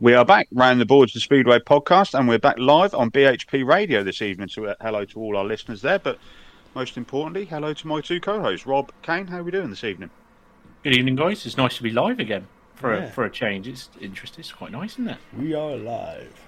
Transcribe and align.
we 0.00 0.14
are 0.14 0.24
back, 0.24 0.48
round 0.52 0.80
the 0.80 0.84
boards, 0.86 1.12
the 1.12 1.20
Speedway 1.20 1.58
podcast, 1.60 2.18
and 2.18 2.28
we're 2.28 2.38
back 2.38 2.58
live 2.58 2.94
on 2.94 3.10
BHP 3.10 3.64
Radio 3.66 4.02
this 4.02 4.20
evening. 4.22 4.48
So, 4.48 4.64
uh, 4.66 4.74
hello 4.80 5.04
to 5.06 5.20
all 5.20 5.36
our 5.36 5.44
listeners 5.44 5.82
there, 5.82 5.98
but 5.98 6.18
most 6.74 6.96
importantly, 6.96 7.44
hello 7.44 7.72
to 7.72 7.86
my 7.86 8.00
two 8.00 8.20
co-hosts, 8.20 8.66
Rob 8.66 8.92
Kane. 9.02 9.28
How 9.28 9.38
are 9.38 9.42
we 9.44 9.50
doing 9.50 9.70
this 9.70 9.84
evening? 9.84 10.10
Good 10.82 10.96
evening, 10.96 11.16
guys. 11.16 11.46
It's 11.46 11.56
nice 11.56 11.76
to 11.76 11.82
be 11.82 11.90
live 11.90 12.18
again 12.18 12.46
for 12.74 12.94
Yeah. 12.94 13.04
a, 13.04 13.10
for 13.10 13.24
a 13.24 13.30
change. 13.30 13.68
It's 13.68 13.88
interesting. 14.00 14.40
It's 14.40 14.52
quite 14.52 14.72
nice, 14.72 14.92
isn't 14.94 15.08
it? 15.08 15.18
We 15.38 15.54
are 15.54 15.76
live. 15.76 16.40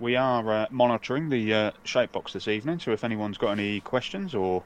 We 0.00 0.16
are 0.16 0.50
uh, 0.50 0.66
monitoring 0.70 1.28
the 1.28 1.52
uh, 1.54 1.70
shape 1.84 2.12
box 2.12 2.32
this 2.32 2.48
evening, 2.48 2.78
so 2.78 2.92
if 2.92 3.04
anyone's 3.04 3.38
got 3.38 3.50
any 3.50 3.80
questions 3.80 4.34
or 4.34 4.62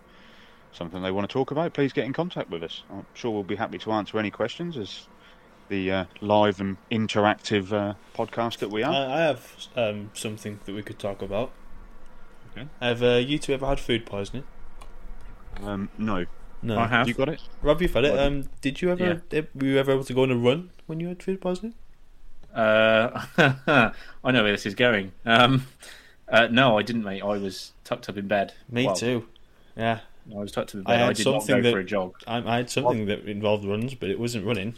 something 0.73 1.03
they 1.03 1.11
want 1.11 1.29
to 1.29 1.33
talk 1.33 1.51
about, 1.51 1.73
please 1.73 1.93
get 1.93 2.05
in 2.05 2.13
contact 2.13 2.51
with 2.51 2.63
us. 2.63 2.83
I'm 2.91 3.07
sure 3.15 3.31
we'll 3.31 3.43
be 3.43 3.57
happy 3.57 3.79
to 3.79 3.93
answer 3.93 4.19
any 4.19 4.31
questions 4.31 4.77
as 4.77 5.07
the 5.69 5.91
uh, 5.91 6.05
live 6.21 6.61
and 6.61 6.77
interactive 6.91 7.73
uh, 7.73 7.95
podcast 8.17 8.59
that 8.59 8.71
we 8.71 8.83
are. 8.83 8.93
I, 8.93 9.15
I 9.15 9.21
have 9.21 9.57
um, 9.77 10.11
something 10.15 10.61
that 10.65 10.75
we 10.75 10.83
could 10.83 10.99
talk 10.99 11.23
about. 11.23 11.51
Okay. 12.53 12.69
Have 12.81 13.03
uh, 13.03 13.15
you 13.17 13.39
two 13.39 13.53
ever 13.53 13.67
had 13.67 13.81
food 13.81 14.07
poisoning? 14.07 14.45
Um, 15.63 15.89
no, 15.99 16.27
No. 16.63 16.79
I 16.79 16.87
have. 16.87 17.09
you 17.09 17.15
got 17.15 17.29
it? 17.29 17.41
Rob, 17.63 17.81
you've 17.83 17.95
had 17.95 18.05
it. 18.05 18.19
Um, 18.19 18.49
did 18.61 18.81
you 18.83 18.91
ever? 18.91 19.23
eh, 19.33 19.43
Were 19.55 19.67
you 19.67 19.79
ever 19.79 19.93
able 19.93 20.05
to 20.05 20.13
go 20.15 20.23
on 20.23 20.31
a 20.31 20.37
run 20.37 20.71
when 20.87 21.01
you 21.01 21.09
had 21.09 21.23
food 21.23 21.41
poisoning? 21.41 21.75
Uh, 22.55 23.25
I 24.25 24.31
know 24.31 24.43
where 24.43 24.53
this 24.53 24.67
is 24.67 24.75
going. 24.75 25.13
Um, 25.25 25.67
uh, 26.29 26.49
no, 26.51 26.79
I 26.79 26.83
didn't, 26.83 27.05
mate. 27.05 27.23
I 27.23 27.37
was 27.39 27.73
tucked 27.85 28.09
up 28.09 28.17
in 28.17 28.27
bed. 28.29 28.55
Me 28.71 28.87
Well, 28.87 28.95
too. 28.97 29.27
Yeah, 29.77 30.01
I 30.35 30.39
was 30.39 30.53
tucked 30.53 30.71
up 30.71 30.75
in 30.77 30.87
I 30.87 30.91
bed. 30.97 31.03
I, 31.03 31.07
had 31.09 31.17
did 31.17 31.27
not 31.27 31.43
something 31.43 31.57
go 31.57 31.63
that- 31.63 31.73
for 31.73 31.79
a 31.81 31.85
jog. 31.85 32.15
I, 32.27 32.39
I 32.39 32.57
had 32.57 32.71
something 32.71 33.07
that 33.07 33.27
involved 33.29 33.65
runs, 33.65 33.95
but 33.95 34.09
it 34.11 34.19
wasn't 34.19 34.47
running. 34.47 34.75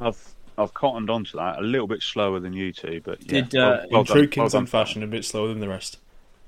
I've 0.00 0.34
I've 0.58 0.74
cottoned 0.74 1.08
onto 1.10 1.38
that 1.38 1.58
a 1.58 1.62
little 1.62 1.86
bit 1.86 2.02
slower 2.02 2.38
than 2.40 2.52
you 2.52 2.72
two, 2.72 3.00
but 3.04 3.22
yeah. 3.22 3.42
Did, 3.42 3.56
uh, 3.56 3.82
well 3.90 4.00
In 4.00 4.04
done, 4.04 4.04
true 4.06 4.20
well 4.22 4.28
Kings 4.28 4.54
Lynn 4.54 4.62
done. 4.62 4.66
fashion, 4.66 5.02
a 5.02 5.06
bit 5.06 5.24
slower 5.24 5.48
than 5.48 5.60
the 5.60 5.68
rest. 5.68 5.98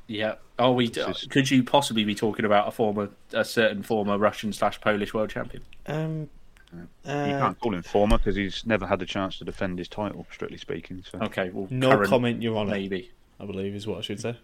Yeah. 0.07 0.35
Oh, 0.59 0.73
we 0.73 0.89
This 0.89 1.23
is- 1.23 1.29
could 1.29 1.51
you 1.51 1.63
possibly 1.63 2.05
be 2.05 2.15
talking 2.15 2.45
about 2.45 2.69
a 2.69 2.71
former, 2.71 3.09
a 3.33 3.45
certain 3.45 3.83
former 3.83 4.19
Russian 4.19 4.53
slash 4.53 4.81
Polish 4.81 5.15
world 5.15 5.31
champion? 5.31 5.63
Um, 5.87 6.29
You 6.73 6.89
uh, 7.07 7.39
can't 7.39 7.61
call 7.61 7.75
him 7.75 7.83
former 7.83 8.19
because 8.19 8.37
he's 8.37 8.67
never 8.67 8.87
had 8.87 8.99
the 8.99 9.07
chance 9.07 9.39
to 9.39 9.45
defend 9.45 9.79
his 9.79 9.89
title, 9.89 10.27
strictly 10.31 10.59
speaking. 10.59 11.05
So 11.11 11.19
Okay. 11.21 11.51
Well, 11.51 11.69
no 11.71 11.91
current, 11.91 12.09
comment, 12.11 12.43
Your 12.43 12.57
Honour. 12.59 12.71
Maybe. 12.73 13.11
I 13.41 13.47
believe 13.47 13.75
is 13.75 13.87
what 13.87 13.99
I 13.99 14.01
should 14.03 14.21
say. 14.21 14.37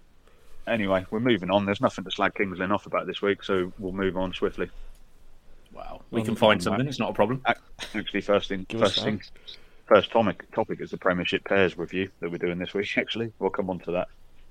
anyway, 0.66 1.06
we're 1.10 1.20
moving 1.20 1.50
on. 1.50 1.64
There's 1.66 1.80
nothing 1.80 2.04
to 2.04 2.10
slag 2.10 2.34
Kings 2.34 2.58
Lynn 2.58 2.72
off 2.72 2.86
about 2.86 3.06
this 3.06 3.20
week, 3.22 3.42
so 3.42 3.72
we'll 3.78 3.92
move 3.92 4.16
on 4.16 4.32
swiftly. 4.34 4.70
Wow. 5.72 6.02
We 6.10 6.18
Well, 6.20 6.24
can 6.26 6.36
find 6.36 6.62
something. 6.62 6.84
mate. 6.84 6.88
It's 6.88 6.98
not 6.98 7.10
a 7.10 7.14
problem. 7.14 7.42
Actually, 7.94 8.20
first 8.20 8.48
thing, 8.48 8.66
Give 8.68 8.80
first 8.80 9.02
thing, 9.02 9.22
first 9.86 10.10
topic 10.10 10.50
topic 10.52 10.80
is 10.80 10.90
the 10.90 10.96
Premiership 10.98 11.44
pairs 11.44 11.76
review 11.78 12.10
that 12.20 12.30
we're 12.30 12.38
doing 12.38 12.58
this 12.58 12.74
week. 12.74 12.88
Actually, 12.96 13.32
we'll 13.38 13.50
come 13.50 13.70
on 13.70 13.78
to 13.80 13.92
that. 13.92 14.08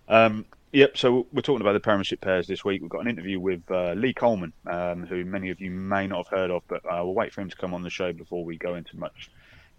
Um, 0.10 0.46
yep. 0.72 0.98
So 0.98 1.28
we're 1.34 1.42
talking 1.42 1.62
about 1.62 1.74
the 1.74 1.80
Premiership 1.80 2.22
pairs 2.22 2.48
this 2.48 2.64
week. 2.64 2.82
We've 2.82 2.90
got 2.90 3.02
an 3.02 3.10
interview 3.10 3.40
with 3.40 3.62
uh, 3.70 3.94
Lee 3.94 4.14
Coleman, 4.14 4.54
um, 4.66 5.06
who 5.06 5.26
many 5.26 5.50
of 5.50 5.60
you 5.60 5.72
may 5.72 6.08
not 6.08 6.28
have 6.28 6.40
heard 6.40 6.52
of, 6.52 6.64
but 6.68 6.86
uh, 6.86 7.02
we'll 7.04 7.14
wait 7.14 7.34
for 7.34 7.42
him 7.42 7.50
to 7.50 7.56
come 7.58 7.74
on 7.74 7.82
the 7.82 7.90
show 7.90 8.14
before 8.14 8.46
we 8.46 8.58
go 8.58 8.76
into 8.76 8.98
much 8.98 9.30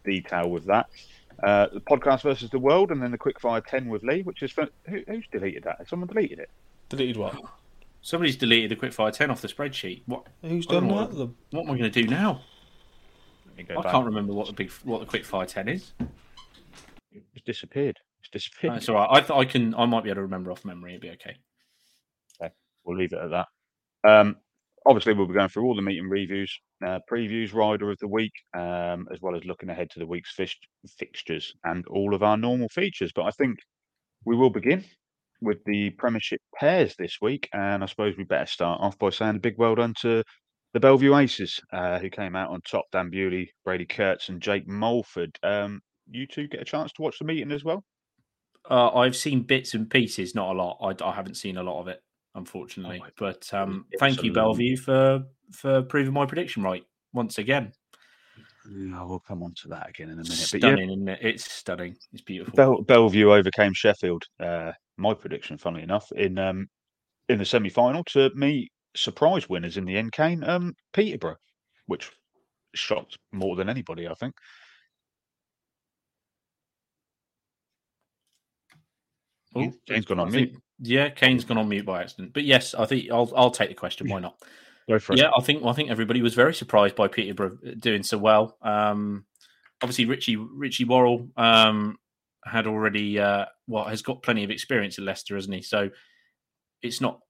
detail 0.04 0.50
with 0.50 0.66
that. 0.66 0.88
Uh, 1.42 1.68
the 1.72 1.80
podcast 1.80 2.22
versus 2.22 2.50
the 2.50 2.58
world, 2.58 2.90
and 2.90 3.00
then 3.00 3.12
the 3.12 3.18
quickfire 3.18 3.64
ten 3.64 3.88
with 3.88 4.02
Lee, 4.02 4.22
which 4.22 4.42
is 4.42 4.50
for, 4.50 4.68
who, 4.88 5.02
who's 5.06 5.24
deleted 5.30 5.62
that? 5.62 5.76
Has 5.78 5.88
someone 5.88 6.08
deleted 6.08 6.40
it? 6.40 6.50
Deleted 6.88 7.16
what? 7.16 7.36
Somebody's 8.00 8.36
deleted 8.36 8.70
the 8.70 8.76
quickfire 8.76 9.12
ten 9.12 9.30
off 9.30 9.40
the 9.40 9.48
spreadsheet. 9.48 10.02
What? 10.06 10.26
Who's 10.42 10.66
done 10.66 10.86
know 10.88 11.06
that? 11.06 11.14
The- 11.14 11.26
What 11.50 11.64
am 11.64 11.70
I 11.74 11.78
going 11.78 11.90
to 11.90 12.02
do 12.02 12.06
now? 12.08 12.40
Go 13.66 13.80
I 13.80 13.82
back. 13.82 13.90
can't 13.92 14.06
remember 14.06 14.32
what 14.32 14.46
the 14.46 14.52
big 14.52 14.70
what 14.84 15.00
the 15.00 15.06
quickfire 15.18 15.46
ten 15.46 15.68
is. 15.68 15.92
It's 17.12 17.44
disappeared. 17.44 17.98
It's 18.20 18.30
disappeared. 18.30 18.74
That's 18.74 18.88
all 18.88 18.94
right. 18.94 19.08
I 19.10 19.20
th- 19.20 19.30
I 19.36 19.44
can 19.44 19.74
I 19.74 19.84
might 19.84 20.04
be 20.04 20.10
able 20.10 20.18
to 20.18 20.22
remember 20.22 20.52
off 20.52 20.64
memory. 20.64 20.92
It'd 20.92 21.02
be 21.02 21.10
okay. 21.10 21.36
okay. 22.40 22.52
we'll 22.84 22.96
leave 22.96 23.12
it 23.12 23.18
at 23.18 23.30
that. 23.30 23.46
Um, 24.08 24.36
obviously, 24.86 25.12
we'll 25.12 25.26
be 25.26 25.34
going 25.34 25.48
through 25.48 25.64
all 25.64 25.74
the 25.74 25.82
meeting 25.82 26.08
reviews, 26.08 26.56
uh, 26.86 27.00
previews, 27.10 27.52
rider 27.52 27.90
of 27.90 27.98
the 27.98 28.06
week, 28.06 28.32
um, 28.56 29.08
as 29.12 29.20
well 29.20 29.34
as 29.34 29.44
looking 29.44 29.70
ahead 29.70 29.90
to 29.90 29.98
the 29.98 30.06
week's 30.06 30.32
fish- 30.32 30.58
fixtures 30.96 31.52
and 31.64 31.84
all 31.88 32.14
of 32.14 32.22
our 32.22 32.36
normal 32.36 32.68
features. 32.68 33.10
But 33.12 33.24
I 33.24 33.30
think 33.32 33.58
we 34.24 34.36
will 34.36 34.50
begin 34.50 34.84
with 35.40 35.58
the 35.64 35.90
Premiership 35.90 36.40
pairs 36.54 36.94
this 36.98 37.18
week, 37.20 37.48
and 37.52 37.82
I 37.82 37.86
suppose 37.86 38.16
we 38.16 38.24
better 38.24 38.46
start 38.46 38.80
off 38.80 38.98
by 38.98 39.10
saying 39.10 39.36
a 39.36 39.40
big 39.40 39.56
well 39.58 39.74
done 39.74 39.94
to 40.00 40.22
the 40.74 40.80
Belle 40.80 40.98
Vue 40.98 41.16
Aces, 41.16 41.60
uh, 41.72 41.98
who 41.98 42.10
came 42.10 42.36
out 42.36 42.50
on 42.50 42.60
top. 42.62 42.84
Dan 42.92 43.10
Bewley, 43.10 43.50
Brady 43.64 43.86
Kurtz, 43.86 44.28
and 44.28 44.40
Jake 44.40 44.68
Mulford. 44.68 45.38
Um, 45.42 45.80
you 46.10 46.26
two 46.26 46.48
get 46.48 46.60
a 46.60 46.64
chance 46.64 46.92
to 46.92 47.02
watch 47.02 47.18
the 47.18 47.24
meeting 47.24 47.52
as 47.52 47.64
well. 47.64 47.84
Uh, 48.70 48.90
I've 48.94 49.16
seen 49.16 49.42
bits 49.42 49.74
and 49.74 49.88
pieces, 49.88 50.34
not 50.34 50.54
a 50.54 50.58
lot. 50.58 50.78
I, 50.82 51.04
I 51.04 51.14
haven't 51.14 51.36
seen 51.36 51.56
a 51.56 51.62
lot 51.62 51.80
of 51.80 51.88
it, 51.88 52.00
unfortunately. 52.34 53.00
Oh, 53.02 53.08
but 53.18 53.52
um, 53.54 53.86
thank 53.98 54.22
you, 54.22 54.32
Belle 54.32 54.54
Vue, 54.54 54.76
for 54.76 55.22
for 55.52 55.82
proving 55.82 56.12
my 56.12 56.26
prediction 56.26 56.62
right 56.62 56.84
once 57.12 57.38
again. 57.38 57.72
Yeah, 58.70 59.02
we'll 59.04 59.20
come 59.20 59.42
on 59.42 59.54
to 59.62 59.68
that 59.68 59.88
again 59.88 60.08
in 60.08 60.14
a 60.14 60.22
minute. 60.22 60.48
But 60.52 60.62
yeah, 60.62 60.68
Stunning, 60.68 60.90
isn't 60.90 61.08
it? 61.08 61.18
It's 61.22 61.50
stunning. 61.50 61.96
It's 62.12 62.22
beautiful. 62.22 62.54
Bell, 62.54 62.82
Belle 62.82 63.08
Vue 63.08 63.32
overcame 63.32 63.72
Sheffield. 63.72 64.24
Uh, 64.38 64.72
my 64.96 65.14
prediction, 65.14 65.56
funnily 65.56 65.82
enough, 65.82 66.10
in 66.12 66.38
um, 66.38 66.68
in 67.28 67.38
the 67.38 67.44
semi 67.44 67.70
final 67.70 68.04
to 68.04 68.30
me, 68.34 68.70
surprise 68.94 69.48
winners 69.48 69.76
in 69.76 69.84
the 69.84 69.96
end 69.96 70.12
came 70.12 70.44
um, 70.44 70.74
Peterborough, 70.92 71.36
which 71.86 72.10
shocked 72.74 73.16
more 73.32 73.56
than 73.56 73.68
anybody, 73.68 74.06
I 74.06 74.14
think. 74.14 74.34
Oh, 79.54 79.72
James 79.86 80.04
gone 80.04 80.20
on 80.20 80.28
I 80.28 80.30
mute. 80.30 80.50
think, 80.50 80.62
Yeah, 80.80 81.08
Kane's 81.08 81.44
gone 81.44 81.58
on 81.58 81.68
mute 81.68 81.86
by 81.86 82.02
accident. 82.02 82.34
But 82.34 82.44
yes, 82.44 82.74
I 82.74 82.84
think 82.84 83.10
I'll 83.10 83.32
I'll 83.34 83.50
take 83.50 83.70
the 83.70 83.74
question. 83.74 84.08
Why 84.08 84.20
not? 84.20 84.36
Go 84.88 84.98
for 84.98 85.12
it. 85.12 85.18
Yeah, 85.18 85.30
I 85.36 85.42
think 85.42 85.64
I 85.64 85.72
think 85.72 85.90
everybody 85.90 86.22
was 86.22 86.34
very 86.34 86.54
surprised 86.54 86.96
by 86.96 87.08
Peterborough 87.08 87.58
doing 87.78 88.02
so 88.02 88.16
well. 88.18 88.56
Um, 88.62 89.26
obviously, 89.82 90.06
Richie 90.06 90.36
Richie 90.36 90.84
Worrall 90.84 91.28
um, 91.36 91.98
had 92.44 92.66
already 92.66 93.18
uh, 93.18 93.46
well 93.66 93.84
has 93.84 94.02
got 94.02 94.22
plenty 94.22 94.44
of 94.44 94.50
experience 94.50 94.98
at 94.98 95.04
Leicester, 95.04 95.34
hasn't 95.34 95.54
he? 95.54 95.62
So 95.62 95.90
it's 96.82 97.00
not. 97.00 97.20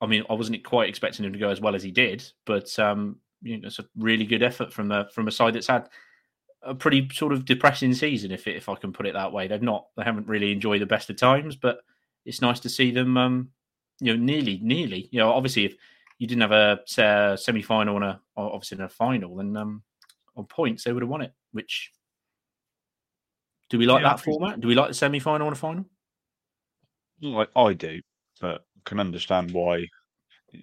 I 0.00 0.06
mean, 0.06 0.24
I 0.30 0.34
wasn't 0.34 0.62
quite 0.64 0.88
expecting 0.88 1.24
him 1.24 1.32
to 1.32 1.38
go 1.38 1.50
as 1.50 1.60
well 1.60 1.74
as 1.74 1.82
he 1.82 1.90
did, 1.90 2.24
but 2.46 2.76
um, 2.78 3.16
you 3.42 3.58
know, 3.58 3.66
it's 3.66 3.78
a 3.78 3.86
really 3.96 4.24
good 4.24 4.42
effort 4.42 4.72
from 4.72 4.92
from 5.12 5.28
a 5.28 5.32
side 5.32 5.54
that's 5.54 5.66
had 5.68 5.88
a 6.62 6.74
pretty 6.74 7.08
sort 7.12 7.32
of 7.32 7.44
depressing 7.44 7.94
season, 7.94 8.32
if 8.32 8.46
if 8.46 8.68
I 8.68 8.74
can 8.74 8.92
put 8.92 9.06
it 9.06 9.14
that 9.14 9.32
way. 9.32 9.46
They've 9.46 9.62
not 9.62 9.86
they 9.96 10.02
haven't 10.02 10.28
really 10.28 10.52
enjoyed 10.52 10.82
the 10.82 10.86
best 10.86 11.10
of 11.10 11.16
times, 11.16 11.56
but 11.56 11.78
it's 12.24 12.42
nice 12.42 12.60
to 12.60 12.68
see 12.68 12.90
them. 12.90 13.16
Um, 13.16 13.50
you 14.00 14.16
know, 14.16 14.22
nearly, 14.22 14.58
nearly. 14.62 15.08
You 15.10 15.20
know, 15.20 15.30
obviously, 15.30 15.64
if 15.66 15.74
you 16.18 16.26
didn't 16.26 16.42
have 16.42 16.52
a 16.52 17.02
uh, 17.02 17.36
semi 17.36 17.62
final 17.62 17.96
and 17.96 18.04
a 18.04 18.20
obviously 18.36 18.78
in 18.78 18.84
a 18.84 18.88
final, 18.88 19.36
then 19.36 19.56
um, 19.56 19.82
on 20.36 20.46
points 20.46 20.84
they 20.84 20.92
would 20.92 21.02
have 21.02 21.10
won 21.10 21.22
it. 21.22 21.32
Which 21.52 21.92
do 23.70 23.78
we 23.78 23.86
like 23.86 24.02
Yeah, 24.02 24.10
that 24.10 24.20
format? 24.20 24.60
Do 24.60 24.68
we 24.68 24.74
like 24.74 24.88
the 24.88 24.94
semi 24.94 25.20
final 25.20 25.46
and 25.46 25.56
a 25.56 25.58
final? 25.58 25.84
Like 27.20 27.50
I 27.56 27.72
do, 27.72 28.00
but 28.40 28.64
can 28.84 29.00
understand 29.00 29.52
why. 29.52 29.86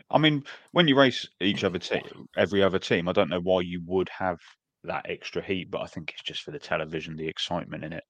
I 0.10 0.18
mean, 0.18 0.44
when 0.72 0.88
you 0.88 0.98
race 0.98 1.28
each 1.42 1.63
other 1.63 1.78
team, 1.78 2.02
every 2.36 2.63
other 2.63 2.80
team, 2.80 3.07
I 3.07 3.12
don't 3.12 3.30
know 3.30 3.42
why 3.42 3.62
you 3.62 3.81
would 3.86 4.10
have 4.10 4.40
that 4.84 5.06
extra 5.07 5.44
heat, 5.44 5.69
but 5.69 5.81
I 5.81 5.88
think 5.88 6.12
it's 6.12 6.24
just 6.24 6.42
for 6.42 6.52
the 6.52 6.60
television, 6.60 7.16
the 7.16 7.28
excitement 7.28 7.84
in 7.84 7.94
it. 7.94 8.04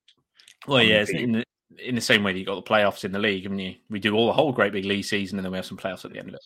Well, 0.68 0.78
I 0.78 0.82
mean, 0.82 0.90
yeah, 0.90 1.02
it's 1.02 1.12
in 1.12 1.32
the 1.34 1.44
in 1.80 1.96
the 1.96 2.02
same 2.02 2.24
way 2.24 2.32
that 2.32 2.40
you 2.40 2.46
got 2.46 2.56
the 2.56 2.70
playoffs 2.70 3.04
in 3.04 3.12
the 3.12 3.20
league. 3.20 3.46
I 3.46 3.50
mean, 3.50 3.60
you, 3.60 3.76
we 3.90 4.00
do 4.00 4.16
all 4.16 4.28
the 4.28 4.34
whole 4.34 4.52
great 4.52 4.72
big 4.72 4.86
league 4.86 5.06
season, 5.06 5.38
and 5.38 5.46
then 5.46 5.52
we 5.52 5.58
have 5.58 5.66
some 5.66 5.78
playoffs 5.78 6.06
at 6.06 6.14
the 6.14 6.20
end 6.20 6.30
of 6.30 6.36
it. 6.36 6.46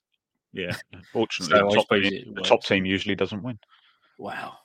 Yeah, 0.54 0.75
fortunately, 1.13 1.57
So 1.60 1.69
the, 1.69 1.75
top 1.75 1.90
team, 1.90 2.34
the 2.34 2.42
top 2.42 2.63
team 2.63 2.86
usually 2.86 3.16
doesn't 3.16 3.44
win. 3.44 3.60
Wow, 4.18 4.57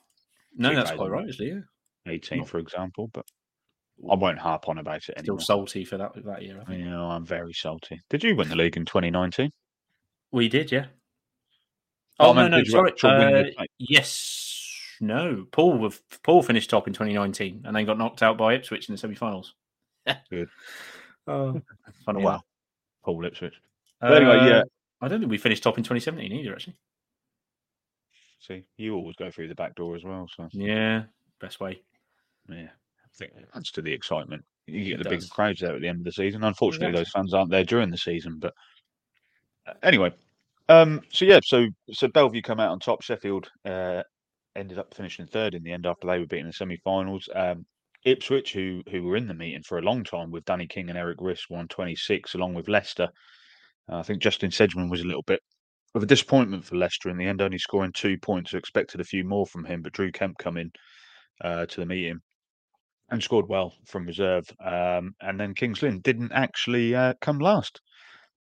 no, 0.57 0.75
that's 0.75 0.91
quite 0.93 1.07
isn't 1.07 1.11
right, 1.13 1.25
it? 1.27 1.31
actually. 1.31 1.49
Yeah, 1.49 2.13
18, 2.13 2.39
Not- 2.39 2.49
for 2.49 2.59
example, 2.59 3.09
but 3.13 3.25
I 4.11 4.15
won't 4.15 4.39
harp 4.39 4.69
on 4.69 4.79
about 4.79 4.97
it 4.97 5.03
still 5.03 5.15
anymore. 5.19 5.41
salty 5.41 5.85
for 5.85 5.99
that 5.99 6.13
that 6.25 6.43
year. 6.43 6.61
I 6.61 6.65
think. 6.65 6.85
Know, 6.85 7.05
I'm 7.11 7.25
very 7.25 7.53
salty. 7.53 8.01
Did 8.11 8.25
you 8.25 8.35
win 8.35 8.49
the 8.49 8.57
league 8.57 8.77
in 8.77 8.85
2019? 8.85 9.51
We 10.33 10.49
did, 10.49 10.73
yeah. 10.73 10.87
Oh, 12.19 12.31
Oh, 12.31 12.33
no, 12.33 12.49
no, 12.49 12.63
sorry. 12.65 12.91
actually 12.91 13.19
win 13.19 13.33
the 13.35 13.61
Uh, 13.63 13.65
yes, 13.79 14.97
no. 15.01 15.47
Paul 15.53 15.79
wa- 15.79 15.91
Paul 16.25 16.43
finished 16.43 16.71
top 16.71 16.87
in 16.89 16.93
2019 16.93 17.63
and 17.65 17.77
then 17.77 17.85
got 17.87 17.99
knocked 17.99 18.23
out 18.23 18.37
by 18.39 18.55
Ipswich 18.55 18.89
in 18.89 18.95
the 18.95 18.99
semi-finals. 18.99 19.55
Good. 20.31 20.49
Oh, 21.27 21.59
fun 22.05 22.19
Yeah. 22.19 22.25
wow. 22.25 22.43
Paul 23.05 23.25
Ipswich. 23.25 23.55
But 24.01 24.13
anyway, 24.23 24.47
yeah. 24.47 24.63
I 25.00 25.08
don't 25.08 25.20
think 25.20 25.31
we 25.31 25.38
finished 25.38 25.62
top 25.62 25.76
in 25.79 25.85
2017 25.85 26.32
either. 26.32 26.52
Actually, 26.55 26.76
See, 28.41 28.64
you 28.76 28.94
always 28.94 29.17
go 29.17 29.31
through 29.31 29.49
the 29.49 29.55
back 29.55 29.75
door 29.75 29.96
as 29.96 30.05
well. 30.05 30.29
So 30.35 30.49
yeah, 30.52 31.05
best 31.41 31.61
way. 31.61 31.82
yeah, 32.49 32.64
I 32.69 33.08
think 33.17 33.32
it 33.37 33.49
adds 33.55 33.70
to 33.73 33.82
the 33.82 33.93
excitement. 33.93 34.44
You 34.67 34.85
get 34.85 35.00
It 35.00 35.05
the 35.05 35.11
big 35.11 35.29
crowds 35.31 35.61
there 35.61 35.75
at 35.75 35.81
the 35.81 35.88
end 35.88 35.99
of 36.00 36.05
the 36.05 36.12
season. 36.12 36.44
Unfortunately, 36.44 36.88
Exactly. 36.88 37.05
those 37.05 37.11
fans 37.12 37.35
aren't 37.35 37.50
there 37.50 37.64
during 37.64 37.91
the 37.91 37.99
season. 37.99 38.38
But 38.38 38.52
uh, 39.67 39.75
anyway, 39.82 40.12
um, 40.69 41.00
so 41.11 41.25
yeah, 41.25 41.40
so 41.44 41.67
so 41.93 42.08
Belle 42.08 42.29
Vue 42.31 42.43
come 42.43 42.61
out 42.61 42.70
on 42.70 42.81
top. 42.81 43.02
Sheffield 43.02 43.50
uh, 43.64 44.02
ended 44.56 44.79
up 44.79 44.94
finishing 44.94 45.26
third 45.26 45.55
in 45.55 45.62
the 45.62 45.73
end 45.73 45.87
after 45.87 46.06
they 46.06 46.19
were 46.19 46.26
beaten 46.26 46.47
in 46.47 46.49
the 46.49 46.52
semi-finals. 46.52 47.29
Um, 47.35 47.64
Ipswich, 48.05 48.52
who 48.52 48.82
who 48.90 49.02
were 49.05 49.17
in 49.17 49.26
the 49.26 49.35
meeting 49.35 49.62
for 49.62 49.79
a 49.79 49.82
long 49.82 50.05
time 50.05 50.31
with 50.31 50.44
Danny 50.44 50.67
King 50.67 50.90
and 50.90 50.99
Erik 50.99 51.19
Riss, 51.19 51.49
won 51.49 51.67
26 51.69 52.35
along 52.35 52.52
with 52.55 52.69
Leicester. 52.69 53.08
Uh, 53.91 53.99
I 53.99 54.03
think 54.03 54.23
Justin 54.23 54.51
Sedgman 54.51 54.91
was 54.91 55.01
a 55.01 55.07
little 55.07 55.23
bit 55.23 55.41
of 55.95 56.03
a 56.03 56.07
disappointment 56.07 56.65
for 56.65 56.77
Leicester 56.77 57.11
in 57.11 57.19
the 57.19 57.27
end, 57.27 57.41
only 57.41 57.59
scoring 57.59 57.93
two 57.93 58.19
points. 58.19 58.55
I 58.55 58.59
expected 58.59 59.01
a 59.01 59.05
few 59.05 59.25
more 59.25 59.47
from 59.47 59.65
him, 59.65 59.83
but 59.83 59.93
Drew 59.93 60.11
Kemp 60.11 60.39
come 60.39 60.57
in 60.57 60.71
uh, 61.43 61.67
to 61.67 61.81
the 61.81 61.87
meeting 61.87 62.21
and 63.11 63.23
scored 63.23 63.49
well 63.49 63.75
from 63.87 64.07
reserve. 64.07 64.45
Um, 64.65 65.15
and 65.21 65.39
then 65.39 65.55
Kings 65.55 65.83
Lynn 65.83 66.01
didn't 66.01 66.33
actually 66.33 66.95
uh, 66.95 67.15
come 67.21 67.39
last. 67.39 67.81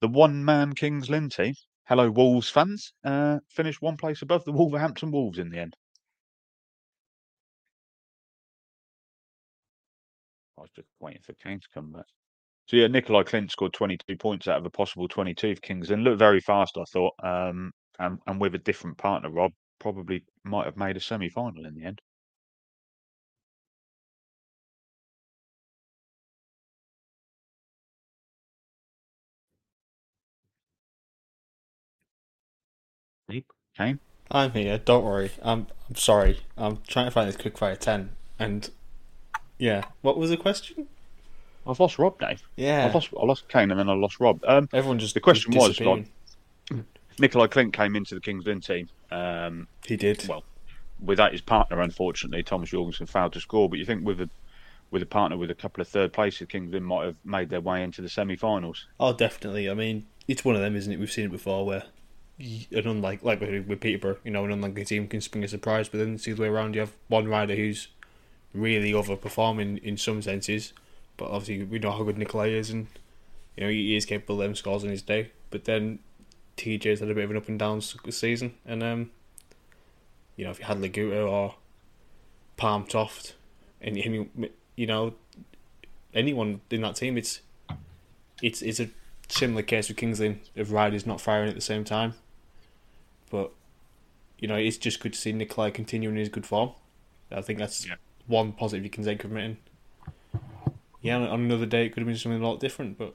The 0.00 0.08
one-man 0.08 0.72
Kings 0.74 1.08
Lynn 1.08 1.28
team, 1.28 1.54
hello 1.86 2.10
Wolves 2.10 2.48
fans, 2.48 2.92
uh, 3.04 3.38
finished 3.50 3.82
one 3.82 3.96
place 3.96 4.22
above 4.22 4.44
the 4.44 4.52
Wolverhampton 4.52 5.12
Wolves 5.12 5.38
in 5.38 5.50
the 5.50 5.58
end. 5.58 5.76
I 10.58 10.62
was 10.62 10.70
just 10.74 10.88
waiting 11.00 11.22
for 11.22 11.34
Kane 11.34 11.60
to 11.60 11.68
come 11.72 11.92
back. 11.92 12.06
So 12.66 12.76
yeah, 12.76 12.86
Nicolai 12.86 13.22
Klindt 13.24 13.50
scored 13.50 13.74
22 13.74 14.16
points 14.16 14.48
out 14.48 14.58
of 14.58 14.66
a 14.66 14.70
possible 14.70 15.06
22 15.08 15.56
for 15.56 15.60
Kings 15.60 15.90
Lynn. 15.90 16.02
Looked 16.02 16.18
very 16.18 16.40
fast, 16.40 16.76
I 16.78 16.84
thought, 16.92 17.14
um, 17.22 17.72
and, 17.98 18.18
and 18.26 18.40
with 18.40 18.54
a 18.54 18.58
different 18.58 18.96
partner, 18.98 19.30
Rob 19.30 19.52
probably 19.78 20.24
might 20.44 20.64
have 20.64 20.76
made 20.76 20.96
a 20.96 21.00
semi-final 21.00 21.66
in 21.66 21.74
the 21.74 21.84
end. 21.84 22.00
Kane? 33.76 33.98
I'm 34.30 34.52
here. 34.52 34.78
Don't 34.78 35.04
worry. 35.04 35.30
I'm. 35.42 35.66
I'm 35.88 35.96
sorry. 35.96 36.40
I'm 36.56 36.78
trying 36.86 37.06
to 37.06 37.10
find 37.10 37.28
this 37.28 37.36
quickfire 37.36 37.78
ten, 37.78 38.10
and 38.38 38.70
yeah. 39.58 39.84
What 40.00 40.16
was 40.16 40.30
the 40.30 40.36
question? 40.36 40.88
I've 41.66 41.80
lost 41.80 41.98
Rob, 41.98 42.18
Dave. 42.18 42.42
Yeah. 42.56 42.86
I've 42.86 42.94
lost, 42.94 43.10
I 43.18 43.24
lost 43.24 43.48
Kane 43.48 43.70
and 43.70 43.80
then 43.80 43.88
I 43.88 43.94
lost 43.94 44.20
Rob. 44.20 44.40
Um, 44.46 44.68
Everyone 44.72 44.98
just 44.98 45.14
the 45.14 45.20
question 45.20 45.54
was, 45.54 45.68
disappearing. 45.68 46.08
like, 46.70 46.80
Nicolai 47.18 47.46
Klindt 47.46 47.72
came 47.72 47.96
into 47.96 48.14
the 48.14 48.20
Kings 48.20 48.44
Lynn 48.46 48.60
team. 48.60 48.88
Um, 49.10 49.68
he 49.86 49.96
did. 49.96 50.26
well, 50.28 50.44
without 51.00 51.32
his 51.32 51.40
partner, 51.40 51.80
unfortunately, 51.80 52.42
Thomas 52.42 52.70
Jorgensen 52.70 53.06
failed 53.06 53.32
to 53.34 53.40
score. 53.40 53.68
But 53.68 53.78
you 53.78 53.84
think 53.84 54.04
with 54.04 54.20
a 54.20 54.28
with 54.90 55.02
a 55.02 55.06
partner 55.06 55.36
with 55.36 55.50
a 55.50 55.54
couple 55.54 55.80
of 55.80 55.88
third 55.88 56.12
places, 56.12 56.46
Kings 56.48 56.72
Lynn 56.72 56.84
might 56.84 57.04
have 57.06 57.16
made 57.24 57.48
their 57.50 57.60
way 57.60 57.82
into 57.82 58.00
the 58.02 58.08
semi-finals. 58.08 58.86
Oh, 59.00 59.12
definitely. 59.12 59.68
I 59.70 59.74
mean, 59.74 60.06
it's 60.28 60.44
one 60.44 60.54
of 60.54 60.60
them, 60.60 60.76
isn't 60.76 60.92
it? 60.92 60.98
We've 61.00 61.10
seen 61.10 61.24
it 61.26 61.30
before, 61.32 61.64
where 61.66 61.84
y- 62.38 62.66
an 62.72 62.86
unlike 62.86 63.22
like 63.22 63.40
with 63.40 63.66
with 63.66 63.80
Peterborough, 63.80 64.18
you 64.24 64.30
know, 64.32 64.44
an 64.44 64.52
unlikely 64.52 64.84
team 64.84 65.06
can 65.08 65.20
spring 65.20 65.44
a 65.44 65.48
surprise, 65.48 65.88
but 65.88 65.98
then 65.98 66.14
it's 66.14 66.24
the 66.24 66.32
other 66.32 66.42
way 66.42 66.48
around. 66.48 66.74
You 66.74 66.80
have 66.80 66.92
one 67.08 67.26
rider 67.28 67.54
who's 67.54 67.88
really 68.52 68.92
overperforming 68.92 69.82
in 69.82 69.96
some 69.96 70.20
senses, 70.22 70.72
but 71.16 71.30
obviously 71.30 71.64
we 71.64 71.78
know 71.78 71.92
how 71.92 72.02
good 72.02 72.18
Nikolai 72.18 72.48
is, 72.48 72.70
and 72.70 72.86
you 73.56 73.64
know 73.64 73.70
he 73.70 73.96
is 73.96 74.06
capable 74.06 74.40
of 74.40 74.46
them 74.48 74.54
scores 74.54 74.84
in 74.84 74.90
his 74.90 75.02
day. 75.02 75.30
But 75.50 75.64
then 75.64 76.00
TJ's 76.56 77.00
had 77.00 77.10
a 77.10 77.14
bit 77.14 77.24
of 77.24 77.30
an 77.30 77.36
up 77.36 77.48
and 77.48 77.58
down 77.58 77.80
season, 77.80 78.54
and 78.66 78.82
um, 78.82 79.10
you 80.36 80.44
know 80.44 80.50
if 80.50 80.58
you 80.58 80.64
had 80.64 80.78
Laguta 80.78 81.28
or 81.28 81.54
Palm 82.56 82.84
Toft, 82.86 83.34
and 83.80 83.96
any, 83.98 84.28
you 84.76 84.86
know 84.86 85.14
anyone 86.12 86.60
in 86.70 86.82
that 86.82 86.96
team, 86.96 87.16
it's 87.16 87.40
it's 88.42 88.62
it's 88.62 88.80
a 88.80 88.88
similar 89.28 89.62
case 89.62 89.88
with 89.88 89.96
Kings 89.96 90.20
Lynn 90.20 90.40
of 90.56 90.72
riders 90.72 91.06
not 91.06 91.20
firing 91.20 91.48
at 91.48 91.54
the 91.54 91.60
same 91.60 91.84
time. 91.84 92.14
But 93.30 93.52
you 94.38 94.48
know, 94.48 94.56
it's 94.56 94.76
just 94.76 95.00
good 95.00 95.12
to 95.14 95.18
see 95.18 95.32
Nikolai 95.32 95.70
continuing 95.70 96.16
his 96.16 96.28
good 96.28 96.46
form. 96.46 96.70
I 97.32 97.40
think 97.40 97.58
that's 97.58 97.86
Yeah. 97.86 97.94
one 98.26 98.52
positive 98.52 98.84
you 98.84 98.90
can 98.90 99.04
take 99.04 99.22
from 99.22 99.36
it. 99.36 99.56
And 101.04 101.24
yeah, 101.24 101.30
on 101.30 101.40
another 101.40 101.66
day 101.66 101.86
it 101.86 101.90
could 101.90 102.00
have 102.00 102.06
been 102.06 102.16
something 102.16 102.42
a 102.42 102.46
lot 102.46 102.60
different, 102.60 102.96
but 102.98 103.14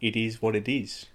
it 0.00 0.16
is 0.16 0.42
what 0.42 0.54
it 0.54 0.68
is. 0.68 1.06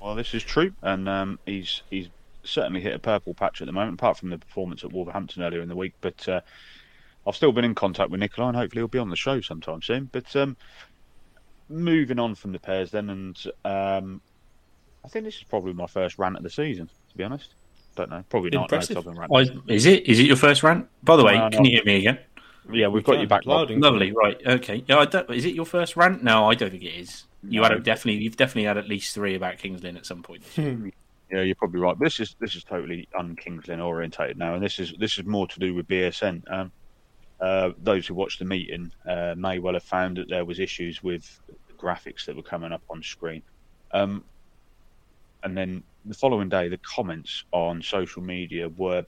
Well, 0.00 0.14
this 0.14 0.34
is 0.34 0.42
true, 0.42 0.72
and 0.82 1.08
um, 1.08 1.38
he's 1.46 1.82
he's 1.90 2.08
certainly 2.44 2.80
hit 2.80 2.94
a 2.94 2.98
purple 2.98 3.34
patch 3.34 3.60
at 3.60 3.66
the 3.66 3.72
moment, 3.72 3.94
apart 3.94 4.18
from 4.18 4.30
the 4.30 4.38
performance 4.38 4.84
at 4.84 4.92
Wolverhampton 4.92 5.42
earlier 5.42 5.60
in 5.62 5.68
the 5.68 5.76
week. 5.76 5.94
But 6.00 6.28
uh, 6.28 6.40
I've 7.26 7.34
still 7.34 7.52
been 7.52 7.64
in 7.64 7.74
contact 7.74 8.10
with 8.10 8.20
Nicola, 8.20 8.48
and 8.48 8.56
hopefully 8.56 8.80
he'll 8.80 8.88
be 8.88 8.98
on 8.98 9.10
the 9.10 9.16
show 9.16 9.40
sometime 9.40 9.82
soon. 9.82 10.08
But 10.12 10.34
um, 10.36 10.56
moving 11.68 12.18
on 12.18 12.34
from 12.34 12.52
the 12.52 12.58
pairs, 12.58 12.90
then, 12.90 13.10
and 13.10 13.44
um, 13.64 14.20
I 15.04 15.08
think 15.08 15.24
this 15.24 15.36
is 15.36 15.44
probably 15.44 15.72
my 15.72 15.86
first 15.86 16.18
rant 16.18 16.36
of 16.36 16.42
the 16.42 16.50
season. 16.50 16.88
To 17.10 17.16
be 17.16 17.24
honest, 17.24 17.54
don't 17.96 18.10
know, 18.10 18.22
probably 18.28 18.50
not. 18.50 18.64
Impressive. 18.64 18.94
No, 18.94 19.00
I've 19.00 19.04
been 19.06 19.18
I, 19.18 19.38
ranting. 19.38 19.62
is 19.68 19.86
it? 19.86 20.06
Is 20.06 20.20
it 20.20 20.26
your 20.26 20.36
first 20.36 20.62
rant? 20.62 20.86
By 21.02 21.16
the 21.16 21.24
way, 21.24 21.36
No, 21.38 21.50
can 21.50 21.62
no. 21.62 21.68
you 21.70 21.76
hear 21.76 21.84
me 21.84 21.96
again? 21.96 22.18
Yeah, 22.70 22.88
we've 22.88 23.04
got 23.04 23.14
you 23.14 23.20
can. 23.20 23.28
back. 23.28 23.46
Rob. 23.46 23.70
Lovely. 23.70 24.12
Right. 24.12 24.40
Okay. 24.46 24.84
Yeah. 24.86 24.98
I 24.98 25.04
don't, 25.06 25.30
is 25.30 25.44
it 25.44 25.54
your 25.54 25.66
first 25.66 25.96
rant? 25.96 26.22
No, 26.22 26.50
I 26.50 26.54
don't 26.54 26.70
think 26.70 26.82
it 26.82 26.94
is. 26.94 27.24
You 27.42 27.62
had 27.62 27.72
a, 27.72 27.80
definitely. 27.80 28.22
You've 28.22 28.36
definitely 28.36 28.64
had 28.64 28.78
at 28.78 28.88
least 28.88 29.14
three 29.14 29.34
about 29.34 29.58
Kings 29.58 29.82
Lynn 29.82 29.96
at 29.96 30.06
some 30.06 30.22
point. 30.22 30.42
Yeah, 31.30 31.42
you're 31.42 31.56
probably 31.56 31.80
right. 31.80 31.98
But 31.98 32.06
this 32.06 32.20
is 32.20 32.36
this 32.40 32.54
is 32.54 32.64
totally 32.64 33.06
un 33.14 33.36
Kings 33.36 33.68
Lynn 33.68 33.80
orientated 33.80 34.38
now, 34.38 34.54
and 34.54 34.62
this 34.62 34.78
is 34.78 34.94
this 34.98 35.18
is 35.18 35.26
more 35.26 35.46
to 35.46 35.60
do 35.60 35.74
with 35.74 35.86
BSN. 35.86 36.50
Um, 36.50 36.72
uh, 37.40 37.70
those 37.82 38.06
who 38.06 38.14
watched 38.14 38.38
the 38.38 38.44
meeting 38.44 38.90
uh, 39.06 39.34
may 39.36 39.58
well 39.58 39.74
have 39.74 39.82
found 39.82 40.16
that 40.16 40.28
there 40.28 40.44
was 40.44 40.58
issues 40.58 41.02
with 41.02 41.40
graphics 41.78 42.24
that 42.24 42.34
were 42.34 42.42
coming 42.42 42.72
up 42.72 42.82
on 42.90 43.02
screen. 43.02 43.42
Um, 43.92 44.24
and 45.44 45.56
then 45.56 45.82
the 46.04 46.14
following 46.14 46.48
day, 46.48 46.68
the 46.68 46.78
comments 46.78 47.44
on 47.52 47.82
social 47.82 48.22
media 48.22 48.68
were 48.68 49.04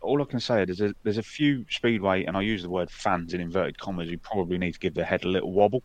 all 0.00 0.22
I 0.22 0.26
can 0.26 0.40
say 0.40 0.62
is 0.62 0.78
there's 0.78 0.90
a, 0.90 0.94
there's 1.02 1.18
a 1.18 1.22
few 1.22 1.64
speedway, 1.70 2.24
and 2.24 2.36
I 2.36 2.42
use 2.42 2.62
the 2.62 2.70
word 2.70 2.90
fans 2.90 3.34
in 3.34 3.40
inverted 3.40 3.78
commas, 3.78 4.08
who 4.08 4.18
probably 4.18 4.58
need 4.58 4.72
to 4.72 4.78
give 4.78 4.94
their 4.94 5.04
head 5.04 5.24
a 5.24 5.28
little 5.28 5.52
wobble. 5.52 5.82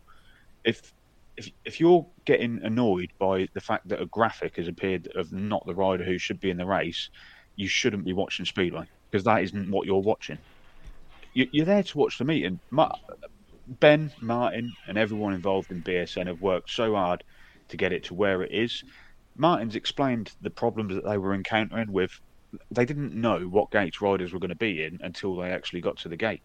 If 0.64 0.92
if 1.36 1.50
if 1.64 1.80
you're 1.80 2.06
getting 2.24 2.60
annoyed 2.62 3.10
by 3.18 3.48
the 3.54 3.60
fact 3.60 3.88
that 3.88 4.02
a 4.02 4.06
graphic 4.06 4.56
has 4.56 4.68
appeared 4.68 5.08
of 5.14 5.32
not 5.32 5.64
the 5.66 5.74
rider 5.74 6.04
who 6.04 6.18
should 6.18 6.40
be 6.40 6.50
in 6.50 6.56
the 6.56 6.66
race, 6.66 7.10
you 7.56 7.68
shouldn't 7.68 8.04
be 8.04 8.12
watching 8.12 8.44
Speedway 8.44 8.86
because 9.10 9.24
that 9.24 9.42
isn't 9.42 9.70
what 9.70 9.86
you're 9.86 10.02
watching. 10.02 10.38
You, 11.34 11.46
you're 11.52 11.66
there 11.66 11.82
to 11.82 11.98
watch 11.98 12.18
the 12.18 12.24
meeting. 12.24 12.60
Ben, 13.66 14.12
Martin, 14.20 14.76
and 14.86 14.96
everyone 14.96 15.34
involved 15.34 15.70
in 15.70 15.82
BSN 15.82 16.26
have 16.26 16.40
worked 16.40 16.70
so 16.70 16.94
hard 16.94 17.22
to 17.68 17.76
get 17.76 17.92
it 17.92 18.04
to 18.04 18.14
where 18.14 18.42
it 18.42 18.52
is. 18.52 18.82
Martin's 19.36 19.76
explained 19.76 20.32
the 20.40 20.50
problems 20.50 20.94
that 20.94 21.04
they 21.04 21.18
were 21.18 21.34
encountering 21.34 21.92
with. 21.92 22.10
They 22.70 22.84
didn't 22.84 23.14
know 23.14 23.40
what 23.40 23.70
gates 23.70 24.00
riders 24.00 24.32
were 24.32 24.38
going 24.38 24.48
to 24.50 24.54
be 24.54 24.82
in 24.82 25.00
until 25.02 25.36
they 25.36 25.50
actually 25.50 25.80
got 25.80 25.98
to 25.98 26.08
the 26.08 26.16
gate, 26.16 26.42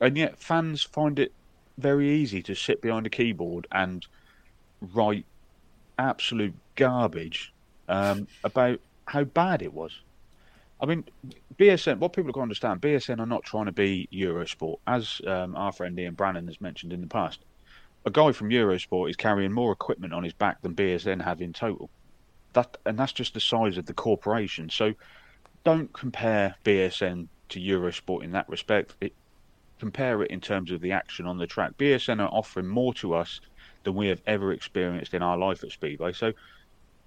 and 0.00 0.16
yet 0.16 0.38
fans 0.38 0.82
find 0.82 1.18
it 1.18 1.32
very 1.78 2.10
easy 2.10 2.42
to 2.42 2.54
sit 2.54 2.82
behind 2.82 3.06
a 3.06 3.10
keyboard 3.10 3.66
and 3.72 4.06
write 4.80 5.24
absolute 5.98 6.54
garbage 6.76 7.52
um, 7.88 8.26
about 8.44 8.80
how 9.06 9.24
bad 9.24 9.62
it 9.62 9.72
was. 9.72 10.00
I 10.80 10.86
mean, 10.86 11.04
BSN, 11.58 11.98
what 11.98 12.12
people 12.12 12.32
can 12.32 12.42
understand, 12.42 12.80
BSN 12.80 13.20
are 13.20 13.26
not 13.26 13.44
trying 13.44 13.66
to 13.66 13.72
be 13.72 14.08
Eurosport. 14.12 14.78
As 14.86 15.20
um, 15.26 15.54
our 15.54 15.70
friend 15.70 15.98
Ian 15.98 16.14
Brannan 16.14 16.48
has 16.48 16.60
mentioned 16.60 16.92
in 16.92 17.00
the 17.00 17.06
past, 17.06 17.38
a 18.04 18.10
guy 18.10 18.32
from 18.32 18.50
Eurosport 18.50 19.10
is 19.10 19.16
carrying 19.16 19.52
more 19.52 19.72
equipment 19.72 20.12
on 20.12 20.24
his 20.24 20.32
back 20.32 20.60
than 20.60 20.74
BSN 20.74 21.22
have 21.22 21.40
in 21.40 21.52
total. 21.52 21.88
That 22.52 22.76
And 22.84 22.98
that's 22.98 23.12
just 23.12 23.34
the 23.34 23.40
size 23.40 23.78
of 23.78 23.86
the 23.86 23.94
corporation. 23.94 24.70
So 24.70 24.94
don't 25.64 25.92
compare 25.92 26.56
BSN 26.64 27.28
to 27.50 27.60
Eurosport 27.60 28.24
in 28.24 28.32
that 28.32 28.48
respect. 28.48 28.94
It, 29.00 29.14
compare 29.78 30.22
it 30.22 30.30
in 30.30 30.40
terms 30.40 30.70
of 30.70 30.80
the 30.80 30.92
action 30.92 31.26
on 31.26 31.38
the 31.38 31.46
track. 31.46 31.76
BSN 31.76 32.20
are 32.20 32.28
offering 32.28 32.68
more 32.68 32.94
to 32.94 33.14
us 33.14 33.40
than 33.82 33.94
we 33.94 34.06
have 34.08 34.22
ever 34.26 34.52
experienced 34.52 35.12
in 35.12 35.22
our 35.22 35.36
life 35.36 35.64
at 35.64 35.72
Speedway. 35.72 36.12
So 36.12 36.32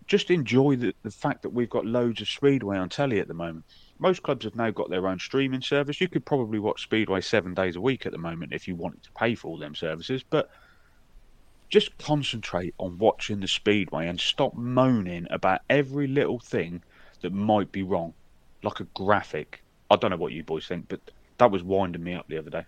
just 0.07 0.29
enjoy 0.29 0.75
the, 0.75 0.93
the 1.03 1.11
fact 1.11 1.41
that 1.43 1.49
we've 1.49 1.69
got 1.69 1.85
loads 1.85 2.21
of 2.21 2.27
Speedway 2.27 2.77
on 2.77 2.89
telly 2.89 3.19
at 3.19 3.27
the 3.27 3.33
moment. 3.33 3.65
Most 3.97 4.23
clubs 4.23 4.45
have 4.45 4.55
now 4.55 4.71
got 4.71 4.89
their 4.89 5.07
own 5.07 5.19
streaming 5.19 5.61
service. 5.61 6.01
You 6.01 6.09
could 6.09 6.25
probably 6.25 6.59
watch 6.59 6.83
Speedway 6.83 7.21
seven 7.21 7.53
days 7.53 7.75
a 7.75 7.81
week 7.81 8.05
at 8.05 8.11
the 8.11 8.17
moment 8.17 8.53
if 8.53 8.67
you 8.67 8.75
wanted 8.75 9.03
to 9.03 9.11
pay 9.13 9.35
for 9.35 9.47
all 9.47 9.57
them 9.57 9.73
services, 9.73 10.23
but 10.29 10.49
just 11.69 11.97
concentrate 11.97 12.73
on 12.77 12.97
watching 12.97 13.39
the 13.39 13.47
Speedway 13.47 14.07
and 14.07 14.19
stop 14.19 14.53
moaning 14.55 15.27
about 15.29 15.61
every 15.69 16.07
little 16.07 16.39
thing 16.39 16.83
that 17.21 17.33
might 17.33 17.71
be 17.71 17.83
wrong, 17.83 18.13
like 18.63 18.79
a 18.79 18.85
graphic. 18.95 19.63
I 19.89 19.95
don't 19.95 20.11
know 20.11 20.17
what 20.17 20.31
you 20.31 20.43
boys 20.43 20.67
think, 20.67 20.87
but 20.87 20.99
that 21.37 21.51
was 21.51 21.63
winding 21.63 22.03
me 22.03 22.13
up 22.13 22.27
the 22.27 22.37
other 22.37 22.49
day. 22.49 22.65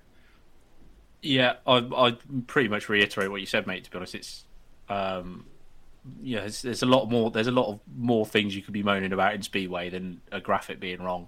Yeah, 1.21 1.53
I 1.65 1.77
I 1.77 2.17
pretty 2.45 2.69
much 2.69 2.89
reiterate 2.89 3.31
what 3.31 3.41
you 3.41 3.47
said, 3.47 3.67
mate. 3.67 3.83
To 3.85 3.91
be 3.91 3.97
honest, 3.97 4.15
it's 4.15 4.45
um, 4.89 5.45
yeah, 6.21 6.41
there's, 6.41 6.61
there's, 6.61 6.83
a 6.83 6.87
lot 6.87 7.09
more. 7.09 7.31
There's 7.31 7.47
a 7.47 7.51
lot 7.51 7.67
of 7.67 7.79
more 7.95 8.25
things 8.25 8.55
you 8.55 8.61
could 8.61 8.73
be 8.73 8.83
moaning 8.83 9.13
about 9.13 9.33
in 9.33 9.41
Speedway 9.41 9.89
than 9.89 10.21
a 10.31 10.39
graphic 10.39 10.79
being 10.79 11.01
wrong. 11.01 11.27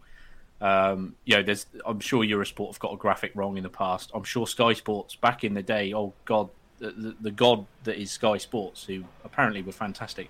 Um, 0.61 1.15
you 1.25 1.37
know, 1.37 1.43
there's. 1.43 1.65
I'm 1.85 1.99
sure 1.99 2.23
Eurosport 2.23 2.67
have 2.67 2.79
got 2.79 2.93
a 2.93 2.97
graphic 2.97 3.31
wrong 3.35 3.57
in 3.57 3.63
the 3.63 3.69
past. 3.69 4.11
I'm 4.13 4.23
sure 4.23 4.45
Sky 4.47 4.73
Sports 4.73 5.15
back 5.15 5.43
in 5.43 5.53
the 5.53 5.63
day. 5.63 5.93
Oh 5.93 6.13
God, 6.25 6.49
the, 6.79 6.91
the, 6.91 7.15
the 7.21 7.31
god 7.31 7.65
that 7.83 7.97
is 7.97 8.11
Sky 8.11 8.37
Sports, 8.37 8.85
who 8.85 9.03
apparently 9.23 9.61
were 9.61 9.71
fantastic. 9.71 10.29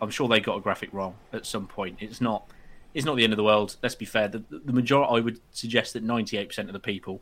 I'm 0.00 0.10
sure 0.10 0.28
they 0.28 0.40
got 0.40 0.56
a 0.56 0.60
graphic 0.60 0.90
wrong 0.92 1.14
at 1.32 1.46
some 1.46 1.66
point. 1.66 1.98
It's 2.00 2.20
not 2.20 2.50
it's 2.94 3.04
not 3.04 3.16
the 3.16 3.24
end 3.24 3.32
of 3.32 3.36
the 3.36 3.44
world. 3.44 3.76
Let's 3.82 3.96
be 3.96 4.04
fair. 4.04 4.28
The, 4.28 4.44
the 4.50 4.72
majority, 4.72 5.16
I 5.16 5.20
would 5.20 5.40
suggest 5.50 5.94
that 5.94 6.04
98% 6.06 6.58
of 6.58 6.72
the 6.72 6.78
people, 6.78 7.20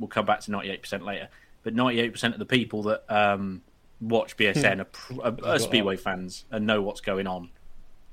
will 0.00 0.08
come 0.08 0.24
back 0.24 0.40
to 0.40 0.50
98% 0.50 1.04
later, 1.04 1.28
but 1.62 1.74
98% 1.74 2.32
of 2.32 2.38
the 2.38 2.46
people 2.46 2.82
that 2.84 3.04
um, 3.08 3.62
watch 4.00 4.36
BSN 4.36 4.86
hmm. 4.92 5.20
are, 5.20 5.26
are, 5.26 5.54
are 5.54 5.58
Speedway 5.58 5.96
fans 5.96 6.46
and 6.50 6.66
know 6.66 6.82
what's 6.82 7.02
going 7.02 7.26
on. 7.26 7.50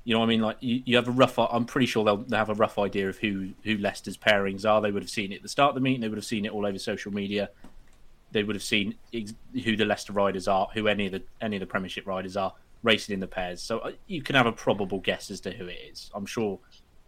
You 0.04 0.14
know 0.14 0.20
what 0.20 0.26
I 0.26 0.28
mean? 0.28 0.40
Like 0.40 0.56
you, 0.60 0.82
you 0.86 0.96
have 0.96 1.08
a 1.08 1.10
rough. 1.10 1.38
I'm 1.38 1.66
pretty 1.66 1.86
sure 1.86 2.04
they'll, 2.04 2.18
they 2.18 2.36
have 2.36 2.48
a 2.48 2.54
rough 2.54 2.78
idea 2.78 3.10
of 3.10 3.18
who 3.18 3.50
who 3.64 3.76
Leicester's 3.76 4.16
pairings 4.16 4.64
are. 4.64 4.80
They 4.80 4.90
would 4.90 5.02
have 5.02 5.10
seen 5.10 5.32
it 5.32 5.36
at 5.36 5.42
the 5.42 5.50
start 5.50 5.70
of 5.70 5.74
the 5.74 5.82
meeting. 5.82 6.00
They 6.00 6.08
would 6.08 6.16
have 6.16 6.24
seen 6.24 6.46
it 6.46 6.52
all 6.52 6.64
over 6.64 6.78
social 6.78 7.12
media. 7.12 7.50
They 8.32 8.42
would 8.42 8.56
have 8.56 8.62
seen 8.62 8.94
ex- 9.12 9.34
who 9.64 9.76
the 9.76 9.84
Leicester 9.84 10.12
riders 10.12 10.48
are, 10.48 10.68
who 10.74 10.88
any 10.88 11.06
of 11.06 11.12
the 11.12 11.22
any 11.40 11.56
of 11.56 11.60
the 11.60 11.66
Premiership 11.66 12.06
riders 12.06 12.36
are 12.36 12.52
racing 12.82 13.14
in 13.14 13.20
the 13.20 13.26
pairs. 13.26 13.62
So 13.62 13.78
uh, 13.80 13.92
you 14.06 14.22
can 14.22 14.36
have 14.36 14.46
a 14.46 14.52
probable 14.52 14.98
guess 14.98 15.30
as 15.30 15.40
to 15.40 15.50
who 15.50 15.66
it 15.66 15.78
is. 15.90 16.10
I'm 16.14 16.26
sure 16.26 16.58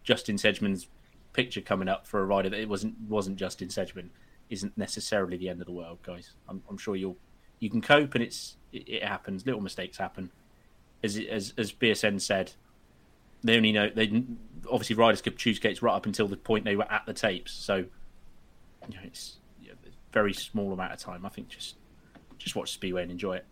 Justin 0.03 0.35
Sedgman's 0.35 0.87
picture 1.33 1.61
coming 1.61 1.87
up 1.87 2.05
for 2.05 2.21
a 2.21 2.25
rider 2.25 2.49
that 2.49 2.59
it 2.59 2.69
wasn't 2.69 2.95
wasn't 3.07 3.37
Justin 3.37 3.69
Sedgman 3.69 4.09
isn't 4.49 4.77
necessarily 4.77 5.37
the 5.37 5.49
end 5.49 5.61
of 5.61 5.65
the 5.65 5.71
world, 5.71 5.99
guys. 6.03 6.31
I'm, 6.47 6.61
I'm 6.69 6.77
sure 6.77 6.95
you'll 6.95 7.17
you 7.59 7.69
can 7.69 7.81
cope, 7.81 8.15
and 8.15 8.23
it's 8.23 8.57
it, 8.71 8.87
it, 8.87 9.03
happens. 9.03 9.45
Little 9.45 9.61
mistakes 9.61 9.97
happen, 9.97 10.31
as 11.03 11.17
as 11.17 11.53
as 11.57 11.71
BSN 11.71 12.21
said. 12.21 12.53
They 13.43 13.57
only 13.57 13.71
know 13.71 13.89
they 13.89 14.23
obviously 14.69 14.95
riders 14.95 15.21
could 15.21 15.37
choose 15.37 15.57
gates 15.57 15.81
right 15.81 15.95
up 15.95 16.05
until 16.05 16.27
the 16.27 16.37
point 16.37 16.65
they 16.65 16.75
were 16.75 16.91
at 16.91 17.05
the 17.05 17.13
tapes. 17.13 17.51
So 17.53 17.77
you 17.77 18.95
know, 18.95 19.01
it's 19.03 19.37
very 20.11 20.33
small 20.33 20.73
amount 20.73 20.93
of 20.93 20.99
time. 20.99 21.25
I 21.25 21.29
think 21.29 21.49
just 21.49 21.75
just 22.37 22.55
watch 22.55 22.71
Speedway 22.71 23.03
and 23.03 23.11
enjoy 23.11 23.37
it. 23.37 23.45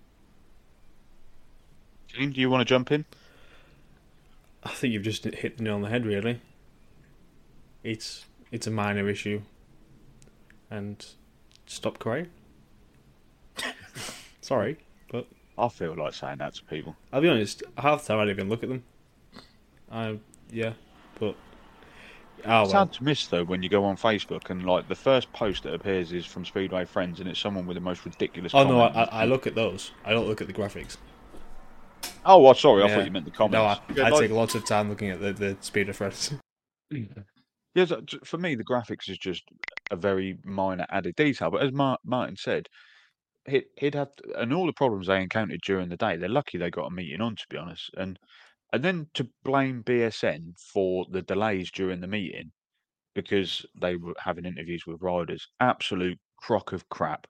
do 2.15 2.41
you 2.41 2.49
want 2.49 2.61
to 2.61 2.65
jump 2.65 2.91
in? 2.91 3.05
I 4.63 4.69
think 4.69 4.93
you've 4.93 5.03
just 5.03 5.23
hit 5.23 5.57
the 5.57 5.63
nail 5.63 5.75
on 5.75 5.81
the 5.81 5.89
head. 5.89 6.05
Really, 6.05 6.41
it's 7.83 8.25
it's 8.51 8.67
a 8.67 8.71
minor 8.71 9.07
issue, 9.07 9.41
and 10.69 11.05
stop 11.65 11.99
crying. 11.99 12.27
Sorry, 14.41 14.77
but 15.11 15.27
I 15.57 15.69
feel 15.69 15.95
like 15.95 16.13
saying 16.13 16.39
that 16.39 16.55
to 16.55 16.63
people. 16.65 16.95
I'll 17.13 17.21
be 17.21 17.29
honest. 17.29 17.63
Half 17.77 18.03
the 18.03 18.07
time 18.09 18.19
I 18.19 18.23
don't 18.23 18.31
even 18.31 18.49
look 18.49 18.63
at 18.63 18.69
them. 18.69 18.83
I 19.91 20.19
yeah, 20.51 20.73
but 21.19 21.35
oh, 22.45 22.63
it's 22.63 22.73
well. 22.73 22.85
hard 22.85 22.93
to 22.93 23.03
miss 23.03 23.27
though 23.27 23.43
when 23.43 23.63
you 23.63 23.69
go 23.69 23.83
on 23.85 23.97
Facebook 23.97 24.49
and 24.49 24.65
like 24.65 24.87
the 24.87 24.95
first 24.95 25.31
post 25.33 25.63
that 25.63 25.73
appears 25.73 26.11
is 26.11 26.25
from 26.25 26.45
Speedway 26.45 26.85
Friends 26.85 27.19
and 27.19 27.29
it's 27.29 27.39
someone 27.39 27.65
with 27.65 27.75
the 27.75 27.81
most 27.81 28.05
ridiculous. 28.05 28.53
Oh 28.53 28.67
no, 28.67 28.81
I, 28.81 29.03
I 29.03 29.25
look 29.25 29.47
at 29.47 29.55
those. 29.55 29.91
I 30.05 30.11
don't 30.11 30.27
look 30.27 30.41
at 30.41 30.47
the 30.47 30.53
graphics. 30.53 30.97
Oh, 32.25 32.39
well, 32.39 32.53
sorry. 32.53 32.83
I 32.83 32.93
thought 32.93 33.05
you 33.05 33.11
meant 33.11 33.25
the 33.25 33.31
comments. 33.31 33.53
No, 33.53 33.63
I, 33.63 33.79
yeah, 33.95 34.07
I 34.07 34.09
like... 34.09 34.21
take 34.21 34.31
lots 34.31 34.55
of 34.55 34.65
time 34.65 34.89
looking 34.89 35.09
at 35.09 35.19
the, 35.19 35.33
the 35.33 35.57
speed 35.61 35.89
of 35.89 35.95
threads. 35.95 36.33
yeah, 36.91 37.85
for 38.23 38.37
me, 38.37 38.55
the 38.55 38.63
graphics 38.63 39.09
is 39.09 39.17
just 39.17 39.43
a 39.91 39.95
very 39.95 40.37
minor 40.43 40.85
added 40.89 41.15
detail. 41.15 41.49
But 41.49 41.63
as 41.63 41.71
Martin 41.71 42.35
said, 42.35 42.67
he, 43.45 43.63
he'd 43.77 43.95
had 43.95 44.09
and 44.37 44.53
all 44.53 44.65
the 44.65 44.73
problems 44.73 45.07
they 45.07 45.21
encountered 45.21 45.61
during 45.65 45.89
the 45.89 45.97
day. 45.97 46.17
They're 46.17 46.29
lucky 46.29 46.57
they 46.57 46.69
got 46.69 46.87
a 46.87 46.91
meeting 46.91 47.21
on, 47.21 47.35
to 47.35 47.45
be 47.49 47.57
honest. 47.57 47.89
And 47.97 48.19
and 48.71 48.83
then 48.83 49.07
to 49.15 49.27
blame 49.43 49.83
BSN 49.83 50.59
for 50.59 51.05
the 51.09 51.21
delays 51.21 51.71
during 51.71 51.99
the 51.99 52.07
meeting 52.07 52.51
because 53.13 53.65
they 53.81 53.95
were 53.95 54.13
having 54.19 54.45
interviews 54.45 54.85
with 54.85 55.01
riders, 55.01 55.47
absolute 55.59 56.19
crock 56.37 56.71
of 56.71 56.87
crap. 56.89 57.27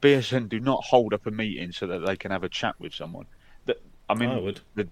BSN 0.00 0.48
do 0.48 0.58
not 0.58 0.82
hold 0.84 1.14
up 1.14 1.26
a 1.26 1.30
meeting 1.30 1.70
so 1.72 1.86
that 1.86 2.04
they 2.06 2.16
can 2.16 2.30
have 2.30 2.42
a 2.42 2.48
chat 2.48 2.74
with 2.80 2.94
someone. 2.94 3.26
I 4.08 4.14
mean, 4.14 4.30
I 4.30 4.38
would. 4.38 4.60
The, 4.74 4.88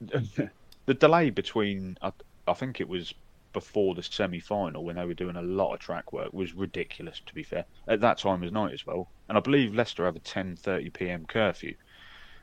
the 0.86 0.94
delay 0.94 1.30
between, 1.30 1.98
I, 2.00 2.12
I 2.48 2.54
think 2.54 2.80
it 2.80 2.88
was 2.88 3.12
before 3.52 3.94
the 3.94 4.02
semi 4.02 4.40
final 4.40 4.84
when 4.84 4.96
they 4.96 5.04
were 5.04 5.14
doing 5.14 5.36
a 5.36 5.42
lot 5.42 5.74
of 5.74 5.80
track 5.80 6.12
work 6.12 6.32
was 6.32 6.54
ridiculous, 6.54 7.20
to 7.26 7.34
be 7.34 7.42
fair. 7.42 7.64
At 7.86 8.00
that 8.00 8.18
time 8.18 8.42
of 8.42 8.52
night 8.52 8.72
as 8.72 8.86
well. 8.86 9.08
And 9.28 9.36
I 9.36 9.40
believe 9.40 9.74
Leicester 9.74 10.06
have 10.06 10.16
a 10.16 10.20
10.30 10.20 10.92
pm 10.92 11.26
curfew, 11.26 11.74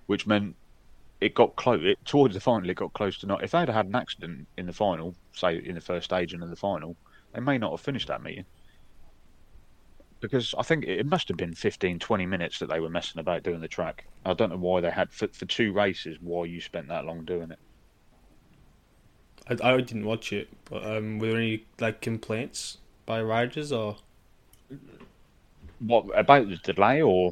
which 0.06 0.28
meant 0.28 0.56
it 1.22 1.34
got 1.36 1.56
close. 1.56 1.82
It, 1.84 1.98
towards 2.06 2.34
the 2.34 2.40
final, 2.40 2.70
it 2.70 2.76
got 2.76 2.94
close 2.94 3.18
to 3.20 3.28
not. 3.28 3.44
If 3.44 3.52
they'd 3.52 3.70
had 3.70 3.88
an 3.88 3.96
accident 3.96 4.48
in 4.58 4.66
the 4.66 4.74
final, 4.74 5.16
say 5.34 5.58
in 5.58 5.76
the 5.76 5.82
first 5.82 6.06
stage 6.06 6.34
and 6.34 6.44
in 6.44 6.50
the 6.50 6.56
final, 6.56 6.96
they 7.34 7.42
may 7.42 7.58
not 7.58 7.72
have 7.72 7.82
finished 7.82 8.08
that 8.08 8.24
meeting 8.24 8.46
because 10.20 10.54
I 10.58 10.64
think 10.64 10.86
it 10.86 11.06
must 11.06 11.28
have 11.30 11.38
been 11.38 11.54
15, 11.54 12.00
20 12.00 12.26
minutes 12.26 12.60
that 12.60 12.70
they 12.70 12.80
were 12.80 12.90
messing 12.90 13.20
about 13.20 13.44
doing 13.44 13.62
the 13.62 13.68
track. 13.68 14.06
I 14.26 14.34
don't 14.34 14.50
know 14.50 14.58
why 14.58 14.82
they 14.82 14.92
had 14.92 15.12
for, 15.12 15.28
for 15.30 15.46
two 15.46 15.72
races. 15.72 16.18
Why 16.22 16.46
you 16.46 16.62
spent 16.62 16.88
that 16.90 17.06
long 17.06 17.26
doing 17.26 17.52
it? 17.52 17.60
I, 19.48 19.74
I 19.74 19.78
didn't 19.78 20.06
watch 20.06 20.34
it, 20.34 20.50
but 20.66 20.86
um, 20.86 21.20
were 21.20 21.28
there 21.28 21.38
any 21.38 21.66
like 21.80 22.02
complaints 22.02 22.78
by 23.06 23.22
riders 23.22 23.72
or 23.72 23.98
what 25.80 26.06
about 26.18 26.50
the 26.50 26.58
delay 26.58 27.02
or? 27.02 27.32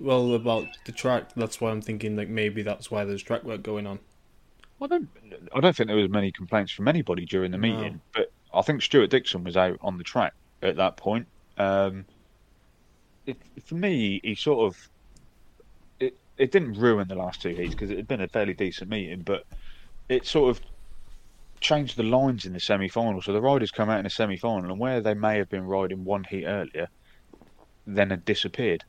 Well, 0.00 0.34
about 0.34 0.68
the 0.84 0.92
track. 0.92 1.30
That's 1.34 1.60
why 1.60 1.70
I'm 1.70 1.82
thinking 1.82 2.16
like 2.16 2.28
maybe 2.28 2.62
that's 2.62 2.90
why 2.90 3.04
there's 3.04 3.22
track 3.22 3.44
work 3.44 3.62
going 3.62 3.86
on. 3.86 3.98
I 4.80 4.86
don't. 4.86 5.08
I 5.54 5.60
don't 5.60 5.74
think 5.74 5.88
there 5.88 5.96
was 5.96 6.08
many 6.08 6.30
complaints 6.30 6.72
from 6.72 6.86
anybody 6.86 7.24
during 7.24 7.50
the 7.50 7.58
meeting, 7.58 7.94
no. 7.94 8.00
but 8.14 8.32
I 8.54 8.62
think 8.62 8.82
Stuart 8.82 9.10
Dixon 9.10 9.42
was 9.44 9.56
out 9.56 9.78
on 9.80 9.98
the 9.98 10.04
track 10.04 10.34
at 10.62 10.76
that 10.76 10.96
point 10.96 11.26
um, 11.58 12.04
it, 13.26 13.36
for 13.64 13.74
me, 13.74 14.20
he 14.22 14.34
sort 14.34 14.66
of 14.66 14.88
it 16.00 16.16
it 16.38 16.52
didn't 16.52 16.74
ruin 16.74 17.08
the 17.08 17.14
last 17.14 17.42
two 17.42 17.50
heats 17.50 17.74
because 17.74 17.90
it 17.90 17.96
had 17.96 18.08
been 18.08 18.20
a 18.20 18.28
fairly 18.28 18.54
decent 18.54 18.88
meeting, 18.88 19.22
but 19.22 19.44
it 20.08 20.26
sort 20.26 20.50
of 20.50 20.62
changed 21.60 21.96
the 21.96 22.04
lines 22.04 22.46
in 22.46 22.52
the 22.52 22.60
semi 22.60 22.88
final. 22.88 23.20
So 23.20 23.32
the 23.32 23.40
riders 23.40 23.70
come 23.70 23.90
out 23.90 23.98
in 23.98 24.04
the 24.04 24.10
semi 24.10 24.36
final, 24.36 24.70
and 24.70 24.80
where 24.80 25.00
they 25.00 25.14
may 25.14 25.36
have 25.38 25.50
been 25.50 25.66
riding 25.66 26.04
one 26.04 26.24
heat 26.24 26.46
earlier, 26.46 26.88
then 27.86 28.10
had 28.10 28.24
disappeared. 28.24 28.84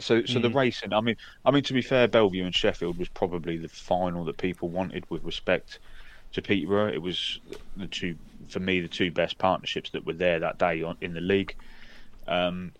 So, 0.00 0.24
so 0.24 0.38
the 0.40 0.50
Mm. 0.50 0.54
racing. 0.54 0.92
I 0.92 1.00
mean, 1.00 1.16
I 1.44 1.50
mean 1.50 1.62
to 1.64 1.72
be 1.74 1.82
fair, 1.82 2.08
Belle 2.08 2.30
Vue 2.30 2.44
and 2.44 2.54
Sheffield 2.54 2.98
was 2.98 3.08
probably 3.10 3.58
the 3.58 3.68
final 3.68 4.24
that 4.26 4.38
people 4.38 4.70
wanted 4.70 5.04
with 5.10 5.22
respect 5.24 5.80
to 6.32 6.42
Peterborough. 6.42 6.92
It 6.92 7.02
was 7.02 7.38
the 7.76 7.88
two, 7.88 8.16
for 8.48 8.60
me, 8.60 8.80
the 8.80 8.88
two 8.88 9.10
best 9.12 9.38
partnerships 9.38 9.90
that 9.90 10.06
were 10.06 10.14
there 10.14 10.40
that 10.40 10.58
day 10.58 10.82
on, 10.82 10.96
in 11.00 11.14
the 11.14 11.20
league. 11.20 11.54
Um, 12.26 12.72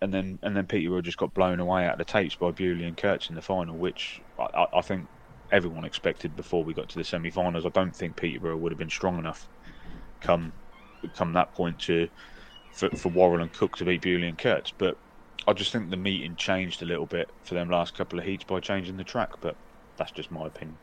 and 0.00 0.12
then 0.14 0.38
and 0.42 0.56
then 0.56 0.66
Peterborough 0.66 1.02
just 1.02 1.18
got 1.18 1.34
blown 1.34 1.60
away 1.60 1.84
out 1.86 1.94
of 1.94 1.98
the 1.98 2.04
tapes 2.04 2.36
by 2.36 2.52
Bewley 2.52 2.84
and 2.84 2.96
Kurtz 2.96 3.30
in 3.30 3.36
the 3.36 3.42
final, 3.42 3.78
which 3.78 4.20
I, 4.38 4.66
I- 4.74 4.78
think 4.82 5.08
everyone 5.50 5.84
expected 5.84 6.36
before 6.36 6.64
we 6.64 6.74
got 6.74 6.88
to 6.90 6.98
the 6.98 7.04
semi-finals. 7.04 7.66
I 7.66 7.70
don't 7.70 7.94
think 7.96 8.16
Peterborough 8.16 8.58
would 8.58 8.72
have 8.72 8.78
been 8.78 8.90
strong 8.90 9.18
enough 9.18 9.48
come 10.20 10.52
come 11.14 11.32
that 11.34 11.54
point 11.54 11.78
to 11.80 12.08
for, 12.72 12.90
for 12.90 13.40
and 13.40 13.52
Cook 13.52 13.76
to 13.78 13.84
beat 13.84 14.02
Bewley 14.02 14.28
and 14.28 14.38
Kurtz. 14.38 14.72
But 14.78 14.96
I 15.46 15.52
just 15.54 15.72
think 15.72 15.90
the 15.90 15.96
meeting 15.96 16.36
changed 16.36 16.82
a 16.82 16.84
little 16.84 17.06
bit 17.06 17.30
for 17.42 17.54
them 17.54 17.70
last 17.70 17.94
couple 17.94 18.18
of 18.18 18.24
heats 18.24 18.44
by 18.44 18.60
changing 18.60 18.96
the 18.96 19.04
track. 19.04 19.40
But 19.40 19.56
that's 19.96 20.10
just 20.10 20.30
my 20.30 20.46
opinion. 20.46 20.76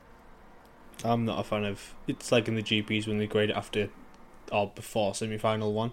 I'm 1.03 1.25
not 1.25 1.39
a 1.39 1.43
fan 1.43 1.65
of. 1.65 1.93
It's 2.07 2.31
like 2.31 2.47
in 2.47 2.55
the 2.55 2.63
GPs 2.63 3.07
when 3.07 3.17
they 3.17 3.27
grade 3.27 3.49
it 3.51 3.55
after 3.55 3.89
or 4.51 4.71
before 4.73 5.13
semi 5.13 5.37
final 5.37 5.73
one. 5.73 5.91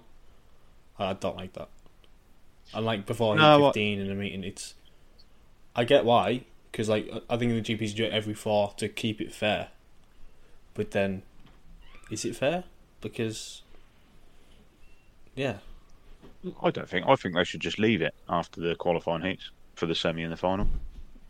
I 0.99 1.13
don't 1.15 1.37
like 1.37 1.55
that. 1.55 1.69
And 2.75 2.87
like 2.87 3.05
before 3.07 3.35
No, 3.37 3.59
heat 3.59 3.65
I- 3.65 3.69
15 3.69 4.01
in 4.01 4.11
a 4.11 4.15
meeting, 4.15 4.45
it's. 4.45 4.75
I 5.75 5.85
get 5.85 6.05
why, 6.05 6.45
because 6.71 6.89
like 6.89 7.11
I 7.29 7.37
think 7.37 7.51
in 7.51 7.57
the 7.57 7.63
GPs 7.63 7.89
you 7.91 7.95
do 7.97 8.05
it 8.05 8.13
every 8.13 8.35
four 8.35 8.73
to 8.77 8.89
keep 8.89 9.21
it 9.21 9.35
fair. 9.35 9.69
But 10.75 10.93
then, 10.93 11.23
is 12.11 12.25
it 12.25 12.37
fair? 12.37 12.65
Because. 13.01 13.63
Yeah, 15.35 15.59
I 16.63 16.71
don't 16.71 16.89
think. 16.89 17.07
I 17.07 17.15
think 17.17 17.35
they 17.35 17.45
should 17.45 17.61
just 17.61 17.79
leave 17.79 18.03
it 18.03 18.15
after 18.29 18.61
the 18.61 18.75
qualifying 18.75 19.23
heats 19.23 19.51
for 19.75 19.87
the 19.87 19.95
semi 19.95 20.23
and 20.23 20.33
the 20.33 20.37
final. 20.37 20.67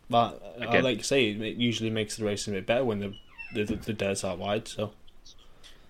but 0.09 0.41
I 0.59 0.65
Again. 0.65 0.83
like 0.83 0.97
to 0.99 1.03
say 1.03 1.31
it 1.31 1.57
usually 1.57 1.89
makes 1.89 2.17
the 2.17 2.25
racing 2.25 2.53
a 2.53 2.57
bit 2.57 2.65
better 2.65 2.85
when 2.85 2.99
the 2.99 3.13
the, 3.53 3.63
the, 3.63 3.75
the 3.75 3.93
dirt's 3.93 4.23
out 4.23 4.39
wide. 4.39 4.67
So 4.67 4.91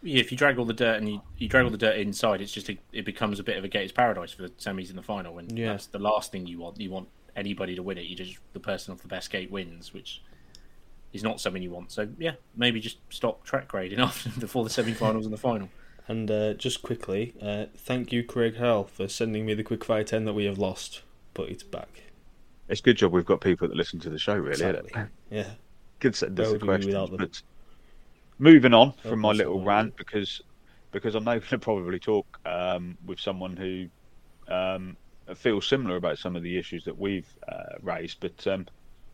Yeah, 0.02 0.20
if 0.20 0.32
you 0.32 0.38
drag 0.38 0.58
all 0.60 0.66
the 0.66 0.74
dirt 0.74 0.98
and 0.98 1.08
you, 1.10 1.22
you 1.38 1.48
drag 1.48 1.64
all 1.64 1.70
the 1.72 1.78
dirt 1.78 1.96
inside, 1.98 2.42
it's 2.42 2.52
just 2.52 2.68
a, 2.70 2.78
it 2.92 3.06
becomes 3.06 3.40
a 3.40 3.44
bit 3.44 3.58
of 3.58 3.64
a 3.64 3.70
gate's 3.70 3.94
paradise 3.94 4.34
for 4.34 4.42
the 4.42 4.50
semis 4.50 4.90
and 4.90 4.98
the 4.98 5.02
final. 5.04 5.38
And 5.38 5.58
Yeah. 5.58 5.70
that's 5.72 5.86
the 5.88 6.00
last 6.00 6.32
thing 6.34 6.46
you 6.46 6.60
want. 6.60 6.80
You 6.82 6.90
want 6.92 7.08
anybody 7.38 7.76
to 7.76 7.82
win 7.84 7.98
it. 7.98 8.02
You 8.06 8.16
just 8.18 8.38
the 8.52 8.60
person 8.60 8.94
off 8.94 9.02
the 9.02 9.08
best 9.08 9.32
gate 9.32 9.50
wins, 9.50 9.94
which 9.94 10.22
is 11.14 11.24
not 11.24 11.40
something 11.40 11.64
you 11.64 11.72
want. 11.72 11.92
So 11.94 12.08
yeah, 12.20 12.34
maybe 12.58 12.82
just 12.82 12.98
stop 13.10 13.46
track 13.46 13.70
grading 13.70 14.00
after 14.08 14.30
before 14.40 14.66
the 14.66 14.70
semi-finals 14.70 15.26
and 15.26 15.34
the 15.34 15.38
final. 15.38 15.70
And 16.08 16.30
uh, 16.30 16.54
just 16.54 16.82
quickly, 16.82 17.34
uh, 17.42 17.66
thank 17.76 18.12
you, 18.12 18.24
Craig 18.24 18.58
Hurl, 18.58 18.84
for 18.84 19.08
sending 19.08 19.46
me 19.46 19.54
the 19.54 19.64
Quickfire 19.64 20.06
10 20.06 20.26
that 20.26 20.34
we 20.34 20.46
have 20.46 20.58
lost, 20.58 21.02
but 21.34 21.50
it's 21.50 21.64
back. 21.64 22.04
It's 22.68 22.82
a 22.82 22.84
good 22.84 22.98
job 22.98 23.14
we've 23.14 23.26
got 23.26 23.40
people 23.40 23.68
that 23.68 23.78
listen 23.78 24.00
to 24.02 24.10
the 24.10 24.20
show. 24.20 24.36
Really, 24.36 24.54
isn't 24.54 24.76
it? 24.76 24.92
Yeah. 25.30 25.50
good 26.04 26.22
of 26.22 26.38
would 26.52 26.62
questions. 26.62 27.10
But 27.18 27.42
moving 28.38 28.74
on 28.74 28.92
from 28.94 29.20
my 29.20 29.32
little 29.32 29.64
rant 29.64 29.96
because 29.96 30.42
because 30.92 31.16
I'm 31.16 31.24
now 31.24 31.34
going 31.34 31.48
to 31.48 31.60
probably 31.60 32.00
talk 32.00 32.40
um, 32.46 32.98
with 33.06 33.20
someone 33.20 33.56
who 33.58 33.88
um, 34.54 34.98
feels 35.36 35.68
similar 35.68 35.96
about 35.96 36.18
some 36.20 36.36
of 36.36 36.44
the 36.44 36.58
issues 36.58 36.84
that 36.86 36.98
we've 36.98 37.28
uh, 37.48 37.78
raised. 37.82 38.20
But 38.20 38.46
um, 38.48 38.68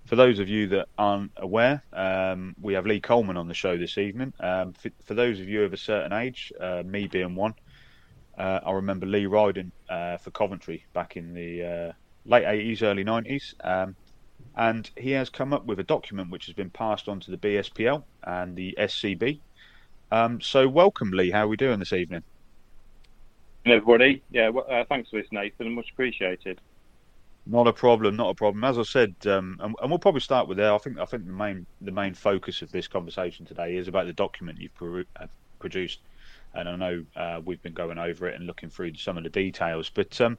for 0.09 0.15
those 0.15 0.39
of 0.39 0.49
you 0.49 0.67
that 0.69 0.87
aren't 0.97 1.31
aware, 1.37 1.83
um, 1.93 2.55
we 2.59 2.73
have 2.73 2.87
Lee 2.87 2.99
Coleman 2.99 3.37
on 3.37 3.47
the 3.47 3.53
show 3.53 3.77
this 3.77 3.99
evening. 3.99 4.33
Um, 4.39 4.73
for, 4.73 4.89
for 5.05 5.13
those 5.13 5.39
of 5.39 5.47
you 5.47 5.63
of 5.63 5.71
a 5.71 5.77
certain 5.77 6.11
age, 6.13 6.51
uh, 6.59 6.81
me 6.83 7.05
being 7.05 7.35
one, 7.35 7.53
uh, 8.35 8.59
I 8.65 8.71
remember 8.71 9.05
Lee 9.05 9.27
riding 9.27 9.71
uh, 9.87 10.17
for 10.17 10.31
Coventry 10.31 10.83
back 10.93 11.15
in 11.15 11.35
the 11.35 11.63
uh, 11.63 11.91
late 12.25 12.43
80s, 12.43 12.81
early 12.81 13.05
90s. 13.05 13.53
Um, 13.63 13.95
and 14.55 14.89
he 14.97 15.11
has 15.11 15.29
come 15.29 15.53
up 15.53 15.67
with 15.67 15.79
a 15.79 15.83
document 15.83 16.31
which 16.31 16.47
has 16.47 16.55
been 16.55 16.71
passed 16.71 17.07
on 17.07 17.19
to 17.19 17.29
the 17.29 17.37
BSPL 17.37 18.03
and 18.23 18.55
the 18.55 18.75
SCB. 18.79 19.39
Um, 20.11 20.41
so, 20.41 20.67
welcome, 20.67 21.11
Lee. 21.11 21.29
How 21.29 21.45
are 21.45 21.47
we 21.47 21.55
doing 21.55 21.77
this 21.77 21.93
evening? 21.93 22.23
everybody. 23.67 24.23
Yeah, 24.31 24.49
well, 24.49 24.65
uh, 24.67 24.85
thanks 24.89 25.11
for 25.11 25.21
this, 25.21 25.31
Nathan. 25.31 25.71
Much 25.73 25.91
appreciated. 25.91 26.59
Not 27.51 27.67
a 27.67 27.73
problem, 27.73 28.15
not 28.15 28.29
a 28.29 28.35
problem. 28.35 28.63
As 28.63 28.77
I 28.77 28.83
said, 28.83 29.15
um, 29.25 29.57
and, 29.59 29.75
and 29.81 29.89
we'll 29.89 29.97
probably 29.97 30.21
start 30.21 30.47
with 30.47 30.57
there. 30.57 30.71
I 30.71 30.77
think 30.77 30.99
I 30.99 31.05
think 31.05 31.25
the 31.25 31.31
main 31.31 31.65
the 31.81 31.91
main 31.91 32.13
focus 32.13 32.61
of 32.61 32.71
this 32.71 32.87
conversation 32.87 33.43
today 33.43 33.75
is 33.75 33.87
about 33.87 34.05
the 34.05 34.13
document 34.13 34.59
you've 34.61 35.05
uh, 35.15 35.25
produced, 35.57 36.01
and 36.53 36.69
I 36.69 36.75
know 36.75 37.05
uh, 37.15 37.41
we've 37.43 37.61
been 37.63 37.73
going 37.73 37.97
over 37.97 38.27
it 38.27 38.35
and 38.35 38.45
looking 38.45 38.69
through 38.69 38.93
some 38.97 39.17
of 39.17 39.23
the 39.23 39.31
details. 39.31 39.89
But 39.89 40.21
um, 40.21 40.37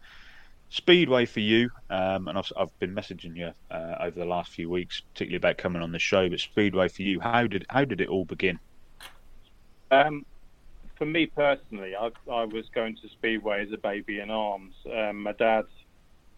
Speedway 0.69 1.27
for 1.27 1.41
you, 1.41 1.71
um, 1.91 2.29
and 2.29 2.39
I've, 2.39 2.53
I've 2.57 2.79
been 2.79 2.95
messaging 2.95 3.37
you 3.37 3.51
uh, 3.73 3.97
over 3.99 4.17
the 4.17 4.25
last 4.25 4.53
few 4.53 4.71
weeks, 4.71 5.01
particularly 5.01 5.39
about 5.39 5.59
coming 5.59 5.83
on 5.83 5.91
the 5.91 5.99
show. 5.99 6.29
But 6.29 6.39
Speedway 6.39 6.87
for 6.87 7.03
you, 7.03 7.19
how 7.19 7.49
did 7.49 7.67
how 7.71 7.85
did 7.85 8.01
it 8.01 8.09
all 8.09 8.25
begin? 8.25 8.61
Um, 9.91 10.25
for 10.97 11.07
me 11.07 11.27
personally, 11.27 11.97
I, 11.97 12.11
I 12.31 12.45
was 12.45 12.67
going 12.73 12.95
to 13.03 13.09
Speedway 13.09 13.67
as 13.67 13.73
a 13.73 13.79
baby 13.79 14.21
in 14.21 14.31
arms. 14.31 14.75
Um, 14.87 15.25
my 15.25 15.33
dad 15.33 15.65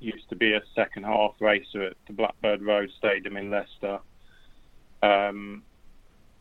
used 0.02 0.28
to 0.30 0.36
be 0.36 0.52
a 0.52 0.60
second 0.74 1.04
half 1.04 1.34
racer 1.40 1.82
at 1.82 1.96
the 2.06 2.12
Blackbird 2.12 2.62
Road 2.62 2.90
Stadium 2.98 3.36
in 3.36 3.50
Leicester. 3.50 3.98
Um, 5.02 5.62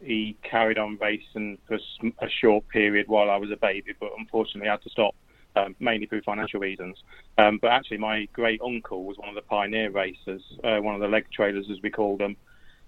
he 0.02 0.36
carried 0.44 0.78
on 0.78 0.98
racing 1.00 1.58
for 1.68 1.76
a 1.76 2.30
short 2.42 2.68
period 2.70 3.08
while 3.08 3.30
I 3.30 3.38
was 3.38 3.52
a 3.52 3.56
baby, 3.56 3.94
but 4.00 4.10
unfortunately 4.18 4.70
had 4.70 4.82
to 4.84 4.90
stop, 4.90 5.16
um, 5.56 5.76
mainly 5.80 6.08
through 6.08 6.22
financial 6.24 6.60
reasons. 6.60 6.98
Um, 7.38 7.60
but 7.62 7.72
actually, 7.72 7.98
my 7.98 8.28
great 8.34 8.62
uncle 8.62 9.04
was 9.06 9.18
one 9.18 9.30
of 9.30 9.36
the 9.36 9.42
pioneer 9.42 9.92
racers, 9.92 10.42
uh, 10.64 10.78
one 10.78 10.96
of 10.96 11.02
the 11.02 11.08
leg 11.08 11.26
trailers, 11.32 11.68
as 11.72 11.78
we 11.84 11.92
called 11.92 12.20
them. 12.20 12.36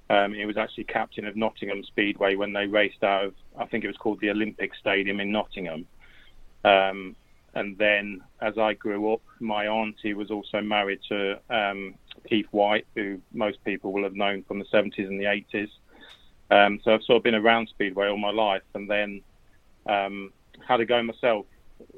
Um, 0.10 0.34
he 0.34 0.46
was 0.46 0.58
actually 0.58 0.86
captain 0.86 1.26
of 1.26 1.36
Nottingham 1.36 1.84
Speedway 1.84 2.36
when 2.36 2.54
they 2.54 2.66
raced 2.66 3.04
out 3.04 3.26
of, 3.26 3.34
I 3.58 3.66
think 3.66 3.84
it 3.84 3.88
was 3.88 3.98
called 3.98 4.20
the 4.20 4.30
Olympic 4.32 4.72
Stadium 4.76 5.20
in 5.20 5.32
Nottingham. 5.32 5.86
Um, 6.66 7.16
and 7.56 7.78
then 7.78 8.22
as 8.42 8.58
I 8.58 8.74
grew 8.74 9.14
up, 9.14 9.22
my 9.40 9.68
auntie 9.68 10.14
was 10.14 10.32
also 10.32 10.62
married 10.62 11.00
to 11.10 11.40
um, 11.50 11.96
Keith 12.28 12.48
White, 12.52 12.88
who 12.96 13.20
most 13.32 13.64
people 13.64 13.94
will 13.94 14.04
have 14.04 14.16
known 14.16 14.44
from 14.44 14.60
the 14.60 14.66
70s 14.66 15.08
and 15.08 15.20
the 15.20 15.26
80s. 15.26 15.70
Um, 16.50 16.80
so 16.84 16.94
I've 16.94 17.04
sort 17.04 17.18
of 17.18 17.24
been 17.24 17.36
around 17.36 17.70
Speedway 17.70 18.08
all 18.08 18.18
my 18.18 18.32
life, 18.32 18.64
and 18.74 18.90
then 18.90 19.22
um, 19.86 20.32
had 20.68 20.80
a 20.80 20.86
go 20.86 21.02
myself 21.04 21.46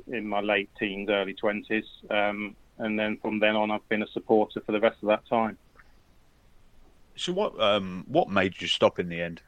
in 0.07 0.27
my 0.27 0.41
late 0.41 0.69
teens, 0.77 1.09
early 1.09 1.33
20s, 1.33 1.85
um, 2.09 2.55
and 2.77 2.99
then 2.99 3.17
from 3.17 3.39
then 3.39 3.55
on, 3.55 3.71
I've 3.71 3.87
been 3.87 4.03
a 4.03 4.07
supporter 4.07 4.61
for 4.61 4.71
the 4.71 4.79
rest 4.79 4.97
of 5.01 5.07
that 5.07 5.25
time. 5.27 5.57
So, 7.15 7.31
what 7.31 7.57
um, 7.61 8.03
what 8.07 8.29
made 8.29 8.61
you 8.61 8.67
stop 8.67 8.99
in 8.99 9.07
the 9.07 9.21
end? 9.21 9.41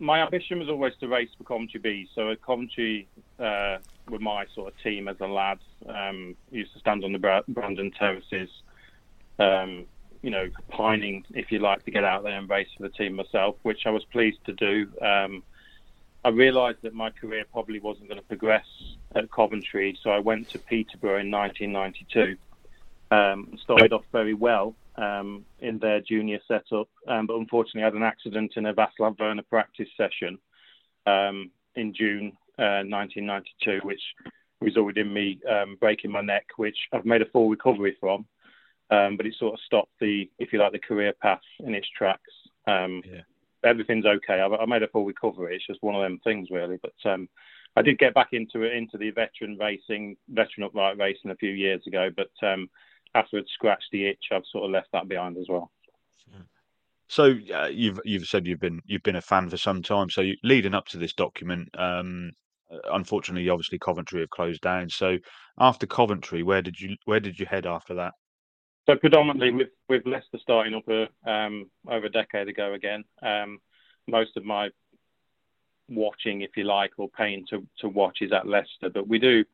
My 0.00 0.22
ambition 0.22 0.58
was 0.60 0.68
always 0.68 0.94
to 1.00 1.08
race 1.08 1.30
for 1.36 1.44
Coventry 1.44 1.80
Bees. 1.80 2.08
So 2.14 2.30
at 2.30 2.40
Coventry 2.42 3.08
uh, 3.38 3.78
were 4.08 4.20
my 4.20 4.46
sort 4.54 4.72
of 4.72 4.82
team 4.82 5.08
as 5.08 5.16
a 5.20 5.26
lad. 5.26 5.58
Um, 5.88 6.36
used 6.50 6.72
to 6.74 6.78
stand 6.78 7.04
on 7.04 7.12
the 7.12 7.42
Brandon 7.48 7.90
terraces, 7.90 8.48
um, 9.38 9.86
you 10.22 10.30
know, 10.30 10.48
pining, 10.68 11.24
if 11.30 11.50
you 11.50 11.58
like, 11.58 11.84
to 11.84 11.90
get 11.90 12.04
out 12.04 12.22
there 12.22 12.38
and 12.38 12.48
race 12.48 12.68
for 12.76 12.84
the 12.84 12.90
team 12.90 13.14
myself, 13.14 13.56
which 13.62 13.86
I 13.86 13.90
was 13.90 14.04
pleased 14.04 14.38
to 14.46 14.52
do. 14.52 14.88
Um, 15.02 15.42
I 16.24 16.30
realised 16.30 16.78
that 16.82 16.94
my 16.94 17.10
career 17.10 17.44
probably 17.50 17.80
wasn't 17.80 18.08
going 18.08 18.20
to 18.20 18.26
progress 18.26 18.66
at 19.14 19.30
Coventry, 19.30 19.98
so 20.02 20.10
I 20.10 20.18
went 20.18 20.50
to 20.50 20.58
Peterborough 20.58 21.20
in 21.20 21.30
1992. 21.30 22.36
Um, 23.10 23.58
started 23.62 23.92
off 23.92 24.04
very 24.12 24.34
well 24.34 24.74
um, 24.98 25.44
in 25.60 25.78
their 25.78 26.00
junior 26.00 26.40
setup, 26.48 26.88
um, 27.06 27.26
but 27.26 27.36
unfortunately 27.36 27.82
had 27.82 27.94
an 27.94 28.02
accident 28.02 28.52
in 28.56 28.66
a 28.66 28.74
Werner 28.98 29.42
practice 29.48 29.88
session 29.96 30.38
um, 31.06 31.50
in 31.76 31.94
June 31.94 32.32
uh, 32.58 32.82
1992, 32.84 33.80
which 33.86 34.00
resulted 34.60 34.98
in 34.98 35.12
me 35.12 35.38
um, 35.48 35.76
breaking 35.78 36.10
my 36.10 36.20
neck, 36.20 36.46
which 36.56 36.76
I've 36.92 37.04
made 37.04 37.22
a 37.22 37.30
full 37.30 37.48
recovery 37.48 37.96
from. 38.00 38.26
Um, 38.90 39.16
but 39.16 39.26
it 39.26 39.34
sort 39.38 39.54
of 39.54 39.60
stopped 39.66 39.92
the, 40.00 40.28
if 40.38 40.52
you 40.52 40.58
like, 40.58 40.72
the 40.72 40.78
career 40.78 41.12
path 41.20 41.42
in 41.60 41.74
its 41.74 41.88
tracks. 41.96 42.32
Um, 42.66 43.02
Yeah. 43.04 43.20
Everything's 43.64 44.06
okay. 44.06 44.40
I've, 44.40 44.52
I 44.52 44.64
made 44.66 44.84
a 44.84 44.88
full 44.88 45.04
recovery. 45.04 45.56
It's 45.56 45.66
just 45.66 45.82
one 45.82 45.96
of 45.96 46.02
them 46.02 46.20
things, 46.22 46.48
really. 46.48 46.78
But 46.80 47.10
um, 47.10 47.28
I 47.74 47.82
did 47.82 47.98
get 47.98 48.14
back 48.14 48.28
into 48.32 48.62
it, 48.62 48.72
into 48.72 48.96
the 48.96 49.10
veteran 49.10 49.58
racing, 49.58 50.16
veteran 50.28 50.64
upright 50.64 50.96
racing 50.96 51.32
a 51.32 51.36
few 51.36 51.50
years 51.50 51.82
ago. 51.86 52.08
But 52.16 52.30
um, 52.46 52.70
after 53.14 53.38
I'd 53.38 53.48
scratched 53.48 53.88
the 53.92 54.06
itch, 54.06 54.26
I've 54.32 54.46
sort 54.50 54.64
of 54.64 54.70
left 54.70 54.88
that 54.92 55.08
behind 55.08 55.36
as 55.36 55.46
well. 55.48 55.70
So 57.08 57.34
uh, 57.54 57.68
you've 57.72 57.98
you've 58.04 58.26
said 58.26 58.46
you've 58.46 58.60
been 58.60 58.82
you've 58.84 59.02
been 59.02 59.16
a 59.16 59.22
fan 59.22 59.48
for 59.48 59.56
some 59.56 59.82
time. 59.82 60.10
So 60.10 60.20
you, 60.20 60.36
leading 60.44 60.74
up 60.74 60.86
to 60.88 60.98
this 60.98 61.14
document, 61.14 61.70
um, 61.78 62.32
uh, 62.70 62.76
unfortunately, 62.92 63.48
obviously 63.48 63.78
Coventry 63.78 64.20
have 64.20 64.30
closed 64.30 64.60
down. 64.60 64.90
So 64.90 65.16
after 65.58 65.86
Coventry, 65.86 66.42
where 66.42 66.60
did 66.60 66.78
you 66.78 66.96
where 67.06 67.20
did 67.20 67.38
you 67.38 67.46
head 67.46 67.66
after 67.66 67.94
that? 67.94 68.12
So 68.86 68.96
predominantly 68.96 69.52
with 69.52 69.68
with 69.88 70.06
Leicester 70.06 70.38
starting 70.38 70.74
up 70.74 70.86
a, 70.88 71.08
um, 71.30 71.70
over 71.88 72.06
a 72.06 72.10
decade 72.10 72.48
ago 72.48 72.74
again. 72.74 73.04
Um, 73.22 73.58
most 74.06 74.36
of 74.36 74.44
my 74.44 74.68
watching, 75.88 76.42
if 76.42 76.50
you 76.56 76.64
like, 76.64 76.92
or 76.98 77.08
paying 77.08 77.46
to, 77.48 77.66
to 77.80 77.88
watch 77.88 78.18
is 78.20 78.32
at 78.32 78.46
Leicester, 78.46 78.90
but 78.92 79.08
we 79.08 79.18
do 79.18 79.44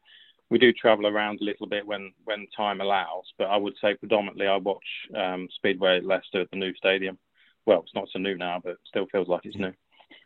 we 0.50 0.58
do 0.58 0.72
travel 0.72 1.06
around 1.06 1.40
a 1.40 1.44
little 1.44 1.66
bit 1.66 1.86
when 1.86 2.12
when 2.24 2.46
time 2.56 2.80
allows. 2.80 3.24
But 3.38 3.46
I 3.46 3.56
would 3.56 3.74
say 3.80 3.94
predominantly 3.94 4.46
I 4.46 4.56
watch 4.56 4.84
um, 5.14 5.48
Speedway 5.56 5.98
at 5.98 6.04
Leicester 6.04 6.42
at 6.42 6.50
the 6.50 6.58
new 6.58 6.74
stadium. 6.74 7.18
Well, 7.66 7.80
it's 7.80 7.94
not 7.94 8.08
so 8.12 8.18
new 8.18 8.36
now, 8.36 8.60
but 8.62 8.76
still 8.86 9.06
feels 9.10 9.28
like 9.28 9.42
it's 9.44 9.56
new. 9.56 9.72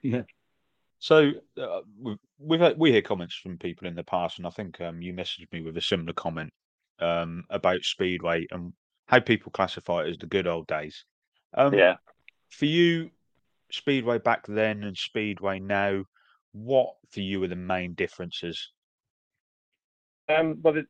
Yeah. 0.03 0.23
So 0.99 1.31
uh, 1.61 1.81
we've 2.41 2.61
had, 2.61 2.77
we 2.77 2.91
hear 2.91 3.03
comments 3.03 3.37
from 3.37 3.57
people 3.59 3.87
in 3.87 3.95
the 3.95 4.03
past, 4.03 4.39
and 4.39 4.47
I 4.47 4.51
think 4.51 4.81
um, 4.81 5.01
you 5.01 5.13
messaged 5.15 5.53
me 5.53 5.63
with 5.63 5.77
a 5.77 5.81
similar 5.81 6.13
comment 6.13 6.53
um, 6.99 7.45
about 7.51 7.85
Speedway 7.85 8.47
and 8.51 8.73
how 9.07 9.21
people 9.21 9.53
classify 9.53 10.03
it 10.03 10.11
as 10.11 10.19
the 10.19 10.27
good 10.27 10.49
old 10.49 10.67
days. 10.67 11.05
Um, 11.55 11.73
yeah. 11.75 11.97
For 12.51 12.65
you, 12.65 13.11
Speedway 13.71 14.19
back 14.19 14.47
then 14.49 14.83
and 14.83 14.97
Speedway 14.97 15.61
now, 15.61 16.05
what 16.53 16.95
for 17.11 17.21
you 17.21 17.43
are 17.45 17.49
the 17.49 17.57
main 17.57 17.95
differences? 17.95 18.71
Um, 20.29 20.59
well, 20.63 20.75
the, 20.75 20.87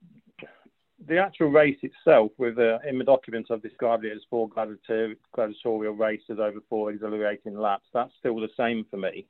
the 1.07 1.19
actual 1.19 1.49
race 1.49 1.79
itself, 1.83 2.33
with 2.39 2.59
uh, 2.59 2.79
in 2.87 2.99
the 2.99 3.05
documents 3.05 3.51
I've 3.51 3.63
described 3.63 4.05
it 4.05 4.13
as 4.13 4.23
four 4.29 4.49
gladiator, 4.49 5.15
gladiatorial 5.33 5.95
races 5.95 6.39
over 6.41 6.59
four 6.69 6.91
exhilarating 6.91 7.57
laps. 7.57 7.87
That's 7.95 8.13
still 8.19 8.41
the 8.41 8.49
same 8.57 8.85
for 8.91 8.97
me. 8.97 9.27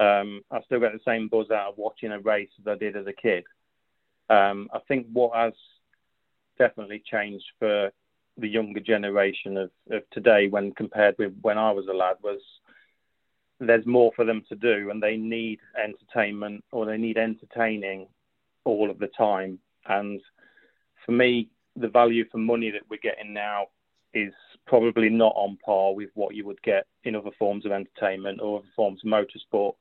Um, 0.00 0.40
I 0.50 0.62
still 0.62 0.80
get 0.80 0.92
the 0.92 1.00
same 1.04 1.28
buzz 1.28 1.50
out 1.50 1.68
of 1.68 1.78
watching 1.78 2.10
a 2.10 2.18
race 2.18 2.50
as 2.58 2.66
I 2.66 2.74
did 2.76 2.96
as 2.96 3.06
a 3.06 3.12
kid. 3.12 3.44
Um, 4.30 4.68
I 4.72 4.78
think 4.88 5.06
what 5.12 5.36
has 5.36 5.52
definitely 6.58 7.02
changed 7.04 7.44
for 7.58 7.90
the 8.38 8.48
younger 8.48 8.80
generation 8.80 9.56
of, 9.56 9.70
of 9.90 10.02
today, 10.10 10.48
when 10.48 10.72
compared 10.72 11.16
with 11.18 11.34
when 11.42 11.58
I 11.58 11.70
was 11.72 11.86
a 11.88 11.92
lad, 11.92 12.16
was 12.22 12.40
there's 13.60 13.86
more 13.86 14.10
for 14.16 14.24
them 14.24 14.42
to 14.48 14.56
do, 14.56 14.90
and 14.90 15.02
they 15.02 15.16
need 15.16 15.60
entertainment 15.82 16.64
or 16.72 16.86
they 16.86 16.96
need 16.96 17.18
entertaining 17.18 18.08
all 18.70 18.90
of 18.90 18.98
the 18.98 19.08
time. 19.08 19.58
And 19.86 20.20
for 21.04 21.12
me, 21.12 21.48
the 21.76 21.88
value 21.88 22.24
for 22.30 22.38
money 22.38 22.70
that 22.70 22.82
we're 22.88 22.98
getting 23.02 23.32
now 23.32 23.66
is 24.12 24.32
probably 24.66 25.08
not 25.08 25.32
on 25.36 25.56
par 25.64 25.94
with 25.94 26.10
what 26.14 26.34
you 26.34 26.44
would 26.46 26.60
get 26.62 26.86
in 27.04 27.14
other 27.14 27.30
forms 27.38 27.64
of 27.64 27.72
entertainment 27.72 28.40
or 28.40 28.58
other 28.58 28.68
forms 28.74 29.00
of 29.04 29.10
motorsport 29.10 29.74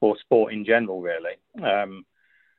or 0.00 0.16
sport 0.18 0.52
in 0.52 0.64
general, 0.64 1.00
really. 1.00 1.36
Um, 1.62 2.04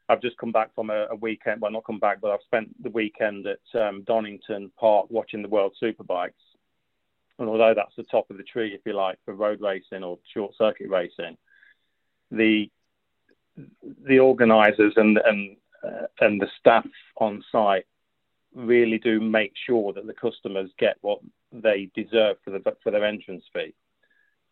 I've 0.09 0.21
just 0.21 0.37
come 0.37 0.51
back 0.51 0.73
from 0.73 0.89
a, 0.89 1.07
a, 1.11 1.15
weekend. 1.15 1.61
Well, 1.61 1.71
not 1.71 1.85
come 1.85 1.99
back, 1.99 2.21
but 2.21 2.31
I've 2.31 2.45
spent 2.45 2.81
the 2.81 2.89
weekend 2.89 3.45
at 3.45 3.79
um, 3.79 4.03
Donington 4.03 4.71
Park 4.79 5.07
watching 5.09 5.41
the 5.41 5.49
World 5.49 5.75
Superbikes. 5.81 6.31
And 7.39 7.49
although 7.49 7.73
that's 7.75 7.95
the 7.97 8.03
top 8.03 8.29
of 8.29 8.37
the 8.37 8.43
tree, 8.43 8.73
if 8.73 8.81
you 8.85 8.93
like, 8.93 9.19
for 9.25 9.33
road 9.33 9.59
racing 9.61 10.03
or 10.03 10.17
short 10.33 10.55
circuit 10.57 10.89
racing, 10.89 11.37
the 12.31 12.69
the 14.05 14.19
organisers 14.19 14.93
and 14.97 15.17
and 15.17 15.57
and 16.19 16.41
the 16.41 16.47
staff 16.59 16.85
on 17.17 17.43
site 17.51 17.85
really 18.53 18.97
do 18.97 19.19
make 19.19 19.53
sure 19.65 19.93
that 19.93 20.07
the 20.07 20.13
customers 20.13 20.69
get 20.79 20.97
what 21.01 21.19
they 21.51 21.89
deserve 21.95 22.37
for 22.43 22.51
the 22.51 22.61
for 22.83 22.91
their 22.91 23.05
entrance 23.05 23.43
fee. 23.53 23.73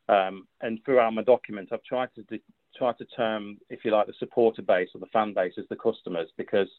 Um, 0.08 0.48
and 0.62 0.80
throughout 0.86 1.14
my 1.14 1.24
document, 1.24 1.70
I've 1.72 1.84
tried 1.84 2.10
to 2.16 2.24
de- 2.24 2.44
try 2.78 2.94
to 2.94 3.06
term, 3.06 3.58
if 3.70 3.84
you 3.84 3.92
like, 3.92 4.06
the 4.06 4.14
supporter 4.20 4.62
base 4.62 4.90
or 4.94 5.00
the 5.00 5.08
fan 5.08 5.34
base 5.34 5.54
as 5.58 5.66
the 5.70 5.76
customers 5.76 6.30
because 6.38 6.70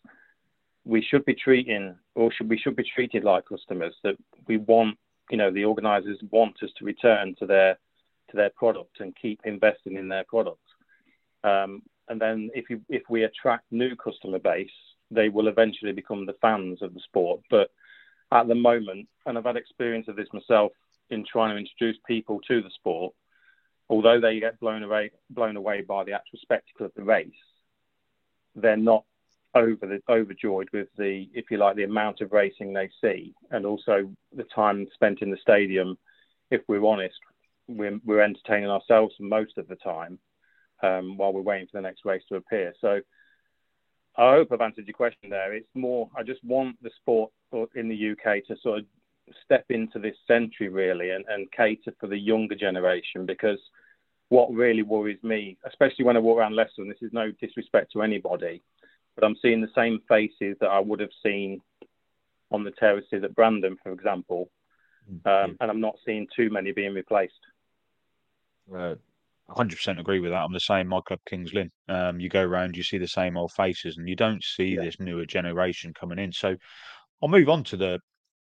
we 0.87 1.03
should 1.03 1.25
be 1.25 1.35
treating 1.35 1.97
or 2.15 2.33
should 2.33 2.49
we 2.49 2.57
should 2.57 2.77
be 2.77 2.85
treated 2.95 3.25
like 3.25 3.45
customers 3.47 3.95
that 4.05 4.17
we 4.47 4.57
want 4.57 4.97
you 5.31 5.37
know 5.37 5.51
the 5.51 5.65
organizers 5.65 6.19
want 6.31 6.57
us 6.63 6.71
to 6.79 6.85
return 6.85 7.35
to 7.39 7.45
their 7.45 7.77
to 8.31 8.37
their 8.37 8.51
product 8.51 9.01
and 9.01 9.17
keep 9.21 9.41
investing 9.45 9.97
in 9.97 10.09
their 10.09 10.25
product 10.25 10.63
um, 11.45 11.83
and 12.09 12.21
then 12.21 12.51
if 12.55 12.71
you 12.71 12.81
if 12.89 13.03
we 13.09 13.25
attract 13.25 13.65
new 13.71 13.95
customer 13.97 14.39
base 14.39 14.71
they 15.11 15.29
will 15.29 15.49
eventually 15.49 15.93
become 15.93 16.27
the 16.27 16.37
fans 16.41 16.83
of 16.83 16.95
the 16.95 17.01
sport 17.01 17.41
but 17.51 17.71
at 18.33 18.49
the 18.49 18.55
moment 18.55 19.07
and 19.27 19.39
i've 19.39 19.45
had 19.45 19.57
experience 19.57 20.09
of 20.09 20.17
this 20.17 20.29
myself 20.33 20.73
in 21.11 21.25
trying 21.25 21.55
to 21.55 21.61
introduce 21.61 21.97
people 22.07 22.41
to 22.47 22.61
the 22.61 22.71
sport 22.71 23.15
although 23.89 24.21
they 24.21 24.41
get 24.41 24.59
blown 24.61 24.83
away 24.83 25.11
blown 25.31 25.57
away 25.57 25.83
by 25.83 26.05
the 26.05 26.13
actual 26.13 26.39
spectacle 26.41 26.87
of 26.87 26.93
the 26.97 27.05
race, 27.05 27.31
they're 28.55 28.77
not 28.77 29.05
over 29.55 29.87
the 29.87 30.03
overjoyed 30.11 30.69
with 30.73 30.89
the, 30.99 31.29
if 31.33 31.47
you 31.51 31.57
like, 31.57 31.77
the 31.77 31.85
amount 31.85 32.21
of 32.21 32.33
racing 32.33 32.73
they 32.73 32.91
see, 33.01 33.35
and 33.51 33.65
also 33.65 34.11
the 34.35 34.45
time 34.55 34.87
spent 34.93 35.23
in 35.23 35.31
the 35.31 35.39
stadium. 35.41 35.97
If 36.51 36.61
we're 36.69 36.85
honest, 36.85 37.17
we're, 37.67 37.99
we're 38.05 38.21
entertaining 38.21 38.71
ourselves 38.71 39.15
most 39.19 39.57
of 39.57 39.67
the 39.67 39.77
time 39.77 40.19
um, 40.83 41.17
while 41.17 41.33
we're 41.33 41.41
waiting 41.41 41.67
for 41.67 41.79
the 41.79 41.83
next 41.83 42.05
race 42.05 42.23
to 42.29 42.37
appear. 42.37 42.75
So. 42.81 43.01
I 44.19 44.33
hope 44.33 44.51
I've 44.51 44.63
answered 44.63 44.87
your 44.87 44.95
question 44.95 45.29
there. 45.29 45.53
It's 45.53 45.69
more, 45.75 46.09
I 46.17 46.23
just 46.23 46.43
want 46.43 46.83
the 46.83 46.89
sport 46.97 47.31
in 47.75 47.87
the 47.87 48.13
UK 48.13 48.47
to 48.47 48.57
sort 48.63 48.79
of 48.79 48.87
step 49.45 49.67
into 49.71 49.99
this 49.99 50.17
century 50.27 50.69
really 50.69 51.11
and, 51.11 51.25
and 51.29 51.51
cater 51.53 51.93
for 52.01 52.07
the 52.07 52.17
younger 52.17 52.55
generation 52.55 53.27
because 53.27 53.59
what 54.29 54.53
really 54.53 54.83
worries 54.83 55.23
me, 55.23 55.57
especially 55.67 56.05
when 56.05 56.17
I 56.17 56.21
walk 56.21 56.39
around 56.39 56.57
Leicester, 56.57 56.83
and 56.83 56.91
this 56.91 57.03
is 57.03 57.13
no 57.13 57.31
disrespect 57.41 57.93
to 57.93 58.03
anybody, 58.03 58.63
but 59.15 59.25
I'm 59.25 59.37
seeing 59.41 59.61
the 59.61 59.71
same 59.75 60.01
faces 60.09 60.57
that 60.61 60.69
I 60.69 60.81
would 60.81 61.01
have 61.01 61.11
seen 61.23 61.61
on 62.51 62.65
the 62.65 62.73
terraces 62.73 63.23
at 63.23 63.35
Brandon, 63.35 63.77
for 63.83 63.93
example, 63.93 64.51
mm-hmm. 65.11 65.29
um, 65.29 65.57
and 65.61 65.71
I'm 65.71 65.81
not 65.81 65.97
seeing 66.05 66.27
too 66.35 66.51
many 66.51 66.73
being 66.73 66.95
replaced. 66.95 67.35
Uh, 68.75 68.97
100% 69.51 70.01
agree 70.01 70.21
with 70.21 70.33
that. 70.33 70.43
I'm 70.43 70.53
the 70.53 70.61
same. 70.61 70.89
My 70.89 71.01
club, 71.01 71.21
Kings 71.27 71.53
Lynn. 71.55 71.71
Um, 71.89 72.19
you 72.19 72.29
go 72.29 72.43
around, 72.43 72.77
you 72.77 72.83
see 72.83 72.99
the 72.99 73.07
same 73.07 73.37
old 73.37 73.53
faces, 73.53 73.97
and 73.97 74.09
you 74.09 74.17
don't 74.17 74.43
see 74.43 74.75
yeah. 74.75 74.83
this 74.83 74.99
newer 74.99 75.25
generation 75.25 75.95
coming 75.95 76.19
in. 76.19 76.33
So 76.33 76.57
I'll 77.23 77.29
move 77.29 77.49
on 77.49 77.65
to 77.65 77.77
the 77.77 78.01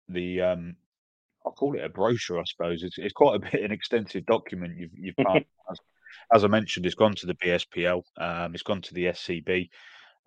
the 0.10 0.42
um, 0.42 0.76
I'll 1.46 1.52
call 1.52 1.76
it 1.76 1.84
a 1.84 1.90
brochure, 1.90 2.40
I 2.40 2.44
suppose. 2.46 2.84
It's, 2.84 2.98
it's 2.98 3.14
quite 3.14 3.36
a 3.36 3.40
bit 3.40 3.64
an 3.64 3.72
extensive 3.72 4.26
document 4.26 4.78
you've 4.78 4.92
you've 4.96 5.16
as, 5.70 5.78
as, 6.34 6.44
I 6.44 6.48
mentioned, 6.48 6.86
it's 6.86 6.96
gone 6.96 7.16
to 7.16 7.28
the 7.28 7.36
BSPL, 7.36 8.02
um, 8.18 8.54
it's 8.54 8.64
gone 8.64 8.82
to 8.82 8.94
the 8.94 9.06
SCB. 9.06 9.70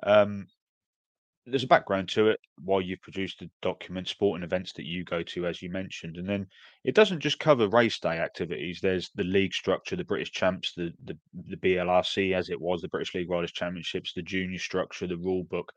Um, 0.04 0.46
there's 1.50 1.64
a 1.64 1.68
background 1.68 2.08
to 2.10 2.28
it 2.28 2.40
why 2.62 2.80
you've 2.80 3.00
produced 3.00 3.40
the 3.40 3.50
document, 3.62 4.08
sporting 4.08 4.44
events 4.44 4.72
that 4.74 4.84
you 4.84 5.04
go 5.04 5.22
to, 5.22 5.46
as 5.46 5.62
you 5.62 5.70
mentioned, 5.70 6.16
and 6.16 6.28
then 6.28 6.46
it 6.84 6.94
doesn't 6.94 7.20
just 7.20 7.38
cover 7.38 7.68
race 7.68 7.98
day 7.98 8.18
activities. 8.18 8.80
There's 8.80 9.10
the 9.14 9.24
league 9.24 9.54
structure, 9.54 9.96
the 9.96 10.04
British 10.04 10.32
Champs, 10.32 10.72
the 10.74 10.92
the, 11.04 11.16
the 11.48 11.56
BLRC 11.56 12.34
as 12.34 12.50
it 12.50 12.60
was, 12.60 12.80
the 12.80 12.88
British 12.88 13.14
League 13.14 13.30
Riders 13.30 13.52
Championships, 13.52 14.12
the 14.12 14.22
junior 14.22 14.58
structure, 14.58 15.06
the 15.06 15.16
rule 15.16 15.44
book, 15.44 15.72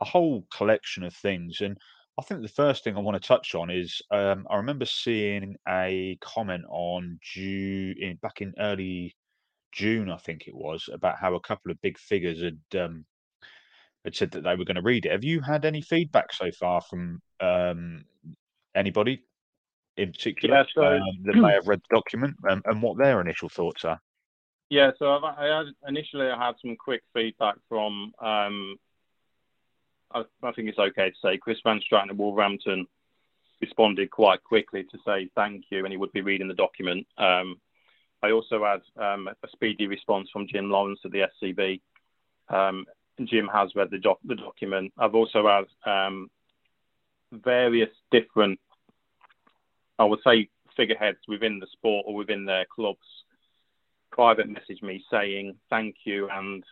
a 0.00 0.04
whole 0.04 0.46
collection 0.50 1.02
of 1.04 1.14
things, 1.14 1.60
and 1.60 1.76
I 2.18 2.22
think 2.22 2.40
the 2.40 2.48
first 2.48 2.82
thing 2.82 2.96
I 2.96 3.00
want 3.00 3.20
to 3.20 3.28
touch 3.28 3.54
on 3.54 3.68
is 3.68 4.00
um, 4.10 4.46
I 4.50 4.56
remember 4.56 4.86
seeing 4.86 5.56
a 5.68 6.16
comment 6.22 6.64
on 6.68 7.18
June 7.20 7.94
in, 8.00 8.16
back 8.16 8.40
in 8.40 8.54
early 8.58 9.14
June, 9.72 10.10
I 10.10 10.16
think 10.16 10.48
it 10.48 10.54
was, 10.54 10.88
about 10.90 11.18
how 11.18 11.34
a 11.34 11.40
couple 11.40 11.70
of 11.70 11.80
big 11.82 11.98
figures 11.98 12.40
had 12.40 12.80
um, 12.80 13.04
had 14.06 14.14
said 14.14 14.30
that 14.30 14.44
they 14.44 14.54
were 14.54 14.64
going 14.64 14.76
to 14.76 14.82
read 14.82 15.04
it. 15.04 15.12
Have 15.12 15.24
you 15.24 15.40
had 15.40 15.64
any 15.64 15.82
feedback 15.82 16.32
so 16.32 16.50
far 16.52 16.80
from 16.80 17.20
um, 17.40 18.04
anybody 18.74 19.24
in 19.96 20.12
particular 20.12 20.58
yeah, 20.58 20.64
so, 20.74 20.84
um, 20.84 21.02
that 21.24 21.34
may 21.34 21.52
have 21.52 21.66
read 21.66 21.80
the 21.88 21.96
document 21.96 22.36
and, 22.44 22.62
and, 22.66 22.80
what 22.82 22.98
their 22.98 23.20
initial 23.20 23.48
thoughts 23.48 23.84
are? 23.84 23.98
Yeah, 24.70 24.92
so 24.98 25.10
I've, 25.10 25.24
I 25.24 25.58
had 25.58 25.66
initially 25.88 26.28
I 26.28 26.46
had 26.46 26.54
some 26.62 26.76
quick 26.76 27.02
feedback 27.14 27.56
from 27.68 28.12
um, 28.20 28.76
I, 30.12 30.22
I, 30.42 30.52
think 30.52 30.68
it's 30.68 30.78
okay 30.78 31.10
to 31.10 31.16
say 31.20 31.38
Chris 31.38 31.58
Van 31.64 31.80
Straaten 31.80 32.10
at 32.10 32.16
Wolverhampton 32.16 32.86
responded 33.60 34.10
quite 34.10 34.44
quickly 34.44 34.84
to 34.84 34.98
say 35.04 35.30
thank 35.34 35.64
you, 35.70 35.84
and 35.84 35.92
he 35.92 35.96
would 35.96 36.12
be 36.12 36.20
reading 36.20 36.46
the 36.46 36.54
document. 36.54 37.06
Um, 37.18 37.56
I 38.22 38.30
also 38.30 38.64
had 38.64 38.82
um, 39.02 39.28
a 39.28 39.48
speedy 39.50 39.88
response 39.88 40.28
from 40.32 40.46
Jim 40.46 40.70
Lawrence 40.70 41.00
at 41.04 41.10
the 41.10 41.26
SCB. 41.42 41.80
Um, 42.48 42.86
Jim 43.24 43.48
has 43.52 43.74
read 43.74 43.90
the, 43.90 43.98
doc- 43.98 44.20
the, 44.24 44.34
document. 44.34 44.92
I've 44.98 45.14
also 45.14 45.46
had 45.46 45.90
um, 45.90 46.30
various 47.32 47.90
different, 48.10 48.60
I 49.98 50.04
would 50.04 50.20
say, 50.24 50.48
figureheads 50.76 51.18
within 51.26 51.58
the 51.58 51.66
sport 51.72 52.04
or 52.06 52.14
within 52.14 52.44
their 52.44 52.66
clubs 52.74 52.98
private 54.16 54.48
message 54.48 54.80
me 54.82 55.04
saying 55.10 55.54
thank 55.68 55.94
you 56.04 56.26
and 56.32 56.64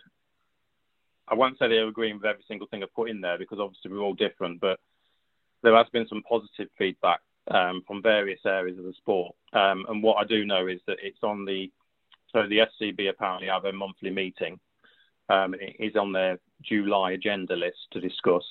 I 1.28 1.34
won't 1.34 1.58
say 1.58 1.68
they're 1.68 1.88
agreeing 1.88 2.16
with 2.16 2.24
every 2.26 2.44
single 2.48 2.66
thing 2.66 2.82
I 2.82 2.86
put 2.94 3.10
in 3.10 3.20
there 3.20 3.38
because 3.38 3.58
obviously 3.58 3.90
we're 3.90 4.00
all 4.00 4.14
different, 4.14 4.60
but 4.60 4.78
there 5.62 5.76
has 5.76 5.86
been 5.92 6.06
some 6.08 6.22
positive 6.28 6.68
feedback 6.76 7.20
um, 7.50 7.82
from 7.86 8.02
various 8.02 8.40
areas 8.44 8.78
of 8.78 8.84
the 8.84 8.92
sport. 8.94 9.34
Um, 9.52 9.86
and 9.88 10.02
what 10.02 10.16
I 10.16 10.24
do 10.24 10.44
know 10.44 10.66
is 10.66 10.80
that 10.86 10.98
it's 11.02 11.22
on 11.22 11.44
the 11.44 11.70
so 12.32 12.42
the 12.48 12.66
SCB 12.82 13.08
apparently 13.08 13.48
have 13.48 13.64
a 13.64 13.72
monthly 13.72 14.10
meeting. 14.10 14.58
Um, 15.28 15.54
it 15.54 15.76
is 15.78 15.96
on 15.96 16.12
their 16.12 16.38
July 16.62 17.12
agenda 17.12 17.54
list 17.54 17.78
to 17.92 18.00
discuss, 18.00 18.44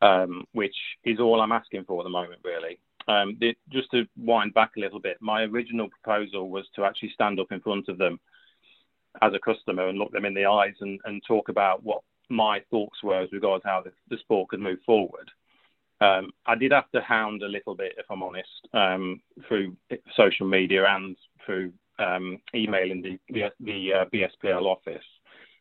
um, 0.00 0.44
which 0.52 0.76
is 1.04 1.18
all 1.18 1.40
I'm 1.40 1.52
asking 1.52 1.84
for 1.84 2.00
at 2.00 2.04
the 2.04 2.10
moment, 2.10 2.40
really. 2.44 2.78
Um, 3.08 3.36
the, 3.40 3.56
just 3.70 3.90
to 3.92 4.06
wind 4.16 4.54
back 4.54 4.72
a 4.76 4.80
little 4.80 5.00
bit, 5.00 5.16
my 5.20 5.42
original 5.42 5.88
proposal 5.88 6.50
was 6.50 6.66
to 6.76 6.84
actually 6.84 7.10
stand 7.14 7.40
up 7.40 7.50
in 7.50 7.60
front 7.60 7.88
of 7.88 7.98
them 7.98 8.20
as 9.22 9.32
a 9.34 9.38
customer 9.38 9.88
and 9.88 9.98
look 9.98 10.12
them 10.12 10.26
in 10.26 10.34
the 10.34 10.44
eyes 10.44 10.74
and, 10.80 11.00
and 11.04 11.22
talk 11.26 11.48
about 11.48 11.82
what 11.82 12.02
my 12.28 12.60
thoughts 12.70 13.02
were 13.02 13.20
as 13.20 13.32
regards 13.32 13.64
how 13.64 13.82
the, 13.82 13.92
the 14.10 14.18
sport 14.18 14.50
could 14.50 14.60
move 14.60 14.78
forward. 14.84 15.30
Um, 16.00 16.30
I 16.46 16.54
did 16.54 16.72
have 16.72 16.90
to 16.92 17.00
hound 17.00 17.42
a 17.42 17.48
little 17.48 17.74
bit, 17.74 17.94
if 17.98 18.06
I'm 18.10 18.22
honest, 18.22 18.68
um, 18.72 19.20
through 19.48 19.76
social 20.14 20.46
media 20.46 20.84
and 20.86 21.16
through 21.44 21.72
um, 21.98 22.38
emailing 22.54 23.02
the 23.02 23.18
the, 23.28 23.50
the 23.58 23.92
uh, 23.92 24.04
BSPL 24.06 24.64
office. 24.64 25.04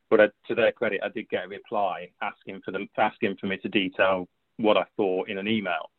But 0.10 0.20
uh, 0.20 0.28
to 0.48 0.56
their 0.56 0.72
credit, 0.72 1.02
I 1.04 1.10
did 1.10 1.30
get 1.30 1.46
a 1.46 1.48
reply 1.48 2.10
asking 2.22 2.62
for 2.63 2.72
them 2.72 2.88
asking 2.98 3.38
for 3.39 3.48
me 3.48 3.58
to 3.58 3.70
detail 3.70 4.28
what 4.58 4.78
I 4.78 4.86
thought 4.96 5.30
in 5.30 5.38
an 5.38 5.48
email. 5.48 5.91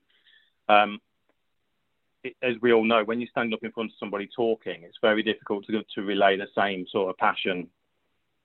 Um, 0.69 1.01
it, 2.25 2.35
as 2.43 2.55
we 2.61 2.73
all 2.73 2.85
know, 2.85 3.05
when 3.05 3.21
you 3.21 3.27
stand 3.27 3.55
up 3.55 3.63
in 3.63 3.73
front 3.73 3.91
of 3.91 3.97
somebody 3.99 4.29
talking, 4.35 4.83
it's 4.83 4.99
very 5.01 5.23
difficult 5.23 5.67
to 5.67 5.83
to 5.95 6.03
relay 6.03 6.37
the 6.37 6.49
same 6.57 6.87
sort 6.91 7.11
of 7.11 7.17
passion 7.19 7.69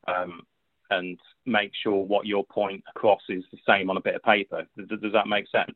um, 0.07 0.41
and 0.89 1.19
make 1.45 1.71
sure 1.81 2.05
what 2.05 2.25
your 2.25 2.45
point 2.45 2.83
across 2.95 3.21
is 3.29 3.43
the 3.51 3.57
same 3.67 3.89
on 3.89 3.97
a 3.97 4.01
bit 4.01 4.15
of 4.15 4.23
paper. 4.23 4.65
Does, 4.77 4.99
does 4.99 5.13
that 5.13 5.27
make 5.27 5.45
sense? 5.49 5.75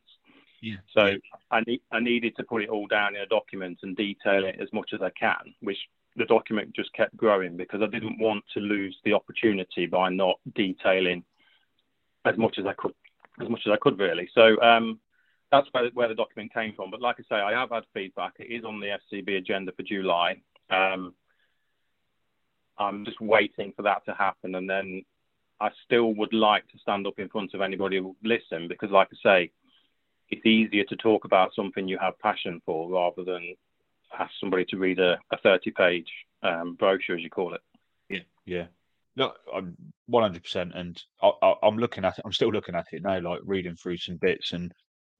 Yeah. 0.60 0.76
So 0.92 1.14
I, 1.50 1.60
need, 1.66 1.80
I 1.92 2.00
needed 2.00 2.36
to 2.36 2.44
put 2.44 2.62
it 2.62 2.68
all 2.68 2.86
down 2.86 3.14
in 3.14 3.22
a 3.22 3.26
document 3.26 3.78
and 3.82 3.96
detail 3.96 4.44
it 4.44 4.56
as 4.60 4.68
much 4.72 4.90
as 4.92 5.00
I 5.02 5.10
can, 5.10 5.54
which 5.60 5.78
the 6.18 6.24
document 6.24 6.74
just 6.74 6.92
kept 6.92 7.16
growing 7.16 7.56
because 7.56 7.80
I 7.82 7.86
didn't 7.86 8.18
want 8.18 8.44
to 8.54 8.60
lose 8.60 8.96
the 9.04 9.14
opportunity 9.14 9.86
by 9.86 10.10
not 10.10 10.38
detailing 10.54 11.24
as 12.24 12.36
much 12.36 12.58
as 12.58 12.66
I 12.66 12.74
could, 12.74 12.92
as 13.40 13.48
much 13.48 13.60
as 13.66 13.72
I 13.72 13.76
could 13.80 13.98
really. 13.98 14.28
So 14.34 14.60
um, 14.60 15.00
that's 15.50 15.68
where, 15.72 15.88
where 15.94 16.08
the 16.08 16.14
document 16.14 16.52
came 16.52 16.74
from. 16.74 16.90
But 16.90 17.00
like 17.00 17.16
I 17.18 17.22
say, 17.28 17.40
I 17.40 17.52
have 17.52 17.70
had 17.70 17.84
feedback. 17.94 18.34
It 18.38 18.52
is 18.52 18.64
on 18.64 18.80
the 18.80 18.98
SCB 19.12 19.38
agenda 19.38 19.72
for 19.72 19.82
July. 19.82 20.36
Um, 20.70 21.14
I'm 22.78 23.04
just 23.04 23.20
waiting 23.20 23.72
for 23.76 23.82
that 23.82 24.04
to 24.06 24.14
happen, 24.14 24.54
and 24.54 24.68
then 24.68 25.02
I 25.60 25.70
still 25.84 26.14
would 26.14 26.32
like 26.32 26.68
to 26.68 26.78
stand 26.78 27.06
up 27.06 27.18
in 27.18 27.28
front 27.28 27.54
of 27.54 27.60
anybody 27.60 27.98
who 27.98 28.14
listen 28.22 28.68
because, 28.68 28.90
like 28.90 29.08
I 29.12 29.16
say, 29.22 29.50
it's 30.30 30.46
easier 30.46 30.84
to 30.84 30.96
talk 30.96 31.24
about 31.24 31.54
something 31.54 31.88
you 31.88 31.98
have 31.98 32.18
passion 32.20 32.60
for 32.64 32.88
rather 32.88 33.24
than 33.24 33.56
ask 34.18 34.32
somebody 34.40 34.64
to 34.66 34.76
read 34.76 34.98
a, 34.98 35.18
a 35.32 35.38
30 35.38 35.70
page 35.72 36.10
um, 36.42 36.74
brochure, 36.74 37.16
as 37.16 37.22
you 37.22 37.30
call 37.30 37.54
it. 37.54 37.60
Yeah, 38.08 38.20
yeah. 38.46 38.66
No, 39.16 39.32
I'm 39.52 39.76
100%. 40.10 40.78
And 40.78 41.02
I, 41.22 41.54
am 41.62 41.76
looking 41.76 42.04
at 42.04 42.18
it, 42.18 42.22
I'm 42.24 42.32
still 42.32 42.50
looking 42.50 42.74
at 42.74 42.86
it 42.92 43.02
now, 43.02 43.20
like 43.20 43.40
reading 43.44 43.74
through 43.74 43.98
some 43.98 44.16
bits. 44.16 44.52
And 44.52 44.72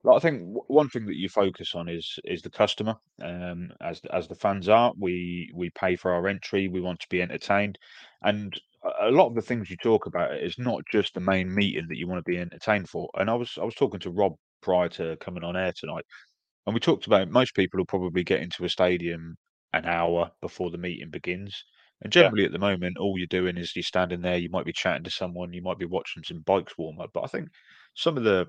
like, 0.03 0.15
I 0.15 0.19
think 0.19 0.41
one 0.67 0.89
thing 0.89 1.05
that 1.07 1.17
you 1.17 1.27
focus 1.27 1.75
on 1.75 1.89
is 1.89 2.17
is 2.23 2.41
the 2.41 2.49
customer. 2.49 2.95
Um, 3.21 3.71
as 3.81 3.99
as 4.13 4.27
the 4.27 4.35
fans 4.35 4.69
are, 4.69 4.93
we 4.97 5.51
we 5.53 5.69
pay 5.71 5.97
for 5.97 6.13
our 6.13 6.27
entry. 6.27 6.69
We 6.69 6.79
want 6.79 7.01
to 7.01 7.09
be 7.09 7.21
entertained, 7.21 7.77
and 8.23 8.57
a 9.01 9.11
lot 9.11 9.27
of 9.27 9.35
the 9.35 9.41
things 9.41 9.69
you 9.69 9.75
talk 9.75 10.05
about 10.05 10.37
is 10.37 10.57
not 10.57 10.83
just 10.89 11.13
the 11.13 11.19
main 11.19 11.53
meeting 11.53 11.87
that 11.89 11.97
you 11.97 12.07
want 12.07 12.23
to 12.23 12.31
be 12.31 12.37
entertained 12.37 12.87
for. 12.87 13.09
And 13.15 13.29
I 13.29 13.35
was 13.35 13.57
I 13.59 13.65
was 13.65 13.75
talking 13.75 13.99
to 14.01 14.11
Rob 14.11 14.35
prior 14.61 14.89
to 14.89 15.17
coming 15.17 15.43
on 15.43 15.57
air 15.57 15.73
tonight, 15.75 16.05
and 16.69 16.75
we 16.75 16.79
talked 16.79 17.07
about 17.07 17.31
most 17.31 17.55
people 17.55 17.79
will 17.79 17.85
probably 17.85 18.23
get 18.23 18.41
into 18.41 18.63
a 18.63 18.69
stadium 18.69 19.35
an 19.73 19.85
hour 19.85 20.29
before 20.39 20.69
the 20.69 20.77
meeting 20.77 21.09
begins. 21.09 21.63
And 22.03 22.13
generally, 22.13 22.43
yeah. 22.43 22.47
at 22.47 22.51
the 22.51 22.59
moment, 22.59 22.99
all 22.99 23.17
you're 23.17 23.25
doing 23.25 23.57
is 23.57 23.75
you're 23.75 23.81
standing 23.81 24.21
there. 24.21 24.37
You 24.37 24.51
might 24.51 24.67
be 24.67 24.71
chatting 24.71 25.03
to 25.03 25.09
someone. 25.09 25.51
You 25.51 25.63
might 25.63 25.79
be 25.79 25.85
watching 25.85 26.23
some 26.23 26.41
bikes 26.41 26.77
warm 26.77 27.01
up. 27.01 27.09
But 27.11 27.23
I 27.23 27.27
think 27.27 27.49
some 27.95 28.17
of 28.17 28.23
the 28.23 28.45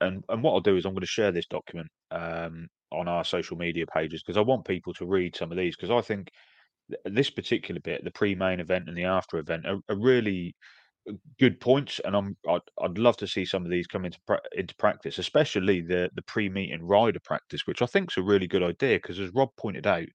and 0.00 0.24
and 0.28 0.42
what 0.42 0.52
I'll 0.52 0.60
do 0.60 0.76
is 0.76 0.84
I'm 0.84 0.94
going 0.94 1.02
to 1.02 1.06
share 1.06 1.30
this 1.30 1.46
document 1.46 1.86
um, 2.10 2.66
on 2.90 3.06
our 3.06 3.24
social 3.24 3.56
media 3.56 3.86
pages 3.86 4.24
because 4.24 4.36
I 4.36 4.42
want 4.42 4.66
people 4.66 4.92
to 4.94 5.06
read 5.06 5.36
some 5.36 5.52
of 5.52 5.56
these 5.56 5.76
because 5.76 5.92
I 5.92 6.00
think 6.00 6.30
this 7.04 7.30
particular 7.30 7.80
bit, 7.80 8.02
the 8.02 8.10
pre-main 8.10 8.58
event 8.58 8.88
and 8.88 8.96
the 8.96 9.04
after 9.04 9.38
event, 9.38 9.64
are, 9.64 9.78
are 9.88 9.96
really 9.96 10.56
good 11.38 11.60
points, 11.60 12.00
and 12.04 12.16
I'm 12.16 12.36
I'd, 12.48 12.60
I'd, 12.80 12.98
love 12.98 13.16
to 13.18 13.26
see 13.26 13.44
some 13.44 13.64
of 13.64 13.70
these 13.70 13.86
come 13.86 14.04
into 14.04 14.18
pra- 14.26 14.40
into 14.56 14.74
practice, 14.76 15.18
especially 15.18 15.80
the 15.80 16.10
the 16.14 16.22
pre-meeting 16.22 16.82
rider 16.82 17.20
practice, 17.20 17.66
which 17.66 17.82
I 17.82 17.86
think 17.86 18.12
is 18.12 18.16
a 18.16 18.22
really 18.22 18.46
good 18.46 18.62
idea 18.62 18.96
because, 18.96 19.18
as 19.20 19.30
Rob 19.34 19.50
pointed 19.56 19.86
out, 19.86 20.08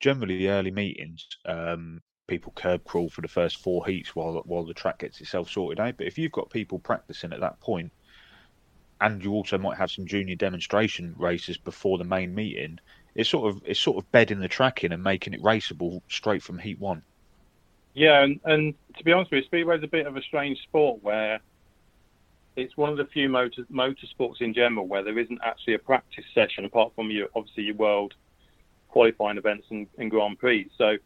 generally 0.00 0.38
the 0.38 0.50
early 0.50 0.70
meetings, 0.70 1.26
um, 1.46 2.00
people 2.28 2.52
curb 2.56 2.84
crawl 2.84 3.08
for 3.08 3.20
the 3.20 3.28
first 3.28 3.58
four 3.58 3.84
heats 3.86 4.14
while 4.14 4.42
while 4.46 4.64
the 4.64 4.74
track 4.74 5.00
gets 5.00 5.20
itself 5.20 5.50
sorted 5.50 5.80
out. 5.80 5.96
But 5.96 6.06
if 6.06 6.18
you've 6.18 6.32
got 6.32 6.50
people 6.50 6.78
practicing 6.78 7.32
at 7.32 7.40
that 7.40 7.60
point, 7.60 7.92
and 9.00 9.22
you 9.22 9.32
also 9.32 9.58
might 9.58 9.78
have 9.78 9.90
some 9.90 10.06
junior 10.06 10.36
demonstration 10.36 11.14
races 11.18 11.58
before 11.58 11.98
the 11.98 12.04
main 12.04 12.34
meeting, 12.34 12.78
it's 13.14 13.30
sort 13.30 13.54
of 13.54 13.62
it's 13.66 13.80
sort 13.80 13.98
of 14.02 14.10
bedding 14.12 14.40
the 14.40 14.48
track 14.48 14.84
in 14.84 14.92
and 14.92 15.02
making 15.02 15.34
it 15.34 15.42
raceable 15.42 16.02
straight 16.08 16.42
from 16.42 16.58
heat 16.58 16.78
one. 16.78 17.02
Yeah, 17.94 18.22
and, 18.22 18.40
and 18.44 18.74
to 18.96 19.04
be 19.04 19.12
honest 19.12 19.30
with 19.30 19.42
you, 19.42 19.46
speedway's 19.46 19.82
a 19.82 19.88
bit 19.88 20.06
of 20.06 20.16
a 20.16 20.22
strange 20.22 20.58
sport 20.62 21.02
where 21.02 21.40
it's 22.56 22.76
one 22.76 22.90
of 22.90 22.96
the 22.96 23.06
few 23.06 23.28
motor 23.28 23.64
motorsports 23.70 24.40
in 24.40 24.54
general 24.54 24.86
where 24.86 25.02
there 25.02 25.18
isn't 25.18 25.40
actually 25.44 25.74
a 25.74 25.78
practice 25.78 26.24
session 26.34 26.64
apart 26.64 26.92
from 26.94 27.10
your 27.10 27.28
obviously 27.34 27.64
your 27.64 27.76
world 27.76 28.14
qualifying 28.88 29.38
events 29.38 29.66
and, 29.70 29.86
and 29.98 30.10
Grand 30.10 30.38
Prix. 30.38 30.70
So 30.76 30.96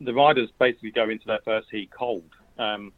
the 0.00 0.14
riders 0.14 0.48
basically 0.58 0.92
go 0.92 1.10
into 1.10 1.26
their 1.26 1.40
first 1.44 1.68
heat 1.70 1.90
cold, 1.96 2.30
um, 2.58 2.92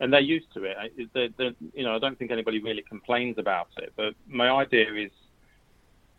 and 0.00 0.12
they're 0.12 0.20
used 0.20 0.52
to 0.54 0.64
it. 0.64 0.76
They're, 1.14 1.28
they're, 1.36 1.54
you 1.72 1.84
know, 1.84 1.94
I 1.94 1.98
don't 1.98 2.18
think 2.18 2.30
anybody 2.30 2.60
really 2.60 2.82
complains 2.82 3.38
about 3.38 3.68
it. 3.78 3.92
But 3.96 4.14
my 4.26 4.50
idea 4.50 4.92
is 4.94 5.10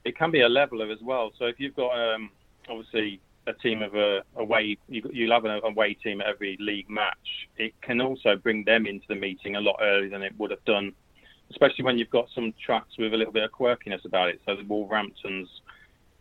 it 0.06 0.18
can 0.18 0.32
be 0.32 0.42
a 0.42 0.50
leveler 0.50 0.90
as 0.92 1.00
well. 1.02 1.32
So 1.38 1.46
if 1.46 1.60
you've 1.60 1.76
got 1.76 1.92
um, 1.92 2.30
obviously 2.70 3.20
a 3.48 3.54
team 3.54 3.82
of 3.82 3.96
a 3.96 4.24
away, 4.36 4.78
you, 4.88 5.02
you'll 5.12 5.34
have 5.34 5.46
an 5.46 5.62
away 5.64 5.94
team 5.94 6.22
at 6.22 6.28
every 6.28 6.58
league 6.60 6.90
match. 6.90 7.48
It 7.58 7.74
can 7.82 8.02
also 8.02 8.36
bring 8.36 8.64
them 8.64 8.86
into 8.86 9.06
the 9.08 9.16
meeting 9.16 9.56
a 9.56 9.62
lot 9.62 9.78
earlier 9.82 10.10
than 10.10 10.24
it 10.24 10.34
would 10.38 10.52
have 10.52 10.64
done, 10.66 10.94
especially 11.52 11.86
when 11.86 11.98
you've 11.98 12.10
got 12.10 12.28
some 12.34 12.54
tracks 12.64 12.98
with 12.98 13.14
a 13.14 13.18
little 13.18 13.34
bit 13.34 13.44
of 13.44 13.52
quirkiness 13.52 14.06
about 14.06 14.30
it. 14.30 14.42
So 14.46 14.56
the 14.56 14.64
Wolverhamptons, 14.64 15.48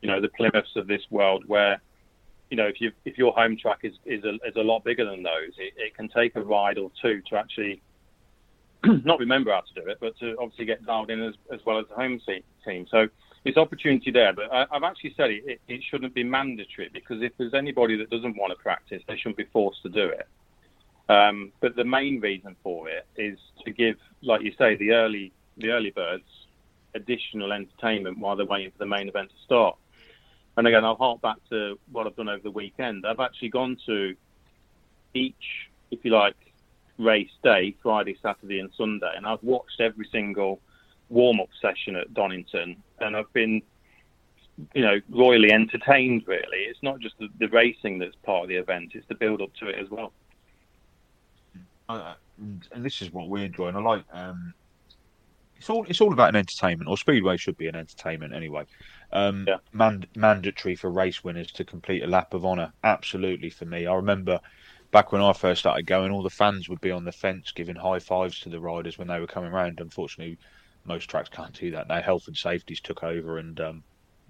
you 0.03 0.09
know, 0.09 0.21
the 0.21 0.29
Plymouths 0.29 0.77
of 0.77 0.87
this 0.87 1.03
world, 1.11 1.45
where 1.47 1.81
you 2.51 2.57
know 2.57 2.67
if 2.67 2.81
you 2.81 2.93
if 3.05 3.17
your 3.17 3.33
home 3.33 3.57
track 3.57 3.81
is 3.83 3.95
is 4.05 4.23
a, 4.25 4.35
is 4.47 4.57
a 4.57 4.63
lot 4.63 4.85
bigger 4.85 5.05
than 5.05 5.23
those, 5.23 5.53
it, 5.59 5.75
it 5.77 5.95
can 5.97 6.09
take 6.09 6.37
a 6.37 6.43
ride 6.43 6.79
or 6.79 6.91
two 7.01 7.23
to 7.31 7.37
actually 7.37 7.81
not 9.05 9.19
remember 9.19 9.51
how 9.51 9.61
to 9.61 9.81
do 9.81 9.89
it, 9.89 9.99
but 10.01 10.19
to 10.19 10.37
obviously 10.39 10.67
get 10.67 10.85
dialed 10.85 11.11
in 11.11 11.23
as, 11.23 11.35
as 11.53 11.61
well 11.65 11.79
as 11.79 11.87
the 11.89 11.95
home 11.95 12.21
team. 12.65 12.87
So 12.91 13.09
it's 13.45 13.59
opportunity 13.59 14.11
there, 14.11 14.33
but 14.33 14.51
I, 14.53 14.67
have 14.73 14.85
actually 14.85 15.15
said 15.17 15.31
it, 15.31 15.45
it, 15.47 15.61
it, 15.69 15.83
shouldn't 15.83 16.15
be 16.15 16.25
mandatory 16.25 16.89
because 16.93 17.23
if 17.23 17.33
there's 17.37 17.53
anybody 17.53 17.97
that 17.97 18.09
doesn't 18.09 18.37
want 18.37 18.57
to 18.57 18.63
practice, 18.63 19.03
they 19.07 19.17
shouldn't 19.17 19.37
be 19.37 19.47
forced 19.53 19.83
to 19.83 19.91
do 19.91 20.07
it. 20.07 20.27
Um, 21.09 21.53
but 21.61 21.77
the 21.77 21.85
main 21.85 22.21
reason 22.21 22.57
for 22.63 22.89
it 22.89 23.07
is 23.17 23.39
to 23.67 23.71
give, 23.71 23.97
like 24.23 24.41
you 24.43 24.53
say, 24.59 24.77
the 24.77 24.93
early 24.93 25.33
the 25.59 25.71
early 25.71 25.91
birds 25.91 26.25
additional 26.95 27.53
entertainment 27.53 28.19
while 28.19 28.37
they're 28.37 28.47
waiting 28.47 28.71
for 28.71 28.79
the 28.79 28.87
main 28.87 29.09
event 29.09 29.29
to 29.31 29.45
start. 29.45 29.77
And 30.57 30.67
again, 30.67 30.85
I'll 30.85 30.97
hark 30.97 31.21
back 31.21 31.37
to 31.51 31.79
what 31.91 32.07
I've 32.07 32.17
done 32.17 32.29
over 32.29 32.43
the 32.43 32.51
weekend. 32.51 33.05
I've 33.07 33.21
actually 33.21 33.49
gone 33.49 33.77
to 33.87 34.15
each, 35.13 35.69
if 35.91 36.05
you 36.05 36.13
like, 36.13 36.37
race 36.99 37.31
day, 37.43 37.77
Friday, 37.83 38.17
Saturday, 38.23 38.61
and 38.61 38.71
Sunday, 38.77 39.13
and 39.17 39.27
I've 39.27 39.43
watched 39.43 39.81
every 39.81 40.09
single 40.13 40.61
warm 41.09 41.41
up 41.41 41.49
session 41.61 41.97
at 41.97 42.13
Donington, 42.15 42.83
and 43.01 43.17
I've 43.17 43.33
been, 43.33 43.63
you 44.75 44.83
know, 44.83 45.01
royally 45.11 45.53
entertained. 45.53 46.25
Really, 46.27 46.59
it's 46.69 46.83
not 46.83 47.01
just 47.01 47.19
the, 47.19 47.29
the 47.39 47.49
racing 47.49 47.99
that's 47.99 48.17
part 48.25 48.45
of 48.45 48.49
the 48.49 48.57
event; 48.57 48.93
it's 48.95 49.07
the 49.09 49.15
build 49.15 49.43
up 49.43 49.55
to 49.61 49.69
it 49.69 49.79
as 49.79 49.91
well. 49.91 50.13
Uh, 51.89 52.15
and 52.39 52.85
this 52.85 53.03
is 53.03 53.13
what 53.13 53.29
we're 53.29 53.45
enjoying. 53.45 53.77
I 53.77 53.81
like. 53.81 54.05
Um, 54.13 54.55
it's 55.57 55.71
all 55.71 55.87
it's 55.89 56.01
all 56.01 56.13
about 56.13 56.31
an 56.31 56.37
entertainment, 56.37 56.89
or 56.89 56.99
speedway 56.99 57.37
should 57.37 57.57
be 57.57 57.69
an 57.69 57.77
entertainment 57.77 58.35
anyway. 58.35 58.65
Um, 59.13 59.45
yeah. 59.47 59.57
man, 59.73 60.05
mandatory 60.17 60.75
for 60.75 60.91
race 60.91 61.23
winners 61.23 61.53
to 61.53 61.65
complete 61.65 62.03
a 62.03 62.07
lap 62.07 62.35
of 62.35 62.45
honour. 62.45 62.73
Absolutely 62.83 63.51
for 63.51 63.65
me. 63.65 63.87
I 63.87 63.95
remember 63.95 64.41
back 64.91 65.13
when 65.13 65.23
I 65.23 65.33
first 65.33 65.61
started 65.61 65.87
going, 65.87 66.13
all 66.13 66.23
the 66.23 66.31
fans 66.31 66.69
would 66.69 66.81
be 66.81 66.91
on 66.91 67.05
the 67.05 67.13
fence 67.13 67.53
giving 67.53 67.77
high 67.77 67.99
fives 67.99 68.41
to 68.41 68.49
the 68.49 68.61
riders 68.61 68.99
when 68.99 69.09
they 69.09 69.21
were 69.21 69.27
coming 69.27 69.53
around. 69.53 69.81
Unfortunately, 69.81 70.39
most 70.85 71.09
tracks 71.09 71.29
can't 71.29 71.53
do 71.53 71.71
that 71.73 71.89
now. 71.89 72.01
Health 72.01 72.27
and 72.27 72.37
safety's 72.37 72.81
took 72.81 73.03
over, 73.03 73.39
and 73.39 73.59
um, 73.61 73.85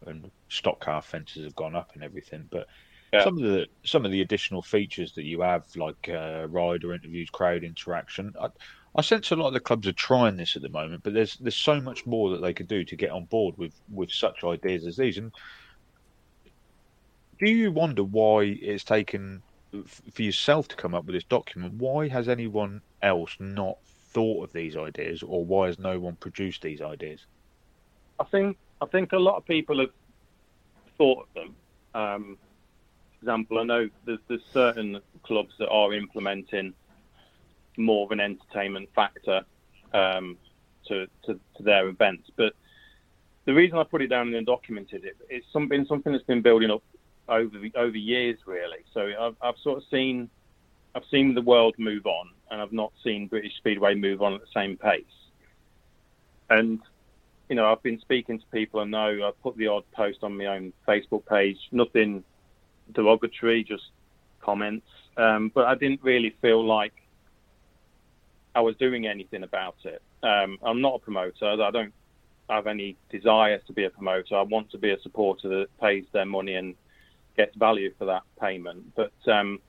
and 0.06 0.30
stock 0.48 0.80
car 0.80 1.02
fences 1.02 1.44
have 1.44 1.56
gone 1.56 1.74
up 1.74 1.90
and 1.94 2.02
everything. 2.02 2.48
But 2.50 2.66
yeah. 3.12 3.24
some 3.24 3.36
of 3.36 3.42
the 3.42 3.66
some 3.84 4.04
of 4.04 4.12
the 4.12 4.20
additional 4.20 4.62
features 4.62 5.12
that 5.12 5.24
you 5.24 5.40
have, 5.40 5.64
like 5.76 6.08
uh, 6.08 6.46
rider 6.48 6.92
interviews, 6.94 7.30
crowd 7.30 7.64
interaction, 7.64 8.34
I, 8.40 8.48
I 8.96 9.02
sense 9.02 9.30
a 9.30 9.36
lot 9.36 9.48
of 9.48 9.54
the 9.54 9.60
clubs 9.60 9.86
are 9.88 9.92
trying 9.92 10.36
this 10.36 10.56
at 10.56 10.62
the 10.62 10.68
moment. 10.68 11.02
But 11.02 11.14
there's 11.14 11.36
there's 11.36 11.56
so 11.56 11.80
much 11.80 12.06
more 12.06 12.30
that 12.30 12.42
they 12.42 12.52
could 12.52 12.68
do 12.68 12.84
to 12.84 12.96
get 12.96 13.10
on 13.10 13.24
board 13.24 13.56
with 13.58 13.74
with 13.92 14.10
such 14.10 14.44
ideas 14.44 14.86
as 14.86 14.96
these. 14.96 15.18
And 15.18 15.32
do 17.38 17.50
you 17.50 17.72
wonder 17.72 18.04
why 18.04 18.42
it's 18.42 18.84
taken 18.84 19.42
for 20.12 20.22
yourself 20.22 20.68
to 20.68 20.76
come 20.76 20.94
up 20.94 21.04
with 21.04 21.14
this 21.14 21.24
document? 21.24 21.74
Why 21.74 22.08
has 22.08 22.28
anyone 22.28 22.80
else 23.02 23.36
not 23.40 23.78
thought 24.14 24.44
of 24.44 24.52
these 24.52 24.76
ideas, 24.76 25.22
or 25.22 25.44
why 25.44 25.66
has 25.66 25.78
no 25.78 25.98
one 26.00 26.16
produced 26.16 26.62
these 26.62 26.80
ideas? 26.80 27.26
I 28.18 28.24
think 28.24 28.56
I 28.80 28.86
think 28.86 29.12
a 29.12 29.18
lot 29.18 29.36
of 29.36 29.44
people 29.44 29.80
have 29.80 29.90
thought 30.96 31.26
of 31.28 31.34
them. 31.34 31.56
Um, 31.94 32.38
for 33.18 33.24
example, 33.24 33.58
I 33.58 33.64
know 33.64 33.90
there's, 34.04 34.18
there's 34.28 34.44
certain 34.52 35.00
clubs 35.22 35.54
that 35.58 35.68
are 35.68 35.92
implementing 35.92 36.74
more 37.76 38.04
of 38.04 38.12
an 38.12 38.20
entertainment 38.20 38.88
factor 38.94 39.44
um, 39.92 40.36
to, 40.86 41.06
to, 41.24 41.40
to 41.56 41.62
their 41.62 41.88
events. 41.88 42.30
But 42.36 42.54
the 43.46 43.54
reason 43.54 43.78
I 43.78 43.84
put 43.84 44.02
it 44.02 44.08
down 44.08 44.28
in 44.28 44.32
the 44.32 44.42
document 44.42 44.88
is 44.92 45.04
it, 45.04 45.16
it's 45.28 45.46
something 45.52 45.84
something 45.86 46.12
that's 46.12 46.24
been 46.24 46.42
building 46.42 46.70
up 46.70 46.82
over 47.28 47.58
over 47.74 47.96
years, 47.96 48.38
really. 48.46 48.84
So 48.92 49.10
I've, 49.18 49.36
I've 49.40 49.58
sort 49.62 49.78
of 49.78 49.84
seen 49.90 50.28
I've 50.94 51.04
seen 51.10 51.34
the 51.34 51.42
world 51.42 51.74
move 51.78 52.06
on, 52.06 52.30
and 52.50 52.60
I've 52.60 52.72
not 52.72 52.92
seen 53.02 53.26
British 53.26 53.56
Speedway 53.56 53.94
move 53.94 54.22
on 54.22 54.34
at 54.34 54.40
the 54.40 54.46
same 54.54 54.76
pace. 54.76 55.04
And 56.50 56.80
you 57.48 57.56
know, 57.56 57.70
I've 57.70 57.82
been 57.82 58.00
speaking 58.00 58.38
to 58.38 58.44
people. 58.52 58.80
I 58.80 58.84
know 58.84 59.26
I've 59.26 59.40
put 59.42 59.56
the 59.56 59.66
odd 59.66 59.84
post 59.92 60.18
on 60.22 60.36
my 60.36 60.46
own 60.46 60.72
Facebook 60.88 61.26
page, 61.26 61.58
nothing 61.72 62.24
derogatory, 62.92 63.64
just 63.64 63.84
comments. 64.40 64.86
Um, 65.16 65.50
but 65.54 65.66
I 65.66 65.74
didn't 65.74 66.02
really 66.02 66.34
feel 66.40 66.64
like 66.64 66.94
I 68.54 68.60
was 68.60 68.76
doing 68.76 69.06
anything 69.06 69.42
about 69.42 69.76
it. 69.84 70.02
Um, 70.22 70.58
I'm 70.62 70.80
not 70.80 70.94
a 70.94 70.98
promoter. 70.98 71.46
I 71.46 71.70
don't 71.70 71.92
have 72.48 72.66
any 72.66 72.96
desire 73.10 73.58
to 73.66 73.72
be 73.72 73.84
a 73.84 73.90
promoter. 73.90 74.36
I 74.36 74.42
want 74.42 74.70
to 74.70 74.78
be 74.78 74.90
a 74.90 75.00
supporter 75.00 75.48
that 75.48 75.80
pays 75.80 76.04
their 76.12 76.24
money 76.24 76.54
and 76.54 76.74
gets 77.36 77.56
value 77.56 77.92
for 77.98 78.06
that 78.06 78.22
payment. 78.40 78.94
But 78.94 79.12
um, 79.26 79.60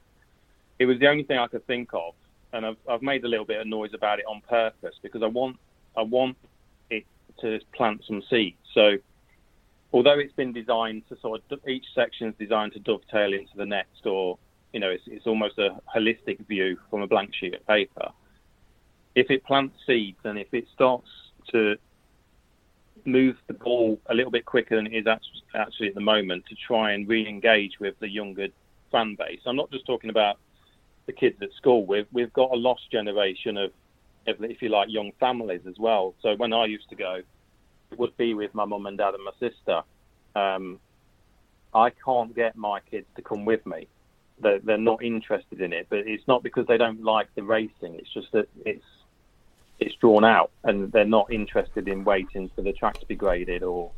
it 0.79 0.85
was 0.85 0.99
the 0.99 1.07
only 1.07 1.23
thing 1.23 1.37
I 1.37 1.47
could 1.47 1.65
think 1.67 1.89
of, 1.93 2.13
and 2.55 2.65
I've, 2.65 2.77
I've 2.89 3.01
made 3.01 3.23
a 3.25 3.27
little 3.27 3.45
bit 3.45 3.59
of 3.59 3.67
noise 3.67 3.93
about 3.93 4.19
it 4.19 4.25
on 4.25 4.41
purpose 4.49 4.95
because 5.01 5.21
I 5.21 5.27
want 5.27 5.57
I 5.97 6.01
want 6.01 6.37
it 6.89 7.05
to 7.41 7.59
plant 7.73 8.01
some 8.07 8.23
seeds. 8.29 8.57
So 8.73 8.97
although 9.93 10.17
it's 10.17 10.33
been 10.33 10.53
designed 10.53 11.03
to 11.09 11.19
sort 11.19 11.41
of 11.51 11.59
each 11.67 11.85
section 11.93 12.29
is 12.29 12.35
designed 12.39 12.73
to 12.73 12.79
dovetail 12.79 13.33
into 13.33 13.55
the 13.55 13.65
next, 13.65 14.05
or 14.05 14.37
you 14.73 14.79
know, 14.79 14.89
it's, 14.89 15.03
it's 15.05 15.27
almost 15.27 15.57
a 15.57 15.79
holistic 15.93 16.45
view 16.47 16.77
from 16.89 17.01
a 17.01 17.07
blank 17.07 17.33
sheet 17.35 17.55
of 17.55 17.67
paper. 17.67 18.09
If 19.15 19.29
it 19.29 19.43
plants 19.45 19.75
seeds 19.85 20.19
and 20.23 20.39
if 20.39 20.53
it 20.53 20.65
starts 20.73 21.07
to 21.51 21.75
move 23.05 23.35
the 23.47 23.53
ball 23.53 23.99
a 24.07 24.13
little 24.13 24.31
bit 24.31 24.45
quicker 24.45 24.75
than 24.75 24.87
it 24.87 24.93
is 24.93 25.05
actually 25.53 25.89
at 25.89 25.95
the 25.95 26.01
moment 26.01 26.45
to 26.47 26.55
try 26.55 26.93
and 26.93 27.07
re-engage 27.07 27.79
with 27.79 27.97
the 27.99 28.09
younger 28.09 28.47
fan 28.91 29.15
base. 29.15 29.41
I'm 29.45 29.55
not 29.55 29.71
just 29.71 29.85
talking 29.85 30.09
about 30.09 30.37
the 31.05 31.13
kids 31.13 31.41
at 31.41 31.51
school. 31.53 31.85
We've 31.85 32.07
we've 32.11 32.33
got 32.33 32.51
a 32.51 32.55
lost 32.55 32.91
generation 32.91 33.57
of, 33.57 33.71
if 34.25 34.61
you 34.61 34.69
like, 34.69 34.89
young 34.89 35.11
families 35.19 35.61
as 35.67 35.77
well. 35.77 36.15
So 36.21 36.35
when 36.35 36.53
I 36.53 36.65
used 36.65 36.89
to 36.89 36.95
go, 36.95 37.21
it 37.91 37.99
would 37.99 38.15
be 38.17 38.33
with 38.33 38.53
my 38.53 38.65
mum 38.65 38.85
and 38.85 38.97
dad 38.97 39.13
and 39.13 39.23
my 39.23 39.31
sister. 39.39 39.81
Um, 40.35 40.79
I 41.73 41.89
can't 41.89 42.35
get 42.35 42.55
my 42.55 42.79
kids 42.79 43.07
to 43.15 43.21
come 43.21 43.45
with 43.45 43.65
me. 43.65 43.87
They're, 44.39 44.59
they're 44.59 44.77
not 44.77 45.03
interested 45.03 45.61
in 45.61 45.73
it, 45.73 45.87
but 45.89 45.99
it's 45.99 46.27
not 46.27 46.43
because 46.43 46.67
they 46.67 46.77
don't 46.77 47.03
like 47.03 47.33
the 47.35 47.43
racing. 47.43 47.95
It's 47.95 48.13
just 48.13 48.31
that 48.31 48.47
it's 48.65 48.85
it's 49.79 49.95
drawn 49.95 50.23
out, 50.23 50.51
and 50.63 50.91
they're 50.91 51.05
not 51.05 51.31
interested 51.31 51.87
in 51.87 52.05
waiting 52.05 52.49
for 52.55 52.61
the 52.61 52.71
track 52.71 52.99
to 52.99 53.05
be 53.05 53.15
graded, 53.15 53.61
or 53.61 53.91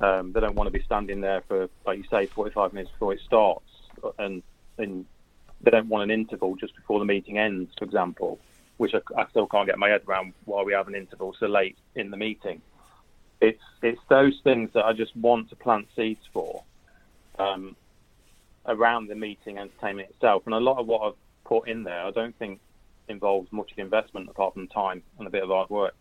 um, 0.00 0.32
they 0.32 0.40
don't 0.40 0.56
want 0.56 0.66
to 0.66 0.76
be 0.76 0.84
standing 0.84 1.20
there 1.20 1.42
for, 1.42 1.68
like 1.86 1.98
you 1.98 2.04
say, 2.10 2.26
45 2.26 2.72
minutes 2.72 2.90
before 2.92 3.12
it 3.12 3.20
starts, 3.24 3.70
and 4.18 4.42
and 4.76 5.06
they 5.60 5.70
don't 5.70 5.88
want 5.88 6.04
an 6.04 6.10
interval 6.10 6.54
just 6.56 6.74
before 6.76 6.98
the 6.98 7.04
meeting 7.04 7.38
ends, 7.38 7.72
for 7.78 7.84
example, 7.84 8.38
which 8.76 8.94
I, 8.94 9.00
I 9.16 9.26
still 9.28 9.46
can't 9.46 9.66
get 9.66 9.78
my 9.78 9.88
head 9.88 10.02
around 10.06 10.34
why 10.44 10.62
we 10.62 10.72
have 10.72 10.88
an 10.88 10.94
interval 10.94 11.34
so 11.38 11.46
late 11.46 11.76
in 11.94 12.10
the 12.10 12.16
meeting. 12.16 12.62
It's 13.40 13.62
it's 13.82 14.00
those 14.08 14.40
things 14.42 14.70
that 14.72 14.84
I 14.84 14.92
just 14.92 15.16
want 15.16 15.50
to 15.50 15.56
plant 15.56 15.88
seeds 15.94 16.24
for 16.32 16.64
um, 17.38 17.76
around 18.66 19.08
the 19.08 19.14
meeting 19.14 19.58
entertainment 19.58 20.10
itself, 20.10 20.42
and 20.46 20.54
a 20.54 20.60
lot 20.60 20.78
of 20.78 20.86
what 20.86 21.02
I've 21.02 21.18
put 21.44 21.68
in 21.68 21.84
there, 21.84 22.04
I 22.04 22.10
don't 22.10 22.36
think 22.36 22.60
involves 23.08 23.50
much 23.52 23.72
of 23.72 23.78
investment 23.78 24.28
apart 24.28 24.54
from 24.54 24.68
time 24.68 25.02
and 25.18 25.26
a 25.26 25.30
bit 25.30 25.42
of 25.42 25.48
hard 25.48 25.70
work. 25.70 25.94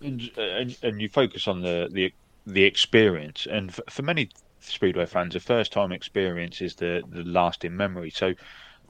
And, 0.00 0.30
and, 0.36 0.78
and 0.82 1.00
you 1.00 1.08
focus 1.08 1.48
on 1.48 1.62
the, 1.62 1.88
the 1.90 2.12
the 2.44 2.64
experience, 2.64 3.46
and 3.48 3.72
for, 3.72 3.84
for 3.88 4.02
many 4.02 4.28
speedway 4.62 5.06
fans, 5.06 5.34
the 5.34 5.40
first 5.40 5.72
time 5.72 5.92
experience 5.92 6.60
is 6.60 6.74
the 6.74 7.02
the 7.08 7.24
lasting 7.24 7.76
memory. 7.76 8.10
So 8.10 8.34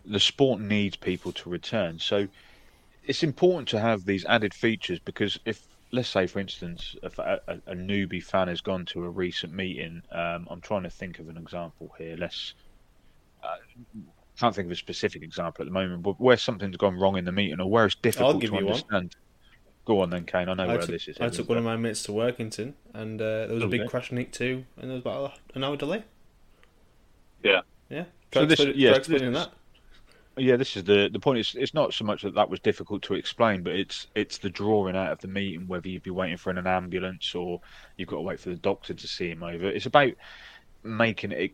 the 0.04 0.20
sport 0.20 0.60
needs 0.60 0.96
people 0.96 1.32
to 1.32 1.50
return. 1.50 1.98
So 1.98 2.26
it's 3.04 3.22
important 3.22 3.68
to 3.68 3.80
have 3.80 4.04
these 4.04 4.24
added 4.24 4.54
features 4.54 4.98
because 5.00 5.38
if 5.44 5.62
let's 5.90 6.08
say 6.08 6.26
for 6.26 6.38
instance 6.38 6.96
a, 7.02 7.38
a, 7.46 7.54
a 7.66 7.74
newbie 7.74 8.22
fan 8.22 8.48
has 8.48 8.60
gone 8.60 8.86
to 8.86 9.04
a 9.04 9.10
recent 9.10 9.52
meeting 9.52 10.00
um, 10.12 10.46
i'm 10.50 10.60
trying 10.60 10.84
to 10.84 10.88
think 10.88 11.18
of 11.18 11.28
an 11.28 11.36
example 11.36 11.92
here 11.98 12.16
let's 12.16 12.54
uh, 13.42 13.56
can't 14.38 14.54
think 14.54 14.66
of 14.66 14.72
a 14.72 14.76
specific 14.76 15.22
example 15.22 15.62
at 15.62 15.66
the 15.66 15.72
moment, 15.72 16.02
but 16.02 16.20
where 16.20 16.36
something's 16.36 16.76
gone 16.76 16.98
wrong 16.98 17.16
in 17.16 17.24
the 17.24 17.32
meeting 17.32 17.60
or 17.60 17.70
where 17.70 17.86
it's 17.86 17.94
difficult 17.94 18.42
to 18.42 18.56
understand. 18.56 19.14
One. 19.84 19.96
Go 19.96 20.02
on 20.02 20.10
then, 20.10 20.24
Kane. 20.24 20.48
I 20.48 20.54
know 20.54 20.64
I 20.64 20.66
where 20.66 20.78
took, 20.78 20.90
this 20.90 21.08
is. 21.08 21.20
I 21.20 21.28
took 21.28 21.48
one 21.48 21.58
of 21.58 21.64
my 21.64 21.76
mates 21.76 22.02
to 22.04 22.12
Workington, 22.12 22.74
and 22.94 23.20
uh, 23.20 23.46
there 23.46 23.54
was 23.54 23.64
a 23.64 23.68
big 23.68 23.88
crash 23.88 24.12
in 24.12 24.18
it 24.18 24.32
too, 24.32 24.64
and 24.76 24.90
there 24.90 24.94
was 24.94 25.02
about 25.02 25.38
an 25.54 25.64
hour 25.64 25.76
delay. 25.76 26.04
Yeah, 27.42 27.62
yeah. 27.88 28.04
Try 28.30 28.42
so 28.42 28.46
this, 28.46 28.60
explain, 28.60 28.78
yeah, 28.78 28.94
explaining 28.94 29.32
this, 29.32 29.46
that. 29.46 30.42
Yeah, 30.42 30.56
this 30.56 30.76
is 30.76 30.84
the 30.84 31.10
the 31.12 31.18
point. 31.18 31.38
It's 31.38 31.54
it's 31.54 31.74
not 31.74 31.92
so 31.92 32.04
much 32.04 32.22
that 32.22 32.34
that 32.34 32.48
was 32.48 32.60
difficult 32.60 33.02
to 33.02 33.14
explain, 33.14 33.62
but 33.62 33.74
it's 33.74 34.06
it's 34.14 34.38
the 34.38 34.50
drawing 34.50 34.96
out 34.96 35.12
of 35.12 35.18
the 35.18 35.28
meeting, 35.28 35.66
whether 35.66 35.88
you'd 35.88 36.02
be 36.02 36.10
waiting 36.10 36.36
for 36.36 36.50
an 36.50 36.66
ambulance 36.66 37.34
or 37.34 37.60
you've 37.96 38.08
got 38.08 38.16
to 38.16 38.22
wait 38.22 38.40
for 38.40 38.50
the 38.50 38.56
doctor 38.56 38.94
to 38.94 39.08
see 39.08 39.30
him 39.30 39.42
over. 39.42 39.68
It's 39.68 39.86
about 39.86 40.12
making 40.84 41.32
it 41.32 41.52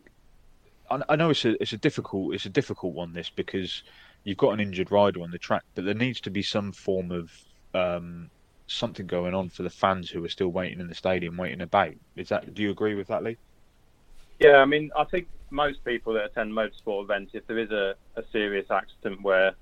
I 0.91 1.15
know 1.15 1.29
it's 1.29 1.45
a 1.45 1.61
it's 1.61 1.73
a 1.73 1.77
difficult 1.77 2.33
it's 2.33 2.45
a 2.45 2.49
difficult 2.49 2.93
one 2.93 3.13
this 3.13 3.29
because 3.29 3.83
you've 4.23 4.37
got 4.37 4.51
an 4.51 4.59
injured 4.59 4.91
rider 4.91 5.21
on 5.21 5.31
the 5.31 5.37
track, 5.37 5.63
but 5.75 5.85
there 5.85 5.93
needs 5.93 6.19
to 6.21 6.31
be 6.31 6.41
some 6.41 6.71
form 6.71 7.11
of 7.11 7.31
um, 7.73 8.29
something 8.67 9.07
going 9.07 9.33
on 9.33 9.49
for 9.49 9.63
the 9.63 9.69
fans 9.69 10.09
who 10.09 10.23
are 10.23 10.29
still 10.29 10.49
waiting 10.49 10.79
in 10.79 10.87
the 10.87 10.95
stadium, 10.95 11.37
waiting 11.37 11.61
about. 11.61 11.93
Is 12.15 12.29
that? 12.29 12.53
Do 12.53 12.61
you 12.61 12.71
agree 12.71 12.95
with 12.95 13.07
that, 13.07 13.23
Lee? 13.23 13.37
Yeah, 14.39 14.57
I 14.57 14.65
mean, 14.65 14.91
I 14.97 15.03
think 15.03 15.27
most 15.51 15.83
people 15.83 16.13
that 16.13 16.25
attend 16.25 16.51
motorsport 16.51 17.03
events, 17.03 17.31
if 17.33 17.45
there 17.47 17.57
is 17.57 17.71
a, 17.71 17.95
a 18.15 18.23
serious 18.31 18.67
accident 18.71 19.21
where 19.21 19.53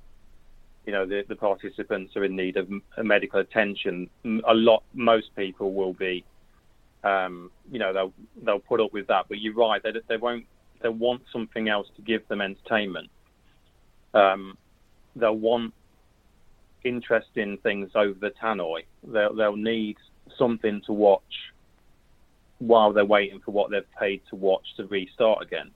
you 0.85 0.93
know 0.93 1.05
the, 1.05 1.23
the 1.27 1.35
participants 1.35 2.15
are 2.15 2.23
in 2.23 2.35
need 2.35 2.57
of 2.57 2.69
medical 2.97 3.39
attention, 3.39 4.09
a 4.25 4.53
lot 4.53 4.83
most 4.93 5.35
people 5.35 5.73
will 5.73 5.93
be. 5.93 6.23
Um, 7.03 7.51
you 7.71 7.79
know 7.79 7.93
they'll 7.93 8.13
they'll 8.43 8.59
put 8.59 8.81
up 8.81 8.91
with 8.93 9.07
that, 9.07 9.25
but 9.29 9.39
you're 9.39 9.53
right 9.53 9.81
they 9.81 9.91
they 10.07 10.17
won't 10.17 10.45
they 10.81 10.89
want 10.89 11.23
something 11.31 11.69
else 11.69 11.87
to 11.95 12.01
give 12.01 12.27
them 12.27 12.41
entertainment. 12.41 13.09
Um, 14.13 14.57
they'll 15.15 15.35
want 15.35 15.73
interesting 16.83 17.57
things 17.63 17.91
over 17.95 18.17
the 18.19 18.31
tannoy. 18.41 18.85
They'll, 19.03 19.35
they'll 19.35 19.55
need 19.55 19.97
something 20.37 20.81
to 20.85 20.93
watch 20.93 21.21
while 22.59 22.91
they're 22.93 23.05
waiting 23.05 23.39
for 23.39 23.51
what 23.51 23.71
they've 23.71 23.91
paid 23.99 24.21
to 24.29 24.35
watch 24.35 24.65
to 24.77 24.85
restart 24.87 25.43
again. 25.43 25.71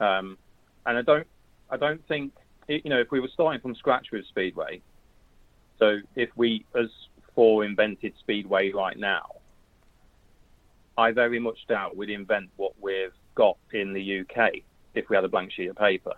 Um, 0.00 0.38
and 0.86 0.98
I 0.98 1.02
don't, 1.02 1.26
I 1.70 1.76
don't 1.76 2.06
think, 2.06 2.32
you 2.68 2.90
know, 2.90 3.00
if 3.00 3.10
we 3.10 3.20
were 3.20 3.30
starting 3.32 3.60
from 3.60 3.74
scratch 3.74 4.08
with 4.12 4.26
Speedway, 4.26 4.80
so 5.78 5.98
if 6.14 6.30
we, 6.36 6.64
as 6.78 6.88
four, 7.34 7.64
invented 7.64 8.14
Speedway 8.20 8.70
right 8.72 8.96
now, 8.96 9.36
I 10.96 11.10
very 11.10 11.40
much 11.40 11.58
doubt 11.68 11.96
we'd 11.96 12.10
invent 12.10 12.50
what 12.56 12.72
we've 12.80 13.12
got 13.34 13.56
in 13.72 13.92
the 13.92 14.20
UK 14.20 14.62
if 14.94 15.08
we 15.08 15.16
had 15.16 15.24
a 15.24 15.28
blank 15.28 15.52
sheet 15.52 15.66
of 15.66 15.76
paper. 15.76 16.14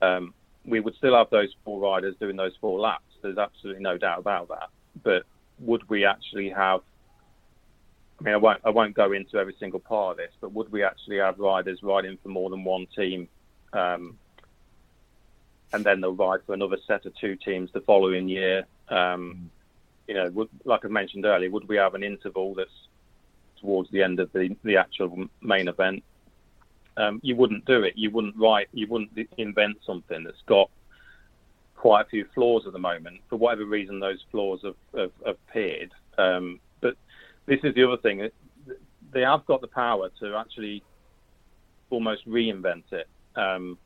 Um, 0.00 0.34
we 0.64 0.80
would 0.80 0.94
still 0.96 1.16
have 1.16 1.30
those 1.30 1.48
four 1.64 1.80
riders 1.80 2.14
doing 2.20 2.36
those 2.36 2.52
four 2.60 2.78
laps. 2.78 3.02
There's 3.22 3.38
absolutely 3.38 3.82
no 3.82 3.98
doubt 3.98 4.18
about 4.18 4.48
that. 4.48 4.68
But 5.02 5.24
would 5.58 5.88
we 5.88 6.04
actually 6.04 6.50
have? 6.50 6.80
I 8.20 8.24
mean, 8.24 8.34
I 8.34 8.38
won't 8.38 8.60
I 8.64 8.70
won't 8.70 8.94
go 8.94 9.12
into 9.12 9.38
every 9.38 9.54
single 9.58 9.80
part 9.80 10.12
of 10.12 10.16
this, 10.18 10.32
but 10.40 10.52
would 10.52 10.70
we 10.70 10.82
actually 10.82 11.18
have 11.18 11.38
riders 11.38 11.82
riding 11.82 12.18
for 12.22 12.28
more 12.28 12.50
than 12.50 12.64
one 12.64 12.86
team, 12.94 13.28
um, 13.72 14.18
and 15.72 15.84
then 15.84 16.00
they'll 16.00 16.14
ride 16.14 16.40
for 16.46 16.52
another 16.52 16.78
set 16.86 17.06
of 17.06 17.14
two 17.16 17.36
teams 17.36 17.70
the 17.72 17.80
following 17.80 18.28
year? 18.28 18.66
Um, 18.88 19.50
you 20.06 20.14
know, 20.14 20.28
would, 20.30 20.48
like 20.64 20.84
I 20.84 20.88
mentioned 20.88 21.24
earlier, 21.24 21.50
would 21.50 21.68
we 21.68 21.76
have 21.76 21.94
an 21.94 22.02
interval 22.02 22.54
that's 22.54 22.70
towards 23.60 23.90
the 23.90 24.02
end 24.02 24.18
of 24.18 24.32
the, 24.32 24.56
the 24.64 24.76
actual 24.76 25.28
main 25.40 25.68
event? 25.68 26.02
um, 26.96 27.20
you 27.22 27.36
wouldn't 27.36 27.64
do 27.64 27.82
it. 27.82 27.94
You 27.96 28.10
wouldn't 28.10 28.36
write. 28.36 28.68
You 28.72 28.86
wouldn't 28.88 29.10
invent 29.36 29.78
something 29.84 30.24
that's 30.24 30.42
got 30.46 30.70
quite 31.80 32.02
a 32.02 32.08
few 32.10 32.26
flaws 32.34 32.64
at 32.66 32.74
the 32.74 32.78
moment. 32.78 33.20
For 33.30 33.36
whatever 33.36 33.64
reason, 33.64 34.00
those 34.00 34.22
flaws 34.30 34.60
have, 34.64 34.74
have, 34.94 35.12
have 35.24 35.36
appeared. 35.48 35.92
Um, 36.18 36.60
but 36.82 36.94
this 37.46 37.60
is 37.64 37.74
the 37.74 37.88
other 37.88 37.96
thing. 37.96 38.28
They 39.12 39.22
have 39.22 39.46
got 39.46 39.62
the 39.62 39.66
power 39.66 40.10
to 40.20 40.36
actually 40.36 40.84
almost 41.88 42.28
reinvent 42.28 42.92
it. 42.92 43.08
Um, 43.34 43.78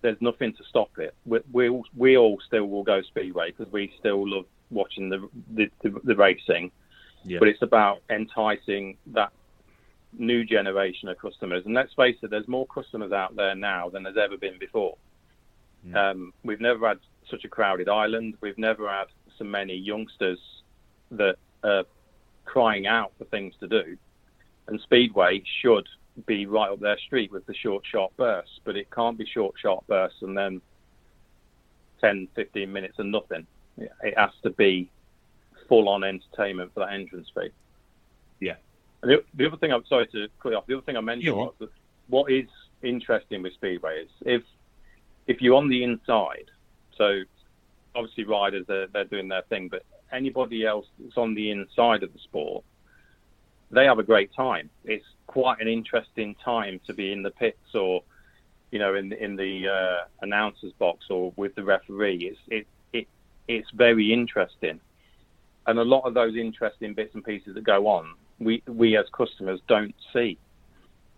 there's 0.00 0.16
nothing 0.22 0.54
to 0.54 0.64
stop 0.70 0.98
it. 0.98 1.14
We, 1.26 1.40
we, 1.52 1.82
we 1.94 2.16
all 2.16 2.38
still 2.46 2.66
will 2.66 2.82
go 2.82 3.02
speedway 3.02 3.50
because 3.50 3.70
we 3.70 3.92
still 3.98 4.26
love 4.26 4.46
watching 4.70 5.10
the 5.10 5.28
the, 5.54 5.70
the, 5.82 6.00
the 6.04 6.16
racing. 6.16 6.70
Yeah. 7.24 7.40
But 7.40 7.48
it's 7.48 7.60
about 7.60 7.98
enticing 8.08 8.96
that 9.08 9.32
new 10.16 10.44
generation 10.44 11.10
of 11.10 11.18
customers. 11.18 11.62
And 11.66 11.74
let's 11.74 11.92
face 11.92 12.16
it, 12.22 12.30
there's 12.30 12.48
more 12.48 12.66
customers 12.66 13.12
out 13.12 13.36
there 13.36 13.54
now 13.54 13.90
than 13.90 14.04
there's 14.04 14.16
ever 14.16 14.38
been 14.38 14.58
before. 14.58 14.96
Mm. 15.86 15.94
Um, 15.94 16.32
we've 16.42 16.60
never 16.60 16.88
had 16.88 17.00
such 17.30 17.44
a 17.44 17.48
crowded 17.48 17.88
island. 17.88 18.34
We've 18.40 18.58
never 18.58 18.88
had 18.88 19.06
so 19.36 19.44
many 19.44 19.74
youngsters 19.74 20.38
that 21.12 21.36
are 21.62 21.84
crying 22.44 22.86
out 22.86 23.12
for 23.18 23.24
things 23.24 23.54
to 23.60 23.68
do. 23.68 23.96
And 24.66 24.80
Speedway 24.80 25.42
should 25.62 25.88
be 26.26 26.46
right 26.46 26.70
up 26.70 26.80
their 26.80 26.98
street 26.98 27.30
with 27.32 27.46
the 27.46 27.54
short, 27.54 27.84
sharp 27.86 28.16
bursts, 28.16 28.60
but 28.64 28.76
it 28.76 28.90
can't 28.90 29.16
be 29.16 29.26
short, 29.26 29.54
sharp 29.60 29.86
bursts 29.86 30.22
and 30.22 30.36
then 30.36 30.60
10, 32.00 32.28
15 32.34 32.72
minutes 32.72 32.98
and 32.98 33.12
nothing. 33.12 33.46
It 33.76 34.16
has 34.16 34.30
to 34.42 34.50
be 34.50 34.90
full 35.68 35.88
on 35.88 36.02
entertainment 36.04 36.72
for 36.74 36.80
that 36.80 36.92
entrance 36.92 37.30
fee. 37.34 37.50
Yeah. 38.40 38.56
And 39.02 39.12
the, 39.12 39.24
the 39.34 39.46
other 39.46 39.56
thing 39.56 39.72
I'm 39.72 39.86
sorry 39.86 40.06
to 40.08 40.28
cut 40.40 40.54
off. 40.54 40.66
The 40.66 40.74
other 40.74 40.82
thing 40.84 40.96
I 40.96 41.00
mentioned 41.00 41.36
was 41.36 41.54
that 41.60 41.70
what 42.08 42.32
is 42.32 42.48
interesting 42.82 43.42
with 43.42 43.52
Speedway 43.54 44.02
is 44.02 44.10
if 44.22 44.42
if 45.26 45.42
you're 45.42 45.56
on 45.56 45.68
the 45.68 45.84
inside, 45.84 46.50
so 46.98 47.20
obviously 47.94 48.24
riders 48.24 48.66
are 48.68 48.86
they're 48.88 49.04
doing 49.04 49.28
their 49.28 49.42
thing, 49.42 49.68
but 49.68 49.84
anybody 50.12 50.66
else 50.66 50.86
that's 50.98 51.16
on 51.16 51.34
the 51.34 51.50
inside 51.50 52.02
of 52.02 52.12
the 52.12 52.18
sport, 52.18 52.64
they 53.70 53.84
have 53.84 53.98
a 53.98 54.02
great 54.02 54.32
time. 54.34 54.68
It's 54.84 55.04
quite 55.26 55.60
an 55.60 55.68
interesting 55.68 56.34
time 56.44 56.80
to 56.86 56.92
be 56.94 57.12
in 57.12 57.22
the 57.22 57.30
pits 57.30 57.74
or, 57.74 58.02
you 58.70 58.78
know, 58.78 58.94
in 58.94 59.12
in 59.12 59.36
the 59.36 59.68
uh, 59.68 60.06
announcers 60.22 60.72
box 60.78 61.06
or 61.10 61.32
with 61.36 61.54
the 61.54 61.64
referee. 61.64 62.32
It's 62.32 62.40
it, 62.48 62.66
it 62.92 63.08
it's 63.46 63.70
very 63.72 64.12
interesting, 64.12 64.80
and 65.66 65.78
a 65.78 65.84
lot 65.84 66.02
of 66.02 66.14
those 66.14 66.36
interesting 66.36 66.94
bits 66.94 67.14
and 67.14 67.24
pieces 67.24 67.54
that 67.54 67.64
go 67.64 67.86
on, 67.86 68.14
we 68.38 68.62
we 68.66 68.96
as 68.96 69.06
customers 69.16 69.60
don't 69.68 69.94
see. 70.12 70.38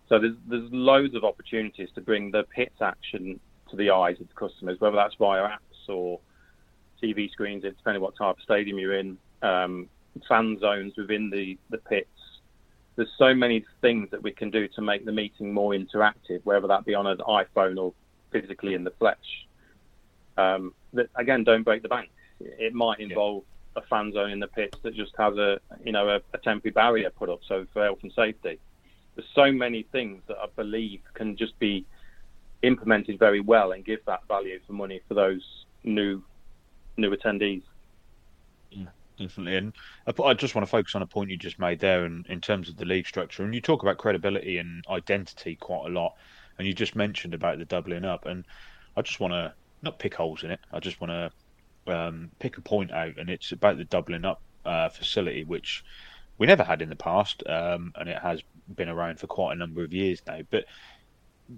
So 0.09 0.19
there's 0.19 0.35
there's 0.47 0.69
loads 0.71 1.15
of 1.15 1.23
opportunities 1.23 1.89
to 1.95 2.01
bring 2.01 2.31
the 2.31 2.43
pits 2.43 2.81
action 2.81 3.39
to 3.69 3.77
the 3.77 3.91
eyes 3.91 4.19
of 4.19 4.27
the 4.27 4.33
customers, 4.33 4.79
whether 4.81 4.97
that's 4.97 5.15
via 5.15 5.43
apps 5.43 5.70
or 5.87 6.19
TV 7.01 7.31
screens, 7.31 7.63
depending 7.63 7.97
on 7.97 8.01
what 8.01 8.15
type 8.15 8.37
of 8.37 8.43
stadium 8.43 8.77
you're 8.77 8.97
in, 8.97 9.17
um, 9.41 9.89
fan 10.27 10.57
zones 10.59 10.93
within 10.97 11.29
the, 11.29 11.57
the 11.69 11.77
pits. 11.77 12.07
There's 12.95 13.09
so 13.17 13.33
many 13.33 13.65
things 13.81 14.09
that 14.11 14.21
we 14.21 14.31
can 14.31 14.51
do 14.51 14.67
to 14.69 14.81
make 14.81 15.05
the 15.05 15.11
meeting 15.11 15.53
more 15.53 15.71
interactive, 15.71 16.41
whether 16.43 16.67
that 16.67 16.85
be 16.85 16.93
on 16.93 17.07
an 17.07 17.17
iPhone 17.19 17.77
or 17.77 17.93
physically 18.31 18.73
in 18.73 18.83
the 18.83 18.91
flesh. 18.91 19.47
Um, 20.37 20.73
that 20.93 21.09
again, 21.15 21.43
don't 21.43 21.63
break 21.63 21.81
the 21.81 21.89
bank. 21.89 22.09
It 22.39 22.73
might 22.73 22.99
involve 22.99 23.43
yeah. 23.75 23.83
a 23.83 23.85
fan 23.87 24.11
zone 24.13 24.31
in 24.31 24.39
the 24.39 24.47
pits 24.47 24.77
that 24.83 24.95
just 24.95 25.13
has 25.17 25.37
a 25.37 25.59
you 25.83 25.91
know 25.91 26.09
a, 26.09 26.21
a 26.33 26.37
temporary 26.37 26.71
barrier 26.71 27.09
put 27.09 27.29
up, 27.29 27.39
so 27.47 27.65
for 27.73 27.83
health 27.83 27.99
and 28.03 28.11
safety. 28.13 28.59
There's 29.15 29.27
so 29.35 29.51
many 29.51 29.83
things 29.83 30.21
that 30.27 30.37
I 30.37 30.47
believe 30.55 31.01
can 31.13 31.35
just 31.35 31.57
be 31.59 31.85
implemented 32.61 33.19
very 33.19 33.39
well 33.39 33.71
and 33.71 33.83
give 33.83 33.99
that 34.05 34.27
value 34.27 34.59
for 34.65 34.73
money 34.73 35.01
for 35.07 35.13
those 35.15 35.65
new 35.83 36.23
new 36.97 37.15
attendees. 37.15 37.63
Yeah, 38.69 38.85
definitely. 39.17 39.57
And 39.57 39.73
I 40.07 40.33
just 40.33 40.55
want 40.55 40.65
to 40.65 40.69
focus 40.69 40.95
on 40.95 41.01
a 41.01 41.07
point 41.07 41.29
you 41.29 41.37
just 41.37 41.59
made 41.59 41.79
there, 41.79 42.05
in, 42.05 42.25
in 42.29 42.41
terms 42.41 42.69
of 42.69 42.77
the 42.77 42.85
league 42.85 43.07
structure. 43.07 43.43
And 43.43 43.53
you 43.53 43.61
talk 43.61 43.81
about 43.81 43.97
credibility 43.97 44.57
and 44.57 44.83
identity 44.89 45.55
quite 45.55 45.87
a 45.87 45.89
lot, 45.89 46.15
and 46.57 46.67
you 46.67 46.73
just 46.73 46.95
mentioned 46.95 47.33
about 47.33 47.57
the 47.57 47.65
doubling 47.65 48.05
up. 48.05 48.25
And 48.25 48.45
I 48.95 49.01
just 49.01 49.19
want 49.19 49.33
to 49.33 49.53
not 49.81 49.99
pick 49.99 50.13
holes 50.13 50.43
in 50.43 50.51
it. 50.51 50.59
I 50.71 50.79
just 50.79 51.01
want 51.01 51.11
to 51.11 51.93
um, 51.93 52.29
pick 52.39 52.57
a 52.57 52.61
point 52.61 52.91
out, 52.91 53.17
and 53.17 53.29
it's 53.29 53.51
about 53.51 53.77
the 53.77 53.85
doubling 53.85 54.25
up 54.25 54.41
uh, 54.65 54.89
facility, 54.89 55.43
which 55.43 55.83
we 56.37 56.47
never 56.47 56.63
had 56.63 56.81
in 56.81 56.89
the 56.89 56.95
past, 56.95 57.43
um, 57.47 57.93
and 57.95 58.09
it 58.09 58.19
has 58.19 58.41
been 58.75 58.89
around 58.89 59.19
for 59.19 59.27
quite 59.27 59.53
a 59.53 59.59
number 59.59 59.83
of 59.83 59.93
years 59.93 60.21
now. 60.25 60.39
But 60.49 60.65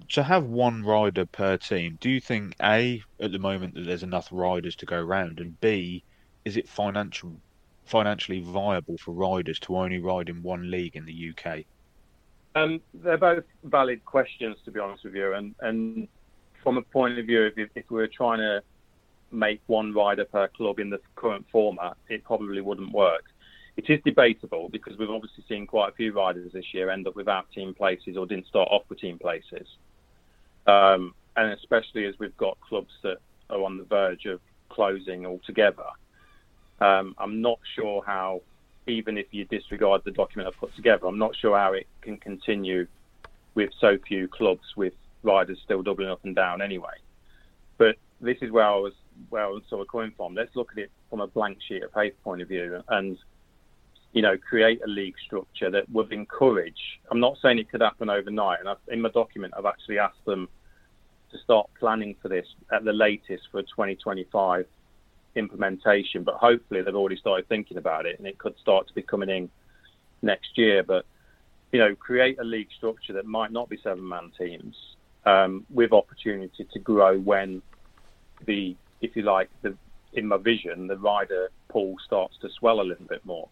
to 0.09 0.23
have 0.23 0.45
one 0.45 0.83
rider 0.83 1.25
per 1.25 1.57
team, 1.57 1.97
do 1.99 2.09
you 2.09 2.19
think 2.19 2.55
a 2.61 3.01
at 3.19 3.31
the 3.31 3.39
moment 3.39 3.75
that 3.75 3.85
there's 3.85 4.03
enough 4.03 4.29
riders 4.31 4.75
to 4.77 4.85
go 4.85 4.97
around, 4.97 5.39
and 5.39 5.59
b 5.59 6.03
is 6.45 6.57
it 6.57 6.67
financial 6.67 7.33
financially 7.85 8.39
viable 8.39 8.97
for 8.97 9.11
riders 9.11 9.59
to 9.59 9.75
only 9.75 9.99
ride 9.99 10.29
in 10.29 10.41
one 10.41 10.71
league 10.71 10.95
in 10.95 11.05
the 11.05 11.33
UK? 11.35 11.65
Um, 12.55 12.81
they're 12.93 13.17
both 13.17 13.43
valid 13.63 14.05
questions, 14.05 14.57
to 14.65 14.71
be 14.71 14.79
honest 14.79 15.03
with 15.03 15.15
you. 15.15 15.33
And, 15.33 15.55
and 15.59 16.07
from 16.61 16.77
a 16.77 16.81
point 16.81 17.17
of 17.19 17.25
view, 17.25 17.51
if, 17.55 17.69
if 17.75 17.89
we're 17.89 18.07
trying 18.07 18.39
to 18.39 18.61
make 19.31 19.59
one 19.67 19.93
rider 19.93 20.25
per 20.25 20.47
club 20.49 20.79
in 20.79 20.89
the 20.89 20.99
current 21.15 21.45
format, 21.51 21.97
it 22.09 22.23
probably 22.23 22.61
wouldn't 22.61 22.91
work. 22.91 23.25
It 23.75 23.89
is 23.89 23.99
debatable 24.05 24.69
because 24.69 24.97
we've 24.97 25.09
obviously 25.09 25.43
seen 25.49 25.65
quite 25.65 25.89
a 25.89 25.95
few 25.95 26.13
riders 26.13 26.53
this 26.53 26.73
year 26.73 26.91
end 26.91 27.07
up 27.07 27.15
without 27.15 27.51
team 27.51 27.73
places 27.73 28.15
or 28.15 28.27
didn't 28.27 28.45
start 28.45 28.69
off 28.71 28.83
with 28.87 28.99
team 28.99 29.17
places. 29.17 29.67
Um, 30.67 31.13
and 31.35 31.51
especially 31.53 32.05
as 32.05 32.15
we've 32.19 32.37
got 32.37 32.59
clubs 32.61 32.91
that 33.03 33.17
are 33.49 33.63
on 33.63 33.77
the 33.77 33.83
verge 33.83 34.25
of 34.25 34.39
closing 34.69 35.25
altogether. 35.25 35.85
Um, 36.79 37.15
I'm 37.17 37.41
not 37.41 37.59
sure 37.75 38.03
how, 38.05 38.41
even 38.87 39.17
if 39.17 39.27
you 39.31 39.45
disregard 39.45 40.01
the 40.03 40.11
document 40.11 40.47
I've 40.47 40.59
put 40.59 40.75
together, 40.75 41.07
I'm 41.07 41.17
not 41.19 41.35
sure 41.35 41.57
how 41.57 41.73
it 41.73 41.87
can 42.01 42.17
continue 42.17 42.87
with 43.55 43.69
so 43.79 43.97
few 44.07 44.27
clubs 44.27 44.63
with 44.75 44.93
riders 45.21 45.59
still 45.63 45.83
doubling 45.83 46.09
up 46.09 46.23
and 46.23 46.35
down 46.35 46.61
anyway. 46.61 46.95
But 47.77 47.95
this 48.19 48.37
is 48.41 48.51
where 48.51 48.65
I 48.65 48.75
was 48.75 48.93
where 49.29 49.43
I 49.43 49.47
was 49.47 49.61
sort 49.69 49.81
of 49.81 50.15
from. 50.17 50.33
Let's 50.33 50.55
look 50.55 50.71
at 50.71 50.77
it 50.79 50.91
from 51.09 51.21
a 51.21 51.27
blank 51.27 51.59
sheet 51.67 51.83
of 51.83 51.93
paper 51.93 52.17
point 52.23 52.41
of 52.41 52.47
view 52.47 52.81
and 52.87 53.17
you 54.13 54.21
know, 54.21 54.37
create 54.37 54.79
a 54.85 54.87
league 54.87 55.15
structure 55.25 55.71
that 55.71 55.89
would 55.89 56.13
encourage. 56.13 56.99
I'm 57.09 57.19
not 57.19 57.37
saying 57.41 57.57
it 57.57 57.69
could 57.69 57.81
happen 57.81 58.09
overnight, 58.09 58.59
and 58.59 58.69
I've, 58.69 58.77
in 58.87 59.01
my 59.01 59.09
document, 59.09 59.55
I've 59.57 59.65
actually 59.65 59.97
asked 59.97 60.23
them 60.25 60.47
to 61.31 61.37
start 61.39 61.67
planning 61.79 62.15
for 62.21 62.29
this 62.29 62.45
at 62.71 62.85
the 62.85 62.93
latest 62.93 63.45
for 63.51 63.63
2025 63.63 64.67
implementation. 65.35 66.23
But 66.23 66.35
hopefully, 66.35 66.83
they've 66.83 66.95
already 66.95 67.17
started 67.17 67.49
thinking 67.49 67.77
about 67.77 68.05
it, 68.05 68.19
and 68.19 68.27
it 68.27 68.37
could 68.37 68.55
start 68.59 68.87
to 68.87 68.93
be 68.93 69.01
coming 69.01 69.29
in 69.29 69.49
next 70.21 70.59
year. 70.59 70.83
But 70.83 71.05
you 71.71 71.79
know, 71.79 71.95
create 71.95 72.39
a 72.39 72.43
league 72.43 72.69
structure 72.77 73.13
that 73.13 73.25
might 73.25 73.51
not 73.51 73.67
be 73.67 73.79
seven-man 73.81 74.31
teams 74.37 74.75
um, 75.25 75.65
with 75.71 75.91
opportunity 75.91 76.67
to 76.71 76.77
grow 76.77 77.17
when 77.17 77.63
the, 78.45 78.75
if 79.01 79.15
you 79.15 79.23
like, 79.23 79.49
the 79.63 79.75
in 80.13 80.27
my 80.27 80.37
vision, 80.37 80.85
the 80.85 80.97
rider 80.97 81.49
pool 81.69 81.95
starts 82.05 82.37
to 82.39 82.49
swell 82.59 82.79
a 82.79 82.83
little 82.83 83.07
bit 83.07 83.25
more 83.25 83.49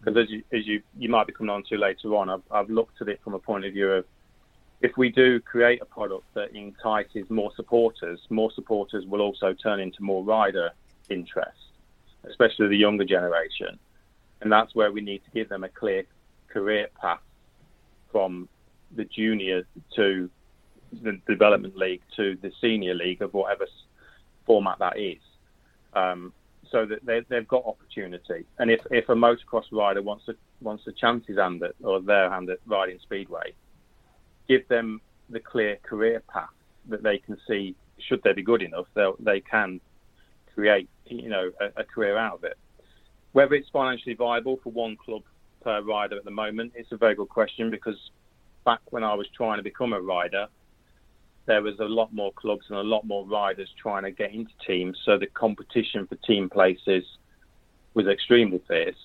because 0.00 0.24
as 0.24 0.30
you, 0.30 0.42
as 0.52 0.66
you 0.66 0.82
you 0.98 1.08
might 1.08 1.26
be 1.26 1.32
coming 1.32 1.50
on 1.50 1.62
to 1.64 1.76
later 1.76 2.14
on, 2.14 2.28
I've, 2.28 2.42
I've 2.50 2.70
looked 2.70 3.00
at 3.00 3.08
it 3.08 3.20
from 3.22 3.34
a 3.34 3.38
point 3.38 3.64
of 3.64 3.72
view 3.72 3.90
of 3.90 4.04
if 4.80 4.96
we 4.96 5.08
do 5.08 5.40
create 5.40 5.80
a 5.80 5.86
product 5.86 6.24
that 6.34 6.54
entices 6.54 7.30
more 7.30 7.50
supporters, 7.56 8.20
more 8.28 8.50
supporters 8.52 9.06
will 9.06 9.22
also 9.22 9.54
turn 9.54 9.80
into 9.80 10.02
more 10.02 10.22
rider 10.22 10.70
interest, 11.08 11.58
especially 12.28 12.68
the 12.68 12.76
younger 12.76 13.04
generation, 13.04 13.78
and 14.40 14.52
that's 14.52 14.74
where 14.74 14.92
we 14.92 15.00
need 15.00 15.24
to 15.24 15.30
give 15.30 15.48
them 15.48 15.64
a 15.64 15.68
clear 15.68 16.04
career 16.48 16.88
path 17.00 17.20
from 18.12 18.48
the 18.94 19.04
junior 19.04 19.62
to 19.96 20.30
the 21.02 21.20
development 21.26 21.76
league 21.76 22.02
to 22.16 22.36
the 22.42 22.52
senior 22.60 22.94
league 22.94 23.22
of 23.22 23.34
whatever 23.34 23.66
format 24.46 24.78
that 24.78 24.98
is. 24.98 25.18
Um, 25.94 26.32
so 26.74 26.84
that 26.84 27.06
they, 27.06 27.20
they've 27.28 27.46
got 27.46 27.64
opportunity. 27.64 28.44
And 28.58 28.68
if, 28.68 28.80
if 28.90 29.08
a 29.08 29.14
motocross 29.14 29.70
rider 29.70 30.02
wants 30.02 30.26
to 30.26 30.34
wants 30.60 30.84
a 30.88 30.92
chance 30.92 31.24
his 31.24 31.38
hand 31.38 31.62
at 31.62 31.74
or 31.84 32.00
their 32.00 32.28
hand 32.28 32.50
at 32.50 32.58
riding 32.66 32.98
speedway, 33.00 33.54
give 34.48 34.66
them 34.66 35.00
the 35.30 35.38
clear 35.38 35.76
career 35.84 36.20
path 36.28 36.48
that 36.88 37.04
they 37.04 37.18
can 37.18 37.36
see. 37.46 37.76
Should 38.08 38.22
they 38.24 38.32
be 38.32 38.42
good 38.42 38.60
enough, 38.60 38.86
they 38.94 39.08
they 39.20 39.40
can 39.40 39.80
create 40.52 40.88
you 41.06 41.28
know 41.28 41.52
a, 41.60 41.82
a 41.82 41.84
career 41.84 42.16
out 42.16 42.34
of 42.34 42.44
it. 42.44 42.58
Whether 43.30 43.54
it's 43.54 43.68
financially 43.68 44.16
viable 44.16 44.58
for 44.64 44.72
one 44.72 44.96
club 44.96 45.22
per 45.62 45.80
rider 45.80 46.16
at 46.16 46.24
the 46.24 46.32
moment, 46.32 46.72
it's 46.74 46.90
a 46.90 46.96
very 46.96 47.14
good 47.14 47.28
question 47.28 47.70
because 47.70 48.10
back 48.64 48.80
when 48.90 49.04
I 49.04 49.14
was 49.14 49.28
trying 49.36 49.58
to 49.58 49.62
become 49.62 49.92
a 49.92 50.00
rider, 50.00 50.48
there 51.46 51.62
was 51.62 51.78
a 51.78 51.84
lot 51.84 52.12
more 52.12 52.32
clubs 52.32 52.66
and 52.68 52.78
a 52.78 52.82
lot 52.82 53.06
more 53.06 53.26
riders 53.26 53.70
trying 53.80 54.04
to 54.04 54.10
get 54.10 54.32
into 54.32 54.52
teams. 54.66 54.98
So 55.04 55.18
the 55.18 55.26
competition 55.26 56.06
for 56.06 56.16
team 56.16 56.48
places 56.48 57.04
was 57.92 58.06
extremely 58.06 58.60
fierce. 58.66 58.96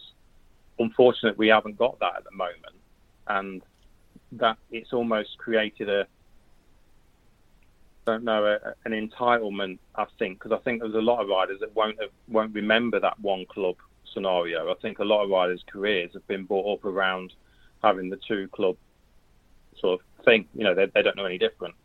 Unfortunately, 0.78 1.38
we 1.38 1.50
haven't 1.50 1.78
got 1.78 2.00
that 2.00 2.16
at 2.18 2.24
the 2.24 2.32
moment, 2.32 2.76
and 3.28 3.62
that 4.34 4.58
it's 4.72 4.94
almost 4.94 5.38
created 5.38 5.90
a 5.90 6.08
don't 8.06 8.24
know 8.24 8.46
a, 8.46 8.74
an 8.86 8.92
entitlement. 8.94 9.78
I 9.96 10.06
think 10.18 10.40
because 10.40 10.52
I 10.52 10.64
think 10.64 10.82
there's 10.82 10.96
a 10.96 11.00
lot 11.00 11.22
of 11.22 11.28
riders 11.28 11.60
that 11.60 11.76
won't 11.76 12.00
have, 12.02 12.12
won't 12.28 12.54
remember 12.54 13.00
that 13.00 13.20
one 13.20 13.46
club 13.46 13.76
scenario. 14.14 14.72
I 14.72 14.76
think 14.82 15.00
a 15.00 15.04
lot 15.04 15.24
of 15.24 15.30
riders' 15.30 15.64
careers 15.70 16.12
have 16.14 16.26
been 16.28 16.46
brought 16.46 16.74
up 16.74 16.86
around 16.86 17.34
having 17.84 18.10
the 18.10 18.20
two 18.28 18.48
club 18.48 18.78
sort 19.78 20.00
of 20.00 20.26
thing. 20.26 20.48
You 20.56 20.64
know, 20.64 20.74
they, 20.74 20.88
they 20.88 21.02
don't 21.02 21.18
know 21.18 21.26
any 21.26 21.38
different. 21.38 21.76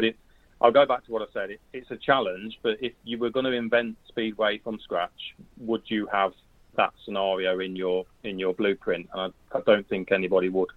But 0.00 0.06
it, 0.06 0.16
I'll 0.62 0.72
go 0.72 0.86
back 0.86 1.04
to 1.04 1.12
what 1.12 1.20
I 1.20 1.26
said. 1.34 1.50
It, 1.50 1.60
it's 1.74 1.90
a 1.90 1.96
challenge, 1.96 2.58
but 2.62 2.78
if 2.80 2.94
you 3.04 3.18
were 3.18 3.28
going 3.28 3.44
to 3.44 3.52
invent 3.52 3.98
Speedway 4.08 4.56
from 4.56 4.80
scratch, 4.80 5.34
would 5.58 5.82
you 5.88 6.06
have 6.06 6.32
that 6.76 6.94
scenario 7.04 7.58
in 7.58 7.76
your 7.76 8.06
in 8.24 8.38
your 8.38 8.54
blueprint? 8.54 9.10
And 9.12 9.20
I, 9.52 9.58
I 9.58 9.60
don't 9.66 9.86
think 9.90 10.10
anybody 10.10 10.48
would. 10.48 10.70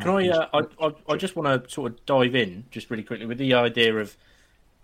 Can 0.00 0.10
I, 0.10 0.28
uh, 0.28 0.46
I, 0.54 0.86
I, 0.86 0.92
I? 1.08 1.16
just 1.16 1.34
want 1.34 1.64
to 1.64 1.68
sort 1.68 1.92
of 1.92 2.06
dive 2.06 2.36
in 2.36 2.66
just 2.70 2.88
really 2.88 3.02
quickly 3.02 3.26
with 3.26 3.38
the 3.38 3.54
idea 3.54 3.96
of 3.96 4.16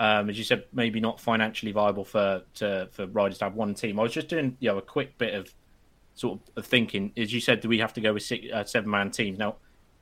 um, 0.01 0.29
as 0.29 0.37
you 0.37 0.45
said, 0.45 0.65
maybe 0.73 0.99
not 0.99 1.21
financially 1.21 1.71
viable 1.71 2.05
for 2.05 2.43
to, 2.55 2.89
for 2.91 3.07
riders 3.07 3.39
to 3.39 3.45
have 3.45 3.55
one 3.55 3.75
team. 3.75 4.01
I 4.01 4.03
was 4.03 4.13
just 4.13 4.27
doing 4.27 4.57
you 4.59 4.71
know 4.71 4.79
a 4.79 4.83
quick 4.83 5.17
bit 5.19 5.35
of 5.35 5.55
sort 6.15 6.41
of 6.57 6.67
thinking. 6.67 7.13
As 7.17 7.33
you 7.33 7.41
said, 7.41 7.61
do 7.61 7.69
we 7.69 7.79
have 7.79 7.93
to 7.93 8.01
go 8.01 8.13
with 8.13 8.25
six, 8.25 8.47
uh, 8.53 8.65
seven 8.65 8.91
man 8.91 9.13
teams? 9.13 9.39
Now, 9.39 9.57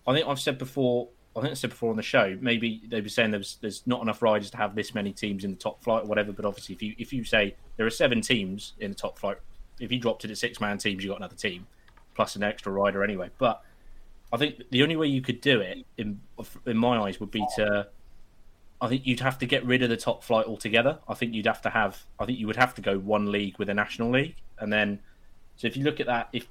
I 0.07 0.15
think 0.15 0.27
I've 0.27 0.41
said 0.41 0.57
before. 0.57 1.09
I 1.39 1.43
think 1.43 1.53
I 1.53 1.55
said 1.55 1.71
before 1.71 1.91
on 1.91 1.97
the 1.97 2.03
show. 2.03 2.37
Maybe 2.41 2.83
they 2.89 3.01
were 3.01 3.09
saying 3.09 3.31
there's 3.31 3.59
there's 3.61 3.87
not 3.87 4.03
enough 4.03 4.23
riders 4.23 4.51
to 4.51 4.57
have 4.57 4.75
this 4.75 4.95
many 4.95 5.13
teams 5.13 5.45
in 5.45 5.51
the 5.51 5.57
top 5.57 5.83
flight 5.83 6.05
or 6.05 6.07
whatever. 6.07 6.33
But 6.33 6.45
obviously, 6.45 6.75
if 6.75 6.83
you 6.83 6.95
if 6.99 7.13
you 7.13 7.25
say 7.25 7.55
there 7.77 7.87
are 7.87 7.91
seven 7.91 8.21
teams 8.21 8.75
in 8.81 8.91
the 8.91 8.97
top 8.97 9.19
flight, 9.19 9.39
if 9.81 9.93
you 9.93 9.99
dropped 9.99 10.25
it 10.25 10.31
at 10.31 10.39
six 10.39 10.61
man 10.61 10.79
teams, 10.79 11.03
you 11.03 11.11
got 11.11 11.19
another 11.19 11.37
team 11.37 11.67
plus 12.15 12.37
an 12.37 12.43
extra 12.43 12.73
rider 12.73 13.05
anyway. 13.05 13.31
But 13.39 13.63
I 14.33 14.37
think 14.37 14.63
the 14.71 14.83
only 14.83 14.97
way 14.97 15.07
you 15.07 15.23
could 15.23 15.41
do 15.41 15.61
it, 15.61 15.87
in 15.97 16.21
in 16.67 16.77
my 16.77 16.99
eyes, 16.99 17.21
would 17.21 17.31
be 17.31 17.45
to 17.57 17.89
I 18.81 18.89
think 18.89 19.07
you'd 19.07 19.21
have 19.21 19.39
to 19.39 19.47
get 19.47 19.65
rid 19.65 19.83
of 19.83 19.89
the 19.89 19.97
top 19.97 20.23
flight 20.23 20.47
altogether. 20.47 20.99
I 21.09 21.15
think 21.15 21.35
you'd 21.35 21.47
have 21.47 21.63
to 21.63 21.71
have. 21.71 22.03
I 22.19 22.27
think 22.27 22.39
you 22.39 22.47
would 22.47 22.57
have 22.57 22.75
to 22.75 22.83
go 22.83 22.99
one 22.99 23.33
league 23.33 23.59
with 23.59 23.69
a 23.69 23.75
national 23.75 24.11
league, 24.11 24.37
and 24.59 24.73
then. 24.73 25.01
So 25.57 25.67
if 25.67 25.77
you 25.77 25.83
look 25.83 25.99
at 25.99 26.07
that, 26.07 26.29
if 26.33 26.47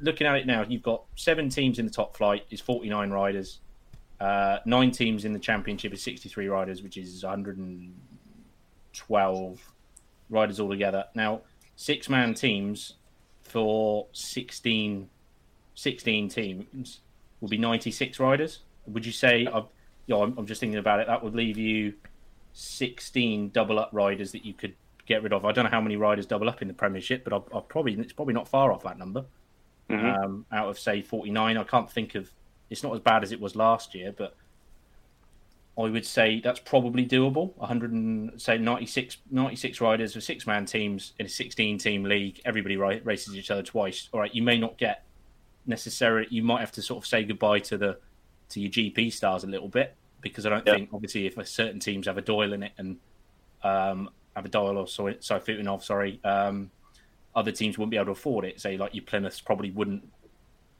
looking 0.00 0.26
at 0.26 0.36
it 0.36 0.46
now, 0.46 0.66
you've 0.68 0.82
got 0.82 1.04
seven 1.16 1.48
teams 1.48 1.78
in 1.78 1.86
the 1.86 1.90
top 1.90 2.14
flight 2.14 2.44
is 2.50 2.60
forty 2.60 2.90
nine 2.90 3.10
riders, 3.10 3.60
uh, 4.20 4.58
nine 4.64 4.90
teams 4.90 5.24
in 5.24 5.32
the 5.32 5.38
championship 5.38 5.92
is 5.92 6.02
sixty 6.02 6.28
three 6.28 6.48
riders, 6.48 6.82
which 6.82 6.96
is 6.96 7.22
one 7.22 7.30
hundred 7.30 7.58
and 7.58 7.94
twelve 8.92 9.60
riders 10.28 10.60
altogether. 10.60 11.04
Now 11.14 11.42
six 11.76 12.08
man 12.08 12.34
teams 12.34 12.94
for 13.42 14.06
16, 14.12 15.08
16 15.74 16.28
teams 16.28 17.00
will 17.40 17.48
be 17.48 17.58
ninety 17.58 17.90
six 17.90 18.20
riders. 18.20 18.60
Would 18.86 19.04
you 19.04 19.12
say? 19.12 19.46
I've, 19.46 19.64
you 20.06 20.14
know, 20.14 20.22
I'm, 20.22 20.38
I'm, 20.38 20.46
just 20.46 20.60
thinking 20.60 20.78
about 20.78 21.00
it. 21.00 21.06
That 21.06 21.22
would 21.22 21.34
leave 21.34 21.56
you 21.56 21.94
16 22.52 23.50
double 23.50 23.78
up 23.78 23.90
riders 23.92 24.32
that 24.32 24.44
you 24.44 24.54
could 24.54 24.74
get 25.06 25.22
rid 25.22 25.32
of. 25.32 25.44
I 25.44 25.52
don't 25.52 25.64
know 25.64 25.70
how 25.70 25.80
many 25.80 25.96
riders 25.96 26.26
double 26.26 26.48
up 26.48 26.62
in 26.62 26.68
the 26.68 26.74
Premiership, 26.74 27.24
but 27.24 27.32
I'll, 27.32 27.46
I'll 27.52 27.62
probably 27.62 27.94
it's 27.94 28.12
probably 28.12 28.34
not 28.34 28.48
far 28.48 28.72
off 28.72 28.82
that 28.84 28.98
number. 28.98 29.24
Mm-hmm. 29.88 30.24
Um, 30.24 30.46
out 30.52 30.68
of 30.68 30.78
say 30.78 31.02
49, 31.02 31.56
I 31.56 31.64
can't 31.64 31.90
think 31.90 32.14
of. 32.14 32.30
It's 32.70 32.82
not 32.82 32.94
as 32.94 33.00
bad 33.00 33.22
as 33.22 33.32
it 33.32 33.40
was 33.40 33.56
last 33.56 33.94
year, 33.94 34.14
but 34.16 34.36
I 35.78 35.82
would 35.82 36.04
say 36.04 36.40
that's 36.40 36.60
probably 36.60 37.06
doable. 37.06 37.56
100 37.56 37.92
and 37.92 38.40
say 38.40 38.58
96, 38.58 39.18
96 39.30 39.80
riders 39.80 40.14
for 40.14 40.20
six 40.20 40.46
man 40.46 40.66
teams 40.66 41.14
in 41.18 41.26
a 41.26 41.28
16 41.28 41.78
team 41.78 42.04
league. 42.04 42.40
Everybody 42.44 42.76
races 42.76 43.36
each 43.36 43.50
other 43.50 43.62
twice. 43.62 44.08
All 44.12 44.20
right, 44.20 44.34
you 44.34 44.42
may 44.42 44.58
not 44.58 44.78
get 44.78 45.04
necessarily. 45.66 46.26
You 46.30 46.42
might 46.42 46.60
have 46.60 46.72
to 46.72 46.82
sort 46.82 47.02
of 47.02 47.06
say 47.08 47.24
goodbye 47.24 47.60
to 47.60 47.78
the 47.78 47.98
to 48.50 48.60
your 48.60 48.70
GP 48.70 49.12
stars 49.12 49.44
a 49.44 49.46
little 49.46 49.68
bit 49.68 49.94
because 50.20 50.44
I 50.44 50.50
don't 50.50 50.66
yeah. 50.66 50.74
think 50.74 50.90
obviously 50.92 51.26
if 51.26 51.48
certain 51.48 51.80
teams 51.80 52.06
have 52.06 52.18
a 52.18 52.22
Doyle 52.22 52.52
in 52.52 52.64
it 52.64 52.72
and 52.76 52.96
um, 53.62 54.10
have 54.34 54.44
a 54.44 54.48
Doyle 54.48 54.76
or 54.76 54.88
so 54.88 55.04
Sayfutdinov, 55.04 55.82
sorry, 55.82 56.20
um, 56.24 56.70
other 57.34 57.52
teams 57.52 57.78
wouldn't 57.78 57.90
be 57.90 57.96
able 57.96 58.06
to 58.06 58.12
afford 58.12 58.44
it. 58.44 58.60
Say 58.60 58.76
like 58.76 58.94
your 58.94 59.04
Plymouths 59.04 59.40
probably 59.40 59.70
wouldn't 59.70 60.02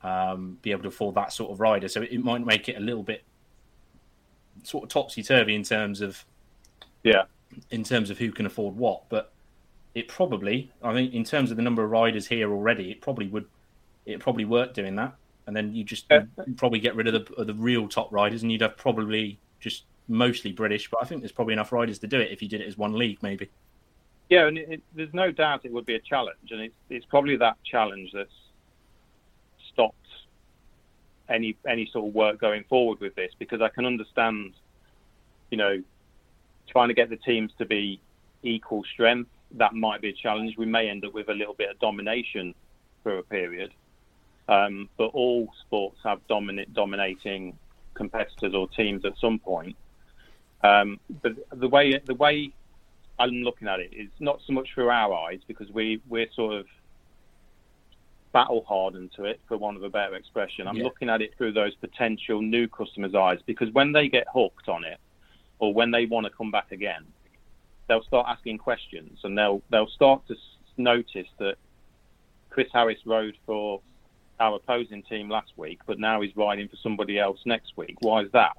um, 0.03 0.59
be 0.63 0.73
able 0.73 0.83
to 0.83 0.89
afford 0.89 1.15
that 1.15 1.33
sort 1.33 1.51
of 1.51 1.61
rider, 1.61 1.89
so 1.89 2.03
it 2.03 2.23
might 2.23 2.45
make 2.45 2.69
it 2.69 2.77
a 2.77 2.81
little 2.81 3.03
bit 3.03 3.25
sort 4.63 4.85
of 4.85 4.91
topsy 4.91 5.23
turvy 5.23 5.55
in 5.55 5.63
terms 5.63 6.01
of 6.01 6.25
yeah, 7.03 7.25
in 7.71 7.85
terms 7.85 8.11
of 8.11 8.19
who 8.19 8.33
can 8.33 8.47
afford 8.47 8.77
what. 8.77 9.09
But 9.09 9.33
it 9.95 10.09
probably, 10.09 10.73
I 10.83 10.93
think, 10.93 11.13
in 11.15 11.25
terms 11.25 11.51
of 11.51 11.57
the 11.57 11.63
number 11.63 11.85
of 11.85 11.91
riders 11.91 12.27
here 12.27 12.51
already, 12.51 12.91
it 12.91 13.01
probably 13.01 13.29
would 13.29 13.47
it 14.07 14.21
probably 14.21 14.45
work 14.45 14.75
doing 14.75 14.97
that 14.97 15.15
and 15.51 15.57
then 15.57 15.75
you 15.75 15.83
just 15.83 16.07
probably 16.57 16.79
get 16.79 16.95
rid 16.95 17.09
of 17.09 17.27
the, 17.27 17.35
of 17.35 17.47
the 17.49 17.55
real 17.55 17.89
top 17.89 18.13
riders, 18.13 18.43
and 18.43 18.53
you'd 18.53 18.61
have 18.61 18.77
probably 18.77 19.37
just 19.59 19.83
mostly 20.07 20.53
British. 20.53 20.89
But 20.89 21.03
I 21.03 21.07
think 21.07 21.23
there's 21.23 21.33
probably 21.33 21.55
enough 21.55 21.73
riders 21.73 21.99
to 21.99 22.07
do 22.07 22.21
it 22.21 22.31
if 22.31 22.41
you 22.41 22.49
did 22.49 22.61
it 22.61 22.69
as 22.69 22.79
one 22.79 22.93
league, 22.93 23.19
maybe. 23.21 23.51
Yeah, 24.29 24.47
and 24.47 24.57
it, 24.57 24.69
it, 24.71 24.83
there's 24.95 25.13
no 25.13 25.33
doubt 25.33 25.65
it 25.65 25.73
would 25.73 25.87
be 25.87 25.97
a 25.97 26.01
challenge, 26.01 26.53
and 26.53 26.61
it's 26.61 26.75
it's 26.89 27.05
probably 27.05 27.37
that 27.39 27.57
challenge 27.65 28.13
that's 28.15 28.31
any 31.31 31.57
any 31.67 31.89
sort 31.93 32.09
of 32.09 32.15
work 32.15 32.41
going 32.41 32.65
forward 32.65 33.01
with 33.01 33.15
this 33.15 33.33
because 33.39 33.61
I 33.61 33.69
can 33.69 33.87
understand, 33.87 34.55
you 35.51 35.59
know, 35.59 35.83
trying 36.69 36.89
to 36.89 36.95
get 36.95 37.11
the 37.11 37.17
teams 37.17 37.53
to 37.59 37.65
be 37.65 38.01
equal 38.43 38.85
strength. 38.85 39.31
That 39.53 39.75
might 39.75 40.01
be 40.01 40.11
a 40.11 40.13
challenge. 40.13 40.57
We 40.57 40.67
may 40.67 40.89
end 40.89 41.05
up 41.05 41.13
with 41.13 41.29
a 41.29 41.35
little 41.35 41.55
bit 41.55 41.71
of 41.71 41.79
domination 41.79 42.55
for 43.03 43.19
a 43.19 43.23
period. 43.23 43.73
Um, 44.49 44.89
but 44.97 45.07
all 45.07 45.53
sports 45.61 45.99
have 46.05 46.27
dominant, 46.27 46.75
dominating 46.75 47.57
competitors 47.95 48.55
or 48.55 48.69
teams 48.69 49.05
at 49.05 49.13
some 49.21 49.39
point. 49.39 49.77
Um, 50.63 50.99
but 51.23 51.33
the 51.53 51.69
way 51.69 51.99
the 52.05 52.15
way 52.15 52.53
I'm 53.19 53.43
looking 53.43 53.69
at 53.69 53.81
it 53.81 53.93
is 53.93 54.09
not 54.19 54.41
so 54.47 54.53
much 54.53 54.75
through 54.75 54.91
our 54.91 55.13
eyes 55.15 55.41
because 55.47 55.71
we 55.71 56.01
we're 56.09 56.31
sort 56.33 56.55
of 56.55 56.67
battle 58.33 58.65
hardened 58.67 59.11
to 59.17 59.25
it, 59.25 59.41
for 59.49 59.57
want 59.57 59.77
of 59.77 59.83
a 59.83 59.91
better 59.91 60.15
expression. 60.15 60.67
I'm 60.67 60.77
yeah. 60.77 60.85
looking 60.85 61.09
at 61.09 61.21
it 61.23 61.35
through 61.37 61.53
those 61.53 61.75
potential 61.77 62.41
new 62.41 62.69
customers' 62.69 63.15
eyes 63.15 63.39
because 63.47 63.73
when 63.73 63.93
they 63.93 64.09
get 64.09 64.27
hooked 64.33 64.69
on 64.69 64.85
it, 64.85 64.99
or 65.59 65.75
when 65.75 65.91
they 65.91 66.07
want 66.07 66.25
to 66.27 66.31
come 66.31 66.51
back 66.51 66.73
again, 66.73 67.05
they'll 67.89 68.03
start 68.05 68.27
asking 68.29 68.59
questions 68.59 69.19
and 69.25 69.37
they'll 69.37 69.63
they'll 69.71 69.89
start 69.89 70.27
to 70.29 70.35
notice 70.77 71.27
that 71.39 71.57
Chris 72.49 72.69
Harris 72.73 72.99
rode 73.05 73.37
for 73.47 73.81
our 74.39 74.57
opposing 74.57 75.03
team 75.03 75.29
last 75.29 75.53
week, 75.57 75.81
but 75.87 75.99
now 75.99 76.21
he's 76.21 76.35
riding 76.37 76.69
for 76.69 76.77
somebody 76.83 77.19
else 77.19 77.39
next 77.45 77.77
week. 77.77 77.97
Why 78.01 78.23
is 78.23 78.33
that? 78.33 78.57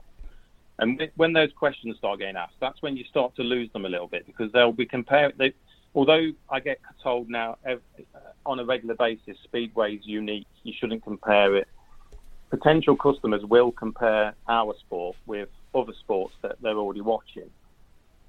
And 0.79 1.09
when 1.15 1.33
those 1.33 1.51
questions 1.53 1.97
start 1.97 2.19
getting 2.19 2.37
asked, 2.37 2.55
that's 2.59 2.81
when 2.81 2.95
you 2.95 3.03
start 3.05 3.35
to 3.35 3.43
lose 3.43 3.71
them 3.71 3.85
a 3.85 3.89
little 3.89 4.07
bit 4.07 4.25
because 4.25 4.51
they'll 4.51 4.71
be 4.71 4.85
comparing. 4.85 5.33
They, 5.37 5.53
although 5.95 6.31
I 6.49 6.59
get 6.59 6.79
told 7.03 7.29
now 7.29 7.57
every, 7.65 7.81
uh, 8.15 8.19
on 8.45 8.59
a 8.59 8.65
regular 8.65 8.95
basis, 8.95 9.37
Speedway 9.43 9.95
is 9.95 10.05
unique. 10.05 10.47
You 10.63 10.73
shouldn't 10.77 11.03
compare 11.03 11.55
it. 11.55 11.67
Potential 12.49 12.95
customers 12.95 13.43
will 13.45 13.71
compare 13.71 14.33
our 14.47 14.73
sport 14.79 15.15
with 15.25 15.49
other 15.73 15.93
sports 15.99 16.33
that 16.41 16.57
they're 16.61 16.77
already 16.77 17.01
watching. 17.01 17.49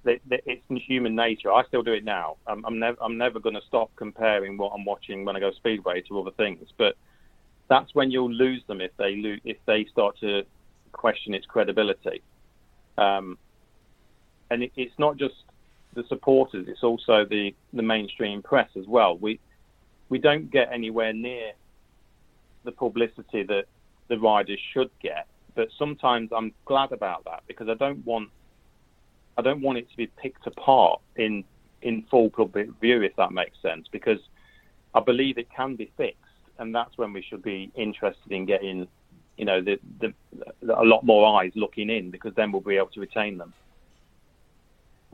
It's 0.05 0.63
human 0.69 1.15
nature. 1.15 1.53
I 1.53 1.65
still 1.65 1.83
do 1.83 1.93
it 1.93 2.05
now. 2.05 2.37
I'm, 2.47 2.65
I'm 2.65 2.79
never, 2.79 2.97
I'm 3.01 3.19
never 3.19 3.39
going 3.39 3.55
to 3.55 3.61
stop 3.69 3.91
comparing 3.97 4.57
what 4.57 4.73
I'm 4.75 4.85
watching 4.85 5.25
when 5.25 5.37
I 5.37 5.41
go 5.41 5.53
Speedway 5.53 6.03
to 6.03 6.21
other 6.21 6.33
things. 6.33 6.69
But 6.77 6.97
that's 7.69 7.95
when 7.95 8.11
you'll 8.11 8.33
lose 8.33 8.63
them 8.67 8.81
if 8.81 8.91
they 8.97 9.13
if 9.45 9.59
they 9.67 9.87
start 9.91 10.19
to 10.21 10.43
question 10.91 11.35
its 11.35 11.47
credibility. 11.47 12.21
Um, 12.99 13.39
and 14.51 14.65
it, 14.65 14.73
it's 14.77 14.99
not 14.99 15.17
just 15.17 15.35
the 15.95 16.05
supporters; 16.09 16.67
it's 16.69 16.83
also 16.83 17.25
the 17.25 17.55
the 17.73 17.83
mainstream 17.83 18.43
press 18.43 18.69
as 18.77 18.87
well. 18.87 19.17
We 19.17 19.41
we 20.09 20.19
don't 20.19 20.51
get 20.51 20.73
anywhere 20.73 21.13
near 21.13 21.53
the 22.65 22.73
publicity 22.73 23.43
that 23.45 23.65
the 24.09 24.19
riders 24.19 24.61
should 24.73 24.91
get, 25.01 25.27
but 25.55 25.69
sometimes 25.79 26.31
I'm 26.35 26.53
glad 26.65 26.93
about 26.93 27.25
that 27.25 27.43
because 27.47 27.69
I 27.69 27.75
don't 27.75 28.05
want 28.05 28.31
I 29.37 29.43
don't 29.43 29.63
want 29.63 29.79
it 29.79 29.91
to 29.91 29.97
be 29.97 30.07
picked 30.07 30.47
apart 30.47 31.01
in 31.17 31.45
in 31.83 32.05
full 32.11 32.31
public 32.31 32.69
view, 32.81 33.03
if 33.03 33.17
that 33.17 33.33
makes 33.33 33.61
sense, 33.61 33.87
because 33.91 34.21
I 34.95 35.01
believe 35.01 35.39
it 35.39 35.49
can 35.51 35.75
be 35.75 35.91
fixed 35.97 36.19
and 36.59 36.75
that's 36.75 36.97
when 36.97 37.13
we 37.13 37.23
should 37.23 37.43
be 37.43 37.71
interested 37.75 38.31
in 38.31 38.47
getting, 38.47 38.87
you 39.37 39.45
know, 39.45 39.61
the, 39.61 39.79
the, 40.01 40.13
the, 40.63 40.81
a 40.81 40.85
lot 40.85 41.05
more 41.05 41.41
eyes 41.41 41.53
looking 41.55 41.91
in 41.91 42.11
because 42.11 42.35
then 42.35 42.53
we'll 42.53 42.61
be 42.61 42.77
able 42.77 42.89
to 42.89 43.01
retain 43.01 43.39
them. 43.39 43.53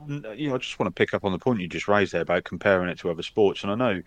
You 0.07 0.49
know, 0.49 0.55
I 0.55 0.57
just 0.57 0.79
want 0.79 0.93
to 0.93 0.97
pick 0.97 1.13
up 1.13 1.25
on 1.25 1.31
the 1.31 1.39
point 1.39 1.59
you 1.59 1.67
just 1.67 1.87
raised 1.87 2.13
there 2.13 2.21
about 2.21 2.43
comparing 2.45 2.89
it 2.89 2.99
to 2.99 3.09
other 3.09 3.23
sports, 3.23 3.63
and 3.63 3.71
I 3.71 3.75
know 3.75 4.01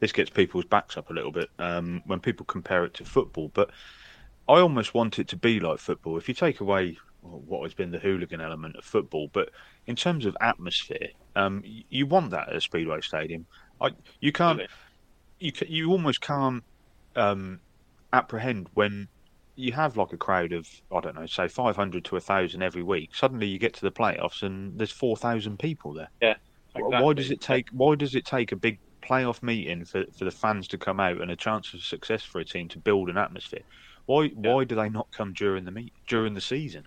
this 0.00 0.12
gets 0.12 0.30
people's 0.30 0.64
backs 0.64 0.96
up 0.96 1.10
a 1.10 1.12
little 1.12 1.32
bit 1.32 1.48
um, 1.58 2.02
when 2.06 2.20
people 2.20 2.44
compare 2.46 2.84
it 2.84 2.94
to 2.94 3.04
football, 3.04 3.50
but 3.54 3.70
I 4.48 4.60
almost 4.60 4.94
want 4.94 5.18
it 5.18 5.28
to 5.28 5.36
be 5.36 5.60
like 5.60 5.78
football. 5.78 6.16
If 6.16 6.28
you 6.28 6.34
take 6.34 6.60
away 6.60 6.96
what 7.22 7.62
has 7.62 7.74
been 7.74 7.90
the 7.90 7.98
hooligan 7.98 8.40
element 8.40 8.76
of 8.76 8.84
football, 8.84 9.28
but 9.32 9.50
in 9.86 9.96
terms 9.96 10.26
of 10.26 10.36
atmosphere, 10.40 11.08
um, 11.34 11.62
you 11.64 12.06
want 12.06 12.30
that 12.30 12.48
at 12.48 12.56
a 12.56 12.60
speedway 12.60 13.00
stadium. 13.00 13.46
I, 13.80 13.90
you 14.20 14.32
can't, 14.32 14.62
you 15.38 15.52
you 15.66 15.90
almost 15.90 16.20
can't 16.20 16.62
um, 17.16 17.60
apprehend 18.12 18.68
when 18.74 19.08
you 19.58 19.72
have 19.72 19.96
like 19.96 20.12
a 20.12 20.16
crowd 20.16 20.52
of 20.52 20.68
I 20.94 21.00
don't 21.00 21.16
know, 21.16 21.26
say 21.26 21.48
500 21.48 22.04
to 22.04 22.14
1,000 22.14 22.62
every 22.62 22.82
week. 22.82 23.14
Suddenly 23.14 23.48
you 23.48 23.58
get 23.58 23.74
to 23.74 23.80
the 23.80 23.90
playoffs 23.90 24.42
and 24.42 24.78
there's 24.78 24.92
4,000 24.92 25.58
people 25.58 25.92
there. 25.92 26.08
Yeah. 26.22 26.34
Exactly. 26.74 27.02
Why 27.02 27.12
does 27.12 27.30
it 27.30 27.40
take? 27.40 27.68
Why 27.70 27.96
does 27.96 28.14
it 28.14 28.24
take 28.24 28.52
a 28.52 28.56
big 28.56 28.78
playoff 29.02 29.42
meeting 29.42 29.84
for, 29.84 30.04
for 30.16 30.24
the 30.24 30.30
fans 30.30 30.68
to 30.68 30.78
come 30.78 31.00
out 31.00 31.20
and 31.20 31.30
a 31.30 31.36
chance 31.36 31.74
of 31.74 31.82
success 31.82 32.22
for 32.22 32.40
a 32.40 32.44
team 32.44 32.68
to 32.68 32.78
build 32.78 33.08
an 33.08 33.18
atmosphere? 33.18 33.62
Why 34.06 34.24
yeah. 34.24 34.52
why 34.52 34.64
do 34.64 34.76
they 34.76 34.88
not 34.88 35.10
come 35.10 35.32
during 35.32 35.64
the 35.64 35.72
meet 35.72 35.92
during 36.06 36.34
the 36.34 36.40
season? 36.40 36.86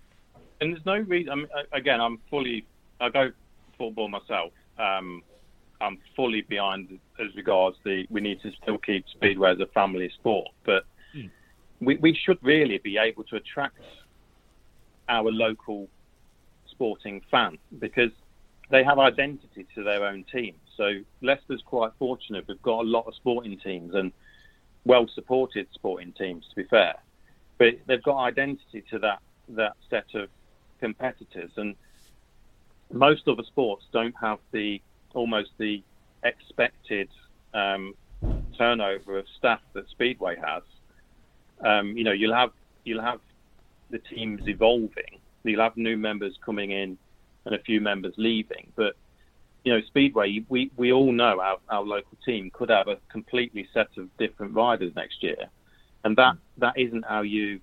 And 0.62 0.74
there's 0.74 0.86
no 0.86 1.00
reason. 1.00 1.32
I 1.32 1.36
mean, 1.36 1.48
again, 1.74 2.00
I'm 2.00 2.20
fully. 2.30 2.66
I 3.02 3.10
go 3.10 3.32
football 3.78 4.08
myself. 4.08 4.54
Um, 4.78 5.24
I'm 5.82 5.98
fully 6.16 6.42
behind 6.42 7.00
as 7.20 7.36
regards 7.36 7.76
the 7.84 8.06
we 8.10 8.22
need 8.22 8.42
to 8.44 8.52
still 8.62 8.78
keep 8.78 9.10
speedway 9.10 9.52
as 9.52 9.60
a 9.60 9.68
family 9.68 10.10
sport, 10.10 10.48
but. 10.64 10.86
We, 11.82 11.98
we 11.98 12.14
should 12.16 12.38
really 12.42 12.78
be 12.78 12.98
able 12.98 13.24
to 13.26 13.36
attract 13.36 13.80
our 15.10 15.30
local 15.32 15.90
sporting 16.70 17.22
fan 17.30 17.58
because 17.80 18.12
they 18.70 18.84
have 18.84 19.00
identity 19.00 19.68
to 19.76 19.84
their 19.84 20.06
own 20.06 20.24
team. 20.32 20.56
So 20.78 21.02
Leicester's 21.22 21.62
quite 21.66 21.92
fortunate. 22.00 22.46
We've 22.48 22.62
got 22.62 22.82
a 22.82 22.88
lot 22.88 23.08
of 23.08 23.16
sporting 23.16 23.60
teams 23.60 23.94
and 23.94 24.12
well 24.86 25.08
supported 25.14 25.68
sporting 25.74 26.14
teams, 26.14 26.46
to 26.50 26.56
be 26.56 26.64
fair. 26.64 26.96
But 27.58 27.80
they've 27.88 28.02
got 28.02 28.18
identity 28.24 28.84
to 28.92 29.00
that 29.00 29.20
that 29.50 29.74
set 29.90 30.16
of 30.16 30.30
competitors, 30.80 31.52
and 31.58 31.76
most 32.92 33.28
other 33.28 33.44
sports 33.44 33.86
don't 33.92 34.16
have 34.22 34.40
the 34.52 34.82
almost 35.14 35.52
the 35.58 35.84
expected 36.24 37.10
um, 37.54 37.94
turnover 38.58 39.18
of 39.18 39.26
staff 39.38 39.62
that 39.74 39.90
Speedway 39.90 40.38
has. 40.38 40.64
Um, 41.64 41.96
you 41.98 42.04
know, 42.04 42.12
you'll 42.12 42.34
have 42.34 42.52
you'll 42.84 43.02
have 43.02 43.20
the 43.90 44.00
teams 44.00 44.42
evolving. 44.48 45.20
You'll 45.44 45.62
have 45.62 45.78
new 45.78 45.98
members 45.98 46.38
coming 46.44 46.72
in 46.72 46.98
and 47.46 47.56
a 47.56 47.60
few 47.60 47.82
members 47.82 48.14
leaving. 48.18 48.72
But 48.76 48.96
you 49.64 49.74
know, 49.74 49.82
Speedway, 49.88 50.44
we, 50.50 50.72
we 50.76 50.92
all 50.92 51.12
know 51.12 51.40
our, 51.40 51.58
our 51.70 51.84
local 51.84 52.18
team 52.26 52.50
could 52.52 52.70
have 52.70 52.88
a 52.88 52.98
completely 53.12 53.68
set 53.74 53.90
of 53.98 54.16
different 54.18 54.56
riders 54.56 54.94
next 54.96 55.22
year, 55.22 55.46
and 56.04 56.18
that 56.18 56.36
that 56.58 56.74
isn't 56.78 57.06
how 57.06 57.22
you, 57.22 57.60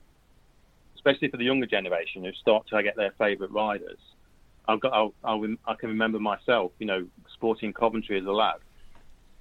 especially 0.95 1.29
for 1.29 1.39
the 1.39 1.45
younger 1.45 1.67
generation 1.67 2.25
who 2.25 2.33
start 2.33 2.67
to 2.69 2.83
get 2.83 2.97
their 2.97 3.13
favourite 3.19 3.53
riders. 3.53 3.99
I've 4.69 4.81
got, 4.81 4.93
I'll, 4.93 5.15
I'll, 5.25 5.43
I 5.67 5.75
can 5.75 5.89
remember 5.89 6.21
myself, 6.21 6.73
you 6.79 6.87
know, 6.87 7.07
sporting 7.33 7.73
Coventry 7.73 8.21
as 8.21 8.27
a 8.27 8.33
lad. 8.33 8.59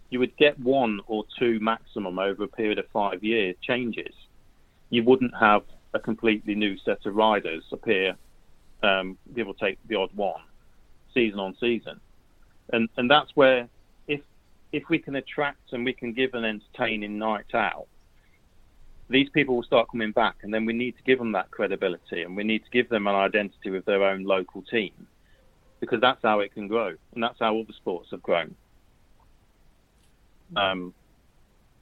You 0.09 0.19
would 0.19 0.35
get 0.37 0.57
one 0.57 1.01
or 1.07 1.25
two 1.37 1.59
maximum 1.59 2.17
over 2.17 2.45
a 2.45 2.47
period 2.47 2.79
of 2.79 2.85
five 2.93 3.23
years 3.25 3.55
changes. 3.61 4.13
You 4.89 5.03
wouldn't 5.03 5.35
have 5.35 5.63
a 5.93 5.99
completely 5.99 6.55
new 6.55 6.77
set 6.77 7.05
of 7.05 7.15
riders 7.15 7.63
appear, 7.71 8.15
um, 8.83 9.17
give 9.35 9.47
or 9.47 9.53
take 9.55 9.79
the 9.87 9.95
odd 9.95 10.13
one, 10.15 10.41
season 11.13 11.39
on 11.39 11.55
season, 11.59 11.99
and 12.73 12.89
and 12.97 13.09
that's 13.09 13.31
where 13.35 13.67
if 14.07 14.21
if 14.71 14.83
we 14.89 14.99
can 14.99 15.15
attract 15.15 15.73
and 15.73 15.83
we 15.83 15.93
can 15.93 16.13
give 16.13 16.33
an 16.33 16.45
entertaining 16.45 17.17
night 17.17 17.53
out, 17.53 17.87
these 19.09 19.29
people 19.29 19.55
will 19.55 19.63
start 19.63 19.89
coming 19.91 20.11
back, 20.11 20.35
and 20.43 20.53
then 20.53 20.65
we 20.65 20.73
need 20.73 20.95
to 20.97 21.03
give 21.03 21.17
them 21.19 21.31
that 21.31 21.49
credibility, 21.51 22.23
and 22.23 22.35
we 22.35 22.43
need 22.43 22.63
to 22.63 22.69
give 22.71 22.89
them 22.89 23.07
an 23.07 23.15
identity 23.15 23.69
with 23.69 23.85
their 23.85 24.03
own 24.03 24.23
local 24.23 24.61
team, 24.61 25.07
because 25.79 26.01
that's 26.01 26.21
how 26.23 26.39
it 26.39 26.53
can 26.53 26.67
grow, 26.67 26.93
and 27.13 27.23
that's 27.23 27.39
how 27.39 27.57
other 27.57 27.73
sports 27.73 28.09
have 28.11 28.21
grown. 28.21 28.55
Um, 30.55 30.93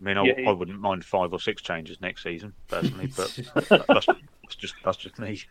I 0.06 0.14
mean, 0.14 0.18
I, 0.18 0.24
Yeah, 0.24 0.50
I 0.50 0.54
wouldn't 0.54 0.80
mind 0.80 1.04
five 1.04 1.34
or 1.34 1.40
six 1.40 1.62
changes 1.62 2.00
next 2.00 2.24
season, 2.24 2.54
personally, 2.68 3.08
but 3.08 3.34
that's, 3.56 3.88
that's 3.90 4.56
just 4.58 4.76
that's 4.84 4.98
just 4.98 5.18
me. 5.20 5.42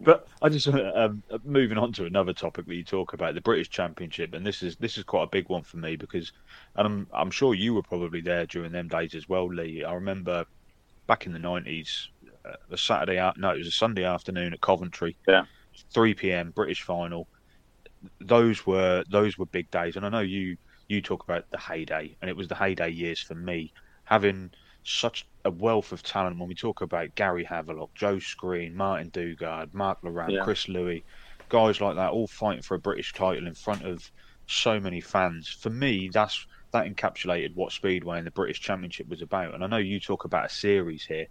But 0.00 0.26
I 0.42 0.48
just 0.50 0.68
um, 0.68 1.22
moving 1.44 1.78
on 1.78 1.92
to 1.94 2.04
another 2.04 2.34
topic 2.34 2.66
that 2.66 2.74
you 2.74 2.84
talk 2.84 3.14
about 3.14 3.34
the 3.34 3.40
British 3.40 3.70
Championship, 3.70 4.34
and 4.34 4.44
this 4.44 4.62
is 4.62 4.76
this 4.76 4.98
is 4.98 5.04
quite 5.04 5.22
a 5.22 5.28
big 5.28 5.48
one 5.48 5.62
for 5.62 5.78
me 5.78 5.96
because, 5.96 6.32
and 6.74 6.86
I'm 6.86 7.06
I'm 7.14 7.30
sure 7.30 7.54
you 7.54 7.74
were 7.74 7.82
probably 7.82 8.20
there 8.20 8.44
during 8.46 8.72
them 8.72 8.88
days 8.88 9.14
as 9.14 9.28
well, 9.28 9.46
Lee. 9.46 9.84
I 9.84 9.94
remember 9.94 10.44
back 11.06 11.26
in 11.26 11.32
the 11.32 11.38
nineties, 11.38 12.10
uh, 12.44 12.56
the 12.68 12.76
Saturday 12.76 13.18
out 13.18 13.38
no, 13.38 13.50
it 13.50 13.58
was 13.58 13.68
a 13.68 13.72
Sunday 13.72 14.04
afternoon 14.04 14.52
at 14.52 14.60
Coventry, 14.60 15.16
Yeah. 15.28 15.44
three 15.94 16.12
p.m. 16.14 16.50
British 16.54 16.82
final. 16.82 17.28
Those 18.20 18.66
were 18.66 19.04
those 19.10 19.38
were 19.38 19.46
big 19.46 19.70
days, 19.70 19.96
and 19.96 20.04
I 20.04 20.08
know 20.10 20.20
you 20.20 20.56
you 20.88 21.00
talk 21.00 21.24
about 21.24 21.50
the 21.50 21.58
heyday, 21.58 22.16
and 22.20 22.30
it 22.30 22.36
was 22.36 22.48
the 22.48 22.54
heyday 22.54 22.90
years 22.90 23.20
for 23.20 23.34
me, 23.34 23.72
having 24.04 24.50
such 24.84 25.26
a 25.44 25.50
wealth 25.50 25.92
of 25.92 26.02
talent. 26.02 26.38
When 26.38 26.48
we 26.48 26.54
talk 26.54 26.80
about 26.80 27.14
Gary 27.14 27.44
Havelock, 27.44 27.94
Joe 27.94 28.18
Screen, 28.18 28.76
Martin 28.76 29.10
Dugard, 29.10 29.74
Mark 29.74 30.02
Loram, 30.02 30.30
Yeah. 30.30 30.44
Chris 30.44 30.68
Louis, 30.68 31.04
guys 31.48 31.80
like 31.80 31.96
that, 31.96 32.10
all 32.10 32.26
fighting 32.28 32.62
for 32.62 32.74
a 32.74 32.78
British 32.78 33.12
title 33.12 33.46
in 33.46 33.54
front 33.54 33.84
of 33.84 34.10
so 34.46 34.78
many 34.78 35.00
fans. 35.00 35.48
For 35.48 35.70
me, 35.70 36.08
that's 36.08 36.46
that 36.72 36.86
encapsulated 36.86 37.54
what 37.54 37.72
Speedway 37.72 38.18
and 38.18 38.26
the 38.26 38.30
British 38.30 38.60
Championship 38.60 39.08
was 39.08 39.22
about. 39.22 39.54
And 39.54 39.64
I 39.64 39.66
know 39.66 39.76
you 39.76 39.98
talk 40.00 40.24
about 40.24 40.46
a 40.46 40.50
series 40.50 41.04
here. 41.04 41.26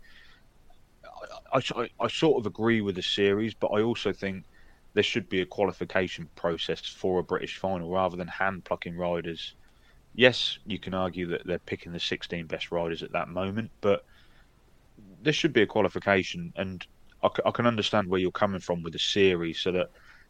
I, 1.53 1.61
I, 1.75 1.89
I 1.99 2.07
sort 2.07 2.39
of 2.39 2.45
agree 2.45 2.81
with 2.81 2.95
the 2.95 3.03
series, 3.03 3.53
but 3.53 3.67
I 3.67 3.81
also 3.81 4.11
think 4.11 4.45
there 4.95 5.03
should 5.03 5.29
be 5.29 5.41
a 5.41 5.47
qualification 5.47 6.31
process 6.35 6.81
for 6.81 7.19
a 7.19 7.23
British 7.23 7.57
final 7.57 7.91
rather 7.91 8.17
than 8.17 8.29
hand 8.29 8.65
plucking 8.65 8.97
riders. 8.97 9.55
Yes, 10.13 10.59
you 10.65 10.79
can 10.79 10.93
argue 10.95 11.27
that 11.29 11.43
they're 11.45 11.59
picking 11.59 11.93
the 11.93 11.99
16 12.01 12.47
best 12.47 12.71
riders 12.71 13.03
at 13.03 13.13
that 13.13 13.29
moment, 13.29 13.71
but 13.81 14.01
there 15.21 15.33
should 15.33 15.53
be 15.53 15.61
a 15.61 15.67
qualification, 15.67 16.51
and 16.55 16.85
I, 17.23 17.29
c- 17.29 17.43
I 17.45 17.51
can 17.51 17.65
understand 17.67 18.07
where 18.09 18.19
you're 18.19 18.31
coming 18.31 18.59
from 18.61 18.83
with 18.83 18.93
the 18.93 18.99
series, 18.99 19.61
so 19.61 19.71
that 19.71 19.87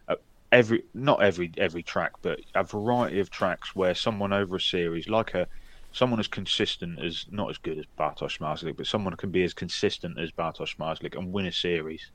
uh, 0.08 0.16
every 0.52 0.84
not 0.94 1.22
every 1.24 1.52
every 1.58 1.84
track, 1.84 2.12
but 2.22 2.40
a 2.56 2.64
variety 2.64 3.20
of 3.20 3.30
tracks 3.30 3.72
where 3.76 3.96
someone 3.96 4.34
over 4.34 4.56
a 4.56 4.62
series, 4.62 5.08
like 5.10 5.34
a 5.34 5.48
someone 5.92 6.20
as 6.20 6.28
consistent 6.28 7.00
as 7.04 7.26
not 7.30 7.50
as 7.50 7.58
good 7.58 7.78
as 7.78 7.86
Bartosz 8.00 8.38
Zmarzlik, 8.40 8.76
but 8.78 8.88
someone 8.88 9.16
can 9.18 9.32
be 9.32 9.44
as 9.44 9.54
consistent 9.54 10.20
as 10.20 10.32
Bartosz 10.32 10.76
Zmarzlik 10.78 11.18
and 11.18 11.34
win 11.34 11.46
a 11.46 11.52
series. 11.52 12.12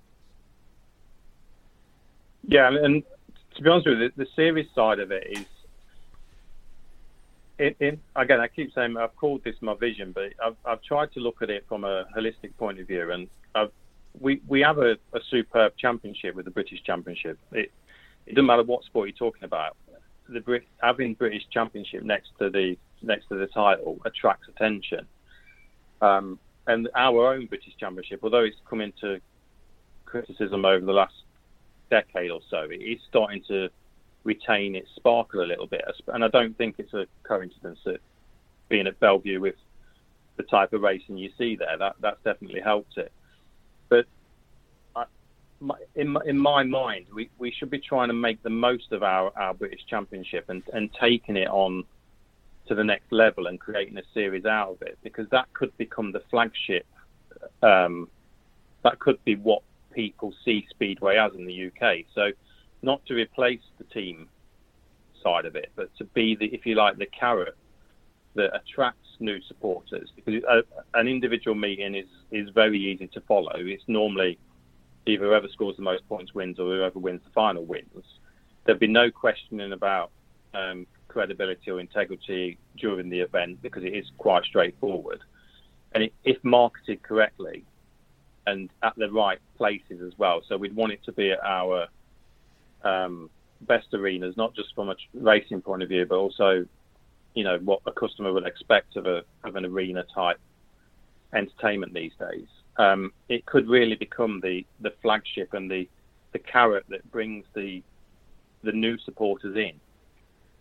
Yeah, 2.47 2.69
and, 2.69 3.03
to 3.57 3.63
be 3.63 3.69
honest 3.69 3.87
with 3.87 3.99
you, 3.99 4.11
the, 4.17 4.25
the 4.25 4.31
series 4.37 4.67
side 4.75 4.99
of 5.01 5.11
it 5.11 5.27
is. 5.31 5.45
It, 7.59 7.77
it, 7.79 7.99
again, 8.17 8.41
I 8.41 8.49
keep 8.49 8.73
saying 8.75 8.97
I've 8.97 9.15
called 9.17 9.45
this 9.45 9.55
my 9.61 9.75
vision, 9.75 10.13
but 10.13 10.33
I've, 10.43 10.57
I've 10.65 10.83
tried 10.83 11.13
to 11.13 11.21
look 11.21 11.43
at 11.43 11.51
it 11.51 11.67
from 11.69 11.85
a 11.85 12.07
holistic 12.17 12.57
point 12.57 12.81
of 12.81 12.87
view, 12.87 13.13
and 13.13 13.29
I've, 13.55 13.71
we 14.19 14.41
we 14.49 14.61
have 14.61 14.79
a, 14.79 14.93
a 15.13 15.21
superb 15.31 15.75
championship 15.77 16.35
with 16.35 16.47
the 16.47 16.51
British 16.51 16.83
Championship. 16.85 17.39
It 17.53 17.71
it 18.27 18.35
doesn't 18.35 18.47
matter 18.47 18.63
what 18.63 18.85
sport 18.85 19.09
you're 19.09 19.17
talking 19.17 19.45
about. 19.45 19.77
The 20.29 20.41
Brit, 20.41 20.67
having 20.81 21.15
British 21.15 21.43
Championship 21.53 22.03
next 22.03 22.31
to 22.39 22.49
the 22.49 22.79
next 23.03 23.29
to 23.29 23.35
the 23.35 23.47
title 23.49 23.99
attracts 24.07 24.49
attention, 24.49 25.07
um, 26.01 26.39
and 26.67 26.89
our 26.95 27.35
own 27.35 27.45
British 27.45 27.77
Championship, 27.79 28.21
although 28.23 28.45
it's 28.45 28.57
come 28.69 28.81
into 28.81 29.21
criticism 30.07 30.65
over 30.65 30.85
the 30.85 30.93
last 30.93 31.15
decade 31.91 32.31
or 32.31 32.41
so, 32.49 32.63
it 32.63 32.83
is 32.83 33.01
starting 33.09 33.43
to 33.49 33.69
retain 34.25 34.75
its 34.75 34.89
sparkle 34.97 35.43
a 35.43 35.47
little 35.47 35.67
bit. 35.67 35.85
And 36.09 36.25
I 36.25 36.29
don't 36.29 36.57
think 36.57 36.77
it's 36.79 36.95
a 36.95 37.07
coincidence 37.23 37.79
that 37.85 38.01
being 38.69 38.87
at 38.87 38.99
Belle 39.01 39.19
Vue 39.19 39.41
with 39.41 39.57
the 40.37 40.43
type 40.45 40.73
of 40.73 40.83
racing 40.83 41.19
you 41.19 41.31
see 41.37 41.57
there, 41.57 41.77
that 41.79 41.97
that's 42.01 42.23
definitely 42.25 42.61
helped 42.61 42.97
it. 42.97 43.13
But 43.89 44.07
I, 44.95 45.05
my, 45.61 45.75
in 45.95 46.09
my, 46.09 46.21
in 46.25 46.39
my 46.39 46.63
mind, 46.63 47.07
we, 47.13 47.31
we 47.39 47.51
should 47.51 47.71
be 47.71 47.79
trying 47.79 48.09
to 48.09 48.15
make 48.15 48.43
the 48.43 48.51
most 48.51 48.93
of 48.93 49.03
our, 49.03 49.37
our 49.37 49.55
British 49.55 49.85
Championship 49.87 50.49
and, 50.49 50.63
and 50.73 50.91
taking 50.99 51.37
it 51.37 51.49
on 51.49 51.85
to 52.69 52.75
the 52.75 52.85
next 52.85 53.11
level 53.11 53.49
and 53.49 53.59
creating 53.59 53.99
a 53.99 54.03
series 54.15 54.45
out 54.45 54.71
of 54.71 54.83
it 54.83 54.97
because 55.03 55.29
that 55.31 55.53
could 55.53 55.77
become 55.77 56.13
the 56.13 56.23
flagship. 56.31 56.87
Um, 57.63 58.09
that 58.85 58.99
could 58.99 59.23
be 59.25 59.35
what 59.35 59.63
people 59.93 60.35
see 60.45 60.67
Speedway 60.71 61.17
as 61.17 61.33
in 61.35 61.47
the 61.47 61.67
UK. 61.67 62.07
So, 62.15 62.31
not 62.83 63.05
to 63.07 63.15
replace 63.15 63.61
the 63.79 63.85
team 63.85 64.29
side 65.23 65.45
of 65.45 65.57
it, 65.57 65.71
but 65.77 65.95
to 65.99 66.05
be 66.05 66.35
the, 66.37 66.47
if 66.47 66.65
you 66.65 66.75
like, 66.75 66.97
the 66.97 67.07
carrot 67.07 67.57
that 68.35 68.55
attracts 68.55 69.09
new 69.19 69.41
supporters. 69.43 70.11
Because 70.17 70.43
a, 70.45 70.63
an 70.95 71.09
individual 71.09 71.55
meeting 71.55 71.95
is 71.95 72.07
is 72.31 72.49
very 72.51 72.81
easy 72.81 73.07
to 73.09 73.21
follow. 73.23 73.53
It's 73.55 73.85
normally 73.87 74.39
either 75.07 75.27
whoever 75.27 75.49
scores 75.49 75.77
the 75.77 75.83
most 75.83 76.07
points 76.09 76.35
wins 76.35 76.59
or 76.59 76.67
whoever 76.75 76.99
wins 76.99 77.21
the 77.25 77.31
final 77.31 77.65
wins. 77.65 78.05
There'd 78.65 78.79
be 78.79 78.87
no 78.87 79.11
questioning 79.11 79.73
about 79.73 80.11
um, 80.55 80.87
credibility 81.09 81.71
or 81.71 81.81
integrity 81.81 82.59
during 82.77 83.09
the 83.09 83.21
event 83.21 83.63
because 83.63 83.85
it 83.85 83.95
is 83.95 84.07
quite 84.19 84.45
straightforward. 84.45 85.21
And 85.93 86.09
if 86.25 86.43
marketed 86.45 87.03
correctly, 87.03 87.65
and 88.47 88.71
at 88.83 88.95
the 88.97 89.11
right 89.11 89.39
places 89.57 90.01
as 90.05 90.13
well. 90.19 90.43
So 90.49 90.57
we'd 90.57 90.75
want 90.75 90.93
it 90.93 91.05
to 91.05 91.13
be 91.13 91.31
at 91.33 91.41
our 91.45 91.89
um, 92.83 93.31
best 93.63 93.89
arenas, 93.93 94.37
not 94.37 94.55
just 94.55 94.75
from 94.75 94.89
a 94.91 94.97
racing 95.15 95.63
point 95.63 95.83
of 95.83 95.89
view, 95.89 96.07
but 96.07 96.17
also, 96.17 96.67
you 97.35 97.45
know, 97.45 97.59
what 97.59 97.81
a 97.87 97.93
customer 97.93 98.33
would 98.33 98.47
expect 98.47 98.97
of 98.97 99.07
a 99.07 99.23
of 99.45 99.57
an 99.57 99.65
arena 99.65 100.05
type 100.15 100.39
entertainment 101.35 101.95
these 101.95 102.13
days. 102.19 102.47
Um, 102.77 103.13
it 103.29 103.47
could 103.47 103.69
really 103.69 103.97
become 103.97 104.41
the 104.41 104.65
the 104.81 104.93
flagship 105.03 105.55
and 105.55 105.71
the 105.71 105.89
the 106.33 106.39
carrot 106.39 106.85
that 106.89 107.11
brings 107.11 107.45
the 107.55 107.83
the 108.63 108.73
new 108.73 108.99
supporters 108.99 109.57
in, 109.57 109.73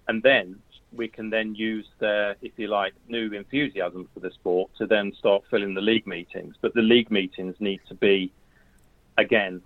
and 0.07 0.21
then 0.23 0.57
we 0.91 1.07
can 1.07 1.29
then 1.29 1.55
use 1.55 1.85
their, 1.99 2.35
if 2.41 2.53
you 2.57 2.67
like, 2.67 2.93
new 3.07 3.31
enthusiasm 3.33 4.09
for 4.13 4.19
the 4.19 4.31
sport 4.31 4.71
to 4.77 4.87
then 4.87 5.13
start 5.17 5.43
filling 5.49 5.73
the 5.73 5.81
league 5.81 6.07
meetings. 6.07 6.55
But 6.61 6.73
the 6.73 6.81
league 6.81 7.11
meetings 7.11 7.55
need 7.59 7.81
to 7.89 7.95
be, 7.95 8.31
again, 9.17 9.61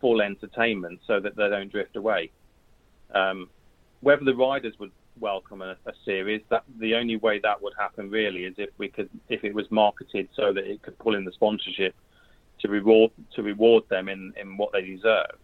full 0.00 0.20
entertainment 0.20 1.00
so 1.06 1.20
that 1.20 1.36
they 1.36 1.48
don't 1.48 1.70
drift 1.70 1.96
away. 1.96 2.30
Um, 3.14 3.48
whether 4.00 4.24
the 4.24 4.34
riders 4.34 4.74
would 4.80 4.90
welcome 5.20 5.62
a, 5.62 5.76
a 5.86 5.92
series, 6.04 6.42
that 6.50 6.64
the 6.78 6.94
only 6.94 7.16
way 7.16 7.38
that 7.40 7.62
would 7.62 7.74
happen 7.78 8.10
really 8.10 8.44
is 8.44 8.54
if 8.58 8.70
we 8.78 8.88
could, 8.88 9.10
if 9.28 9.44
it 9.44 9.54
was 9.54 9.70
marketed 9.70 10.28
so 10.34 10.52
that 10.52 10.64
it 10.64 10.82
could 10.82 10.98
pull 10.98 11.14
in 11.14 11.24
the 11.24 11.32
sponsorship 11.32 11.94
to 12.60 12.68
reward 12.68 13.10
to 13.34 13.42
reward 13.42 13.84
them 13.88 14.08
in, 14.08 14.32
in 14.40 14.56
what 14.56 14.72
they 14.72 14.82
deserve. 14.82 15.36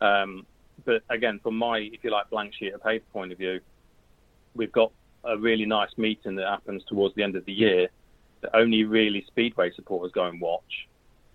Um, 0.00 0.46
but 0.84 1.02
again, 1.10 1.40
from 1.42 1.56
my, 1.56 1.78
if 1.78 2.02
you 2.02 2.10
like, 2.10 2.30
blank 2.30 2.54
sheet 2.54 2.72
of 2.72 2.82
paper 2.82 3.04
point 3.12 3.32
of 3.32 3.38
view, 3.38 3.60
we've 4.54 4.72
got 4.72 4.92
a 5.24 5.36
really 5.36 5.66
nice 5.66 5.90
meeting 5.96 6.36
that 6.36 6.46
happens 6.46 6.84
towards 6.84 7.14
the 7.14 7.22
end 7.22 7.36
of 7.36 7.44
the 7.44 7.52
year 7.52 7.88
that 8.40 8.54
only 8.54 8.84
really 8.84 9.24
speedway 9.26 9.70
supporters 9.72 10.12
go 10.12 10.24
and 10.26 10.40
watch. 10.40 10.88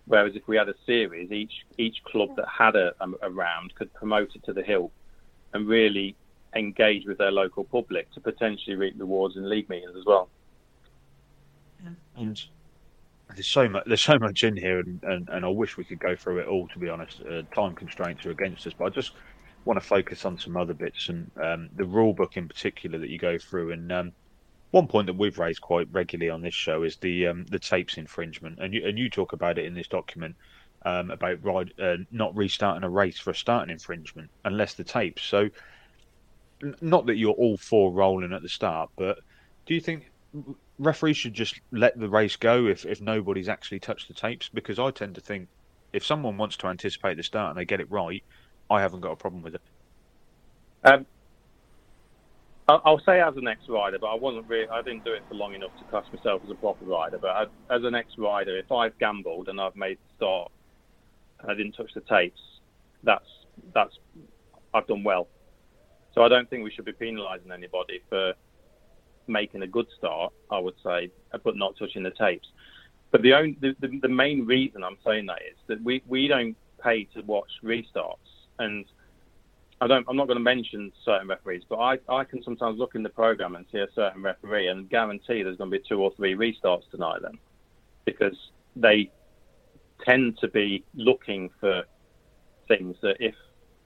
Whereas 0.05 0.36
if 0.36 0.47
we 0.47 0.57
had 0.57 0.68
a 0.68 0.76
series, 0.86 1.32
each 1.32 1.66
each 1.78 2.03
club 2.03 2.36
that 2.36 2.47
had 2.47 2.76
a, 2.76 2.93
a 3.22 3.30
round 3.30 3.74
could 3.76 3.93
promote 3.93 4.36
it 4.36 4.43
to 4.45 4.53
the 4.53 4.64
hill 4.64 4.91
and 5.53 5.68
really 5.68 6.16
engage 6.55 7.05
with 7.05 7.18
their 7.18 7.32
local 7.32 7.64
public 7.64 8.11
to 8.14 8.20
potentially 8.20 8.76
reap 8.76 8.95
rewards 8.97 9.38
in 9.38 9.49
league 9.49 9.70
meetings 9.70 9.95
as 9.97 10.05
well. 10.05 10.30
And 12.18 12.41
there's 13.34 13.47
so 13.47 13.68
much 13.70 13.84
there's 13.86 14.01
so 14.01 14.20
much 14.20 14.43
in 14.43 14.57
here, 14.57 14.80
and, 14.80 15.01
and, 15.03 15.30
and 15.30 15.45
I 15.45 15.49
wish 15.49 15.78
we 15.78 15.84
could 15.84 15.99
go 15.99 16.16
through 16.16 16.39
it 16.39 16.47
all. 16.47 16.68
To 16.68 16.80
be 16.80 16.89
honest, 16.89 17.22
uh, 17.22 17.43
time 17.53 17.74
constraints 17.74 18.26
are 18.26 18.32
against 18.32 18.68
us, 18.68 18.74
but 18.78 18.86
I 18.86 18.89
just 18.89 19.14
want 19.66 19.80
to 19.80 19.86
focus 19.86 20.26
on 20.26 20.38
some 20.38 20.57
other 20.57 20.74
bits 20.74 21.09
and 21.09 21.30
um, 21.41 21.70
the 21.76 21.86
rule 21.86 22.14
book 22.14 22.38
in 22.38 22.47
particular 22.47 22.99
that 22.99 23.09
you 23.09 23.18
go 23.18 23.38
through. 23.38 23.72
And 23.72 23.91
um, 23.91 24.11
one 24.72 24.88
point 24.88 25.07
that 25.07 25.16
we've 25.16 25.38
raised 25.38 25.61
quite 25.61 25.88
regularly 25.91 26.30
on 26.30 26.41
this 26.41 26.53
show 26.53 26.84
is 26.84 26.97
the 26.97 27.28
um, 27.28 27.45
the 27.45 27.59
tapes 27.59 27.97
infringement, 27.97 28.59
and 28.59 28.74
you 28.74 28.86
and 28.86 28.97
you 28.97 29.09
talk 29.09 29.34
about 29.34 29.57
it 29.57 29.66
in 29.66 29.74
this 29.74 29.88
document 29.88 30.36
um, 30.86 31.11
about 31.11 31.43
ride, 31.43 31.74
uh, 31.80 31.97
not 32.11 32.36
restarting 32.36 32.84
a 32.84 32.89
race 32.89 33.20
for 33.20 33.32
a 33.32 33.36
starting 33.36 33.72
infringement 33.72 34.30
unless 34.45 34.74
the 34.74 34.84
tapes. 34.84 35.24
So, 35.24 35.49
not 36.82 37.05
that 37.05 37.18
you're 37.18 37.34
all 37.34 37.57
for 37.57 37.91
rolling 37.91 38.34
at 38.34 38.41
the 38.41 38.49
start, 38.49 38.89
but 38.95 39.20
do 39.66 39.74
you 39.74 39.82
think 39.82 40.11
referees 40.80 41.18
should 41.18 41.34
just 41.34 41.59
let 41.72 41.97
the 41.97 42.09
race 42.09 42.36
go 42.36 42.66
if, 42.66 42.86
if 42.86 43.01
nobody's 43.01 43.49
actually 43.49 43.80
touched 43.80 44.07
the 44.07 44.14
tapes? 44.14 44.49
Because 44.49 44.80
I 44.80 44.91
tend 44.91 45.16
to 45.16 45.22
think 45.22 45.47
if 45.93 46.05
someone 46.05 46.38
wants 46.38 46.57
to 46.57 46.68
anticipate 46.68 47.18
the 47.18 47.24
start 47.24 47.51
and 47.51 47.59
they 47.59 47.66
get 47.66 47.80
it 47.80 47.91
right, 47.91 48.24
I 48.74 48.82
haven't 48.82 49.02
got 49.02 49.12
a 49.12 49.16
problem 49.16 49.44
with 49.44 49.56
it. 49.56 49.62
Um, 50.84 51.06
I'll 52.68 53.02
say 53.06 53.20
as 53.20 53.36
an 53.36 53.48
ex-rider, 53.48 54.00
but 54.00 54.08
I 54.08 54.16
wasn't 54.16 54.48
really. 54.48 54.70
I 54.70 54.82
didn't 54.82 55.04
do 55.04 55.12
it 55.12 55.24
for 55.28 55.36
long 55.36 55.54
enough 55.54 55.72
to 55.80 55.86
class 55.86 56.06
myself 56.14 56.42
as 56.46 56.50
a 56.50 56.56
proper 56.56 56.86
rider. 56.86 57.20
But 57.20 57.30
I, 57.30 57.44
as 57.70 57.84
an 57.84 57.94
ex-rider, 57.94 58.58
if 58.58 58.72
I've 58.72 58.98
gambled 59.00 59.50
and 59.50 59.60
I've 59.60 59.76
made 59.76 59.98
the 59.98 60.16
start 60.16 60.52
and 61.42 61.52
I 61.52 61.56
didn't 61.56 61.74
touch 61.74 61.92
the 61.94 62.02
tapes, 62.02 62.40
that's 63.04 63.28
that's 63.74 63.94
I've 64.74 64.88
done 64.88 65.04
well. 65.04 65.28
So 66.16 66.24
I 66.24 66.30
don't 66.30 66.50
think 66.50 66.64
we 66.64 66.72
should 66.72 66.86
be 66.86 66.94
penalising 66.94 67.52
anybody 67.54 68.02
for 68.10 68.34
making 69.28 69.62
a 69.62 69.68
good 69.68 69.88
start. 69.98 70.32
I 70.50 70.58
would 70.60 70.76
say, 70.84 71.12
but 71.44 71.58
not 71.58 71.76
touching 71.78 72.04
the 72.04 72.12
tapes. 72.12 72.48
But 73.12 73.22
the 73.22 73.34
only 73.34 73.58
the, 73.60 73.76
the, 73.82 74.00
the 74.04 74.10
main 74.10 74.46
reason 74.46 74.84
I'm 74.84 74.98
saying 75.06 75.26
that 75.28 75.42
is 75.42 75.58
that 75.68 75.84
we 75.84 76.02
we 76.08 76.28
don't 76.28 76.56
pay 76.82 77.04
to 77.16 77.22
watch 77.22 77.50
restarts 77.64 78.33
and 78.64 78.86
I 79.82 79.88
don't. 79.88 80.05
I'm 80.07 80.16
not 80.16 80.28
going 80.28 80.38
to 80.38 80.43
mention 80.43 80.91
certain 81.03 81.28
referees, 81.28 81.64
but 81.68 81.76
I, 81.76 81.97
I 82.09 82.24
can 82.24 82.41
sometimes 82.43 82.80
look 82.80 82.95
in 82.95 83.03
the 83.03 83.09
program 83.09 83.55
and 83.55 83.66
see 83.72 83.80
a 83.80 83.88
certain 83.93 84.22
referee 84.22 84.68
and 84.68 84.89
guarantee 84.89 85.43
there's 85.43 85.57
going 85.57 85.72
to 85.72 85.78
be 85.78 85.84
two 85.88 86.01
or 86.01 86.11
three 86.16 86.36
restarts 86.36 86.89
tonight. 86.89 87.20
Then, 87.22 87.38
because 88.05 88.38
they 88.76 89.11
tend 90.05 90.38
to 90.39 90.47
be 90.47 90.84
looking 90.95 91.49
for 91.59 91.84
things 92.68 92.95
that 93.01 93.18
if 93.20 93.36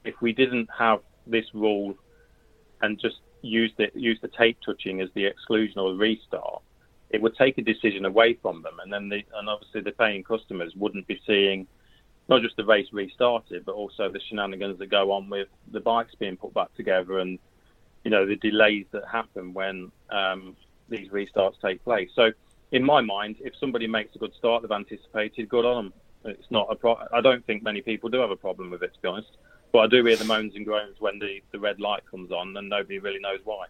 if 0.06 0.16
we 0.22 0.34
didn't 0.34 0.70
have 0.78 1.00
this 1.26 1.46
rule 1.54 1.96
and 2.82 3.00
just 3.00 3.18
use 3.42 3.72
the 3.78 3.90
use 3.96 4.20
the 4.22 4.28
tape 4.28 4.58
touching 4.66 5.02
as 5.02 5.10
the 5.16 5.26
exclusion 5.26 5.80
or 5.80 5.94
the 5.94 5.98
restart, 5.98 6.62
it 7.10 7.22
would 7.22 7.36
take 7.36 7.58
a 7.58 7.62
decision 7.62 8.06
away 8.06 8.38
from 8.42 8.62
them, 8.62 8.80
and 8.84 8.92
then 8.92 9.10
the 9.10 9.24
and 9.36 9.50
obviously 9.50 9.82
the 9.82 9.92
paying 9.92 10.24
customers 10.24 10.74
wouldn't 10.76 11.08
be 11.08 11.20
seeing 11.26 11.68
not 12.30 12.42
just 12.42 12.56
the 12.58 12.66
race 12.66 12.88
restarted, 12.92 13.66
but 13.66 13.74
also 13.76 14.10
the 14.10 14.20
shenanigans 14.20 14.80
that 14.80 14.88
go 14.88 15.12
on 15.12 15.30
with 15.30 15.48
the 15.72 15.80
bikes 15.80 16.16
being 16.16 16.38
put 16.38 16.54
back 16.54 16.74
together 16.76 17.20
and 17.20 17.40
you 18.04 18.12
know 18.12 18.26
the 18.26 18.36
delays 18.38 18.86
that 18.92 19.04
happen 19.12 19.54
when 19.54 19.92
um, 20.10 20.56
these 20.90 21.10
restarts 21.10 21.60
take 21.62 21.84
place. 21.84 22.10
So, 22.16 22.32
in 22.72 22.84
my 22.84 23.02
mind, 23.02 23.38
if 23.40 23.54
somebody 23.60 23.88
makes 23.88 24.16
a 24.16 24.20
good 24.20 24.34
start 24.36 24.62
they've 24.62 24.72
anticipated, 24.72 25.50
good 25.50 25.66
on 25.66 25.86
them. 25.86 25.94
It's 26.26 26.50
not 26.52 26.68
a 26.70 26.76
pro- 26.76 27.00
I 27.14 27.22
don't 27.22 27.46
think 27.46 27.64
many 27.64 27.82
people 27.82 28.10
do 28.10 28.20
have 28.20 28.32
a 28.32 28.36
problem 28.36 28.70
with 28.70 28.84
it, 28.84 28.94
to 28.94 29.02
be 29.02 29.08
honest. 29.08 29.38
But 29.72 29.80
I 29.80 29.88
do 29.88 30.04
hear 30.06 30.16
the 30.16 30.26
moans 30.26 30.56
and 30.56 30.66
groans 30.66 30.96
when 31.00 31.20
the, 31.20 31.42
the 31.52 31.60
red 31.60 31.80
light 31.80 32.04
comes 32.10 32.32
on, 32.32 32.56
and 32.56 32.70
nobody 32.70 33.00
really 33.00 33.20
knows 33.20 33.40
why. 33.44 33.66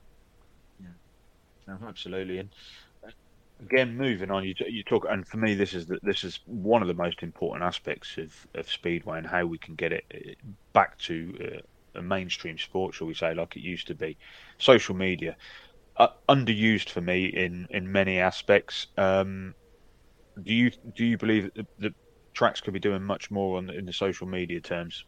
Yeah, 0.80 0.88
no, 1.68 1.88
absolutely. 1.88 2.40
And 2.40 2.50
again, 3.62 3.98
moving 3.98 4.32
on, 4.32 4.44
you, 4.44 4.54
you 4.68 4.84
talk, 4.84 5.06
and 5.10 5.28
for 5.28 5.38
me, 5.38 5.56
this 5.56 5.74
is 5.74 5.88
the, 5.88 6.00
this 6.04 6.24
is 6.24 6.40
one 6.46 6.82
of 6.82 6.88
the 6.88 6.94
most 6.94 7.24
important 7.24 7.64
aspects 7.64 8.18
of, 8.18 8.48
of 8.56 8.70
speedway 8.70 9.18
and 9.18 9.28
how 9.28 9.46
we 9.46 9.58
can 9.58 9.76
get 9.76 9.92
it 9.92 10.06
uh, 10.14 10.34
back 10.74 10.98
to 11.00 11.38
uh, 11.96 12.00
a 12.00 12.02
mainstream 12.02 12.58
sport, 12.58 12.94
shall 12.94 13.08
we 13.08 13.14
say, 13.14 13.34
like 13.34 13.56
it 13.56 13.62
used 13.62 13.88
to 13.88 13.96
be. 13.96 14.18
Social 14.58 14.96
media, 14.96 15.36
uh, 15.98 16.10
underused 16.30 16.90
for 16.90 17.02
me 17.02 17.26
in, 17.26 17.68
in 17.72 17.92
many 17.92 18.20
aspects. 18.20 18.88
Um, 18.98 19.54
do 20.44 20.54
you 20.54 20.70
do 20.96 21.04
you 21.04 21.18
believe 21.18 21.52
that 21.56 21.66
the, 21.80 21.94
tracks 22.34 22.62
could 22.62 22.72
be 22.72 22.80
doing 22.80 23.02
much 23.02 23.32
more 23.32 23.58
on 23.58 23.66
the, 23.66 23.74
in 23.76 23.84
the 23.84 23.92
social 23.92 24.28
media 24.28 24.60
terms? 24.60 25.06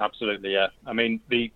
Absolutely, 0.00 0.50
yeah. 0.50 0.68
I 0.86 0.94
mean, 0.94 1.20
the 1.28 1.52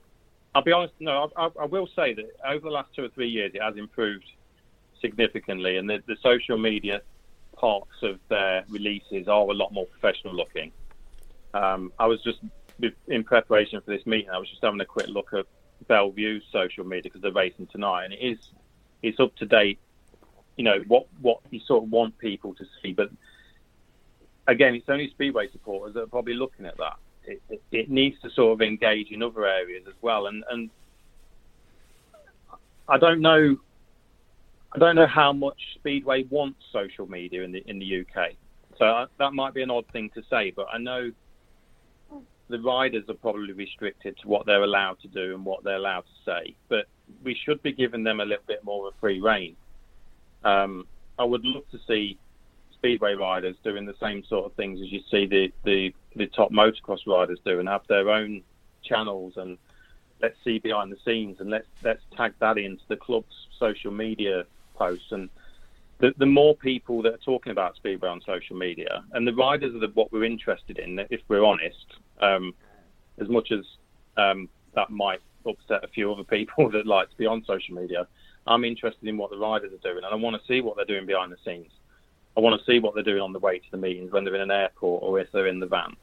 I'll 0.54 0.62
be 0.62 0.70
honest. 0.70 0.92
No, 1.00 1.30
I, 1.34 1.48
I 1.58 1.64
will 1.64 1.88
say 1.96 2.12
that 2.12 2.26
over 2.46 2.60
the 2.60 2.70
last 2.70 2.94
two 2.94 3.04
or 3.04 3.08
three 3.08 3.28
years, 3.28 3.52
it 3.54 3.62
has 3.62 3.76
improved 3.78 4.26
significantly, 5.04 5.76
and 5.76 5.88
the, 5.88 6.02
the 6.06 6.16
social 6.22 6.56
media 6.56 7.02
parts 7.56 8.02
of 8.02 8.18
their 8.30 8.64
releases 8.70 9.28
are 9.28 9.42
a 9.42 9.52
lot 9.52 9.70
more 9.70 9.84
professional 9.86 10.34
looking. 10.34 10.72
Um, 11.52 11.92
I 11.98 12.06
was 12.06 12.22
just 12.22 12.38
in 13.08 13.22
preparation 13.22 13.80
for 13.82 13.90
this 13.90 14.06
meeting. 14.06 14.30
I 14.30 14.38
was 14.38 14.48
just 14.48 14.62
having 14.62 14.80
a 14.80 14.86
quick 14.86 15.08
look 15.08 15.34
at 15.34 15.44
Belle 15.88 16.10
Vue's 16.10 16.42
social 16.50 16.84
media 16.84 17.02
because 17.04 17.20
they're 17.20 17.32
racing 17.32 17.66
tonight, 17.66 18.04
and 18.06 18.14
it 18.14 18.20
is 18.20 18.38
it's 19.02 19.20
up 19.20 19.36
to 19.36 19.46
date. 19.46 19.78
You 20.56 20.64
know 20.64 20.78
what 20.88 21.06
what 21.20 21.40
you 21.50 21.60
sort 21.60 21.84
of 21.84 21.90
want 21.90 22.16
people 22.16 22.54
to 22.54 22.64
see, 22.80 22.92
but 22.94 23.10
again, 24.46 24.74
it's 24.74 24.88
only 24.88 25.10
speedway 25.10 25.50
supporters 25.50 25.94
that 25.94 26.02
are 26.04 26.06
probably 26.06 26.34
looking 26.34 26.64
at 26.64 26.78
that. 26.78 26.96
It, 27.26 27.42
it, 27.50 27.62
it 27.72 27.90
needs 27.90 28.20
to 28.22 28.30
sort 28.30 28.52
of 28.54 28.62
engage 28.62 29.10
in 29.10 29.22
other 29.22 29.46
areas 29.46 29.84
as 29.86 29.94
well, 30.00 30.26
and 30.28 30.44
and 30.50 30.70
I 32.88 32.98
don't 32.98 33.20
know 33.20 33.58
I 34.74 34.78
don't 34.78 34.96
know 34.96 35.06
how 35.06 35.32
much 35.32 35.60
Speedway 35.76 36.24
wants 36.24 36.58
social 36.72 37.06
media 37.06 37.42
in 37.42 37.52
the 37.52 37.62
in 37.66 37.78
the 37.78 38.00
UK. 38.00 38.32
So 38.78 38.86
uh, 38.86 39.06
that 39.18 39.32
might 39.32 39.54
be 39.54 39.62
an 39.62 39.70
odd 39.70 39.84
thing 39.92 40.10
to 40.14 40.22
say, 40.28 40.50
but 40.50 40.66
I 40.72 40.78
know 40.78 41.12
the 42.48 42.60
riders 42.60 43.04
are 43.08 43.14
probably 43.14 43.52
restricted 43.52 44.16
to 44.20 44.28
what 44.28 44.46
they're 44.46 44.64
allowed 44.64 45.00
to 45.00 45.08
do 45.08 45.34
and 45.34 45.44
what 45.44 45.62
they're 45.62 45.76
allowed 45.76 46.02
to 46.02 46.24
say. 46.24 46.56
But 46.68 46.86
we 47.22 47.38
should 47.44 47.62
be 47.62 47.72
giving 47.72 48.02
them 48.02 48.20
a 48.20 48.24
little 48.24 48.44
bit 48.46 48.64
more 48.64 48.88
of 48.88 48.94
a 48.94 48.98
free 48.98 49.20
reign. 49.20 49.56
Um, 50.44 50.86
I 51.18 51.24
would 51.24 51.44
love 51.44 51.64
to 51.70 51.78
see 51.86 52.18
speedway 52.72 53.14
riders 53.14 53.56
doing 53.62 53.86
the 53.86 53.94
same 54.00 54.24
sort 54.28 54.44
of 54.44 54.52
things 54.54 54.80
as 54.82 54.92
you 54.92 55.00
see 55.10 55.26
the, 55.26 55.52
the, 55.64 55.94
the 56.16 56.26
top 56.26 56.50
motocross 56.50 57.06
riders 57.06 57.38
do 57.46 57.60
and 57.60 57.68
have 57.68 57.86
their 57.88 58.10
own 58.10 58.42
channels 58.84 59.34
and 59.36 59.56
let's 60.20 60.36
see 60.44 60.58
behind 60.58 60.92
the 60.92 60.98
scenes 61.04 61.38
and 61.40 61.48
let's 61.48 61.66
let's 61.82 62.02
tag 62.14 62.34
that 62.40 62.58
into 62.58 62.82
the 62.88 62.96
club's 62.96 63.34
social 63.58 63.90
media 63.90 64.44
posts 64.74 65.06
and 65.10 65.28
the, 66.00 66.12
the 66.18 66.26
more 66.26 66.56
people 66.56 67.02
that 67.02 67.14
are 67.14 67.24
talking 67.24 67.52
about 67.52 67.76
speedway 67.76 68.08
on 68.08 68.20
social 68.26 68.56
media 68.56 69.04
and 69.12 69.26
the 69.26 69.34
riders 69.34 69.74
are 69.74 69.78
the, 69.78 69.88
what 69.94 70.12
we're 70.12 70.24
interested 70.24 70.78
in 70.78 71.00
if 71.10 71.20
we're 71.28 71.44
honest 71.44 71.94
um, 72.20 72.52
as 73.20 73.28
much 73.28 73.52
as 73.52 73.64
um, 74.16 74.48
that 74.74 74.90
might 74.90 75.20
upset 75.46 75.84
a 75.84 75.88
few 75.88 76.12
other 76.12 76.24
people 76.36 76.70
that 76.70 76.86
like 76.86 77.10
to 77.10 77.16
be 77.16 77.26
on 77.26 77.44
social 77.46 77.74
media 77.74 78.06
i'm 78.46 78.64
interested 78.64 79.08
in 79.08 79.16
what 79.16 79.30
the 79.30 79.38
riders 79.38 79.72
are 79.72 79.92
doing 79.92 80.04
and 80.04 80.12
i 80.12 80.16
want 80.16 80.36
to 80.36 80.46
see 80.46 80.60
what 80.60 80.76
they're 80.76 80.84
doing 80.84 81.06
behind 81.06 81.32
the 81.32 81.36
scenes. 81.44 81.70
I 82.36 82.40
want 82.40 82.60
to 82.60 82.66
see 82.66 82.80
what 82.80 82.94
they're 82.94 83.04
doing 83.04 83.20
on 83.20 83.32
the 83.32 83.38
way 83.38 83.60
to 83.60 83.70
the 83.70 83.76
meetings 83.76 84.10
when 84.10 84.24
they're 84.24 84.34
in 84.34 84.40
an 84.40 84.50
airport 84.50 85.04
or 85.04 85.20
if 85.20 85.30
they're 85.30 85.46
in 85.46 85.60
the 85.60 85.66
van. 85.66 85.94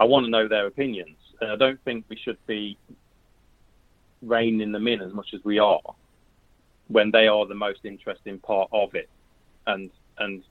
I 0.00 0.04
want 0.04 0.26
to 0.26 0.30
know 0.30 0.48
their 0.48 0.66
opinions 0.66 1.16
and 1.40 1.50
i 1.50 1.56
don't 1.56 1.82
think 1.84 2.04
we 2.08 2.16
should 2.16 2.38
be 2.46 2.76
reining 4.22 4.72
them 4.72 4.88
in 4.88 5.00
as 5.00 5.12
much 5.12 5.28
as 5.34 5.40
we 5.44 5.58
are 5.58 5.80
when 6.88 7.10
they 7.10 7.26
are 7.28 7.46
the 7.46 7.54
most 7.54 7.84
interesting 7.84 8.38
part 8.38 8.68
of 8.72 8.94
it. 8.94 9.08
And 9.66 9.90
and 10.18 10.42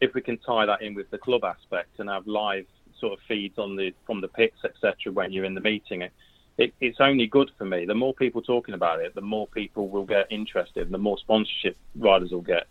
if 0.00 0.14
we 0.14 0.20
can 0.20 0.38
tie 0.38 0.66
that 0.66 0.82
in 0.82 0.94
with 0.94 1.10
the 1.10 1.18
club 1.18 1.44
aspect 1.44 1.98
and 1.98 2.08
have 2.08 2.26
live 2.26 2.66
sort 2.98 3.12
of 3.12 3.18
feeds 3.26 3.58
on 3.58 3.76
the 3.76 3.92
from 4.06 4.20
the 4.20 4.28
pits, 4.28 4.58
etc., 4.64 5.12
when 5.12 5.32
you're 5.32 5.44
in 5.44 5.54
the 5.54 5.60
meeting, 5.60 6.02
it, 6.02 6.12
it, 6.58 6.74
it's 6.80 7.00
only 7.00 7.26
good 7.26 7.50
for 7.58 7.64
me. 7.64 7.84
The 7.84 7.94
more 7.94 8.14
people 8.14 8.42
talking 8.42 8.74
about 8.74 9.00
it, 9.00 9.14
the 9.14 9.20
more 9.20 9.46
people 9.48 9.88
will 9.88 10.06
get 10.06 10.26
interested, 10.30 10.84
and 10.84 10.94
the 10.94 10.98
more 10.98 11.18
sponsorship 11.18 11.76
riders 11.94 12.30
will 12.30 12.40
get. 12.40 12.66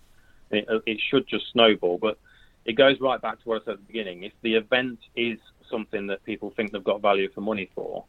It, 0.51 0.67
it 0.85 0.99
should 0.99 1.27
just 1.27 1.51
snowball, 1.51 1.97
but 1.97 2.17
it 2.65 2.73
goes 2.73 2.99
right 2.99 3.21
back 3.21 3.41
to 3.41 3.49
what 3.49 3.61
I 3.61 3.65
said 3.65 3.73
at 3.73 3.79
the 3.79 3.87
beginning. 3.87 4.23
If 4.23 4.33
the 4.41 4.55
event 4.55 4.99
is 5.15 5.39
something 5.69 6.07
that 6.07 6.23
people 6.23 6.51
think 6.51 6.71
they've 6.71 6.83
got 6.83 7.01
value 7.01 7.29
for 7.33 7.41
money 7.41 7.69
for, 7.75 8.05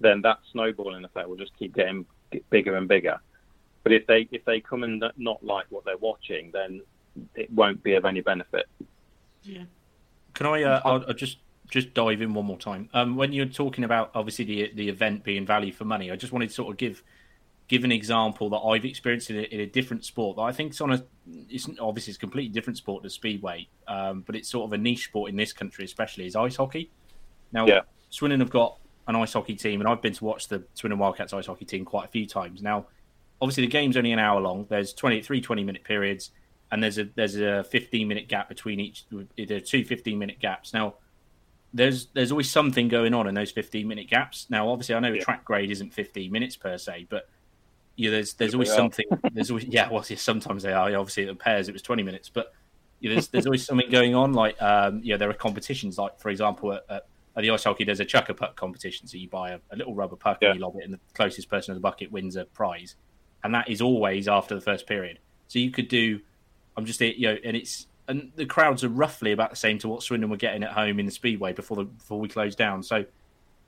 then 0.00 0.22
that 0.22 0.38
snowballing 0.52 1.04
effect 1.04 1.28
will 1.28 1.36
just 1.36 1.56
keep 1.58 1.74
getting 1.74 2.06
bigger 2.50 2.76
and 2.76 2.86
bigger. 2.86 3.20
But 3.88 3.94
if 3.94 4.06
they 4.06 4.28
if 4.30 4.44
they 4.44 4.60
come 4.60 4.82
and 4.82 5.02
not 5.16 5.42
like 5.42 5.66
what 5.70 5.84
they're 5.84 5.96
watching, 5.96 6.50
then 6.52 6.82
it 7.34 7.50
won't 7.50 7.82
be 7.82 7.94
of 7.94 8.04
any 8.04 8.20
benefit. 8.20 8.66
Yeah. 9.42 9.64
Can 10.34 10.46
I? 10.46 10.62
Uh, 10.62 10.80
I'll, 10.84 11.04
I'll 11.08 11.14
just 11.14 11.38
just 11.70 11.94
dive 11.94 12.20
in 12.20 12.34
one 12.34 12.44
more 12.44 12.58
time. 12.58 12.90
Um, 12.92 13.16
when 13.16 13.32
you're 13.32 13.46
talking 13.46 13.84
about 13.84 14.10
obviously 14.14 14.44
the 14.44 14.72
the 14.74 14.88
event 14.88 15.24
being 15.24 15.46
value 15.46 15.72
for 15.72 15.84
money, 15.84 16.10
I 16.10 16.16
just 16.16 16.32
wanted 16.32 16.48
to 16.48 16.54
sort 16.54 16.70
of 16.70 16.76
give 16.76 17.02
give 17.68 17.84
an 17.84 17.92
example 17.92 18.50
that 18.50 18.58
I've 18.58 18.84
experienced 18.84 19.30
in 19.30 19.38
a, 19.38 19.42
in 19.42 19.60
a 19.60 19.66
different 19.66 20.04
sport 20.04 20.36
that 20.36 20.42
I 20.42 20.52
think 20.52 20.72
it's 20.72 20.80
on 20.80 20.92
a 20.92 21.02
it's 21.48 21.68
obviously 21.80 22.10
it's 22.10 22.18
a 22.18 22.20
completely 22.20 22.52
different 22.52 22.76
sport 22.76 23.02
to 23.04 23.10
speedway, 23.10 23.68
um, 23.86 24.22
but 24.26 24.36
it's 24.36 24.50
sort 24.50 24.66
of 24.66 24.72
a 24.74 24.78
niche 24.78 25.04
sport 25.04 25.30
in 25.30 25.36
this 25.36 25.52
country, 25.52 25.84
especially 25.84 26.26
is 26.26 26.36
ice 26.36 26.56
hockey. 26.56 26.90
Now, 27.52 27.66
Yeah. 27.66 27.80
Swindon 28.10 28.40
have 28.40 28.50
got 28.50 28.78
an 29.06 29.16
ice 29.16 29.32
hockey 29.32 29.54
team, 29.54 29.80
and 29.80 29.88
I've 29.88 30.02
been 30.02 30.12
to 30.14 30.24
watch 30.24 30.48
the 30.48 30.62
Swindon 30.74 30.98
Wildcats 30.98 31.32
ice 31.32 31.46
hockey 31.46 31.64
team 31.64 31.84
quite 31.84 32.04
a 32.04 32.08
few 32.08 32.26
times. 32.26 32.62
Now, 32.62 32.86
obviously 33.40 33.62
the 33.64 33.70
game's 33.70 33.96
only 33.96 34.12
an 34.12 34.18
hour 34.18 34.40
long. 34.40 34.66
There's 34.68 34.92
20, 34.94 35.22
three 35.22 35.40
20 35.40 35.64
minute 35.64 35.84
periods, 35.84 36.30
and 36.70 36.82
there's 36.82 36.98
a 36.98 37.04
there's 37.14 37.36
a 37.36 37.64
15 37.64 38.06
minute 38.08 38.28
gap 38.28 38.48
between 38.48 38.80
each. 38.80 39.04
There 39.36 39.56
are 39.56 39.60
two 39.60 39.84
15 39.84 40.18
minute 40.18 40.38
gaps. 40.40 40.72
Now, 40.74 40.94
there's 41.74 42.06
there's 42.14 42.30
always 42.30 42.50
something 42.50 42.88
going 42.88 43.14
on 43.14 43.26
in 43.26 43.34
those 43.34 43.50
15 43.50 43.86
minute 43.86 44.08
gaps. 44.08 44.46
Now, 44.50 44.68
obviously, 44.70 44.94
I 44.94 45.00
know 45.00 45.12
a 45.12 45.16
Yeah. 45.16 45.22
track 45.24 45.44
grade 45.44 45.70
isn't 45.70 45.92
15 45.92 46.32
minutes 46.32 46.56
per 46.56 46.78
se, 46.78 47.06
but 47.10 47.28
yeah, 47.96 48.10
there's 48.10 48.34
there's 48.34 48.54
always 48.54 48.72
something. 48.72 49.06
There's 49.32 49.50
always 49.50 49.64
yeah, 49.66 49.90
well, 49.90 50.04
yeah, 50.08 50.16
sometimes 50.16 50.62
they 50.62 50.72
are. 50.72 50.94
Obviously, 50.96 51.24
the 51.24 51.34
pairs 51.34 51.68
it 51.68 51.72
was 51.72 51.82
20 51.82 52.02
minutes, 52.02 52.28
but 52.28 52.52
yeah, 53.00 53.12
there's 53.12 53.28
there's 53.28 53.46
always 53.46 53.64
something 53.66 53.90
going 53.90 54.14
on. 54.14 54.32
Like 54.32 54.60
um, 54.62 55.00
yeah, 55.02 55.16
there 55.16 55.28
are 55.30 55.34
competitions. 55.34 55.98
Like 55.98 56.18
for 56.20 56.30
example, 56.30 56.72
at, 56.72 56.84
at, 56.88 57.06
at 57.36 57.42
the 57.42 57.50
ice 57.50 57.64
hockey, 57.64 57.84
there's 57.84 58.00
a 58.00 58.04
chuck-a-puck 58.04 58.56
competition. 58.56 59.06
So 59.06 59.16
you 59.18 59.28
buy 59.28 59.50
a, 59.50 59.58
a 59.70 59.76
little 59.76 59.94
rubber 59.94 60.16
puck 60.16 60.38
Yeah. 60.40 60.50
and 60.50 60.58
you 60.58 60.64
lob 60.64 60.76
it, 60.76 60.84
and 60.84 60.94
the 60.94 61.00
closest 61.14 61.48
person 61.50 61.74
to 61.74 61.74
the 61.74 61.82
bucket 61.82 62.10
wins 62.10 62.36
a 62.36 62.44
prize. 62.46 62.96
And 63.44 63.54
that 63.54 63.68
is 63.68 63.80
always 63.80 64.28
after 64.28 64.54
the 64.54 64.60
first 64.60 64.86
period. 64.86 65.18
So 65.48 65.58
you 65.58 65.70
could 65.70 65.88
do. 65.88 66.20
I'm 66.76 66.84
just 66.84 67.00
you 67.00 67.28
know, 67.28 67.36
and 67.44 67.56
it's 67.56 67.86
and 68.06 68.32
the 68.36 68.46
crowds 68.46 68.84
are 68.84 68.88
roughly 68.88 69.32
about 69.32 69.50
the 69.50 69.56
same 69.56 69.78
to 69.78 69.88
what 69.88 70.02
Swindon 70.02 70.30
were 70.30 70.36
getting 70.36 70.62
at 70.62 70.72
home 70.72 70.98
in 70.98 71.06
the 71.06 71.12
Speedway 71.12 71.52
before 71.52 71.76
the 71.76 71.84
before 71.84 72.18
we 72.18 72.28
closed 72.28 72.58
down. 72.58 72.82
So 72.82 73.04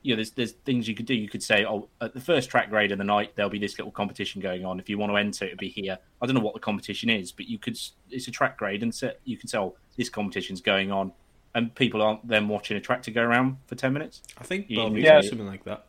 you 0.03 0.13
know, 0.13 0.15
there's 0.17 0.31
there's 0.31 0.51
things 0.51 0.87
you 0.87 0.95
could 0.95 1.05
do. 1.05 1.13
You 1.13 1.29
could 1.29 1.43
say, 1.43 1.65
oh, 1.65 1.87
at 2.01 2.13
the 2.13 2.19
first 2.19 2.49
track 2.49 2.69
grade 2.69 2.91
of 2.91 2.97
the 2.97 3.03
night, 3.03 3.33
there'll 3.35 3.51
be 3.51 3.59
this 3.59 3.77
little 3.77 3.91
competition 3.91 4.41
going 4.41 4.65
on. 4.65 4.79
If 4.79 4.89
you 4.89 4.97
want 4.97 5.11
to 5.11 5.17
enter, 5.17 5.45
it'll 5.45 5.57
be 5.57 5.69
here. 5.69 5.97
I 6.21 6.25
don't 6.25 6.35
know 6.35 6.41
what 6.41 6.53
the 6.53 6.59
competition 6.59 7.09
is, 7.09 7.31
but 7.31 7.47
you 7.47 7.59
could. 7.59 7.77
It's 8.09 8.27
a 8.27 8.31
track 8.31 8.57
grade, 8.57 8.81
and 8.83 8.93
set, 8.93 9.19
you 9.25 9.37
can 9.37 9.47
say, 9.47 9.59
oh, 9.59 9.75
this 9.97 10.09
competition's 10.09 10.61
going 10.61 10.91
on, 10.91 11.11
and 11.53 11.73
people 11.75 12.01
aren't 12.01 12.27
then 12.27 12.47
watching 12.47 12.77
a 12.77 12.81
tractor 12.81 13.11
go 13.11 13.21
around 13.21 13.57
for 13.67 13.75
ten 13.75 13.93
minutes. 13.93 14.23
I 14.39 14.43
think 14.43 14.67
yeah. 14.69 15.21
something 15.21 15.47
like 15.47 15.65
that. 15.65 15.85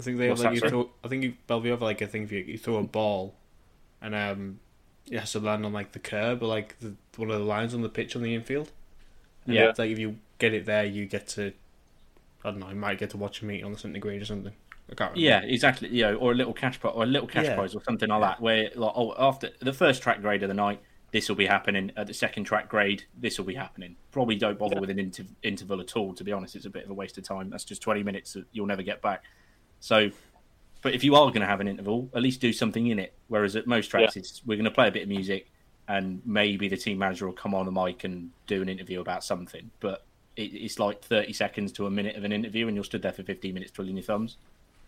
I 0.00 0.02
think 0.02 0.18
they 0.18 0.24
have 0.26 0.32
What's 0.38 0.42
like 0.44 0.50
that, 0.50 0.54
you 0.54 0.60
sorry? 0.60 0.70
throw. 0.70 0.90
I 1.04 1.08
think 1.08 1.22
you, 1.22 1.34
Belle 1.46 1.60
Vue 1.60 1.70
have 1.70 1.82
like 1.82 2.00
a 2.00 2.06
thing 2.06 2.26
for 2.26 2.34
you. 2.34 2.44
You 2.44 2.58
throw 2.58 2.76
a 2.76 2.82
ball, 2.82 3.34
and 4.00 4.14
um, 4.14 4.60
it 5.10 5.18
has 5.18 5.32
to 5.32 5.40
land 5.40 5.64
on 5.64 5.72
like 5.72 5.92
the 5.92 5.98
curb 5.98 6.42
or 6.42 6.46
like 6.46 6.78
the, 6.80 6.94
one 7.16 7.30
of 7.30 7.38
the 7.38 7.44
lines 7.44 7.74
on 7.74 7.82
the 7.82 7.88
pitch 7.88 8.16
on 8.16 8.22
the 8.22 8.34
infield. 8.34 8.72
And 9.46 9.54
Yeah. 9.54 9.68
it's 9.68 9.78
like 9.78 9.90
if 9.90 9.98
you 9.98 10.16
get 10.38 10.54
it 10.54 10.66
there, 10.66 10.84
you 10.84 11.06
get 11.06 11.28
to. 11.28 11.52
I 12.44 12.50
don't 12.50 12.60
know. 12.60 12.68
You 12.70 12.76
might 12.76 12.98
get 12.98 13.10
to 13.10 13.16
watch 13.18 13.42
a 13.42 13.44
meet 13.44 13.62
on 13.62 13.72
the 13.72 13.78
centre 13.78 13.98
green 13.98 14.20
or 14.22 14.24
something. 14.24 14.52
I 14.90 14.94
can't 14.94 15.12
remember. 15.14 15.20
Yeah, 15.20 15.40
exactly. 15.42 15.88
You 15.90 16.02
know, 16.04 16.14
or 16.16 16.32
a 16.32 16.34
little 16.34 16.52
cash 16.54 16.80
prize, 16.80 16.94
or 16.96 17.02
a 17.04 17.06
little 17.06 17.28
cash 17.28 17.44
Yeah. 17.46 17.54
prize, 17.54 17.74
or 17.74 17.82
something 17.84 18.08
like 18.08 18.22
that. 18.22 18.40
Where, 18.40 18.70
like, 18.74 18.92
oh, 18.96 19.14
after 19.18 19.50
the 19.60 19.72
first 19.72 20.02
track 20.02 20.20
grade 20.22 20.42
of 20.42 20.48
the 20.48 20.54
night, 20.54 20.80
this 21.12 21.28
will 21.28 21.36
be 21.36 21.46
happening. 21.46 21.92
At 21.96 22.06
the 22.06 22.14
second 22.14 22.44
track 22.44 22.68
grade, 22.68 23.04
this 23.16 23.36
will 23.38 23.44
be 23.44 23.54
happening. 23.54 23.96
Probably 24.10 24.36
don't 24.36 24.58
bother 24.58 24.80
with 24.80 24.90
an 24.90 24.98
inter- 24.98 25.24
interval 25.42 25.80
at 25.80 25.96
all. 25.96 26.14
To 26.14 26.24
be 26.24 26.32
honest, 26.32 26.56
it's 26.56 26.66
a 26.66 26.70
bit 26.70 26.84
of 26.84 26.90
a 26.90 26.94
waste 26.94 27.18
of 27.18 27.24
time. 27.24 27.50
That's 27.50 27.64
just 27.64 27.82
twenty 27.82 28.02
minutes 28.02 28.32
that 28.32 28.46
you'll 28.52 28.66
never 28.66 28.82
get 28.82 29.00
back. 29.02 29.22
So, 29.80 30.10
but 30.82 30.94
if 30.94 31.02
you 31.04 31.14
are 31.14 31.26
going 31.28 31.40
to 31.40 31.46
have 31.46 31.60
an 31.60 31.68
interval, 31.68 32.08
at 32.14 32.22
least 32.22 32.40
do 32.40 32.52
something 32.52 32.86
in 32.86 32.98
it. 32.98 33.12
Whereas 33.28 33.56
at 33.56 33.66
most 33.66 33.88
tracks, 33.88 34.16
it's 34.16 34.42
we're 34.46 34.56
going 34.56 34.64
to 34.64 34.70
play 34.70 34.88
a 34.88 34.92
bit 34.92 35.02
of 35.04 35.08
music, 35.08 35.50
and 35.88 36.22
maybe 36.24 36.68
the 36.68 36.76
team 36.76 36.98
manager 36.98 37.26
will 37.26 37.32
come 37.34 37.54
on 37.54 37.66
the 37.66 37.72
mic 37.72 38.04
and 38.04 38.30
do 38.46 38.62
an 38.62 38.68
interview 38.68 39.00
about 39.00 39.24
something. 39.24 39.70
But 39.80 40.04
it, 40.36 40.52
it's 40.54 40.78
like 40.78 41.02
thirty 41.02 41.32
seconds 41.32 41.72
to 41.72 41.86
a 41.86 41.90
minute 41.90 42.16
of 42.16 42.24
an 42.24 42.32
interview, 42.32 42.66
and 42.66 42.74
you're 42.76 42.84
stood 42.84 43.02
there 43.02 43.12
for 43.12 43.22
fifteen 43.22 43.54
minutes 43.54 43.72
twiddling 43.72 43.96
your 43.96 44.04
thumbs. 44.04 44.36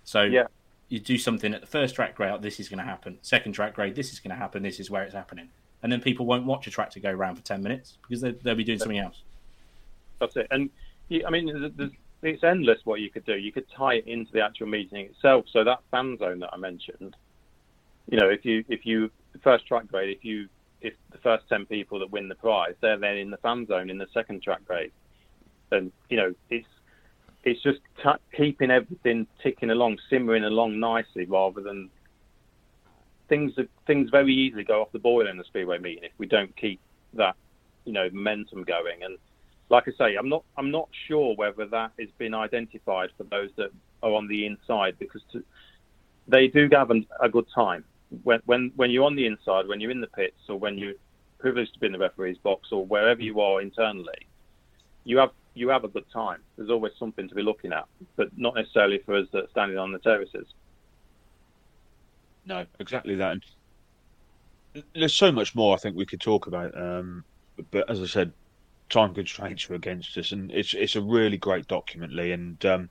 So 0.04 0.22
Yeah. 0.22 0.46
you 0.88 0.98
do 0.98 1.16
something 1.18 1.54
at 1.54 1.60
the 1.60 1.66
first 1.66 1.94
track 1.94 2.16
grade, 2.16 2.42
this 2.42 2.58
is 2.60 2.68
going 2.68 2.78
to 2.78 2.84
happen. 2.84 3.18
Second 3.22 3.52
track 3.52 3.74
grade, 3.74 3.94
this 3.94 4.12
is 4.12 4.20
going 4.20 4.30
to 4.30 4.36
happen. 4.36 4.62
This 4.62 4.80
is 4.80 4.90
where 4.90 5.04
it's 5.04 5.14
happening. 5.14 5.48
And 5.82 5.90
then 5.90 6.00
people 6.00 6.26
won't 6.26 6.44
watch 6.44 6.66
a 6.66 6.70
tractor 6.70 7.00
go 7.00 7.10
around 7.10 7.36
for 7.36 7.42
10 7.42 7.62
minutes 7.62 7.98
because 8.02 8.20
they, 8.20 8.32
they'll 8.32 8.54
be 8.54 8.62
doing 8.64 8.78
something 8.78 8.98
else. 8.98 9.22
That's 10.20 10.36
it. 10.36 10.46
And 10.50 10.70
I 11.26 11.30
mean, 11.30 11.72
there's, 11.76 11.90
it's 12.22 12.44
endless 12.44 12.78
what 12.84 13.00
you 13.00 13.10
could 13.10 13.24
do. 13.24 13.36
You 13.36 13.52
could 13.52 13.66
tie 13.76 13.94
it 13.94 14.06
into 14.06 14.32
the 14.32 14.40
actual 14.40 14.68
meeting 14.68 15.06
itself. 15.06 15.46
So 15.52 15.64
that 15.64 15.80
fan 15.90 16.16
zone 16.18 16.40
that 16.40 16.50
I 16.52 16.56
mentioned, 16.56 17.16
you 18.08 18.18
know, 18.18 18.28
if 18.28 18.44
you 18.44 18.64
if 18.68 18.86
you 18.86 19.10
first 19.42 19.66
track 19.66 19.88
grade, 19.88 20.16
if 20.16 20.24
you 20.24 20.48
if 20.80 20.94
the 21.10 21.18
first 21.18 21.48
ten 21.48 21.66
people 21.66 21.98
that 22.00 22.10
win 22.10 22.28
the 22.28 22.34
prize, 22.34 22.74
they're 22.80 22.98
then 22.98 23.16
in 23.16 23.30
the 23.30 23.36
fan 23.38 23.66
zone 23.66 23.90
in 23.90 23.98
the 23.98 24.06
second 24.14 24.42
track 24.42 24.64
grade, 24.64 24.92
and 25.70 25.90
you 26.08 26.16
know, 26.16 26.34
it's 26.50 26.66
it's 27.44 27.62
just 27.62 27.80
t- 28.02 28.36
keeping 28.36 28.70
everything 28.70 29.26
ticking 29.42 29.70
along, 29.70 29.98
simmering 30.08 30.44
along 30.44 30.78
nicely, 30.78 31.24
rather 31.24 31.60
than 31.60 31.90
things 33.28 33.52
things 33.86 34.10
very 34.10 34.34
easily 34.34 34.62
go 34.64 34.82
off 34.82 34.92
the 34.92 34.98
boil 34.98 35.26
in 35.26 35.38
the 35.38 35.44
speedway 35.44 35.78
meeting 35.78 36.04
if 36.04 36.12
we 36.18 36.26
don't 36.26 36.54
keep 36.56 36.78
that 37.14 37.34
you 37.84 37.92
know 37.92 38.08
momentum 38.12 38.62
going 38.62 39.02
and 39.02 39.16
like 39.72 39.88
I 39.88 39.92
say, 39.98 40.16
I'm 40.16 40.28
not 40.28 40.44
I'm 40.56 40.70
not 40.70 40.88
sure 41.08 41.34
whether 41.34 41.66
that 41.66 41.92
has 41.98 42.08
been 42.18 42.34
identified 42.34 43.08
for 43.16 43.24
those 43.24 43.50
that 43.56 43.70
are 44.02 44.12
on 44.12 44.28
the 44.28 44.44
inside 44.46 44.98
because 44.98 45.22
to, 45.32 45.42
they 46.28 46.46
do 46.46 46.68
have 46.72 46.90
an, 46.90 47.06
a 47.20 47.28
good 47.28 47.46
time 47.54 47.84
when 48.22 48.40
when 48.44 48.70
when 48.76 48.90
you're 48.90 49.06
on 49.06 49.16
the 49.16 49.26
inside, 49.26 49.66
when 49.66 49.80
you're 49.80 49.90
in 49.90 50.02
the 50.02 50.06
pits, 50.08 50.42
or 50.48 50.58
when 50.58 50.76
you're 50.76 50.94
privileged 51.38 51.72
to 51.74 51.80
be 51.80 51.86
in 51.86 51.92
the 51.92 51.98
referee's 51.98 52.36
box, 52.38 52.68
or 52.70 52.84
wherever 52.84 53.22
you 53.22 53.40
are 53.40 53.62
internally, 53.62 54.26
you 55.04 55.16
have 55.16 55.30
you 55.54 55.70
have 55.70 55.84
a 55.84 55.88
good 55.88 56.04
time. 56.12 56.40
There's 56.56 56.70
always 56.70 56.92
something 56.98 57.26
to 57.28 57.34
be 57.34 57.42
looking 57.42 57.72
at, 57.72 57.86
but 58.16 58.28
not 58.36 58.54
necessarily 58.54 58.98
for 58.98 59.16
us 59.16 59.26
that 59.32 59.50
standing 59.50 59.78
on 59.78 59.90
the 59.90 59.98
terraces. 59.98 60.46
No, 62.44 62.66
exactly 62.78 63.14
that. 63.16 63.38
There's 64.94 65.14
so 65.14 65.32
much 65.32 65.54
more 65.54 65.74
I 65.74 65.78
think 65.78 65.96
we 65.96 66.06
could 66.06 66.20
talk 66.20 66.46
about. 66.46 66.76
Um, 66.78 67.24
but 67.70 67.88
as 67.90 68.00
I 68.00 68.06
said, 68.06 68.32
time 68.92 69.14
constraints 69.14 69.68
were 69.68 69.74
against 69.74 70.16
us, 70.16 70.30
and 70.30 70.52
it's 70.52 70.74
it's 70.74 70.94
a 70.94 71.00
really 71.00 71.38
great 71.38 71.66
document, 71.66 72.12
Lee. 72.12 72.32
And 72.32 72.64
um, 72.64 72.90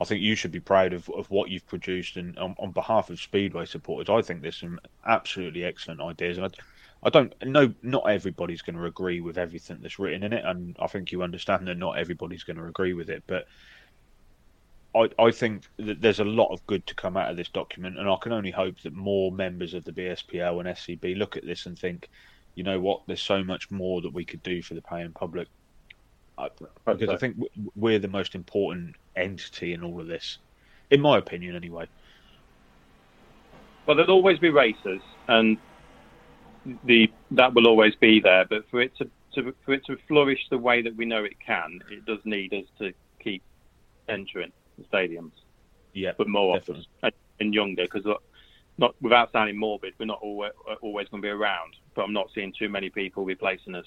I 0.00 0.04
think 0.04 0.20
you 0.20 0.34
should 0.34 0.50
be 0.50 0.60
proud 0.60 0.92
of, 0.92 1.08
of 1.10 1.30
what 1.30 1.50
you've 1.50 1.66
produced. 1.66 2.16
And 2.16 2.36
on, 2.38 2.56
on 2.58 2.72
behalf 2.72 3.10
of 3.10 3.20
Speedway 3.20 3.66
supporters, 3.66 4.12
I 4.12 4.22
think 4.22 4.42
there's 4.42 4.56
some 4.56 4.80
absolutely 5.06 5.64
excellent 5.64 6.00
ideas. 6.00 6.38
And 6.38 6.46
I, 6.46 6.50
I 7.04 7.10
don't 7.10 7.34
know, 7.44 7.72
not 7.82 8.10
everybody's 8.10 8.62
going 8.62 8.76
to 8.76 8.86
agree 8.86 9.20
with 9.20 9.38
everything 9.38 9.78
that's 9.80 9.98
written 9.98 10.24
in 10.24 10.32
it, 10.32 10.44
and 10.44 10.76
I 10.80 10.86
think 10.86 11.12
you 11.12 11.22
understand 11.22 11.68
that 11.68 11.78
not 11.78 11.98
everybody's 11.98 12.44
going 12.44 12.58
to 12.58 12.66
agree 12.66 12.94
with 12.94 13.08
it, 13.08 13.22
but. 13.26 13.46
I, 14.94 15.08
I 15.18 15.30
think 15.30 15.64
that 15.78 16.02
there's 16.02 16.20
a 16.20 16.24
lot 16.24 16.52
of 16.52 16.66
good 16.66 16.86
to 16.88 16.94
come 16.94 17.16
out 17.16 17.30
of 17.30 17.38
this 17.38 17.48
document, 17.48 17.98
and 17.98 18.06
I 18.10 18.16
can 18.20 18.30
only 18.30 18.50
hope 18.50 18.78
that 18.82 18.92
more 18.92 19.32
members 19.32 19.72
of 19.72 19.86
the 19.86 19.92
BSPL 19.92 20.60
and 20.60 20.68
SCB 20.68 21.16
look 21.16 21.34
at 21.34 21.46
this 21.46 21.64
and 21.64 21.78
think, 21.78 22.10
you 22.54 22.64
know 22.64 22.80
what, 22.80 23.02
there's 23.06 23.22
so 23.22 23.42
much 23.42 23.70
more 23.70 24.00
that 24.02 24.12
we 24.12 24.24
could 24.24 24.42
do 24.42 24.62
for 24.62 24.74
the 24.74 24.82
paying 24.82 25.12
public. 25.12 25.48
I, 26.38 26.48
because 26.86 27.08
I 27.08 27.16
think 27.16 27.36
we're 27.76 27.98
the 27.98 28.08
most 28.08 28.34
important 28.34 28.96
entity 29.16 29.74
in 29.74 29.82
all 29.82 30.00
of 30.00 30.06
this, 30.06 30.38
in 30.90 31.00
my 31.00 31.18
opinion, 31.18 31.56
anyway. 31.56 31.86
Well, 33.86 33.96
there'll 33.96 34.12
always 34.12 34.38
be 34.38 34.50
racers, 34.50 35.02
and 35.28 35.58
the 36.84 37.10
that 37.32 37.54
will 37.54 37.66
always 37.66 37.94
be 37.96 38.20
there. 38.20 38.44
But 38.44 38.68
for 38.70 38.80
it 38.80 38.96
to, 38.96 39.10
to 39.34 39.54
for 39.64 39.74
it 39.74 39.84
to 39.86 39.96
flourish 40.08 40.40
the 40.50 40.58
way 40.58 40.82
that 40.82 40.96
we 40.96 41.04
know 41.04 41.24
it 41.24 41.38
can, 41.44 41.80
it 41.90 42.06
does 42.06 42.20
need 42.24 42.54
us 42.54 42.64
to 42.78 42.92
keep 43.22 43.42
entering 44.08 44.52
the 44.78 44.84
stadiums. 44.84 45.32
Yeah, 45.92 46.12
but 46.16 46.28
more 46.28 46.58
definitely. 46.58 46.86
often 47.02 47.18
and 47.40 47.54
younger 47.54 47.84
because 47.84 48.06
not 48.78 48.94
without 49.00 49.32
sounding 49.32 49.56
morbid, 49.56 49.94
we're 49.98 50.06
not 50.06 50.20
always, 50.22 50.52
always 50.80 51.08
going 51.08 51.22
to 51.22 51.26
be 51.26 51.30
around. 51.30 51.76
But 51.94 52.02
I'm 52.02 52.12
not 52.12 52.30
seeing 52.34 52.52
too 52.58 52.68
many 52.68 52.90
people 52.90 53.24
replacing 53.24 53.74
us. 53.74 53.86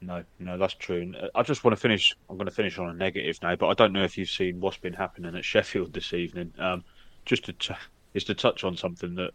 No, 0.00 0.24
no, 0.38 0.58
that's 0.58 0.74
true. 0.74 1.12
Uh, 1.18 1.28
I 1.34 1.42
just 1.42 1.62
want 1.62 1.76
to 1.76 1.80
finish. 1.80 2.12
I'm 2.28 2.36
going 2.36 2.48
to 2.48 2.54
finish 2.54 2.78
on 2.78 2.90
a 2.90 2.94
negative 2.94 3.38
now, 3.42 3.54
but 3.56 3.68
I 3.68 3.74
don't 3.74 3.92
know 3.92 4.02
if 4.02 4.18
you've 4.18 4.28
seen 4.28 4.60
what's 4.60 4.78
been 4.78 4.92
happening 4.92 5.36
at 5.36 5.44
Sheffield 5.44 5.92
this 5.92 6.12
evening. 6.12 6.52
Um, 6.58 6.84
just 7.24 7.44
to 7.44 7.52
t- 7.52 7.74
is 8.14 8.24
to 8.24 8.34
touch 8.34 8.64
on 8.64 8.76
something 8.76 9.14
that 9.14 9.30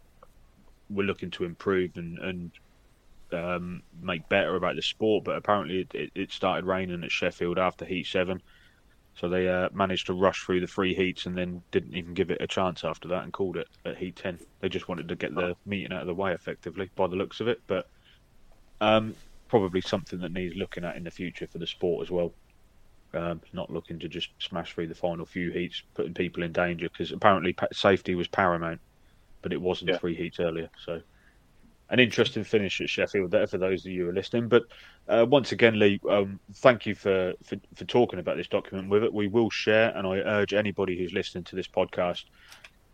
we're 0.89 1.07
looking 1.07 1.31
to 1.31 1.45
improve 1.45 1.91
and 1.95 2.19
and 2.19 2.51
um, 3.33 3.81
make 4.01 4.27
better 4.29 4.55
about 4.55 4.75
the 4.75 4.81
sport. 4.81 5.23
But 5.23 5.37
apparently, 5.37 5.81
it, 5.81 5.95
it, 5.95 6.11
it 6.15 6.31
started 6.31 6.65
raining 6.65 7.03
at 7.03 7.11
Sheffield 7.11 7.57
after 7.57 7.85
Heat 7.85 8.07
Seven, 8.07 8.41
so 9.19 9.27
they 9.27 9.47
uh, 9.47 9.69
managed 9.73 10.05
to 10.07 10.13
rush 10.13 10.43
through 10.45 10.59
the 10.61 10.67
three 10.67 10.93
heats 10.93 11.25
and 11.25 11.35
then 11.35 11.63
didn't 11.71 11.95
even 11.95 12.13
give 12.13 12.29
it 12.29 12.41
a 12.41 12.47
chance 12.47 12.83
after 12.83 13.07
that 13.07 13.23
and 13.23 13.33
called 13.33 13.57
it 13.57 13.67
at 13.83 13.97
Heat 13.97 14.15
Ten. 14.15 14.39
They 14.61 14.69
just 14.69 14.87
wanted 14.87 15.07
to 15.07 15.15
get 15.15 15.33
the 15.33 15.55
meeting 15.65 15.91
out 15.91 16.01
of 16.01 16.07
the 16.07 16.13
way, 16.13 16.33
effectively, 16.33 16.91
by 16.95 17.07
the 17.07 17.15
looks 17.15 17.39
of 17.39 17.47
it. 17.47 17.57
But 17.67 17.85
um, 18.79 19.15
probably 19.47 19.81
something 19.81 20.19
that 20.19 20.31
needs 20.31 20.55
looking 20.55 20.85
at 20.85 20.95
in 20.97 21.03
the 21.03 21.11
future 21.11 21.47
for 21.47 21.57
the 21.57 21.65
sport 21.65 22.05
as 22.05 22.11
well. 22.11 22.35
Um, 23.13 23.41
not 23.53 23.71
looking 23.71 23.97
to 23.99 24.07
just 24.07 24.29
smash 24.39 24.73
through 24.73 24.87
the 24.89 24.95
final 24.95 25.25
few 25.25 25.49
heats, 25.51 25.81
putting 25.95 26.13
people 26.13 26.43
in 26.43 26.51
danger 26.51 26.87
because 26.91 27.11
apparently 27.11 27.53
pa- 27.53 27.67
safety 27.73 28.13
was 28.13 28.27
paramount, 28.27 28.81
but 29.41 29.51
it 29.53 29.61
wasn't 29.61 29.89
Yeah. 29.89 29.97
three 29.97 30.15
heats 30.15 30.39
earlier. 30.39 30.69
So 30.85 31.01
an 31.89 31.99
interesting 31.99 32.43
finish 32.43 32.81
at 32.81 32.89
Sheffield 32.89 33.31
there 33.31 33.47
for 33.47 33.57
those 33.57 33.85
of 33.85 33.91
you 33.91 34.03
who 34.03 34.09
are 34.09 34.13
listening. 34.13 34.47
But 34.47 34.63
uh, 35.07 35.25
once 35.27 35.51
again, 35.51 35.79
Lee, 35.79 35.99
um, 36.09 36.39
thank 36.55 36.85
you 36.85 36.95
for, 36.95 37.33
for, 37.43 37.55
for 37.75 37.85
talking 37.85 38.19
about 38.19 38.37
this 38.37 38.47
document 38.47 38.89
with 38.89 39.03
it. 39.03 39.13
We 39.13 39.27
will 39.27 39.49
share, 39.49 39.95
and 39.95 40.05
I 40.05 40.17
urge 40.17 40.53
anybody 40.53 40.97
who's 40.97 41.13
listening 41.13 41.45
to 41.45 41.55
this 41.55 41.67
podcast 41.67 42.25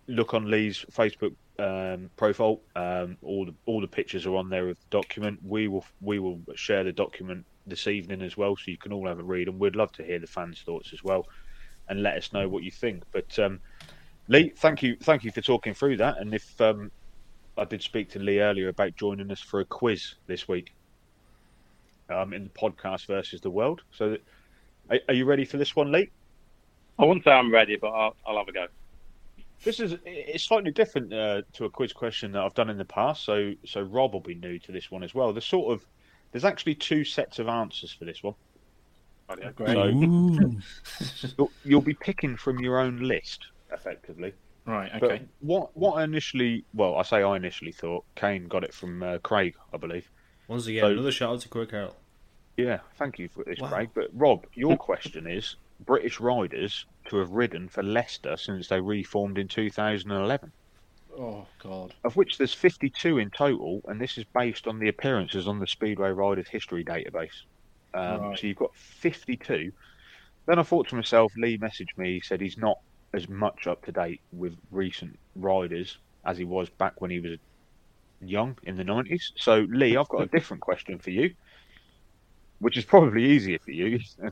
look 0.07 0.33
on 0.33 0.49
Lee's 0.49 0.85
Facebook 0.91 1.33
um, 1.59 2.09
profile. 2.15 2.59
Um, 2.75 3.17
all 3.21 3.45
the 3.45 3.53
all 3.65 3.81
the 3.81 3.87
pictures 3.87 4.25
are 4.25 4.35
on 4.35 4.49
there 4.49 4.69
of 4.69 4.77
the 4.77 4.85
document. 4.89 5.39
We 5.43 5.67
will 5.67 5.85
we 6.01 6.19
will 6.19 6.41
share 6.55 6.83
the 6.83 6.91
document 6.91 7.45
this 7.65 7.87
evening 7.87 8.21
as 8.21 8.35
well, 8.35 8.55
so 8.55 8.63
you 8.67 8.77
can 8.77 8.93
all 8.93 9.07
have 9.07 9.19
a 9.19 9.23
read. 9.23 9.47
And 9.47 9.59
we'd 9.59 9.75
love 9.75 9.91
to 9.93 10.03
hear 10.03 10.19
the 10.19 10.27
fans' 10.27 10.61
thoughts 10.61 10.93
as 10.93 11.03
well, 11.03 11.27
and 11.89 12.03
let 12.03 12.17
us 12.17 12.33
know 12.33 12.47
what 12.47 12.63
you 12.63 12.71
think. 12.71 13.03
But 13.11 13.37
um, 13.39 13.59
Lee, 14.27 14.49
thank 14.55 14.83
you 14.83 14.97
thank 15.01 15.23
you 15.23 15.31
for 15.31 15.41
talking 15.41 15.73
through 15.73 15.97
that. 15.97 16.17
And 16.19 16.33
if 16.33 16.59
um, 16.61 16.91
I 17.57 17.65
did 17.65 17.81
speak 17.81 18.09
to 18.11 18.19
Lee 18.19 18.39
earlier 18.39 18.69
about 18.69 18.95
joining 18.95 19.31
us 19.31 19.39
for 19.39 19.59
a 19.59 19.65
quiz 19.65 20.15
this 20.27 20.47
week 20.47 20.73
um, 22.09 22.33
in 22.33 22.43
the 22.43 22.49
podcast 22.49 23.05
versus 23.05 23.41
the 23.41 23.49
world. 23.49 23.81
So, 23.91 24.17
are, 24.89 24.99
are 25.07 25.13
you 25.13 25.25
ready 25.25 25.45
for 25.45 25.57
this 25.57 25.75
one, 25.75 25.91
Lee? 25.91 26.09
I 26.97 27.05
wouldn't 27.05 27.23
say 27.23 27.31
I'm 27.31 27.51
ready, 27.51 27.75
but 27.75 27.89
I'll, 27.89 28.15
I'll 28.25 28.37
have 28.37 28.47
a 28.47 28.51
go. 28.51 28.67
This 29.63 29.79
is 29.79 29.95
it's 30.05 30.43
slightly 30.43 30.71
different 30.71 31.13
uh, 31.13 31.43
to 31.53 31.65
a 31.65 31.69
quiz 31.69 31.93
question 31.93 32.33
that 32.33 32.41
I've 32.41 32.53
done 32.53 32.69
in 32.69 32.77
the 32.77 32.85
past. 32.85 33.23
So 33.23 33.53
so 33.65 33.81
Rob 33.81 34.13
will 34.13 34.19
be 34.19 34.35
new 34.35 34.59
to 34.59 34.71
this 34.73 34.91
one 34.91 35.03
as 35.03 35.15
well. 35.15 35.31
There's 35.31 35.45
sort 35.45 35.71
of 35.71 35.85
there's 36.31 36.43
actually 36.43 36.75
two 36.75 37.05
sets 37.05 37.39
of 37.39 37.47
answers 37.47 37.91
for 37.93 38.03
this 38.03 38.21
one. 38.21 38.35
Oh, 39.29 39.35
yeah, 39.39 39.51
Great. 39.51 39.69
So 39.69 41.27
you'll, 41.37 41.51
you'll 41.63 41.81
be 41.81 41.93
picking 41.93 42.35
from 42.35 42.59
your 42.59 42.79
own 42.79 42.99
list 42.99 43.45
effectively. 43.71 44.33
Right. 44.65 44.91
But 44.99 45.11
Okay. 45.11 45.25
what 45.41 45.75
what 45.75 45.93
I 45.95 46.03
initially 46.05 46.63
well 46.73 46.95
I 46.95 47.03
say 47.03 47.21
I 47.23 47.35
initially 47.35 47.71
thought 47.73 48.05
Kane 48.15 48.47
got 48.47 48.63
it 48.63 48.73
from 48.73 49.03
uh, 49.03 49.17
Craig 49.19 49.55
I 49.73 49.77
believe. 49.77 50.09
Once 50.47 50.67
again, 50.67 50.81
So- 50.83 50.91
another 50.91 51.11
shout 51.11 51.33
out 51.33 51.41
to 51.41 51.49
Craig 51.49 51.69
Carroll. 51.69 51.95
Yeah, 52.57 52.79
thank 52.97 53.17
you 53.19 53.27
for 53.29 53.43
this, 53.43 53.59
Wow. 53.59 53.69
Craig. 53.69 53.89
But 53.93 54.09
Rob, 54.13 54.45
your 54.53 54.77
question 54.77 55.25
is 55.27 55.55
British 55.85 56.19
riders 56.19 56.85
to 57.09 57.17
have 57.17 57.31
ridden 57.31 57.67
for 57.67 57.81
Leicester 57.83 58.37
since 58.37 58.67
they 58.67 58.79
reformed 58.79 59.37
in 59.39 59.47
2011, 59.47 60.51
Oh 61.17 61.47
God. 61.59 61.93
of 62.03 62.15
which 62.15 62.37
there's 62.37 62.53
52 62.53 63.17
in 63.17 63.31
total, 63.31 63.81
and 63.87 63.99
this 63.99 64.17
is 64.19 64.23
based 64.35 64.67
on 64.67 64.77
the 64.79 64.87
appearances 64.87 65.47
on 65.47 65.59
the 65.59 65.67
Speedway 65.67 66.11
Riders 66.11 66.47
History 66.47 66.85
database. 66.85 67.41
Um, 67.95 68.21
Right. 68.21 68.39
So 68.39 68.47
you've 68.47 68.57
got 68.57 68.75
52. 68.75 69.71
Then 70.45 70.59
I 70.59 70.63
thought 70.63 70.87
to 70.89 70.95
myself, 70.95 71.33
Lee 71.35 71.57
messaged 71.57 71.97
me, 71.97 72.13
he 72.13 72.19
said 72.21 72.39
he's 72.39 72.57
not 72.57 72.77
as 73.13 73.29
much 73.29 73.67
up 73.67 73.85
to 73.85 73.91
date 73.91 74.21
with 74.31 74.57
recent 74.71 75.17
riders 75.35 75.97
as 76.25 76.37
he 76.37 76.45
was 76.45 76.69
back 76.69 76.99
when 77.01 77.11
he 77.11 77.19
was 77.19 77.37
young 78.21 78.57
in 78.63 78.75
the 78.75 78.83
90s. 78.83 79.31
So, 79.35 79.67
Lee, 79.69 79.97
I've 79.97 80.09
got 80.09 80.23
a 80.23 80.27
different 80.27 80.61
question 80.61 80.97
for 80.99 81.11
you, 81.11 81.33
which 82.59 82.77
is 82.77 82.85
probably 82.85 83.25
easier 83.25 83.59
for 83.59 83.71
you. 83.71 83.99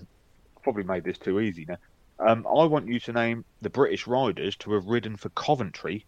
probably 0.64 0.84
made 0.84 1.04
this 1.04 1.18
too 1.18 1.40
easy 1.40 1.66
now. 1.68 1.78
Um, 2.20 2.46
I 2.46 2.66
want 2.66 2.88
you 2.88 3.00
to 3.00 3.14
name 3.14 3.46
the 3.62 3.70
British 3.70 4.06
riders 4.06 4.56
to 4.58 4.74
have 4.74 4.86
ridden 4.86 5.18
for 5.18 5.30
Coventry 5.30 6.06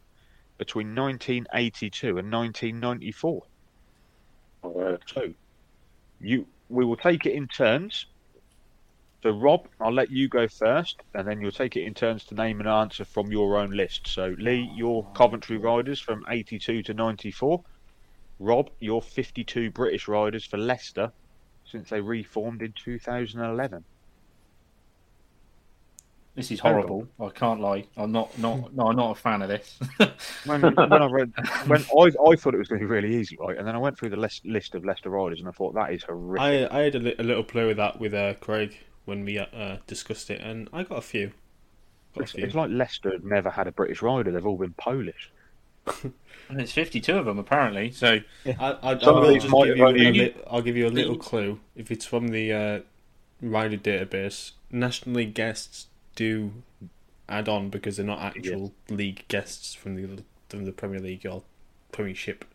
between 0.60 0.96
1982 0.96 2.20
and 2.20 2.32
1994. 2.32 3.44
Uh, 4.64 4.98
So, 5.08 5.34
you 6.22 6.48
we 6.70 6.86
will 6.86 6.96
take 6.96 7.26
it 7.26 7.34
in 7.34 7.48
turns. 7.48 8.06
So, 9.24 9.30
Rob, 9.30 9.70
I'll 9.80 9.94
let 9.94 10.12
you 10.12 10.28
go 10.28 10.50
first, 10.50 11.02
and 11.14 11.26
then 11.26 11.40
you'll 11.40 11.54
take 11.54 11.78
it 11.78 11.84
in 11.84 11.94
turns 11.94 12.26
to 12.26 12.36
name 12.36 12.60
an 12.60 12.68
answer 12.68 13.06
from 13.06 13.32
your 13.32 13.56
own 13.56 13.72
list. 13.72 14.06
So, 14.06 14.36
Lee, 14.38 14.70
your 14.76 15.08
Coventry 15.14 15.56
riders 15.56 16.02
from 16.02 16.26
82 16.28 16.84
to 16.84 16.94
94. 16.94 17.64
Rob, 18.40 18.70
your 18.82 19.02
52 19.02 19.72
British 19.72 20.10
riders 20.10 20.46
for 20.46 20.58
Leicester 20.58 21.14
since 21.64 21.90
they 21.90 22.02
reformed 22.02 22.62
in 22.62 22.74
2011. 22.74 23.86
This 26.36 26.52
is 26.52 26.60
horrible. 26.60 27.08
I 27.18 27.30
can't 27.30 27.62
lie. 27.62 27.86
I'm 27.96 28.12
not 28.12 28.38
not 28.40 28.74
no. 28.74 28.88
I'm 28.88 28.96
not 28.98 29.12
a 29.12 29.16
fan 29.16 29.42
of 29.44 29.48
this. 29.48 29.80
When, 30.46 30.62
when 30.62 30.92
I 30.92 31.06
read, 31.06 31.32
when 31.68 31.80
I, 31.80 32.12
I 32.32 32.36
thought 32.36 32.56
it 32.56 32.58
was 32.58 32.68
going 32.68 32.82
to 32.82 32.88
be 32.88 32.92
really 32.92 33.16
easy, 33.16 33.38
right? 33.40 33.56
And 33.56 33.66
then 33.66 33.76
I 33.76 33.78
went 33.78 33.98
through 33.98 34.10
the 34.10 34.18
list, 34.18 34.46
list 34.46 34.76
of 34.76 34.84
Leicester 34.84 35.12
riders, 35.12 35.40
and 35.40 35.48
I 35.48 35.52
thought 35.52 35.76
that 35.76 35.94
is 35.94 36.04
horrific. 36.04 36.42
I 36.42 36.80
I 36.80 36.82
had 36.82 36.96
a, 36.96 37.00
li- 37.00 37.16
a 37.20 37.24
little 37.24 37.44
play 37.44 37.66
with 37.66 37.78
that 37.78 38.00
with 38.00 38.14
uh, 38.16 38.34
Craig 38.42 38.76
when 39.06 39.26
we 39.26 39.38
uh, 39.40 39.78
discussed 39.88 40.30
it, 40.30 40.42
and 40.42 40.70
I 40.74 40.84
got 40.84 40.98
a 40.98 41.02
few. 41.02 41.32
Got 42.16 42.20
a 42.20 42.24
It's, 42.24 42.32
few. 42.34 42.44
it's 42.46 42.56
like 42.56 42.70
Leicester 42.72 43.12
had 43.12 43.24
never 43.26 43.50
had 43.50 43.68
a 43.68 43.72
British 43.72 44.02
rider; 44.02 44.32
they've 44.32 44.46
all 44.46 44.58
been 44.58 44.74
Polish. 44.74 45.32
and 46.50 46.62
it's 46.62 46.72
52 46.72 47.18
of 47.18 47.26
them 47.26 47.38
apparently. 47.38 47.92
So 47.92 48.20
I, 48.46 48.54
I, 48.58 48.92
I 48.94 48.94
will 49.12 49.34
just 49.34 49.48
give 49.52 49.78
you 49.78 49.84
a 49.84 49.88
only- 49.90 50.12
li- 50.12 50.36
I'll 50.50 50.62
give 50.62 50.78
you 50.78 50.88
a 50.88 50.90
little 50.90 51.18
clue. 51.18 51.60
If 51.76 51.92
it's 51.92 52.06
from 52.06 52.30
the 52.30 52.54
uh, 52.54 52.80
rider 53.42 53.78
database, 53.78 54.52
nationally 54.72 55.26
guests 55.26 55.88
do 56.16 56.54
add 57.28 57.50
on 57.50 57.70
because 57.70 57.98
they're 57.98 58.06
not 58.06 58.20
actual 58.22 58.74
league 58.90 59.26
guests 59.28 59.74
from 59.74 59.96
the 59.96 60.24
from 60.50 60.64
the 60.66 60.72
Premier 60.72 61.00
League 61.00 61.26
or 61.26 61.44
Premiership. 61.92 62.46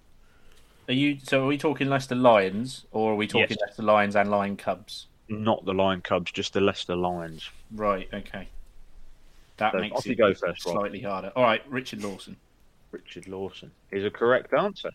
are 0.88 0.94
you? 0.94 1.18
So 1.22 1.42
are 1.44 1.46
we 1.46 1.58
talking 1.58 1.88
Leicester 1.88 2.14
Lions 2.14 2.86
or 2.92 3.12
are 3.12 3.16
we 3.16 3.26
talking 3.26 3.48
Yes. 3.50 3.58
Leicester 3.60 3.82
Lions 3.82 4.16
and 4.16 4.30
Lion 4.30 4.56
Cubs? 4.56 5.06
Not 5.28 5.64
the 5.64 5.74
Lion 5.74 6.00
Cubs, 6.00 6.32
just 6.32 6.52
the 6.54 6.60
Leicester 6.60 6.96
Lions. 6.96 7.48
Right. 7.74 8.08
Okay. 8.12 8.48
That 9.58 9.72
So 9.72 9.78
makes 9.80 9.96
off 9.96 10.06
it 10.06 10.14
go 10.16 10.32
first, 10.34 10.64
Rob. 10.66 10.74
slightly 10.76 11.00
harder. 11.00 11.32
All 11.36 11.42
right, 11.42 11.62
Richard 11.68 12.02
Lawson. 12.02 12.36
Richard 12.92 13.28
Lawson 13.28 13.70
is 13.90 14.04
a 14.04 14.10
correct 14.10 14.54
answer. 14.54 14.90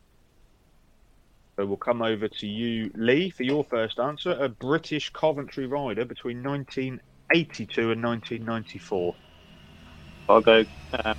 So 1.56 1.66
we'll 1.68 1.78
come 1.78 2.02
over 2.02 2.28
to 2.28 2.48
you, 2.48 2.90
Lee, 2.96 3.30
for 3.30 3.44
your 3.44 3.64
first 3.64 4.00
answer. 4.00 4.32
A 4.40 4.50
British 4.50 5.12
Coventry 5.12 5.68
rider 5.68 6.04
between 6.06 6.42
1982 6.42 7.92
and 7.92 8.04
1994. 8.04 9.16
I'll 10.30 10.42
go 10.42 10.66
uh, 10.94 11.14